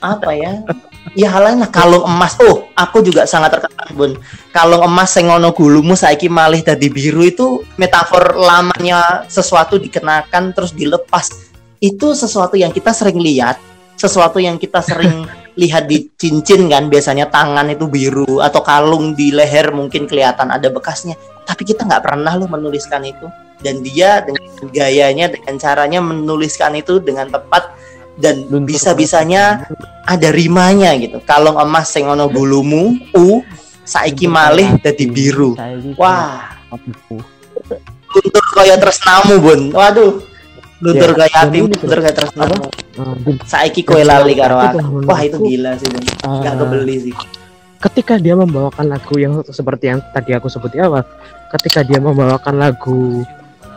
Apa 0.02 0.34
ya? 0.34 0.66
Ya 1.14 1.30
halnya 1.30 1.70
kalung 1.70 2.02
emas. 2.02 2.34
Oh 2.42 2.66
aku 2.74 3.06
juga 3.06 3.22
sangat 3.22 3.54
terkenal 3.54 3.86
bun. 3.94 4.12
Kalung 4.50 4.82
emas 4.82 5.14
sengono 5.14 5.54
gulumu 5.54 5.94
saiki 5.94 6.26
malih 6.26 6.66
tadi 6.66 6.90
biru 6.90 7.22
itu 7.22 7.62
metafor 7.78 8.34
lamanya 8.34 9.22
sesuatu 9.30 9.78
dikenakan 9.78 10.50
terus 10.50 10.74
dilepas 10.74 11.54
itu 11.86 12.12
sesuatu 12.18 12.58
yang 12.58 12.74
kita 12.74 12.90
sering 12.90 13.22
lihat, 13.22 13.62
sesuatu 13.94 14.42
yang 14.42 14.58
kita 14.58 14.82
sering 14.82 15.26
lihat 15.60 15.88
di 15.88 16.12
cincin 16.20 16.68
kan 16.68 16.92
biasanya 16.92 17.32
tangan 17.32 17.72
itu 17.72 17.88
biru 17.88 18.44
atau 18.44 18.60
kalung 18.60 19.16
di 19.16 19.32
leher 19.32 19.72
mungkin 19.72 20.04
kelihatan 20.04 20.52
ada 20.52 20.68
bekasnya. 20.68 21.16
Tapi 21.46 21.62
kita 21.64 21.86
nggak 21.86 22.02
pernah 22.04 22.36
loh 22.36 22.50
menuliskan 22.50 23.06
itu. 23.06 23.30
Dan 23.56 23.80
dia 23.80 24.20
dengan 24.20 24.52
gayanya 24.68 25.32
dengan 25.32 25.56
caranya 25.56 26.04
menuliskan 26.04 26.76
itu 26.76 27.00
dengan 27.00 27.32
tepat 27.32 27.72
dan 28.20 28.44
bisa-bisanya 28.68 29.64
ada 30.04 30.28
rimanya 30.28 30.92
gitu. 31.00 31.24
Kalung 31.24 31.56
emas 31.56 31.88
sengono 31.88 32.28
bulumu 32.28 33.00
u 33.16 33.40
saiki 33.80 34.28
malih 34.28 34.76
jadi 34.84 35.04
biru. 35.08 35.56
wah. 35.96 36.52
untuk 38.16 38.44
kaya 38.52 38.76
tresnamu 38.76 39.40
bun. 39.40 39.60
Waduh 39.72 40.35
Lutur 40.84 41.16
yeah. 41.16 41.24
kayak 41.24 41.48
tim, 41.56 41.64
lutur 41.72 41.98
kayak 42.04 42.16
terus 42.20 42.32
apa? 42.36 42.68
Uh, 43.00 43.16
Saiki 43.48 43.80
kowe 43.80 44.00
lali 44.04 44.36
karo 44.36 44.60
aku. 44.60 44.78
Wah, 45.08 45.20
itu 45.24 45.40
gila 45.40 45.72
sih, 45.80 45.88
Bun. 45.88 46.04
Uh, 46.20 46.44
Gak 46.44 46.54
kebeli 46.60 46.96
sih. 47.08 47.14
Ketika 47.80 48.20
dia 48.20 48.36
membawakan 48.36 48.92
lagu 48.92 49.16
yang 49.16 49.40
seperti 49.48 49.88
yang 49.92 50.00
tadi 50.12 50.36
aku 50.36 50.52
sebut 50.52 50.72
di 50.72 50.80
awal, 50.80 51.00
ketika 51.56 51.80
dia 51.80 51.96
membawakan 52.00 52.60
lagu 52.60 53.24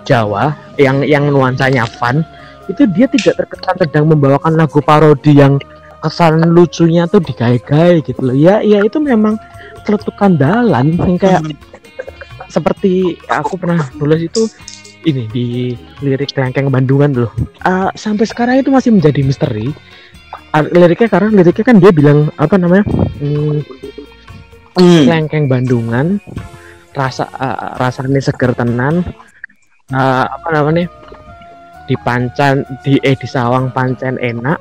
Jawa 0.08 0.56
yang 0.80 1.04
yang 1.06 1.30
nuansanya 1.30 1.88
fun, 1.88 2.24
itu 2.72 2.88
dia 2.92 3.08
tidak 3.12 3.46
terkesan 3.46 3.76
sedang 3.80 4.06
membawakan 4.10 4.60
lagu 4.60 4.80
parodi 4.84 5.38
yang 5.38 5.60
kesan 6.00 6.40
lucunya 6.52 7.06
tuh 7.08 7.20
digawe-gawe 7.20 8.00
gitu 8.04 8.22
loh. 8.24 8.36
Ya, 8.36 8.64
ya 8.64 8.84
itu 8.84 8.98
memang 9.04 9.36
celetukan 9.84 10.40
dalan 10.40 10.96
yang 10.96 11.20
kayak 11.20 11.44
hmm. 11.44 11.56
seperti 12.48 13.20
aku 13.28 13.60
pernah 13.60 13.84
nulis 14.00 14.26
itu 14.32 14.48
ini 15.08 15.24
di 15.32 15.46
lirik 16.04 16.36
kelengkeng 16.36 16.68
Bandungan 16.68 17.12
loh. 17.16 17.32
Uh, 17.64 17.88
sampai 17.96 18.28
sekarang 18.28 18.60
itu 18.60 18.72
masih 18.74 18.92
menjadi 18.92 19.22
misteri. 19.24 19.72
Uh, 20.52 20.66
liriknya 20.74 21.08
karena 21.08 21.30
liriknya 21.40 21.66
kan 21.66 21.78
dia 21.80 21.92
bilang 21.94 22.28
apa 22.36 22.56
namanya? 22.60 22.86
Hmm, 23.22 23.64
hmm. 24.76 25.04
Kelengkeng 25.08 25.46
Bandungan 25.48 26.20
rasa 26.92 27.32
uh, 27.40 27.80
rasanya 27.80 28.20
seger 28.20 28.52
tenan. 28.52 29.06
Uh, 29.94 30.26
apa 30.28 30.48
namanya? 30.52 30.92
Di 31.88 31.96
pancan 32.04 32.68
di 32.84 33.00
eh 33.02 33.16
di 33.16 33.28
sawang 33.30 33.72
pancen 33.72 34.20
enak. 34.20 34.60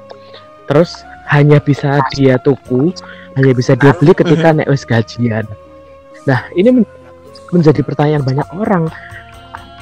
Terus 0.71 1.03
hanya 1.29 1.61
bisa 1.61 2.01
dia 2.15 2.41
tuku, 2.41 2.93
hanya 3.37 3.53
bisa 3.53 3.77
dia 3.77 3.93
beli 3.97 4.15
ketika 4.15 4.55
hmm. 4.55 4.65
nek 4.65 4.69
wis 4.71 4.87
gajian. 4.87 5.45
Nah, 6.25 6.45
ini 6.55 6.81
men 6.81 6.85
menjadi 7.49 7.81
pertanyaan 7.81 8.25
banyak 8.25 8.49
orang 8.53 8.93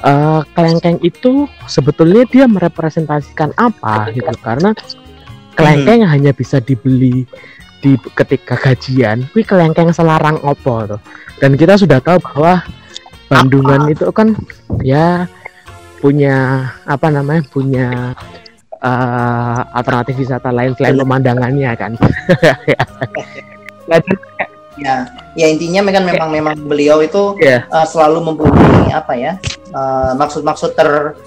uh, 0.03 0.41
kelengkeng 0.53 0.99
itu 1.01 1.47
sebetulnya 1.65 2.27
dia 2.27 2.45
merepresentasikan 2.45 3.53
apa 3.57 4.11
gitu 4.13 4.33
karena 4.43 4.73
kelengkeng 5.57 6.05
hmm. 6.05 6.11
hanya 6.11 6.31
bisa 6.35 6.61
dibeli 6.61 7.25
di 7.81 7.93
ketika 8.17 8.57
gajian 8.57 9.25
wih 9.37 9.45
kelengkeng 9.45 9.93
selarang 9.93 10.41
opo 10.41 10.97
tuh 10.97 11.01
dan 11.37 11.53
kita 11.53 11.77
sudah 11.77 12.01
tahu 12.01 12.17
bahwa 12.21 12.65
Bandungan 13.27 13.91
apa? 13.91 13.93
itu 13.93 14.05
kan 14.15 14.33
ya 14.81 15.27
punya 15.99 16.69
apa 16.87 17.11
namanya 17.11 17.43
punya 17.51 18.15
uh, 18.79 19.61
alternatif 19.75 20.15
wisata 20.15 20.47
lain 20.53 20.71
selain 20.79 20.95
pemandangannya 20.95 21.71
kan 21.75 21.91
ya 24.77 25.09
ya 25.33 25.45
intinya 25.49 25.89
kan 25.89 26.03
memang 26.05 26.29
memang 26.29 26.55
beliau 26.69 27.01
itu 27.01 27.35
yeah. 27.41 27.65
Iya. 27.67 27.83
uh, 27.83 27.85
selalu 27.89 28.31
mempunyai 28.31 28.93
apa 28.93 29.13
ya 29.17 29.33
uh, 29.73 30.13
maksud-maksud 30.15 30.75
ter 30.77 31.17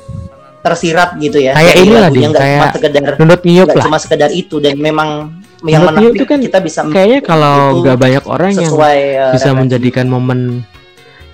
tersirat 0.60 1.16
gitu 1.16 1.40
ya 1.40 1.56
kayak 1.56 1.74
ini 1.80 1.94
lah 1.96 2.08
nggak 2.12 2.36
cuma 2.36 2.66
sekedar 2.68 3.02
nggak 3.16 3.80
cuma 3.80 3.96
sekedar 3.96 4.30
itu 4.30 4.60
dan 4.60 4.76
memang 4.76 5.40
yang 5.64 5.88
menarik 5.88 6.16
itu 6.16 6.24
kan 6.28 6.38
kita 6.40 6.58
bisa 6.60 6.84
kayaknya 6.88 7.20
kalau 7.24 7.80
nggak 7.80 7.96
banyak 7.96 8.24
orang 8.28 8.52
yang 8.56 8.72
uh, 8.72 9.32
bisa 9.32 9.52
referensi. 9.52 9.56
menjadikan 9.56 10.06
momen 10.08 10.64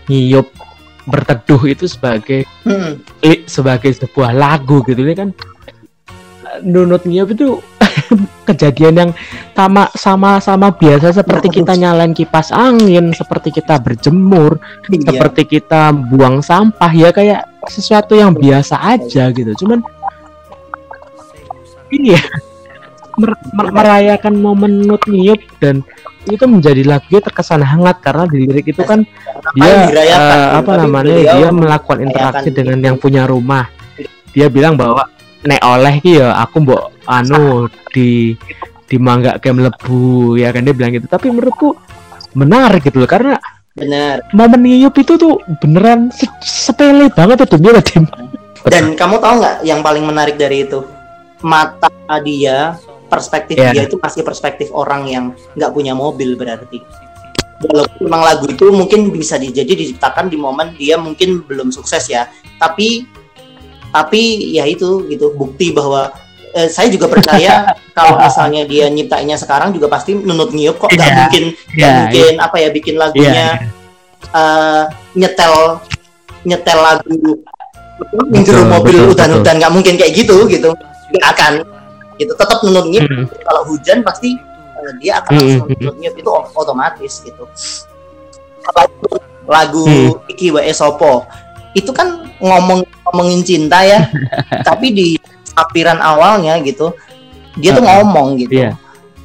ngiyup 0.06 0.46
berteduh 1.06 1.62
itu 1.70 1.86
sebagai 1.86 2.46
hmm. 2.66 3.02
eh, 3.22 3.46
sebagai 3.46 3.94
sebuah 3.94 4.34
lagu 4.34 4.82
gitu 4.86 5.02
ini 5.02 5.14
kan 5.14 5.28
nunut 6.62 7.02
ngiyup 7.06 7.34
itu 7.34 7.58
kejadian 8.48 8.94
yang 8.94 9.10
sama 9.56 9.90
sama 9.96 10.38
sama 10.38 10.68
biasa 10.72 11.16
seperti 11.16 11.60
kita 11.60 11.74
nyalain 11.74 12.12
kipas 12.12 12.52
angin, 12.54 13.10
seperti 13.16 13.50
kita 13.50 13.80
berjemur, 13.80 14.60
iya. 14.88 15.12
seperti 15.12 15.42
kita 15.58 15.90
buang 15.92 16.40
sampah 16.40 16.92
ya 16.92 17.10
kayak 17.10 17.46
sesuatu 17.66 18.14
yang 18.14 18.36
biasa 18.36 18.78
aja 18.78 19.32
gitu. 19.34 19.52
Cuman 19.64 19.82
ini 21.90 22.14
ya 22.18 22.22
mer 23.16 23.32
mer 23.56 23.66
merayakan 23.72 24.34
momen 24.36 24.84
nut 24.84 25.02
niup 25.08 25.40
dan 25.58 25.80
itu 26.26 26.44
menjadi 26.44 26.82
lagu 26.84 27.16
terkesan 27.22 27.62
hangat 27.62 28.02
karena 28.02 28.26
di 28.26 28.44
lirik 28.44 28.66
itu 28.74 28.82
kan 28.82 29.06
dia 29.54 29.88
uh, 30.18 30.58
apa 30.60 30.72
namanya 30.84 31.38
dia 31.38 31.48
melakukan 31.54 32.02
interaksi 32.02 32.50
dengan 32.50 32.82
yang 32.82 32.96
punya 32.98 33.24
rumah 33.24 33.70
dia 34.34 34.50
bilang 34.52 34.74
bahwa 34.76 35.06
nek 35.46 35.62
oleh 35.62 35.94
ki 36.02 36.18
ya 36.18 36.34
aku 36.42 36.66
mbok 36.66 36.82
anu 37.06 37.70
di 37.94 38.34
di 38.86 38.96
mangga 38.98 39.38
kayak 39.38 39.56
melebu 39.62 40.34
ya 40.38 40.50
kan 40.50 40.66
dia 40.66 40.74
bilang 40.74 40.92
gitu. 40.94 41.06
Tapi 41.06 41.30
menurutku 41.30 41.78
menarik 42.36 42.84
gitu 42.84 43.00
loh 43.00 43.08
karena 43.08 43.34
benar. 43.72 44.20
momen 44.36 44.60
niup 44.66 44.94
itu 44.98 45.16
tuh 45.16 45.40
beneran 45.62 46.12
se 46.12 46.26
sepele 46.42 47.08
banget 47.14 47.46
tuh 47.46 47.58
dia 47.58 47.80
tim. 47.80 48.04
Dan 48.66 48.98
kamu 48.98 49.22
tahu 49.22 49.34
nggak 49.40 49.56
yang 49.62 49.80
paling 49.80 50.02
menarik 50.02 50.34
dari 50.34 50.66
itu? 50.66 50.82
Mata 51.46 51.88
dia 52.26 52.74
perspektif 53.06 53.54
yeah. 53.54 53.70
dia 53.70 53.86
itu 53.86 53.96
masih 54.02 54.26
perspektif 54.26 54.68
orang 54.74 55.06
yang 55.06 55.24
nggak 55.54 55.70
punya 55.70 55.94
mobil 55.94 56.34
berarti. 56.34 56.82
Walaupun 57.56 58.04
memang 58.04 58.20
lagu 58.20 58.44
itu 58.50 58.68
mungkin 58.68 59.08
bisa 59.08 59.40
dijadi 59.40 59.72
diciptakan 59.86 60.28
di 60.28 60.36
momen 60.36 60.76
dia 60.76 61.00
mungkin 61.00 61.46
belum 61.46 61.72
sukses 61.72 62.10
ya. 62.10 62.28
Tapi 62.60 63.06
tapi 63.90 64.52
ya 64.54 64.64
itu 64.66 65.06
gitu 65.10 65.32
bukti 65.34 65.72
bahwa 65.72 66.12
eh, 66.54 66.68
saya 66.68 66.88
juga 66.88 67.10
percaya 67.10 67.74
kalau 67.96 68.20
misalnya 68.20 68.64
dia 68.64 68.86
nyiptainnya 68.88 69.36
sekarang 69.36 69.72
juga 69.72 69.90
pasti 69.92 70.16
menurut 70.16 70.52
nyiup 70.52 70.76
kok 70.80 70.92
nggak 70.92 71.04
yeah. 71.06 71.18
mungkin 71.18 71.44
nggak 71.74 71.90
yeah, 71.90 71.98
mungkin 72.02 72.32
yeah. 72.36 72.46
apa 72.46 72.56
ya 72.60 72.68
bikin 72.72 72.94
lagunya 72.96 73.48
yeah. 73.60 74.32
uh, 74.36 74.82
nyetel 75.16 75.80
nyetel 76.46 76.78
lagu 76.78 77.32
minjem 78.28 78.68
mobil 78.68 79.12
udan-udan 79.12 79.56
nggak 79.56 79.72
mungkin 79.72 79.94
kayak 79.96 80.12
gitu 80.12 80.44
gitu 80.46 80.70
nggak 81.16 81.28
akan 81.32 81.52
gitu 82.16 82.32
tetap 82.32 82.60
menurutnya 82.64 83.04
hmm. 83.04 83.26
kalau 83.44 83.62
hujan 83.68 84.00
pasti 84.04 84.36
uh, 84.76 84.92
dia 85.00 85.20
akan 85.20 85.32
hmm. 85.32 85.40
langsung 85.40 85.68
menurutnya 85.72 86.10
itu 86.12 86.30
otomatis 86.56 87.12
gitu 87.24 87.44
lagu 89.46 89.86
hmm. 89.86 90.30
Iki 90.34 90.46
Wae 90.58 90.72
Sopo 90.74 91.24
itu 91.76 91.92
kan 91.92 92.26
ngomong 92.42 92.82
ngomongin 93.06 93.40
cinta 93.46 93.86
ya. 93.86 94.10
Tapi 94.68 94.92
di 94.92 95.08
apiran 95.56 95.98
awalnya 96.04 96.60
gitu 96.60 96.92
dia 97.56 97.72
tuh 97.72 97.82
ngomong 97.82 98.36
gitu. 98.44 98.68
Yeah. 98.68 98.76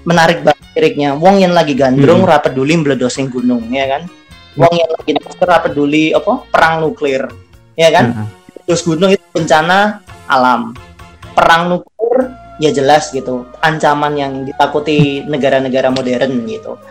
menarik 0.02 0.42
banget 0.42 0.66
liriknya. 0.74 1.14
Wong 1.14 1.44
yang 1.44 1.54
lagi 1.54 1.78
gandrung 1.78 2.26
hmm. 2.26 2.42
peduli 2.42 2.74
meledosing 2.80 3.30
gunung 3.30 3.70
ya 3.70 3.86
kan? 3.86 4.10
Wong 4.58 4.74
yang 4.74 4.90
lagi 4.90 5.12
ra 5.46 5.62
peduli 5.62 6.10
apa 6.16 6.48
perang 6.50 6.82
nuklir 6.82 7.30
ya 7.78 7.94
kan? 7.94 8.06
Hmm. 8.12 8.28
terus 8.66 8.82
gunung 8.82 9.14
itu 9.14 9.22
bencana 9.30 10.02
alam. 10.26 10.74
Perang 11.38 11.70
nuklir 11.70 12.34
ya 12.58 12.74
jelas 12.74 13.14
gitu. 13.14 13.46
Ancaman 13.62 14.18
yang 14.18 14.34
ditakuti 14.42 15.22
negara-negara 15.28 15.94
modern 15.94 16.50
gitu. 16.50 16.82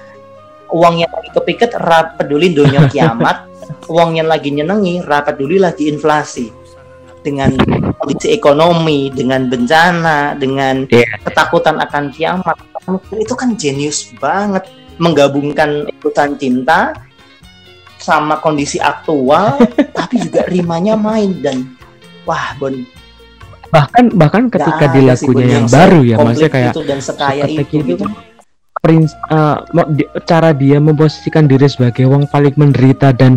Uang 0.70 1.02
yang 1.02 1.10
lagi 1.10 1.34
kepiket 1.34 1.74
rap 1.74 2.14
peduli 2.14 2.54
dunia 2.54 2.86
kiamat. 2.92 3.50
Uang 3.90 4.22
yang 4.22 4.30
lagi 4.30 4.54
nyenengi 4.54 5.02
rap 5.02 5.34
peduli 5.34 5.58
lagi 5.58 5.90
inflasi 5.90 6.59
dengan 7.20 7.56
kondisi 8.00 8.32
ekonomi 8.32 9.12
dengan 9.12 9.46
bencana 9.48 10.34
dengan 10.36 10.88
yeah. 10.88 11.06
ketakutan 11.24 11.76
akan 11.80 12.12
kiamat. 12.12 12.56
Itu 13.14 13.34
kan 13.36 13.54
jenius 13.54 14.12
banget. 14.18 14.66
Menggabungkan 15.00 15.88
ikutan 15.88 16.36
cinta 16.36 16.92
sama 18.00 18.40
kondisi 18.40 18.76
aktual 18.80 19.60
tapi 19.96 20.20
juga 20.20 20.44
rimanya 20.48 20.96
main 20.96 21.40
dan 21.40 21.76
wah 22.28 22.56
bon. 22.60 22.84
Bahkan 23.70 24.18
bahkan 24.18 24.50
ketika 24.50 24.90
di 24.90 25.00
lagunya 25.06 25.62
yang 25.62 25.68
baru 25.70 26.00
ya 26.02 26.16
maksudnya 26.18 26.50
kayak 26.52 26.72
itu 26.74 26.82
dan 26.84 26.98
sekaya 26.98 27.44
itu, 27.46 27.62
itu 27.86 27.94
kan 28.02 28.12
Prince 28.80 29.12
uh, 29.28 29.60
cara 30.24 30.56
dia 30.56 30.80
memposisikan 30.80 31.44
diri 31.44 31.68
sebagai 31.68 32.08
wong 32.08 32.24
paling 32.32 32.56
menderita 32.56 33.12
dan 33.12 33.36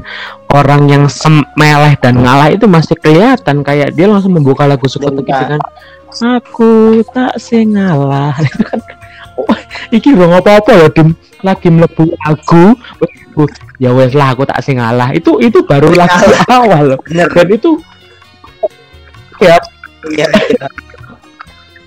orang 0.55 0.87
yang 0.87 1.11
semeleh 1.11 1.99
dan 1.99 2.23
ngalah 2.23 2.47
itu 2.47 2.63
masih 2.63 2.95
kelihatan. 3.03 3.59
Kayak 3.59 3.91
dia 3.91 4.07
langsung 4.07 4.39
membuka 4.39 4.63
lagu 4.63 4.87
suka 4.87 5.11
dengan 5.11 5.59
aku 6.13 7.03
tak 7.11 7.35
sengalah 7.41 8.37
kan 8.69 8.79
iki 9.89 10.13
bang 10.13 10.31
apa 10.31 10.63
apa 10.63 10.71
ya 10.71 10.87
dim. 10.87 11.11
Lagi 11.43 11.67
melebu 11.67 12.07
aku 12.23 12.71
ya 13.83 13.91
wes 13.91 14.15
lah 14.15 14.31
aku 14.31 14.47
tak 14.47 14.63
sengalah 14.63 15.11
itu 15.11 15.43
itu 15.43 15.59
baru 15.67 15.91
lagu 15.91 16.23
awal 16.47 16.95
dan 17.11 17.47
itu 17.51 17.75
ya 19.43 19.59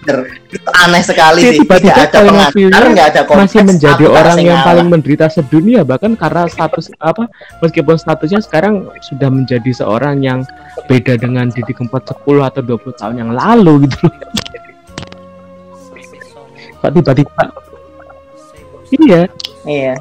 Iya. 0.07 0.71
aneh 0.87 1.03
sekali 1.03 1.41
sih. 1.43 1.59
Tiba-tiba 1.63 1.99
ada 1.99 2.19
pengantar, 2.23 2.83
nggak 2.95 3.09
ada 3.11 3.23
konteks, 3.27 3.43
masih 3.43 3.63
menjadi 3.67 4.05
orang 4.07 4.39
yang 4.39 4.61
paling 4.63 4.87
menderita 4.87 5.27
sedunia 5.27 5.83
bahkan 5.83 6.15
karena 6.15 6.47
status 6.47 6.95
apa 7.03 7.27
meskipun 7.61 7.99
statusnya 7.99 8.41
sekarang 8.41 8.87
sudah 9.03 9.29
menjadi 9.29 9.71
seorang 9.75 10.23
yang 10.23 10.41
beda 10.87 11.19
dengan 11.19 11.51
Didi 11.51 11.75
Kempot 11.75 12.07
10 12.07 12.23
atau 12.47 12.63
20 12.63 13.01
tahun 13.01 13.15
yang 13.27 13.31
lalu 13.35 13.91
gitu. 13.91 14.07
Kok 16.81 16.91
tiba-tiba 16.95 17.45
Iya. 18.87 19.27
Iya. 19.67 19.95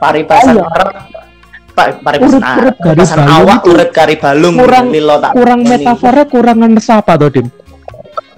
Paripasan 0.00 0.56
Arab 0.56 1.20
paripasan 1.80 2.40
urip, 2.60 2.76
urip 2.82 3.08
awak 3.24 3.60
urip 3.64 3.90
kari 3.94 4.16
balung 4.20 4.58
kurang 4.58 4.92
lilo 4.92 5.16
tak 5.16 5.32
kurang 5.32 5.60
metafornya 5.64 6.24
kurang 6.28 6.58
apa 6.76 7.12
tuh 7.16 7.30
dim 7.30 7.46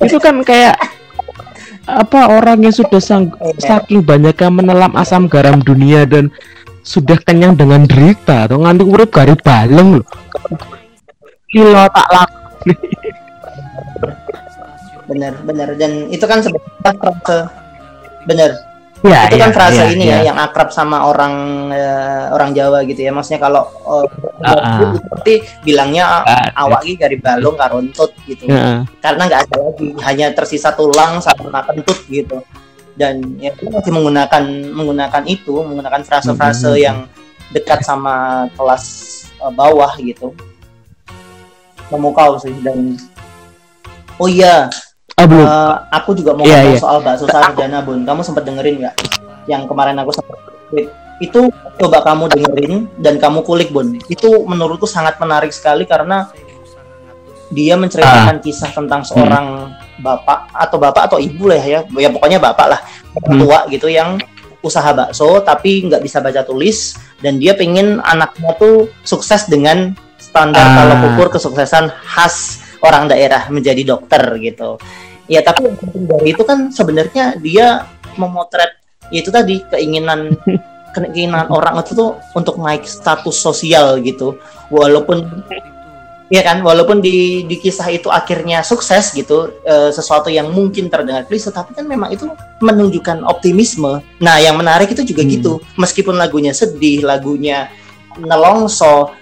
itu 0.03 0.19
kan 0.19 0.43
kayak 0.43 0.77
apa 1.87 2.31
orang 2.31 2.63
yang 2.63 2.75
sudah 2.75 3.03
sang, 3.03 3.35
saking 3.59 4.07
banyak 4.07 4.39
yang 4.39 4.55
menelam 4.55 4.95
asam 4.95 5.27
garam 5.27 5.59
dunia 5.59 6.07
dan 6.07 6.31
sudah 6.83 7.19
kenyang 7.23 7.55
dengan 7.55 7.87
derita 7.87 8.47
atau 8.47 8.63
ngantuk 8.63 8.91
urip 8.91 9.11
kari 9.15 9.35
balung 9.39 10.03
loh 10.03 10.07
lilo 11.55 11.85
tak 11.95 12.09
laku 12.11 12.39
bener 15.11 15.35
bener 15.47 15.69
dan 15.79 16.11
itu 16.11 16.25
kan 16.27 16.43
sebenarnya 16.43 17.39
bener 18.27 18.51
ya, 19.03 19.27
itu 19.27 19.37
kan 19.39 19.51
ya, 19.51 19.57
frase 19.57 19.83
ya, 19.83 19.87
ini 19.91 20.05
ya. 20.07 20.19
ya 20.23 20.31
yang 20.31 20.39
akrab 20.39 20.71
sama 20.71 21.07
orang 21.11 21.35
uh, 21.75 22.31
orang 22.35 22.55
Jawa 22.55 22.87
gitu 22.87 23.03
ya. 23.03 23.11
Maksudnya 23.11 23.43
kalau 23.43 23.67
uh, 23.83 24.07
uh, 24.47 24.95
seperti 24.95 25.43
bilangnya 25.67 26.23
uh, 26.23 26.49
awak 26.55 26.87
ini 26.87 26.95
dari 26.95 27.17
balung 27.19 27.59
karuntut 27.59 28.15
gitu. 28.31 28.47
Uh, 28.47 28.87
karena 29.03 29.23
nggak 29.27 29.41
ada 29.51 29.57
lagi 29.59 29.89
hanya 30.07 30.27
tersisa 30.31 30.71
tulang 30.75 31.19
sama 31.19 31.67
kentut 31.67 31.99
gitu. 32.07 32.43
Dan 32.95 33.41
ya 33.41 33.51
masih 33.59 33.91
menggunakan 33.91 34.43
menggunakan 34.71 35.23
itu 35.27 35.55
menggunakan 35.65 36.05
frase-frase 36.07 36.71
uh, 36.71 36.79
yang 36.79 37.09
dekat 37.51 37.83
sama 37.83 38.47
kelas 38.55 38.85
uh, 39.43 39.51
bawah 39.51 39.91
gitu. 39.99 40.31
Memukau 41.91 42.39
sih 42.39 42.55
dan 42.63 42.97
oh 44.21 44.29
iya 44.31 44.71
Oh, 45.23 45.27
belum. 45.31 45.47
Uh, 45.47 45.75
aku 45.95 46.11
juga 46.19 46.35
mau 46.35 46.43
yeah, 46.43 46.67
ngomong 46.67 46.75
yeah. 46.75 46.83
soal 46.83 46.99
bakso 46.99 47.27
sarjana 47.31 47.79
bun. 47.87 48.03
Kamu 48.03 48.27
sempat 48.27 48.43
dengerin 48.43 48.83
nggak? 48.83 48.95
Yang 49.47 49.63
kemarin 49.71 49.97
aku 50.03 50.11
sempat 50.11 50.39
itu 51.23 51.55
coba 51.79 52.03
kamu 52.03 52.27
dengerin 52.35 52.75
dan 52.99 53.23
kamu 53.23 53.47
kulik 53.47 53.71
bun. 53.71 54.03
Itu 54.11 54.43
menurutku 54.43 54.91
sangat 54.91 55.23
menarik 55.23 55.55
sekali 55.55 55.87
karena 55.87 56.27
dia 57.53 57.79
menceritakan 57.79 58.41
uh. 58.41 58.43
kisah 58.43 58.71
tentang 58.75 59.07
seorang 59.07 59.71
hmm. 59.71 60.03
bapak 60.03 60.51
atau 60.57 60.77
bapak 60.81 61.03
atau 61.13 61.19
ibu 61.21 61.47
lah 61.47 61.61
ya, 61.61 61.85
ya 61.85 62.09
pokoknya 62.11 62.41
bapak 62.41 62.67
lah 62.67 62.81
hmm. 63.15 63.39
tua 63.45 63.59
gitu 63.69 63.93
yang 63.93 64.17
usaha 64.65 64.89
bakso 64.97 65.43
tapi 65.45 65.85
nggak 65.85 66.01
bisa 66.01 66.25
baca 66.25 66.41
tulis 66.49 66.97
dan 67.21 67.37
dia 67.37 67.53
pengen 67.53 68.01
anaknya 68.01 68.57
tuh 68.57 68.89
sukses 69.05 69.53
dengan 69.53 69.93
standar 70.17 70.65
uh. 70.65 70.75
kalau 70.81 70.95
ukur 71.13 71.29
kesuksesan 71.29 71.93
khas 71.93 72.65
orang 72.81 73.07
daerah 73.07 73.47
menjadi 73.53 73.85
dokter 73.85 74.23
gitu 74.41 74.81
ya 75.31 75.41
tapi 75.43 75.67
yang 75.71 75.77
penting 75.79 76.05
dari 76.07 76.29
itu 76.35 76.43
kan 76.43 76.73
sebenarnya 76.75 77.39
dia 77.39 77.87
memotret 78.19 78.83
ya 79.13 79.19
itu 79.21 79.31
tadi 79.31 79.61
keinginan 79.69 80.35
keinginan 80.97 81.49
orang 81.49 81.81
itu 81.81 81.97
tuh 81.97 82.21
untuk 82.37 82.61
naik 82.61 82.85
status 82.85 83.37
sosial 83.37 84.01
gitu. 84.05 84.37
Walaupun 84.69 85.25
ya 86.33 86.41
kan 86.45 86.65
walaupun 86.65 87.05
di 87.05 87.45
di 87.45 87.57
kisah 87.61 87.89
itu 87.93 88.09
akhirnya 88.09 88.65
sukses 88.65 89.13
gitu 89.13 89.53
e, 89.65 89.93
sesuatu 89.93 90.33
yang 90.33 90.49
mungkin 90.49 90.89
terdengar 90.89 91.29
klise 91.29 91.53
tapi 91.53 91.77
kan 91.77 91.85
memang 91.85 92.13
itu 92.13 92.29
menunjukkan 92.61 93.25
optimisme. 93.25 94.01
Nah 94.21 94.37
yang 94.41 94.57
menarik 94.57 94.93
itu 94.93 95.05
juga 95.05 95.25
hmm. 95.25 95.31
gitu. 95.41 95.53
Meskipun 95.81 96.17
lagunya 96.17 96.53
sedih 96.53 97.05
lagunya 97.05 97.73
nelongso 98.21 99.13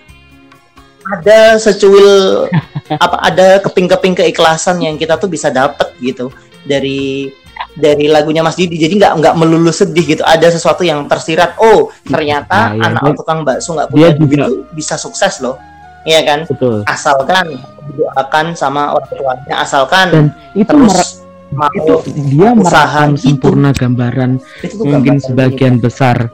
ada 1.06 1.58
secuil 1.58 2.46
apa 2.98 3.16
ada 3.22 3.62
keping-keping 3.62 4.18
keikhlasan 4.18 4.82
yang 4.82 4.98
kita 4.98 5.14
tuh 5.20 5.30
bisa 5.30 5.52
dapet 5.52 5.92
gitu. 6.02 6.32
Dari 6.64 7.30
dari 7.76 8.08
lagunya 8.08 8.40
Mas 8.40 8.56
Didi. 8.56 8.80
Jadi 8.80 8.98
nggak 8.98 9.12
nggak 9.20 9.34
melulu 9.36 9.70
sedih 9.70 10.18
gitu. 10.18 10.22
Ada 10.26 10.50
sesuatu 10.56 10.82
yang 10.82 11.06
tersirat 11.06 11.60
oh 11.60 11.92
ternyata 12.02 12.74
nah, 12.74 12.90
anak 12.90 13.14
tukang 13.14 13.46
bakso 13.46 13.76
nggak 13.76 13.88
punya 13.92 14.08
duit 14.16 14.38
itu 14.40 14.54
bisa 14.74 14.98
sukses 14.98 15.38
loh. 15.44 15.60
Iya 16.08 16.24
kan? 16.24 16.40
Betul. 16.48 16.80
asalkan 16.88 17.60
doakan 17.92 18.56
sama 18.56 18.94
orang 18.96 19.10
tuanya 19.12 19.54
asalkan 19.60 20.06
Dan 20.08 20.26
itu 20.54 20.70
terus 20.70 21.20
mau 21.50 21.68
itu 21.74 21.94
dia 22.30 22.54
usaha 22.54 23.10
sempurna 23.18 23.74
gambaran 23.74 24.38
itu 24.62 24.80
mungkin 24.86 25.18
gambaran 25.18 25.26
sebagian 25.26 25.74
gitu. 25.76 25.90
besar 25.90 26.30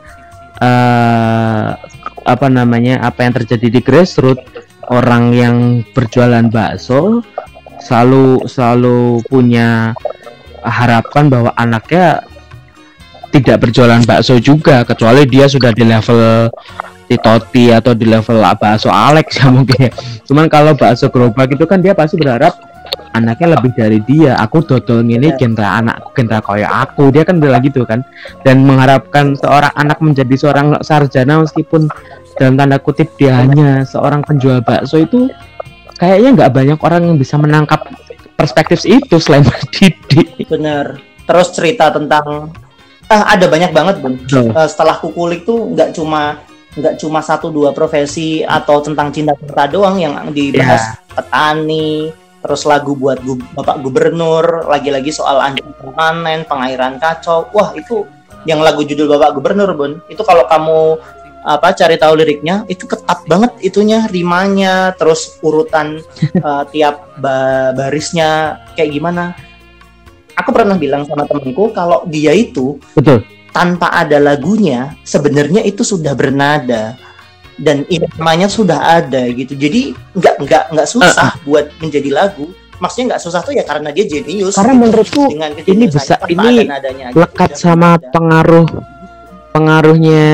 uh, 0.60 1.72
apa 2.26 2.46
namanya 2.52 3.00
apa 3.00 3.24
yang 3.24 3.32
terjadi 3.32 3.66
di 3.72 3.80
grassroots 3.80 4.44
orang 4.90 5.34
yang 5.34 5.56
berjualan 5.94 6.46
bakso 6.50 7.22
selalu 7.82 8.46
selalu 8.48 9.20
punya 9.28 9.92
harapan 10.64 11.30
bahwa 11.30 11.50
anaknya 11.54 12.24
tidak 13.30 13.68
berjualan 13.68 14.00
bakso 14.02 14.40
juga 14.40 14.82
kecuali 14.82 15.28
dia 15.28 15.46
sudah 15.46 15.70
di 15.70 15.84
level 15.84 16.50
Titoti 17.06 17.70
atau 17.70 17.94
di 17.94 18.02
level 18.02 18.42
bakso 18.58 18.90
Alex 18.90 19.26
ya 19.38 19.46
mungkin 19.46 19.78
ya. 19.86 19.92
Cuman 20.26 20.50
kalau 20.50 20.74
bakso 20.74 21.06
gerobak 21.06 21.54
itu 21.54 21.62
kan 21.62 21.78
dia 21.78 21.94
pasti 21.94 22.18
berharap 22.18 22.58
anaknya 23.16 23.56
lebih 23.56 23.72
dari 23.72 23.98
dia. 24.04 24.36
Aku 24.40 24.60
dodol 24.62 25.00
ini 25.02 25.32
iya. 25.32 25.36
genre 25.40 25.66
anak 25.66 26.12
genre 26.12 26.38
kayak 26.44 26.72
aku. 26.72 27.08
Dia 27.10 27.24
kan 27.24 27.40
bilang 27.40 27.64
gitu 27.64 27.88
kan. 27.88 28.04
Dan 28.44 28.68
mengharapkan 28.68 29.34
seorang 29.36 29.72
anak 29.74 29.98
menjadi 30.04 30.34
seorang 30.36 30.76
sarjana 30.84 31.40
meskipun 31.40 31.88
dalam 32.36 32.54
tanda 32.60 32.76
kutip 32.76 33.08
dia 33.16 33.40
hanya 33.40 33.82
seorang 33.88 34.20
penjual 34.20 34.60
bakso 34.60 35.00
itu 35.00 35.32
kayaknya 35.96 36.36
nggak 36.36 36.52
banyak 36.52 36.78
orang 36.84 37.02
yang 37.08 37.16
bisa 37.16 37.40
menangkap 37.40 37.88
perspektif 38.36 38.84
itu 38.84 39.16
selain 39.16 39.48
Didi. 39.72 40.44
Bener. 40.44 41.00
Terus 41.26 41.48
cerita 41.56 41.90
tentang 41.90 42.52
ah 43.08 43.22
ada 43.32 43.46
banyak 43.48 43.72
banget 43.72 43.96
bun. 44.04 44.20
Oh. 44.36 44.52
Uh, 44.52 44.68
setelah 44.68 45.00
kukulik 45.00 45.48
tuh 45.48 45.72
nggak 45.72 45.96
cuma 45.96 46.44
nggak 46.76 47.00
cuma 47.00 47.24
satu 47.24 47.48
dua 47.48 47.72
profesi 47.72 48.44
atau 48.44 48.84
tentang 48.84 49.08
cinta 49.08 49.32
cinta 49.40 49.64
doang 49.64 49.96
yang 49.96 50.12
dibahas 50.28 50.92
yeah. 50.92 51.16
petani 51.16 52.12
terus 52.46 52.62
lagu 52.62 52.94
buat 52.94 53.18
gu 53.26 53.34
bapak 53.58 53.82
gubernur 53.82 54.70
lagi-lagi 54.70 55.10
soal 55.10 55.42
anjing 55.42 55.66
permanen 55.74 56.46
pengairan 56.46 57.02
kacau. 57.02 57.50
Wah 57.50 57.74
itu 57.74 58.06
yang 58.46 58.62
lagu 58.62 58.86
judul 58.86 59.10
bapak 59.10 59.34
gubernur 59.34 59.74
bun. 59.74 59.98
Itu 60.06 60.22
kalau 60.22 60.46
kamu 60.46 61.02
apa 61.46 61.74
cari 61.74 61.94
tahu 61.98 62.14
liriknya 62.18 62.66
itu 62.66 62.90
ketat 62.90 63.22
banget 63.30 63.54
itunya 63.62 64.10
rimanya 64.10 64.94
terus 64.98 65.38
urutan 65.42 66.02
uh, 66.42 66.66
tiap 66.74 67.18
ba 67.18 67.70
barisnya 67.74 68.62
kayak 68.78 68.94
gimana. 68.94 69.34
Aku 70.38 70.54
pernah 70.54 70.78
bilang 70.78 71.02
sama 71.08 71.26
temenku 71.26 71.74
kalau 71.74 72.06
dia 72.06 72.30
itu 72.30 72.78
betul. 72.94 73.24
tanpa 73.50 73.90
ada 73.90 74.20
lagunya 74.22 74.94
sebenarnya 75.02 75.64
itu 75.64 75.80
sudah 75.80 76.12
bernada 76.12 76.94
dan 77.56 77.88
namanya 78.20 78.48
sudah 78.48 79.00
ada 79.00 79.24
gitu. 79.32 79.56
Jadi 79.56 79.96
nggak 80.12 80.34
nggak 80.44 80.64
nggak 80.76 80.88
susah 80.88 81.16
uh, 81.16 81.32
uh. 81.32 81.34
buat 81.44 81.72
menjadi 81.80 82.10
lagu. 82.12 82.52
Maksudnya 82.76 83.16
nggak 83.16 83.22
susah 83.24 83.40
tuh 83.40 83.56
ya 83.56 83.64
karena 83.64 83.88
dia 83.88 84.04
jenius 84.04 84.60
karena 84.60 84.76
menurutku 84.76 85.32
ini 85.64 85.88
bisa 85.88 86.20
ini 86.28 86.68
lekat 87.16 87.56
sama 87.56 87.96
pengaruh 87.96 88.68
pengaruhnya 89.56 90.24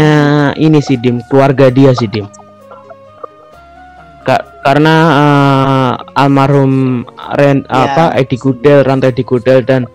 ini 0.59 0.83
sih 0.83 0.99
Dim. 0.99 1.23
Keluarga 1.31 1.71
dia 1.71 1.95
sih 1.95 2.11
Dim. 2.11 2.27
Ka 4.27 4.43
karena 4.67 4.95
uh, 5.07 5.93
almarhum 6.19 7.07
Ren 7.39 7.63
yeah. 7.71 7.87
apa 7.87 8.05
Edi 8.19 8.35
Gudel 8.35 8.83
Rantai 8.83 9.15
Edi 9.15 9.23
Gudel 9.23 9.63
dan 9.63 9.87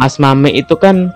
Mas 0.00 0.16
Mame 0.16 0.52
itu 0.52 0.76
kan 0.80 1.12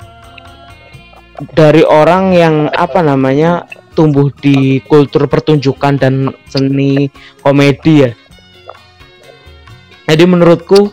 dari 1.56 1.80
orang 1.84 2.36
yang 2.36 2.68
apa 2.72 3.00
namanya 3.00 3.64
tumbuh 4.00 4.32
di 4.40 4.80
kultur 4.88 5.28
pertunjukan 5.28 6.00
dan 6.00 6.32
seni 6.48 7.12
komedi 7.44 8.08
ya 8.08 8.10
jadi 10.08 10.24
menurutku 10.24 10.90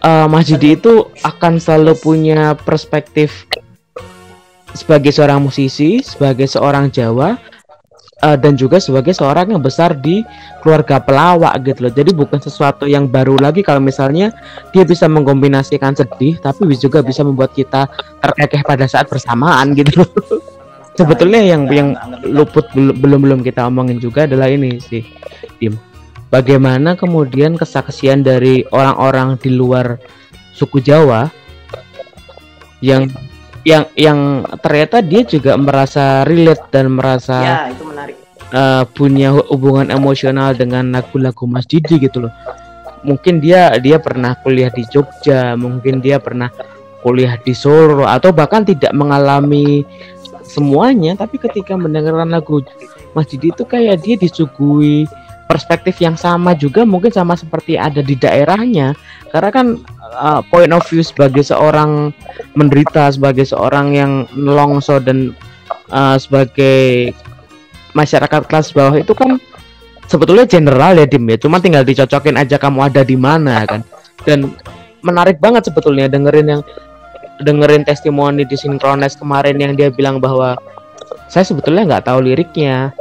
uh, 0.00 0.26
Mas 0.30 0.48
Didi 0.48 0.78
itu 0.78 1.12
akan 1.20 1.60
selalu 1.60 1.92
punya 2.00 2.56
perspektif 2.56 3.44
sebagai 4.72 5.10
seorang 5.10 5.42
musisi, 5.44 6.00
sebagai 6.00 6.46
seorang 6.48 6.88
Jawa, 6.88 7.36
uh, 8.24 8.36
dan 8.38 8.56
juga 8.56 8.80
sebagai 8.80 9.12
seorang 9.12 9.52
yang 9.52 9.60
besar 9.62 9.92
di 9.92 10.24
keluarga 10.64 11.02
pelawak 11.02 11.52
gitu 11.68 11.84
loh. 11.84 11.92
Jadi 11.92 12.10
bukan 12.16 12.40
sesuatu 12.40 12.88
yang 12.88 13.10
baru 13.10 13.36
lagi 13.36 13.60
kalau 13.60 13.82
misalnya 13.82 14.32
dia 14.72 14.88
bisa 14.88 15.04
mengkombinasikan 15.10 15.92
sedih, 15.92 16.40
tapi 16.40 16.64
juga 16.80 17.04
bisa 17.04 17.20
membuat 17.20 17.52
kita 17.52 17.90
terkekeh 18.24 18.62
pada 18.64 18.88
saat 18.88 19.04
bersamaan 19.10 19.76
gitu 19.76 20.00
loh. 20.00 20.10
Sebetulnya 21.00 21.40
yang 21.40 21.64
yang 21.72 21.96
luput 22.28 22.68
belum 22.76 23.24
belum 23.24 23.40
kita 23.40 23.64
omongin 23.64 23.96
juga 23.96 24.28
adalah 24.28 24.52
ini 24.52 24.76
sih, 24.76 25.00
Dim. 25.56 25.80
Bagaimana 26.28 26.94
kemudian 26.94 27.56
kesaksian 27.56 28.20
dari 28.20 28.62
orang-orang 28.68 29.40
di 29.40 29.50
luar 29.50 29.96
suku 30.52 30.84
Jawa 30.84 31.32
yang 32.84 33.08
yang 33.64 33.88
yang 33.96 34.44
ternyata 34.60 35.00
dia 35.00 35.24
juga 35.24 35.56
merasa 35.56 36.24
relate 36.28 36.68
dan 36.68 36.92
merasa 36.92 37.36
ya, 37.40 37.58
itu 37.72 37.84
menarik. 37.88 38.14
Uh, 38.50 38.84
punya 38.92 39.32
hubungan 39.50 39.88
emosional 39.88 40.52
dengan 40.52 40.92
lagu-lagu 40.92 41.48
Mas 41.48 41.64
Didi 41.64 41.96
gitu 41.96 42.28
loh. 42.28 42.32
Mungkin 43.00 43.40
dia 43.40 43.72
dia 43.80 43.96
pernah 43.96 44.36
kuliah 44.44 44.68
di 44.68 44.84
Jogja, 44.86 45.56
mungkin 45.56 46.04
dia 46.04 46.20
pernah 46.20 46.52
kuliah 47.00 47.40
di 47.40 47.56
Solo 47.56 48.04
atau 48.04 48.28
bahkan 48.30 48.60
tidak 48.60 48.92
mengalami 48.92 49.82
semuanya, 50.50 51.14
tapi 51.14 51.38
ketika 51.38 51.78
mendengarkan 51.78 52.34
lagu 52.34 52.66
Mas 53.14 53.30
Didi 53.30 53.54
itu 53.54 53.62
kayak 53.62 54.02
dia 54.02 54.18
disuguhi 54.18 55.06
perspektif 55.46 55.98
yang 55.98 56.14
sama 56.14 56.54
juga 56.54 56.86
mungkin 56.86 57.10
sama 57.10 57.34
seperti 57.38 57.74
ada 57.78 58.02
di 58.02 58.14
daerahnya. 58.14 58.94
Karena 59.30 59.50
kan 59.50 59.66
uh, 60.14 60.42
point 60.50 60.70
of 60.70 60.82
view 60.90 61.02
sebagai 61.02 61.46
seorang 61.46 62.14
menderita 62.58 63.10
sebagai 63.10 63.46
seorang 63.46 63.94
yang 63.94 64.12
longso 64.34 64.98
dan 64.98 65.34
uh, 65.90 66.18
sebagai 66.18 67.10
masyarakat 67.94 68.46
kelas 68.46 68.70
bawah 68.70 68.94
itu 68.94 69.10
kan 69.14 69.42
sebetulnya 70.06 70.46
general 70.46 70.98
ya 70.98 71.06
dim 71.06 71.26
ya. 71.26 71.38
Cuma 71.38 71.58
tinggal 71.58 71.82
dicocokin 71.82 72.38
aja 72.38 72.58
kamu 72.58 72.90
ada 72.90 73.02
di 73.02 73.18
mana 73.18 73.66
kan. 73.66 73.82
Dan 74.22 74.54
menarik 75.02 75.42
banget 75.42 75.66
sebetulnya 75.66 76.06
dengerin 76.06 76.58
yang 76.58 76.62
dengerin 77.40 77.84
testimoni 77.84 78.44
di 78.44 78.56
sinkronis 78.56 79.16
kemarin 79.16 79.56
yang 79.56 79.72
dia 79.74 79.88
bilang 79.88 80.20
bahwa 80.20 80.56
saya 81.30 81.46
sebetulnya 81.46 81.86
nggak 81.86 82.06
tahu 82.06 82.18
liriknya. 82.22 82.92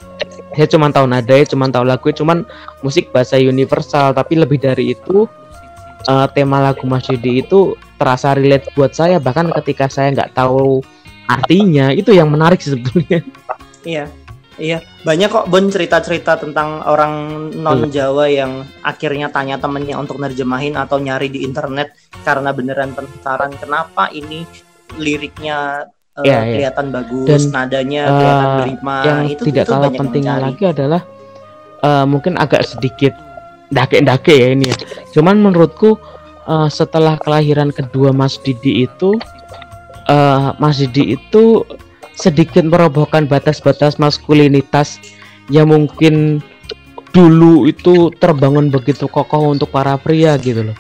Saya 0.57 0.65
cuma 0.65 0.89
tahu 0.89 1.05
nada 1.05 1.33
ya 1.33 1.45
cuma 1.45 1.69
tahu 1.69 1.85
lagu 1.85 2.09
cuma 2.11 2.41
musik 2.81 3.13
bahasa 3.13 3.37
universal. 3.37 4.15
Tapi 4.15 4.39
lebih 4.39 4.57
dari 4.61 4.97
itu 4.97 5.29
uh, 6.09 6.27
tema 6.31 6.63
lagu 6.63 6.83
Mas 6.89 7.05
Yudi 7.09 7.45
itu 7.45 7.77
terasa 8.01 8.33
relate 8.33 8.69
buat 8.73 8.95
saya. 8.95 9.21
Bahkan 9.21 9.53
ketika 9.61 9.91
saya 9.91 10.13
nggak 10.15 10.33
tahu 10.33 10.81
artinya 11.29 11.93
itu 11.93 12.15
yang 12.15 12.33
menarik 12.33 12.61
sebetulnya. 12.61 13.21
Iya 13.85 14.11
iya 14.59 14.83
banyak 14.99 15.31
kok 15.31 15.47
Bon 15.47 15.63
cerita-cerita 15.71 16.35
tentang 16.35 16.83
orang 16.83 17.47
non 17.55 17.87
Jawa 17.87 18.27
yang 18.27 18.67
akhirnya 18.83 19.31
tanya 19.31 19.55
temennya 19.55 19.95
untuk 19.95 20.19
nerjemahin 20.19 20.75
atau 20.75 20.99
nyari 20.99 21.31
di 21.31 21.47
internet 21.47 21.95
karena 22.27 22.51
beneran 22.51 22.91
penasaran 22.91 23.55
kenapa 23.55 24.11
ini 24.11 24.43
liriknya 24.99 25.87
uh, 26.19 26.25
yeah, 26.27 26.43
kelihatan 26.43 26.91
yeah. 26.91 26.95
bagus 26.99 27.43
Dan, 27.47 27.51
nadanya 27.55 28.03
uh, 28.03 28.11
kelihatan 28.11 28.49
berima 28.59 28.95
yang 29.07 29.19
itu 29.31 29.43
tidak 29.47 29.65
itu 29.65 29.71
kalah 29.71 29.91
pentingnya 29.95 30.35
lagi 30.43 30.63
adalah 30.67 31.01
uh, 31.83 32.05
mungkin 32.05 32.35
agak 32.35 32.67
sedikit 32.67 33.13
dake-dake 33.69 34.33
ya 34.33 34.47
ini 34.57 34.73
ya. 34.73 34.77
Cuman 35.13 35.39
menurutku 35.39 35.95
uh, 36.49 36.67
setelah 36.67 37.15
kelahiran 37.21 37.69
kedua 37.69 38.11
Mas 38.11 38.35
Didi 38.41 38.83
itu 38.89 39.15
uh, 40.09 40.57
Mas 40.57 40.81
Didi 40.81 41.15
itu 41.15 41.63
sedikit 42.19 42.67
merobohkan 42.67 43.23
batas-batas 43.23 43.95
maskulinitas 43.95 44.99
yang 45.47 45.71
mungkin 45.71 46.43
dulu 47.15 47.65
itu 47.65 48.11
terbangun 48.19 48.69
begitu 48.69 49.07
kokoh 49.07 49.55
untuk 49.55 49.71
para 49.71 49.95
pria 49.95 50.35
gitu 50.35 50.67
loh 50.69 50.77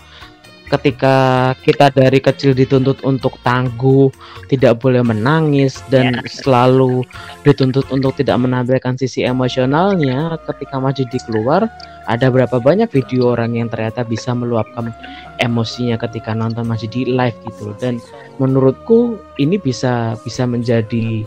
ketika 0.69 1.51
kita 1.65 1.89
dari 1.89 2.21
kecil 2.21 2.53
dituntut 2.53 3.01
untuk 3.01 3.41
tangguh, 3.41 4.13
tidak 4.47 4.77
boleh 4.77 5.01
menangis 5.01 5.81
dan 5.89 6.21
yeah. 6.21 6.29
selalu 6.29 7.01
dituntut 7.41 7.89
untuk 7.89 8.13
tidak 8.15 8.37
menampilkan 8.37 8.95
sisi 8.95 9.25
emosionalnya, 9.25 10.37
ketika 10.45 10.77
maju 10.77 11.03
di 11.03 11.19
keluar, 11.25 11.65
ada 12.05 12.29
berapa 12.29 12.61
banyak 12.61 12.89
video 12.93 13.33
orang 13.33 13.57
yang 13.57 13.69
ternyata 13.69 14.05
bisa 14.05 14.33
meluapkan 14.33 14.93
emosinya 15.41 15.97
ketika 15.97 16.33
nonton 16.33 16.65
masih 16.65 16.89
di 16.89 17.05
live 17.05 17.37
gitu 17.45 17.73
dan 17.77 18.01
menurutku 18.41 19.21
ini 19.37 19.61
bisa 19.61 20.17
bisa 20.25 20.49
menjadi 20.49 21.21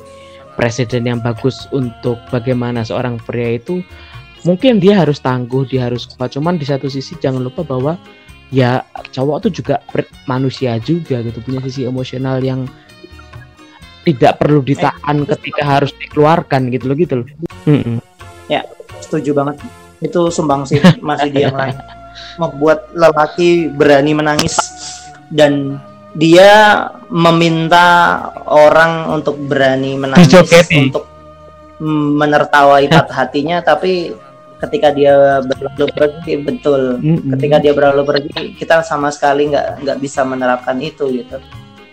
presiden 0.58 1.06
yang 1.06 1.20
bagus 1.22 1.70
untuk 1.70 2.18
bagaimana 2.34 2.82
seorang 2.82 3.16
pria 3.22 3.56
itu 3.56 3.80
mungkin 4.42 4.82
dia 4.82 5.02
harus 5.02 5.22
tangguh, 5.22 5.66
dia 5.66 5.88
harus 5.88 6.06
kuat. 6.06 6.34
Cuman 6.34 6.58
di 6.58 6.66
satu 6.66 6.90
sisi 6.90 7.16
jangan 7.18 7.42
lupa 7.42 7.62
bahwa 7.62 7.96
ya 8.52 8.84
cowok 9.10 9.48
tuh 9.48 9.50
juga 9.50 9.80
manusia 10.28 10.76
juga 10.76 11.24
gitu 11.24 11.40
punya 11.40 11.64
sisi 11.64 11.88
emosional 11.88 12.38
yang 12.44 12.68
tidak 14.04 14.38
perlu 14.38 14.60
ditahan 14.60 15.24
eh, 15.24 15.26
ketika 15.34 15.62
harus 15.64 15.90
dikeluarkan 15.96 16.68
gitu 16.68 16.84
loh 16.90 16.96
gitu 16.98 17.14
loh. 17.22 17.26
Hmm. 17.64 17.98
Ya, 18.50 18.66
setuju 19.00 19.32
banget. 19.32 19.62
Itu 20.02 20.28
sumbang 20.28 20.68
sih 20.68 20.82
masih 21.00 21.32
dia 21.32 21.48
yang 21.48 21.56
lain. 21.56 21.76
Membuat 22.36 22.92
lelaki 22.92 23.72
berani 23.72 24.12
menangis 24.12 24.58
dan 25.32 25.80
dia 26.12 26.84
meminta 27.08 28.20
orang 28.44 29.08
untuk 29.16 29.40
berani 29.48 29.96
menangis 29.96 30.44
untuk 30.68 31.08
menertawai 31.82 32.84
patah 32.86 33.26
hatinya 33.26 33.64
tapi 33.64 34.12
ketika 34.62 34.94
dia 34.94 35.42
berlalu 35.42 35.86
pergi 35.90 36.34
betul. 36.38 36.82
Mm 37.02 37.14
-hmm. 37.18 37.30
ketika 37.36 37.56
dia 37.58 37.72
berlalu 37.74 38.02
pergi 38.06 38.30
kita 38.54 38.86
sama 38.86 39.10
sekali 39.10 39.50
nggak 39.50 39.82
nggak 39.82 39.98
bisa 39.98 40.22
menerapkan 40.22 40.78
itu 40.78 41.10
gitu. 41.10 41.42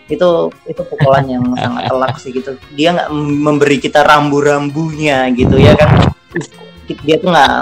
Itu 0.06 0.54
itu 0.70 0.82
pukulan 0.86 1.26
yang 1.26 1.44
sangat 1.62 1.90
telak 1.90 2.14
sih 2.22 2.30
gitu. 2.30 2.54
Dia 2.78 2.94
nggak 2.94 3.10
memberi 3.14 3.82
kita 3.82 4.06
rambu-rambunya 4.06 5.26
gitu 5.34 5.58
ya 5.58 5.74
kan. 5.74 6.14
Dia 7.06 7.16
tuh 7.18 7.30
nggak 7.30 7.54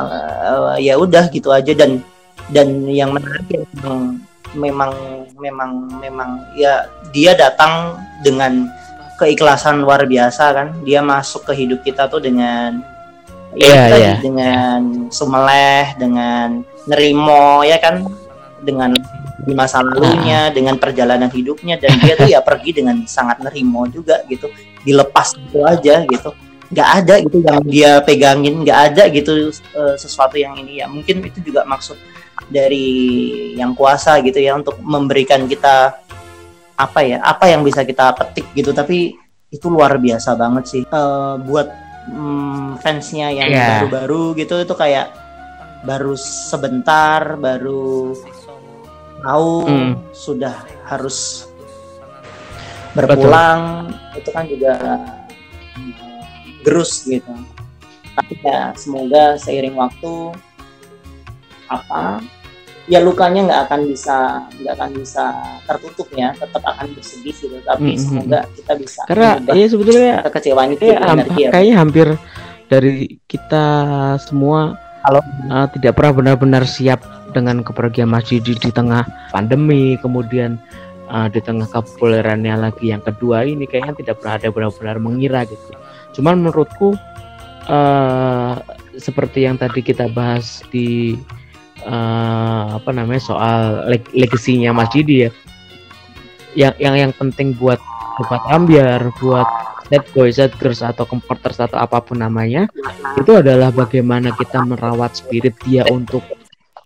uh, 0.45 0.77
ya 0.77 0.95
udah 1.01 1.25
gitu 1.33 1.49
aja. 1.53 1.73
Dan 1.73 2.05
dan 2.49 2.89
yang 2.89 3.13
menarik 3.13 3.45
ya, 3.49 3.61
memang 3.77 4.17
memang 4.57 4.93
memang 5.37 5.71
memang 6.01 6.31
ya 6.57 6.89
dia 7.13 7.37
datang 7.37 8.01
dengan 8.25 8.69
keikhlasan 9.17 9.81
luar 9.81 10.05
biasa 10.05 10.45
kan. 10.53 10.69
Dia 10.85 11.01
masuk 11.01 11.49
ke 11.49 11.53
hidup 11.65 11.81
kita 11.81 12.09
tuh 12.13 12.21
dengan 12.21 12.98
yeah, 13.57 13.87
ya 13.89 13.97
yeah. 13.97 14.17
dengan 14.21 15.09
sumeleh 15.09 15.95
dengan 15.97 16.67
nerimo 16.85 17.65
ya 17.65 17.81
kan? 17.81 18.05
Dengan 18.59 18.91
di 19.47 19.55
masa 19.55 19.81
lalunya, 19.87 20.51
uh. 20.51 20.53
dengan 20.53 20.77
perjalanan 20.83 21.31
hidupnya 21.31 21.79
dan 21.79 21.95
dia 22.03 22.19
tuh 22.19 22.27
ya 22.27 22.43
pergi 22.43 22.83
dengan 22.83 23.07
sangat 23.07 23.39
nerimo 23.39 23.87
juga 23.87 24.27
gitu, 24.27 24.51
dilepas 24.83 25.39
gitu 25.39 25.63
aja 25.63 26.03
gitu, 26.05 26.35
nggak 26.75 26.89
ada 27.01 27.15
gitu 27.23 27.39
yang 27.47 27.63
dia 27.63 27.93
pegangin, 28.03 28.67
nggak 28.67 28.79
ada 28.93 29.07
gitu 29.15 29.55
uh, 29.79 29.95
sesuatu 29.95 30.35
yang 30.35 30.59
ini 30.59 30.83
ya. 30.83 30.91
Mungkin 30.91 31.23
itu 31.23 31.39
juga 31.39 31.63
maksud 31.65 31.97
dari 32.51 33.55
yang 33.55 33.79
kuasa 33.79 34.19
gitu 34.27 34.43
ya 34.43 34.59
untuk 34.59 34.75
memberikan 34.83 35.47
kita 35.47 35.95
apa 36.75 37.01
ya, 37.07 37.23
apa 37.23 37.47
yang 37.47 37.63
bisa 37.63 37.87
kita 37.87 38.11
petik 38.19 38.53
gitu, 38.59 38.75
tapi 38.75 39.17
itu 39.55 39.67
luar 39.71 39.97
biasa 40.03 40.35
banget 40.35 40.65
sih. 40.67 40.83
Uh, 40.91 41.39
buat 41.47 41.71
um, 42.13 42.77
fansnya 42.81 43.33
yang 43.33 43.51
yeah. 43.53 43.83
baru-baru 43.83 44.37
gitu 44.39 44.61
itu 44.61 44.75
kayak 44.75 45.13
baru 45.87 46.15
sebentar 46.19 47.39
baru 47.39 48.15
tahu 49.23 49.53
hmm. 49.67 49.93
sudah 50.15 50.55
harus 50.87 51.49
berpulang 52.97 53.93
Betul. 53.93 54.19
itu 54.19 54.31
kan 54.35 54.45
juga 54.49 54.73
uh, 54.81 55.05
gerus 56.67 57.07
gitu 57.07 57.31
tapi 58.19 58.35
ya 58.43 58.75
semoga 58.75 59.39
seiring 59.39 59.79
waktu 59.79 60.35
apa 61.71 62.19
ya 62.89 62.99
lukanya 63.05 63.41
nggak 63.45 63.61
akan 63.69 63.81
bisa 63.85 64.17
nggak 64.59 64.75
akan 64.81 64.91
bisa 64.97 65.25
tertutup 65.69 66.09
ya 66.17 66.33
tetap 66.33 66.63
akan 66.65 66.87
bersedih 66.97 67.37
gitu 67.37 67.57
tapi 67.63 67.95
-hmm. 67.95 68.01
semoga 68.01 68.41
kita 68.57 68.73
bisa 68.81 69.01
karena 69.05 69.31
ya 69.53 69.67
sebetulnya 69.69 70.13
kekecewaan 70.25 70.71
itu 70.73 70.85
ya, 70.89 70.99
ya, 71.37 71.49
kayaknya 71.53 71.77
hampir 71.77 72.09
dari 72.69 73.21
kita 73.29 73.65
semua 74.21 74.77
kalau 75.09 75.23
uh, 75.49 75.69
tidak 75.73 75.97
pernah 75.97 76.13
benar-benar 76.13 76.65
siap 76.69 77.01
dengan 77.33 77.65
kepergian 77.65 78.11
Mas 78.11 78.29
Didi 78.29 78.57
di 78.57 78.71
tengah 78.73 79.09
pandemi, 79.33 79.97
kemudian 80.01 80.61
uh, 81.09 81.29
di 81.33 81.41
tengah 81.41 81.65
kepopulerannya 81.71 82.55
lagi 82.59 82.93
yang 82.93 83.01
kedua 83.01 83.47
ini 83.47 83.65
kayaknya 83.65 84.05
tidak 84.05 84.21
pernah 84.21 84.35
ada 84.37 84.49
benar-benar 84.53 84.97
mengira 85.01 85.41
gitu. 85.49 85.73
Cuman 86.19 86.45
menurutku 86.45 86.93
uh, 87.73 88.55
seperti 88.99 89.47
yang 89.47 89.57
tadi 89.57 89.81
kita 89.81 90.11
bahas 90.13 90.61
di 90.69 91.17
uh, 91.85 92.79
apa 92.79 92.91
namanya 92.91 93.23
soal 93.23 93.87
leg 93.91 94.03
legasinya 94.15 94.75
Mas 94.75 94.91
Didi 94.91 95.29
ya. 95.29 95.31
Yang 96.57 96.75
yang 96.81 96.97
yang 96.97 97.13
penting 97.15 97.55
buat 97.55 97.79
buat 98.19 98.43
Ambiar, 98.51 99.15
buat 99.23 99.47
set 99.89 100.05
boy, 100.13 100.29
set 100.29 100.53
girls 100.61 100.85
atau 100.85 101.09
comforters 101.09 101.59
atau 101.59 101.81
apa 101.81 101.99
pun 102.05 102.21
namanya 102.21 102.69
itu 103.17 103.33
adalah 103.33 103.73
bagaimana 103.73 104.31
kita 104.37 104.61
merawat 104.63 105.17
spirit 105.17 105.57
dia 105.65 105.83
untuk 105.89 106.21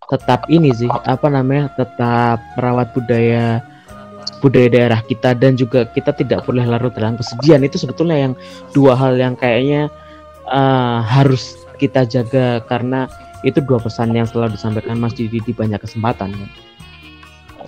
tetap 0.07 0.47
ini 0.47 0.71
sih 0.71 0.89
apa 0.89 1.27
namanya 1.27 1.73
tetap 1.75 2.39
merawat 2.55 2.95
budaya 2.95 3.65
budaya 4.39 4.69
daerah 4.71 5.01
kita 5.03 5.35
dan 5.35 5.59
juga 5.59 5.87
kita 5.91 6.15
tidak 6.15 6.47
boleh 6.47 6.63
larut 6.67 6.95
dalam 6.95 7.19
kesedihan 7.19 7.63
itu 7.63 7.79
sebetulnya 7.79 8.29
yang 8.29 8.33
dua 8.75 8.95
hal 8.95 9.19
yang 9.19 9.35
kayaknya 9.35 9.91
uh, 10.51 11.03
harus 11.03 11.59
kita 11.79 12.07
jaga 12.07 12.63
karena 12.71 13.11
itu 13.43 13.59
dua 13.63 13.79
pesan 13.83 14.15
yang 14.15 14.27
selalu 14.27 14.55
disampaikan 14.55 14.99
Mas 14.99 15.15
Didi 15.15 15.43
di 15.43 15.53
banyak 15.55 15.83
kesempatan 15.83 16.31
kan. 16.31 16.51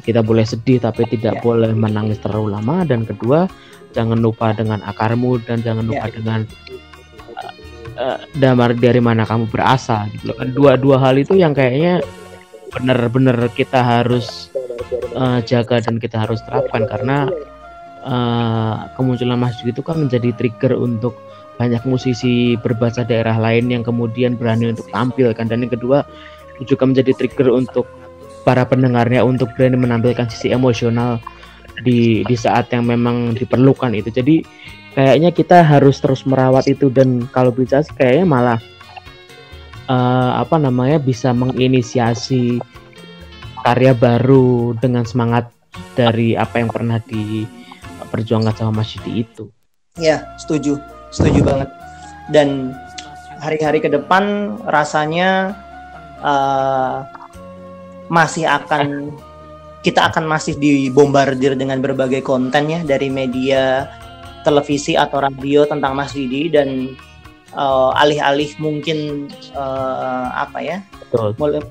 kita 0.02 0.22
boleh 0.22 0.42
sedih 0.46 0.82
tapi 0.82 1.06
tidak 1.10 1.38
ya. 1.38 1.42
boleh 1.42 1.70
menangis 1.74 2.18
terlalu 2.22 2.55
lama 2.55 2.82
dan 2.86 3.06
kedua 3.06 3.46
jangan 3.94 4.18
lupa 4.18 4.51
dengan 4.55 4.82
akarmu 4.82 5.38
dan 5.46 5.62
jangan 5.62 5.86
lupa 5.86 6.10
ya. 6.10 6.14
dengan 6.18 6.40
uh, 7.98 8.18
damar 8.38 8.74
dari 8.74 8.98
mana 8.98 9.22
kamu 9.22 9.46
berasal 9.51 10.10
gitu 10.18 10.34
kan 10.34 10.51
dua 10.51 10.74
dua 10.74 10.98
hal 10.98 11.14
itu 11.18 11.38
yang 11.38 11.55
kayaknya 11.55 12.02
benar-benar 12.74 13.38
kita 13.55 13.78
harus 13.82 14.51
uh, 15.14 15.38
jaga 15.46 15.78
dan 15.78 16.02
kita 16.02 16.18
harus 16.18 16.42
terapkan 16.42 16.90
karena 16.90 17.30
uh, 18.02 18.90
kemunculan 18.98 19.38
masjid 19.38 19.70
itu 19.70 19.80
kan 19.80 20.02
menjadi 20.02 20.34
trigger 20.34 20.74
untuk 20.74 21.14
banyak 21.55 21.82
musisi 21.86 22.59
berbahasa 22.59 23.06
daerah 23.06 23.39
lain 23.39 23.70
yang 23.70 23.82
kemudian 23.86 24.35
berani 24.35 24.74
untuk 24.74 24.90
tampil 24.90 25.31
kan. 25.32 25.47
Dan 25.47 25.66
yang 25.66 25.72
kedua 25.72 26.02
juga 26.62 26.85
menjadi 26.86 27.14
trigger 27.14 27.51
untuk 27.55 27.86
para 28.43 28.66
pendengarnya 28.66 29.22
untuk 29.24 29.51
berani 29.55 29.78
menampilkan 29.78 30.28
sisi 30.28 30.52
emosional 30.52 31.22
di 31.82 32.22
di 32.26 32.36
saat 32.36 32.70
yang 32.74 32.86
memang 32.86 33.35
diperlukan 33.39 33.94
itu. 33.94 34.10
Jadi 34.10 34.44
kayaknya 34.94 35.31
kita 35.31 35.62
harus 35.62 35.98
terus 36.02 36.26
merawat 36.26 36.66
itu. 36.66 36.90
Dan 36.90 37.26
kalau 37.31 37.55
bisa 37.55 37.82
kayaknya 37.94 38.26
malah 38.26 38.59
uh, 39.89 40.39
apa 40.43 40.56
namanya 40.59 40.98
bisa 40.98 41.31
menginisiasi 41.31 42.59
karya 43.64 43.97
baru 43.97 44.76
dengan 44.76 45.09
semangat 45.09 45.48
dari 45.97 46.36
apa 46.36 46.60
yang 46.60 46.68
pernah 46.70 47.01
diperjuangkan 47.01 48.55
sama 48.55 48.85
Mas 48.85 48.93
Yudi 48.94 49.24
itu. 49.24 49.48
Ya, 49.97 50.36
setuju, 50.36 50.82
setuju 51.15 51.47
banget. 51.47 51.70
Dan 52.28 52.74
hari-hari 53.39 53.78
ke 53.78 53.89
depan 53.93 54.57
rasanya 54.66 55.55
uh, 56.24 57.07
masih 58.11 58.45
akan 58.49 59.15
kita 59.85 60.09
akan 60.09 60.24
masih 60.24 60.57
dibombardir 60.57 61.55
dengan 61.61 61.78
berbagai 61.85 62.24
konten 62.24 62.73
ya 62.73 62.81
dari 62.81 63.12
media 63.12 63.85
televisi 64.45 64.97
atau 64.97 65.20
radio 65.20 65.69
tentang 65.69 65.93
Mas 65.93 66.16
Didi 66.16 66.49
dan 66.49 66.97
uh, 67.53 67.93
alih-alih 67.97 68.57
mungkin 68.61 69.28
uh, 69.53 70.28
apa 70.32 70.59
ya 70.61 70.78
mulai 71.39 71.62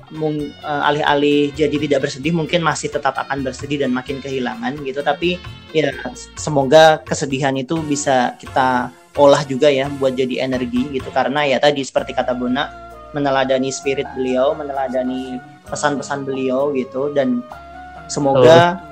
uh, 0.62 0.82
alih-alih 0.88 1.52
jadi 1.52 1.74
tidak 1.74 2.08
bersedih 2.08 2.32
mungkin 2.32 2.62
masih 2.62 2.88
tetap 2.88 3.18
akan 3.18 3.44
bersedih 3.44 3.82
dan 3.82 3.90
makin 3.90 4.22
kehilangan 4.22 4.78
gitu 4.82 5.04
tapi 5.04 5.36
ya 5.74 5.90
semoga 6.38 7.02
kesedihan 7.02 7.54
itu 7.58 7.82
bisa 7.84 8.38
kita 8.40 8.94
olah 9.14 9.42
juga 9.46 9.70
ya 9.70 9.86
buat 9.86 10.18
jadi 10.18 10.42
energi 10.42 10.90
gitu 10.90 11.08
karena 11.14 11.46
ya 11.46 11.62
tadi 11.62 11.86
seperti 11.86 12.14
kata 12.14 12.34
Bona 12.34 12.70
meneladani 13.14 13.70
spirit 13.70 14.10
beliau 14.18 14.58
meneladani 14.58 15.38
pesan-pesan 15.70 16.26
beliau 16.26 16.74
gitu 16.74 17.14
dan 17.14 17.40
semoga 18.10 18.82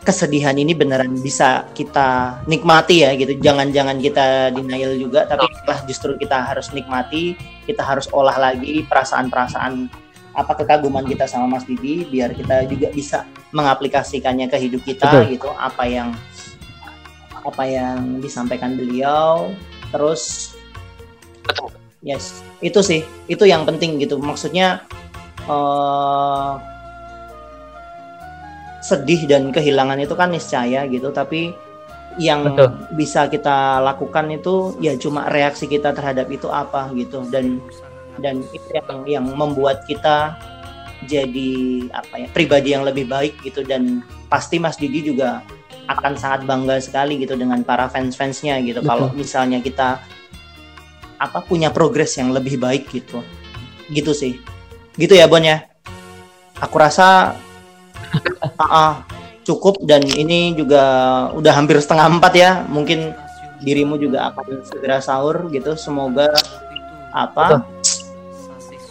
kesedihan 0.00 0.56
ini 0.56 0.72
beneran 0.72 1.12
bisa 1.20 1.68
kita 1.76 2.40
nikmati 2.48 3.04
ya 3.04 3.12
gitu. 3.16 3.36
Jangan-jangan 3.36 4.00
kita 4.00 4.48
denial 4.56 4.96
juga, 4.96 5.28
tapi 5.28 5.44
lah 5.68 5.80
justru 5.84 6.16
kita 6.16 6.40
harus 6.40 6.72
nikmati, 6.72 7.36
kita 7.68 7.84
harus 7.84 8.08
olah 8.16 8.36
lagi 8.36 8.80
perasaan-perasaan 8.88 9.92
apa 10.30 10.52
kekaguman 10.62 11.04
kita 11.04 11.26
sama 11.26 11.58
Mas 11.58 11.66
Didi 11.66 12.06
biar 12.06 12.32
kita 12.32 12.64
juga 12.64 12.88
bisa 12.94 13.26
mengaplikasikannya 13.50 14.46
ke 14.48 14.56
hidup 14.56 14.82
kita 14.86 15.10
Betul. 15.10 15.36
gitu. 15.36 15.48
Apa 15.52 15.84
yang 15.84 16.16
apa 17.40 17.64
yang 17.64 18.20
disampaikan 18.20 18.76
beliau 18.76 19.52
terus 19.90 20.54
Betul. 21.44 21.70
Yes, 22.00 22.40
itu 22.64 22.80
sih. 22.80 23.04
Itu 23.28 23.44
yang 23.44 23.68
penting 23.68 24.00
gitu. 24.00 24.16
Maksudnya 24.16 24.88
uh, 25.44 26.56
sedih 28.80 29.28
dan 29.28 29.52
kehilangan 29.52 30.00
itu 30.00 30.16
kan 30.16 30.32
niscaya 30.32 30.88
gitu 30.88 31.12
tapi 31.12 31.52
yang 32.18 32.56
Betul. 32.56 32.74
bisa 32.96 33.28
kita 33.30 33.78
lakukan 33.84 34.32
itu 34.34 34.74
ya 34.82 34.96
cuma 34.98 35.30
reaksi 35.30 35.68
kita 35.68 35.94
terhadap 35.94 36.26
itu 36.32 36.50
apa 36.50 36.90
gitu 36.96 37.22
dan 37.30 37.62
dan 38.18 38.42
itu 38.50 38.66
yang 38.74 38.98
yang 39.06 39.26
membuat 39.36 39.86
kita 39.86 40.34
jadi 41.06 41.86
apa 41.94 42.26
ya 42.26 42.28
pribadi 42.34 42.74
yang 42.74 42.82
lebih 42.82 43.06
baik 43.06 43.36
gitu 43.46 43.62
dan 43.62 44.02
pasti 44.26 44.58
Mas 44.58 44.80
Didi 44.80 45.06
juga 45.12 45.44
akan 45.90 46.14
sangat 46.14 46.46
bangga 46.46 46.78
sekali 46.78 47.18
gitu 47.18 47.34
dengan 47.34 47.66
para 47.66 47.90
fans-fansnya 47.90 48.62
gitu. 48.62 48.78
Kalau 48.86 49.10
misalnya 49.10 49.58
kita 49.58 49.98
apa 51.18 51.38
punya 51.42 51.74
progres 51.74 52.14
yang 52.14 52.30
lebih 52.30 52.56
baik 52.56 52.86
gitu. 52.94 53.26
Gitu 53.90 54.14
sih. 54.14 54.38
Gitu 54.94 55.18
ya 55.18 55.26
Bon 55.26 55.42
ya? 55.42 55.66
Aku 56.62 56.78
rasa 56.78 57.34
uh, 58.38 58.62
uh, 58.78 58.94
cukup. 59.42 59.82
Dan 59.82 60.06
ini 60.06 60.54
juga 60.54 60.82
udah 61.34 61.52
hampir 61.58 61.82
setengah 61.82 62.06
empat 62.06 62.32
ya. 62.38 62.50
Mungkin 62.70 63.10
dirimu 63.60 63.98
juga 63.98 64.30
akan 64.30 64.62
segera 64.62 65.02
sahur 65.02 65.50
gitu. 65.50 65.74
Semoga 65.74 66.30
apa 67.10 67.66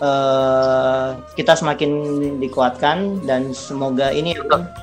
uh, 0.02 1.16
kita 1.36 1.56
semakin 1.56 1.92
dikuatkan 2.40 3.24
dan 3.24 3.52
semoga 3.56 4.12
ini 4.12 4.36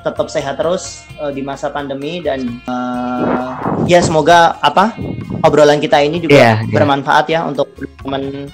tetap 0.05 0.29
sehat 0.29 0.61
terus 0.61 1.05
uh, 1.21 1.33
di 1.33 1.43
masa 1.45 1.73
pandemi 1.73 2.21
dan 2.23 2.61
uh, 2.69 3.57
ya 3.85 4.01
semoga 4.01 4.57
apa 4.61 4.97
obrolan 5.45 5.81
kita 5.81 6.01
ini 6.01 6.21
juga 6.23 6.37
yeah, 6.37 6.57
yeah. 6.65 6.73
bermanfaat 6.73 7.27
ya 7.29 7.41
untuk 7.45 7.69
teman 8.01 8.49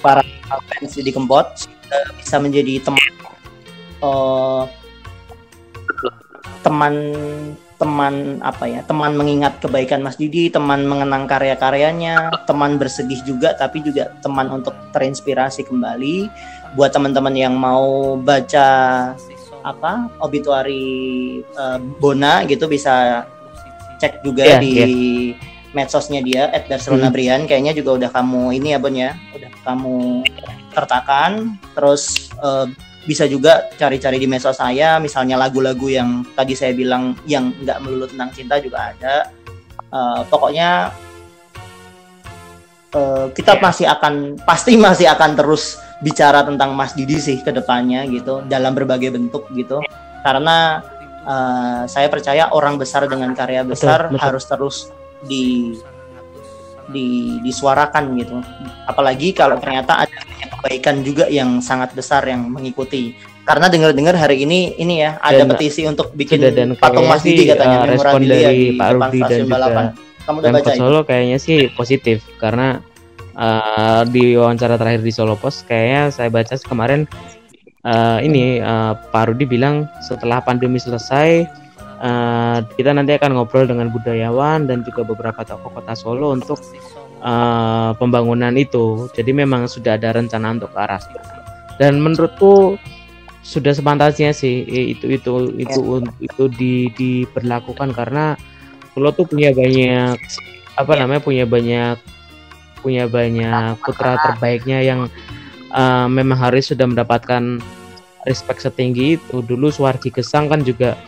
para 0.00 0.22
fans 0.46 0.96
di 0.96 1.10
Kempot 1.12 1.68
bisa 2.18 2.36
menjadi 2.42 2.82
teman 2.82 3.04
uh, 4.02 4.64
teman 6.66 6.94
teman 7.76 8.40
apa 8.40 8.64
ya 8.64 8.80
teman 8.88 9.12
mengingat 9.14 9.60
kebaikan 9.60 10.00
Mas 10.00 10.16
Didi 10.16 10.48
teman 10.48 10.88
mengenang 10.88 11.28
karya-karyanya 11.28 12.32
teman 12.48 12.80
bersedih 12.80 13.20
juga 13.22 13.52
tapi 13.52 13.84
juga 13.84 14.16
teman 14.24 14.48
untuk 14.48 14.72
terinspirasi 14.96 15.68
kembali. 15.68 16.28
Buat 16.76 16.96
teman-teman 16.96 17.36
yang 17.36 17.54
mau 17.56 18.16
baca 18.20 18.68
apa 19.66 19.92
obituari 20.22 21.40
uh, 21.56 21.80
Bona 22.00 22.46
gitu 22.48 22.68
bisa 22.70 23.26
cek 24.00 24.24
juga 24.24 24.44
yeah, 24.44 24.60
di 24.60 24.72
yeah 24.72 25.54
medsosnya 25.76 26.24
dia 26.24 26.48
at 26.56 26.64
Barcelona 26.64 27.12
hmm. 27.12 27.14
Brian. 27.14 27.42
Kayaknya 27.44 27.76
juga 27.76 27.90
udah 28.00 28.10
kamu 28.16 28.56
ini 28.56 28.72
ya 28.72 28.78
Bon 28.80 28.96
ya? 28.96 29.12
Udah 29.36 29.52
kamu 29.68 30.24
tertakan. 30.72 31.60
Terus 31.76 32.32
uh, 32.40 32.64
bisa 33.06 33.24
juga 33.30 33.70
cari-cari 33.78 34.18
di 34.18 34.26
medsos 34.26 34.58
saya 34.58 34.98
misalnya 34.98 35.38
lagu-lagu 35.38 35.86
yang 35.86 36.26
tadi 36.34 36.58
saya 36.58 36.74
bilang 36.74 37.14
yang 37.24 37.54
nggak 37.62 37.78
melulu 37.78 38.10
tentang 38.10 38.34
cinta 38.34 38.58
juga 38.58 38.90
ada 38.92 39.30
uh, 39.94 40.26
pokoknya 40.26 40.90
uh, 42.92 43.30
kita 43.30 43.56
yeah. 43.56 43.62
masih 43.62 43.86
akan 43.86 44.14
pasti 44.42 44.74
masih 44.74 45.06
akan 45.06 45.38
terus 45.38 45.78
bicara 46.02 46.44
tentang 46.44 46.76
Mas 46.76 46.92
Didi 46.92 47.16
sih 47.16 47.40
ke 47.40 47.54
depannya 47.54 48.04
gitu 48.10 48.44
dalam 48.50 48.74
berbagai 48.76 49.14
bentuk 49.14 49.48
gitu 49.54 49.80
karena 50.26 50.82
uh, 51.24 51.82
saya 51.86 52.10
percaya 52.10 52.50
orang 52.52 52.76
besar 52.76 53.06
dengan 53.06 53.32
karya 53.32 53.62
besar 53.62 54.10
betul, 54.10 54.18
betul. 54.18 54.24
harus 54.26 54.44
terus 54.44 54.76
di 55.24 55.72
di 56.90 57.38
disuarakan 57.42 58.14
gitu. 58.18 58.36
Apalagi 58.86 59.34
kalau 59.34 59.58
ternyata 59.58 60.06
ada 60.06 60.18
kebaikan 60.58 61.02
juga 61.06 61.30
yang 61.30 61.62
sangat 61.62 61.94
besar 61.94 62.26
yang 62.26 62.46
mengikuti. 62.50 63.14
Karena 63.46 63.70
dengar-dengar 63.70 64.18
hari 64.18 64.42
ini 64.42 64.74
ini 64.74 65.06
ya 65.06 65.22
ada 65.22 65.46
dan, 65.46 65.54
petisi 65.54 65.86
untuk 65.86 66.10
bikin 66.18 66.42
dan 66.42 66.74
patung 66.74 67.06
Mas 67.06 67.22
Didi 67.22 67.46
katanya 67.46 67.86
uh, 67.86 67.90
respon 67.94 68.20
dari 68.26 68.74
di 68.74 68.78
Pak 68.78 68.88
Rudi 68.98 69.20
dan 69.22 69.38
juga 69.46 69.52
balapan. 69.54 69.84
Kamu 70.26 70.36
udah 70.42 70.50
baca 70.50 70.72
Solo 70.74 71.00
kayaknya 71.06 71.38
sih 71.38 71.70
positif 71.78 72.26
karena 72.42 72.82
uh, 73.38 74.02
di 74.02 74.34
wawancara 74.34 74.74
terakhir 74.74 75.06
di 75.06 75.14
Solo 75.14 75.38
Post 75.38 75.70
kayaknya 75.70 76.10
saya 76.10 76.26
baca 76.26 76.58
kemarin 76.58 77.06
uh, 77.86 78.18
ini 78.18 78.58
uh, 78.58 78.98
Pak 79.14 79.30
Rudi 79.30 79.46
bilang 79.46 79.86
setelah 80.02 80.42
pandemi 80.42 80.82
selesai 80.82 81.46
uh, 82.00 82.58
kita 82.76 82.92
nanti 82.92 83.16
akan 83.16 83.36
ngobrol 83.36 83.68
dengan 83.68 83.88
budayawan 83.92 84.68
dan 84.68 84.82
juga 84.84 85.04
beberapa 85.06 85.44
tokoh 85.44 85.72
kota 85.72 85.94
Solo 85.96 86.32
untuk 86.36 86.60
uh, 87.22 87.92
pembangunan 87.96 88.52
itu. 88.56 89.08
Jadi 89.12 89.32
memang 89.32 89.68
sudah 89.68 89.96
ada 89.96 90.16
rencana 90.16 90.56
untuk 90.56 90.72
ke 90.72 90.78
arah 90.80 91.00
Dan 91.76 92.00
menurutku 92.00 92.80
sudah 93.46 93.70
sepantasnya 93.70 94.34
sih 94.34 94.66
itu 94.66 95.06
itu 95.06 95.54
itu 95.54 95.62
itu, 95.62 95.80
itu 96.18 96.44
di 96.50 96.74
diberlakukan 96.98 97.94
karena 97.94 98.34
Solo 98.96 99.12
tuh 99.12 99.28
punya 99.28 99.52
banyak 99.52 100.16
apa 100.76 100.92
namanya 100.96 101.20
punya 101.20 101.44
banyak 101.44 101.96
punya 102.80 103.04
banyak 103.08 103.76
putra 103.82 104.16
terbaiknya 104.20 104.78
yang 104.84 105.00
uh, 105.72 106.06
memang 106.08 106.38
harus 106.38 106.70
sudah 106.70 106.88
mendapatkan 106.88 107.60
respect 108.26 108.64
setinggi 108.64 109.20
itu. 109.20 109.40
Dulu 109.44 109.70
Suwardi 109.70 110.10
Gesang 110.10 110.50
kan 110.50 110.64
juga 110.64 110.98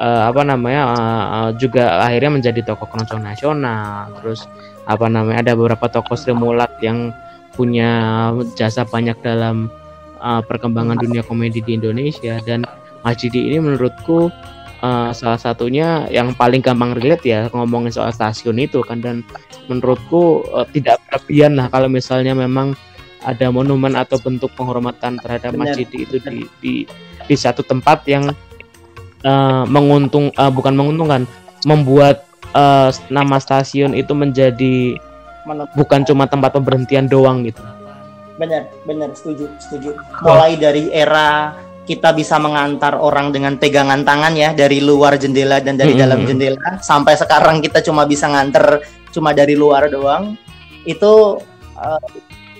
uh, 0.00 0.22
apa 0.32 0.42
namanya 0.42 0.82
uh, 0.90 1.24
uh, 1.28 1.50
juga 1.54 2.00
akhirnya 2.00 2.40
menjadi 2.40 2.60
tokoh 2.72 2.88
keroncong 2.88 3.20
nasional. 3.20 4.08
Terus 4.24 4.48
apa 4.88 5.06
namanya 5.06 5.44
ada 5.44 5.52
beberapa 5.54 5.86
tokoh 5.86 6.16
Sri 6.16 6.32
Mulat 6.32 6.72
yang 6.80 7.12
punya 7.54 8.32
jasa 8.56 8.88
banyak 8.88 9.20
dalam 9.20 9.68
uh, 10.18 10.40
perkembangan 10.40 10.96
dunia 10.96 11.20
komedi 11.20 11.60
di 11.60 11.76
Indonesia. 11.76 12.40
Dan 12.42 12.64
Mas 13.04 13.20
Didi 13.20 13.52
ini 13.52 13.60
menurutku 13.60 14.32
uh, 14.80 15.10
salah 15.12 15.38
satunya 15.38 16.08
yang 16.08 16.32
paling 16.32 16.64
gampang 16.64 16.96
relate 16.96 17.24
ya 17.28 17.46
ngomongin 17.52 17.92
soal 17.92 18.10
stasiun 18.10 18.56
itu 18.56 18.80
kan. 18.80 19.04
Dan 19.04 19.20
menurutku 19.68 20.48
uh, 20.50 20.64
tidak 20.72 20.98
berlebihan 21.06 21.60
lah 21.60 21.68
kalau 21.68 21.86
misalnya 21.92 22.32
memang 22.32 22.72
ada 23.20 23.52
monumen 23.52 23.92
atau 24.00 24.16
bentuk 24.16 24.48
penghormatan 24.56 25.20
terhadap 25.20 25.52
Mas 25.52 25.76
Didi 25.76 26.08
itu 26.08 26.16
di, 26.24 26.48
di 26.64 26.74
di 27.28 27.36
satu 27.36 27.60
tempat 27.60 28.08
yang 28.08 28.32
uh, 29.24 29.64
menguntung 29.68 30.32
uh, 30.36 30.52
bukan 30.52 30.74
menguntungkan 30.76 31.24
membuat 31.64 32.24
uh, 32.56 32.90
nama 33.12 33.36
stasiun 33.36 33.92
itu 33.92 34.12
menjadi 34.16 34.96
bukan 35.74 36.06
cuma 36.06 36.28
tempat 36.28 36.54
pemberhentian 36.54 37.08
doang 37.10 37.42
gitu. 37.48 37.60
Benar, 38.40 38.72
benar, 38.88 39.12
setuju, 39.12 39.52
setuju. 39.60 39.92
Mulai 40.24 40.56
dari 40.56 40.88
era 40.88 41.52
kita 41.84 42.14
bisa 42.14 42.38
mengantar 42.38 42.96
orang 42.96 43.34
dengan 43.34 43.58
pegangan 43.58 44.06
tangan 44.06 44.32
ya 44.38 44.54
dari 44.54 44.78
luar 44.78 45.18
jendela 45.18 45.58
dan 45.58 45.74
dari 45.74 45.92
-hmm. 45.92 46.02
dalam 46.06 46.20
jendela 46.22 46.78
sampai 46.78 47.18
sekarang 47.18 47.58
kita 47.58 47.82
cuma 47.82 48.06
bisa 48.06 48.30
nganter 48.30 48.80
cuma 49.10 49.34
dari 49.36 49.58
luar 49.58 49.90
doang. 49.90 50.38
Itu 50.86 51.42
uh, 51.76 52.00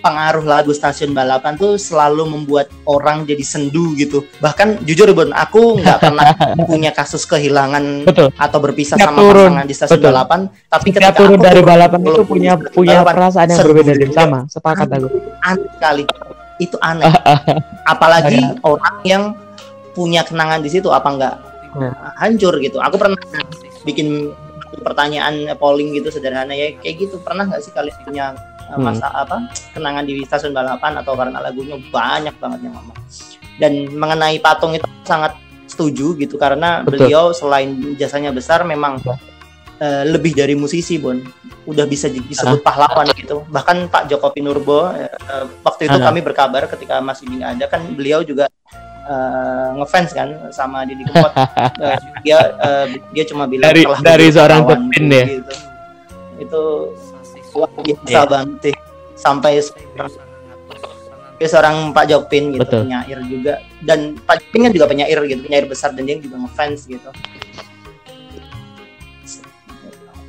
pengaruh 0.01 0.44
lagu 0.44 0.72
stasiun 0.72 1.12
balapan 1.12 1.55
tuh 1.60 1.77
selalu 1.77 2.24
membuat 2.27 2.72
orang 2.89 3.28
jadi 3.28 3.44
sendu 3.44 3.93
gitu. 3.94 4.24
Bahkan 4.40 4.85
jujur 4.89 5.12
Bon, 5.12 5.28
aku 5.36 5.81
nggak 5.81 5.98
pernah 6.09 6.27
punya 6.64 6.90
kasus 6.90 7.28
kehilangan 7.28 8.09
Betul. 8.09 8.32
atau 8.35 8.59
berpisah 8.59 8.97
Setiap 8.97 9.12
sama 9.12 9.20
turun. 9.20 9.51
pasangan 9.52 9.66
di 9.68 9.74
stasiun 9.77 9.94
Betul. 10.01 10.09
balapan. 10.10 10.40
Tapi 10.48 10.86
Setiap 10.89 10.97
ketika 10.97 11.18
turun 11.20 11.39
aku 11.39 11.47
dari 11.47 11.62
balapan 11.62 12.01
itu 12.01 12.22
punya 12.24 12.52
punya 12.72 12.97
balapan, 13.05 13.14
perasaan 13.14 13.47
yang 13.52 13.60
berbeda 13.62 13.93
dan 13.94 14.10
sama. 14.16 14.39
Sepakat 14.48 14.86
aku. 14.89 15.09
Aneh 15.44 15.68
sekali. 15.77 16.05
Itu 16.60 16.77
aneh. 16.81 17.12
Apalagi 17.93 18.40
orang 18.64 18.97
yang 19.05 19.22
punya 19.93 20.24
kenangan 20.24 20.62
di 20.62 20.70
situ 20.70 20.89
apa 20.89 21.09
enggak 21.12 21.35
nah. 21.77 22.14
hancur 22.16 22.56
gitu. 22.62 22.81
Aku 22.81 22.97
pernah 22.97 23.18
bikin 23.85 24.32
pertanyaan 24.81 25.51
polling 25.59 25.93
gitu 25.98 26.09
sederhana 26.14 26.55
ya 26.55 26.72
kayak 26.78 27.06
gitu 27.06 27.18
pernah 27.20 27.43
nggak 27.47 27.60
sih 27.62 27.72
kalian 27.74 27.97
punya 28.06 28.24
Eh, 28.71 28.79
hmm. 28.79 28.87
masa 28.87 29.11
apa 29.11 29.51
kenangan 29.75 30.07
di 30.07 30.23
stasiun 30.23 30.55
balapan 30.55 31.03
atau 31.03 31.19
karena 31.19 31.43
lagunya 31.43 31.75
banyak 31.91 32.35
banget 32.39 32.71
yang 32.71 32.75
ngomong 32.79 32.99
dan 33.59 33.73
mengenai 33.91 34.39
patung 34.39 34.71
itu 34.79 34.87
sangat 35.03 35.35
setuju 35.67 36.15
gitu 36.15 36.39
karena 36.39 36.87
Betul. 36.87 37.11
beliau 37.11 37.25
selain 37.35 37.99
jasanya 37.99 38.31
besar 38.31 38.63
memang 38.63 39.03
uh, 39.03 40.03
lebih 40.07 40.39
dari 40.39 40.55
musisi 40.55 41.03
Bon 41.03 41.19
udah 41.67 41.83
bisa 41.83 42.07
disebut 42.07 42.63
pahlawan 42.63 43.11
gitu 43.19 43.43
bahkan 43.51 43.91
Pak 43.91 44.07
Joko 44.07 44.31
Pinurbo 44.31 44.87
uh, 44.87 45.45
waktu 45.67 45.91
itu 45.91 45.99
Ana. 45.99 46.07
kami 46.07 46.23
berkabar 46.23 46.71
ketika 46.71 47.03
masih 47.03 47.27
ini 47.27 47.43
ada 47.43 47.67
kan 47.67 47.83
beliau 47.99 48.23
juga 48.23 48.47
uh, 49.11 49.75
ngefans 49.83 50.15
kan 50.15 50.31
sama 50.55 50.87
Didi 50.87 51.03
Kempot 51.11 51.35
uh, 51.35 51.99
dia 52.25 52.39
uh, 52.55 52.87
dia 53.11 53.27
cuma 53.27 53.51
bilang 53.51 53.67
dari 53.67 53.83
dari 53.99 54.31
seorang 54.31 54.63
pemain 54.63 55.05
ya 55.11 55.25
gitu. 55.27 55.55
itu 56.39 56.63
luar 57.55 57.70
biasa 57.74 58.10
yeah. 58.10 58.27
banget 58.27 58.74
sampai 59.18 59.60
sekarang 59.60 60.12
seorang 61.40 61.97
Pak 61.97 62.05
Jokpin 62.12 62.52
gitu 62.52 62.68
Betul. 62.68 62.85
penyair 62.85 63.18
juga. 63.24 63.55
Dan 63.81 64.20
Pak 64.28 64.44
Jokpin 64.44 64.68
kan 64.68 64.72
juga 64.77 64.86
penyair 64.93 65.18
gitu 65.24 65.40
penyair 65.48 65.64
besar 65.64 65.97
dan 65.97 66.05
dia 66.05 66.20
juga 66.20 66.36
ngefans 66.36 66.85
gitu. 66.85 67.10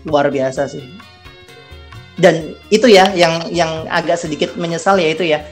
Luar 0.08 0.32
biasa 0.32 0.72
sih. 0.72 0.84
Dan 2.16 2.56
itu 2.72 2.88
ya 2.88 3.12
yang 3.12 3.44
yang 3.52 3.88
agak 3.92 4.20
sedikit 4.20 4.56
menyesal 4.56 4.96
ya 5.00 5.10
itu 5.12 5.28
ya 5.28 5.44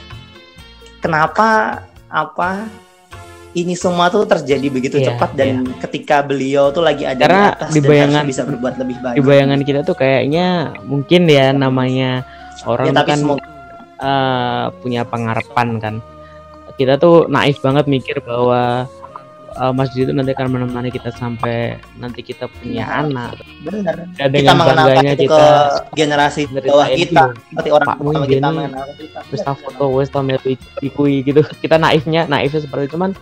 kenapa 1.04 1.80
apa 2.08 2.68
ini 3.50 3.74
semua 3.74 4.06
tuh 4.14 4.22
terjadi 4.30 4.66
begitu 4.70 5.02
yeah, 5.02 5.10
cepat 5.10 5.34
dan 5.34 5.66
yeah. 5.66 5.78
ketika 5.82 6.22
beliau 6.22 6.70
tuh 6.70 6.86
lagi 6.86 7.02
ada 7.02 7.18
Karena 7.26 7.42
di 7.42 7.54
atas 7.58 7.70
di 7.74 7.80
bayangan, 7.82 8.22
bisa 8.22 8.42
berbuat 8.46 8.74
lebih 8.78 8.96
baik. 9.02 9.16
Di 9.18 9.22
bayangan 9.26 9.60
kita 9.66 9.80
tuh 9.82 9.96
kayaknya 9.98 10.46
mungkin 10.86 11.26
ya 11.26 11.50
namanya 11.50 12.22
orang 12.68 12.90
ya, 12.90 12.94
tapi 12.94 13.10
kan 13.10 13.20
semoga... 13.26 13.44
uh, 13.98 14.64
punya 14.78 15.02
pengharapan 15.02 15.68
kan. 15.82 15.94
kita 16.80 16.96
tuh 16.96 17.28
naif 17.28 17.60
banget 17.60 17.84
mikir 17.84 18.24
bahwa 18.24 18.88
uh, 19.60 19.72
masjid 19.76 20.08
itu 20.08 20.16
nanti 20.16 20.32
akan 20.32 20.48
menemani 20.48 20.88
kita 20.88 21.12
sampai 21.12 21.76
nanti 22.00 22.24
kita 22.24 22.48
punya 22.48 22.88
ya, 22.88 23.04
anak. 23.04 23.36
Benar. 23.60 24.08
Ya, 24.16 24.26
kita 24.32 24.52
mengenalkan 24.56 25.04
itu 25.12 25.28
kita 25.28 25.36
ke 25.36 25.44
generasi 25.92 26.40
bawah 26.48 26.88
kita, 26.88 27.24
seperti 27.36 27.68
orang 27.68 27.88
tua 28.00 28.24
kita 28.24 28.48
mengenal 28.48 28.88
kita. 28.96 29.20
Wis 29.28 29.44
foto, 29.44 29.84
wis 29.92 30.08
ikui 30.80 31.20
gitu. 31.20 31.44
Kita 31.60 31.76
naifnya, 31.76 32.24
naifnya 32.32 32.64
seperti 32.64 32.88
itu 32.88 32.96
cuman 32.96 33.12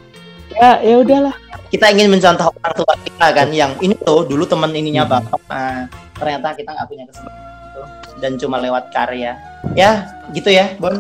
ya 0.57 0.81
ya 0.81 0.97
udahlah. 1.01 1.35
Kita 1.69 1.93
ingin 1.93 2.09
mencontoh 2.09 2.49
orang 2.49 2.73
tua 2.73 2.95
kita 3.05 3.27
kan 3.37 3.49
yang 3.53 3.77
ini 3.85 3.93
tuh 4.01 4.25
dulu 4.25 4.49
teman 4.49 4.73
ininya 4.73 5.05
hmm. 5.05 5.13
bapak. 5.13 5.41
Nah, 5.53 5.85
ternyata 6.17 6.49
kita 6.57 6.71
nggak 6.73 6.89
punya 6.89 7.05
kesempatan 7.05 7.45
itu 7.45 7.83
dan 8.19 8.33
cuma 8.41 8.57
lewat 8.57 8.89
karya. 8.91 9.37
Ya, 9.77 10.17
gitu 10.33 10.49
ya, 10.49 10.73
Bon. 10.81 10.95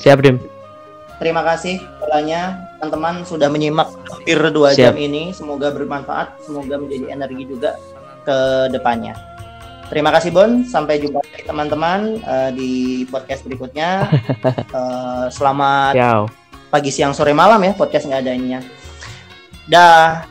Siap, 0.00 0.24
Dim. 0.24 0.40
Terima 1.20 1.44
kasih 1.44 1.84
polanya 2.00 2.72
teman-teman 2.80 3.28
sudah 3.28 3.52
menyimak 3.52 3.92
hampir 4.08 4.40
dua 4.48 4.72
jam 4.72 4.96
ini. 4.96 5.36
Semoga 5.36 5.68
bermanfaat, 5.68 6.40
semoga 6.40 6.80
menjadi 6.80 7.12
energi 7.12 7.44
juga 7.44 7.76
ke 8.24 8.72
depannya. 8.72 9.12
Terima 9.92 10.08
kasih 10.16 10.32
Bon, 10.32 10.64
sampai 10.64 11.02
jumpa 11.02 11.20
teman-teman 11.44 12.24
uh, 12.24 12.48
di 12.56 13.04
podcast 13.12 13.44
berikutnya. 13.44 14.08
uh, 14.72 15.28
selamat 15.36 15.92
Ciao. 15.92 16.24
pagi, 16.72 16.88
siang, 16.88 17.12
sore, 17.12 17.36
malam 17.36 17.60
ya 17.68 17.76
podcast 17.76 18.08
nggak 18.08 18.22
ada 18.24 18.32
ininya. 18.32 18.60
Dah. 19.70 20.26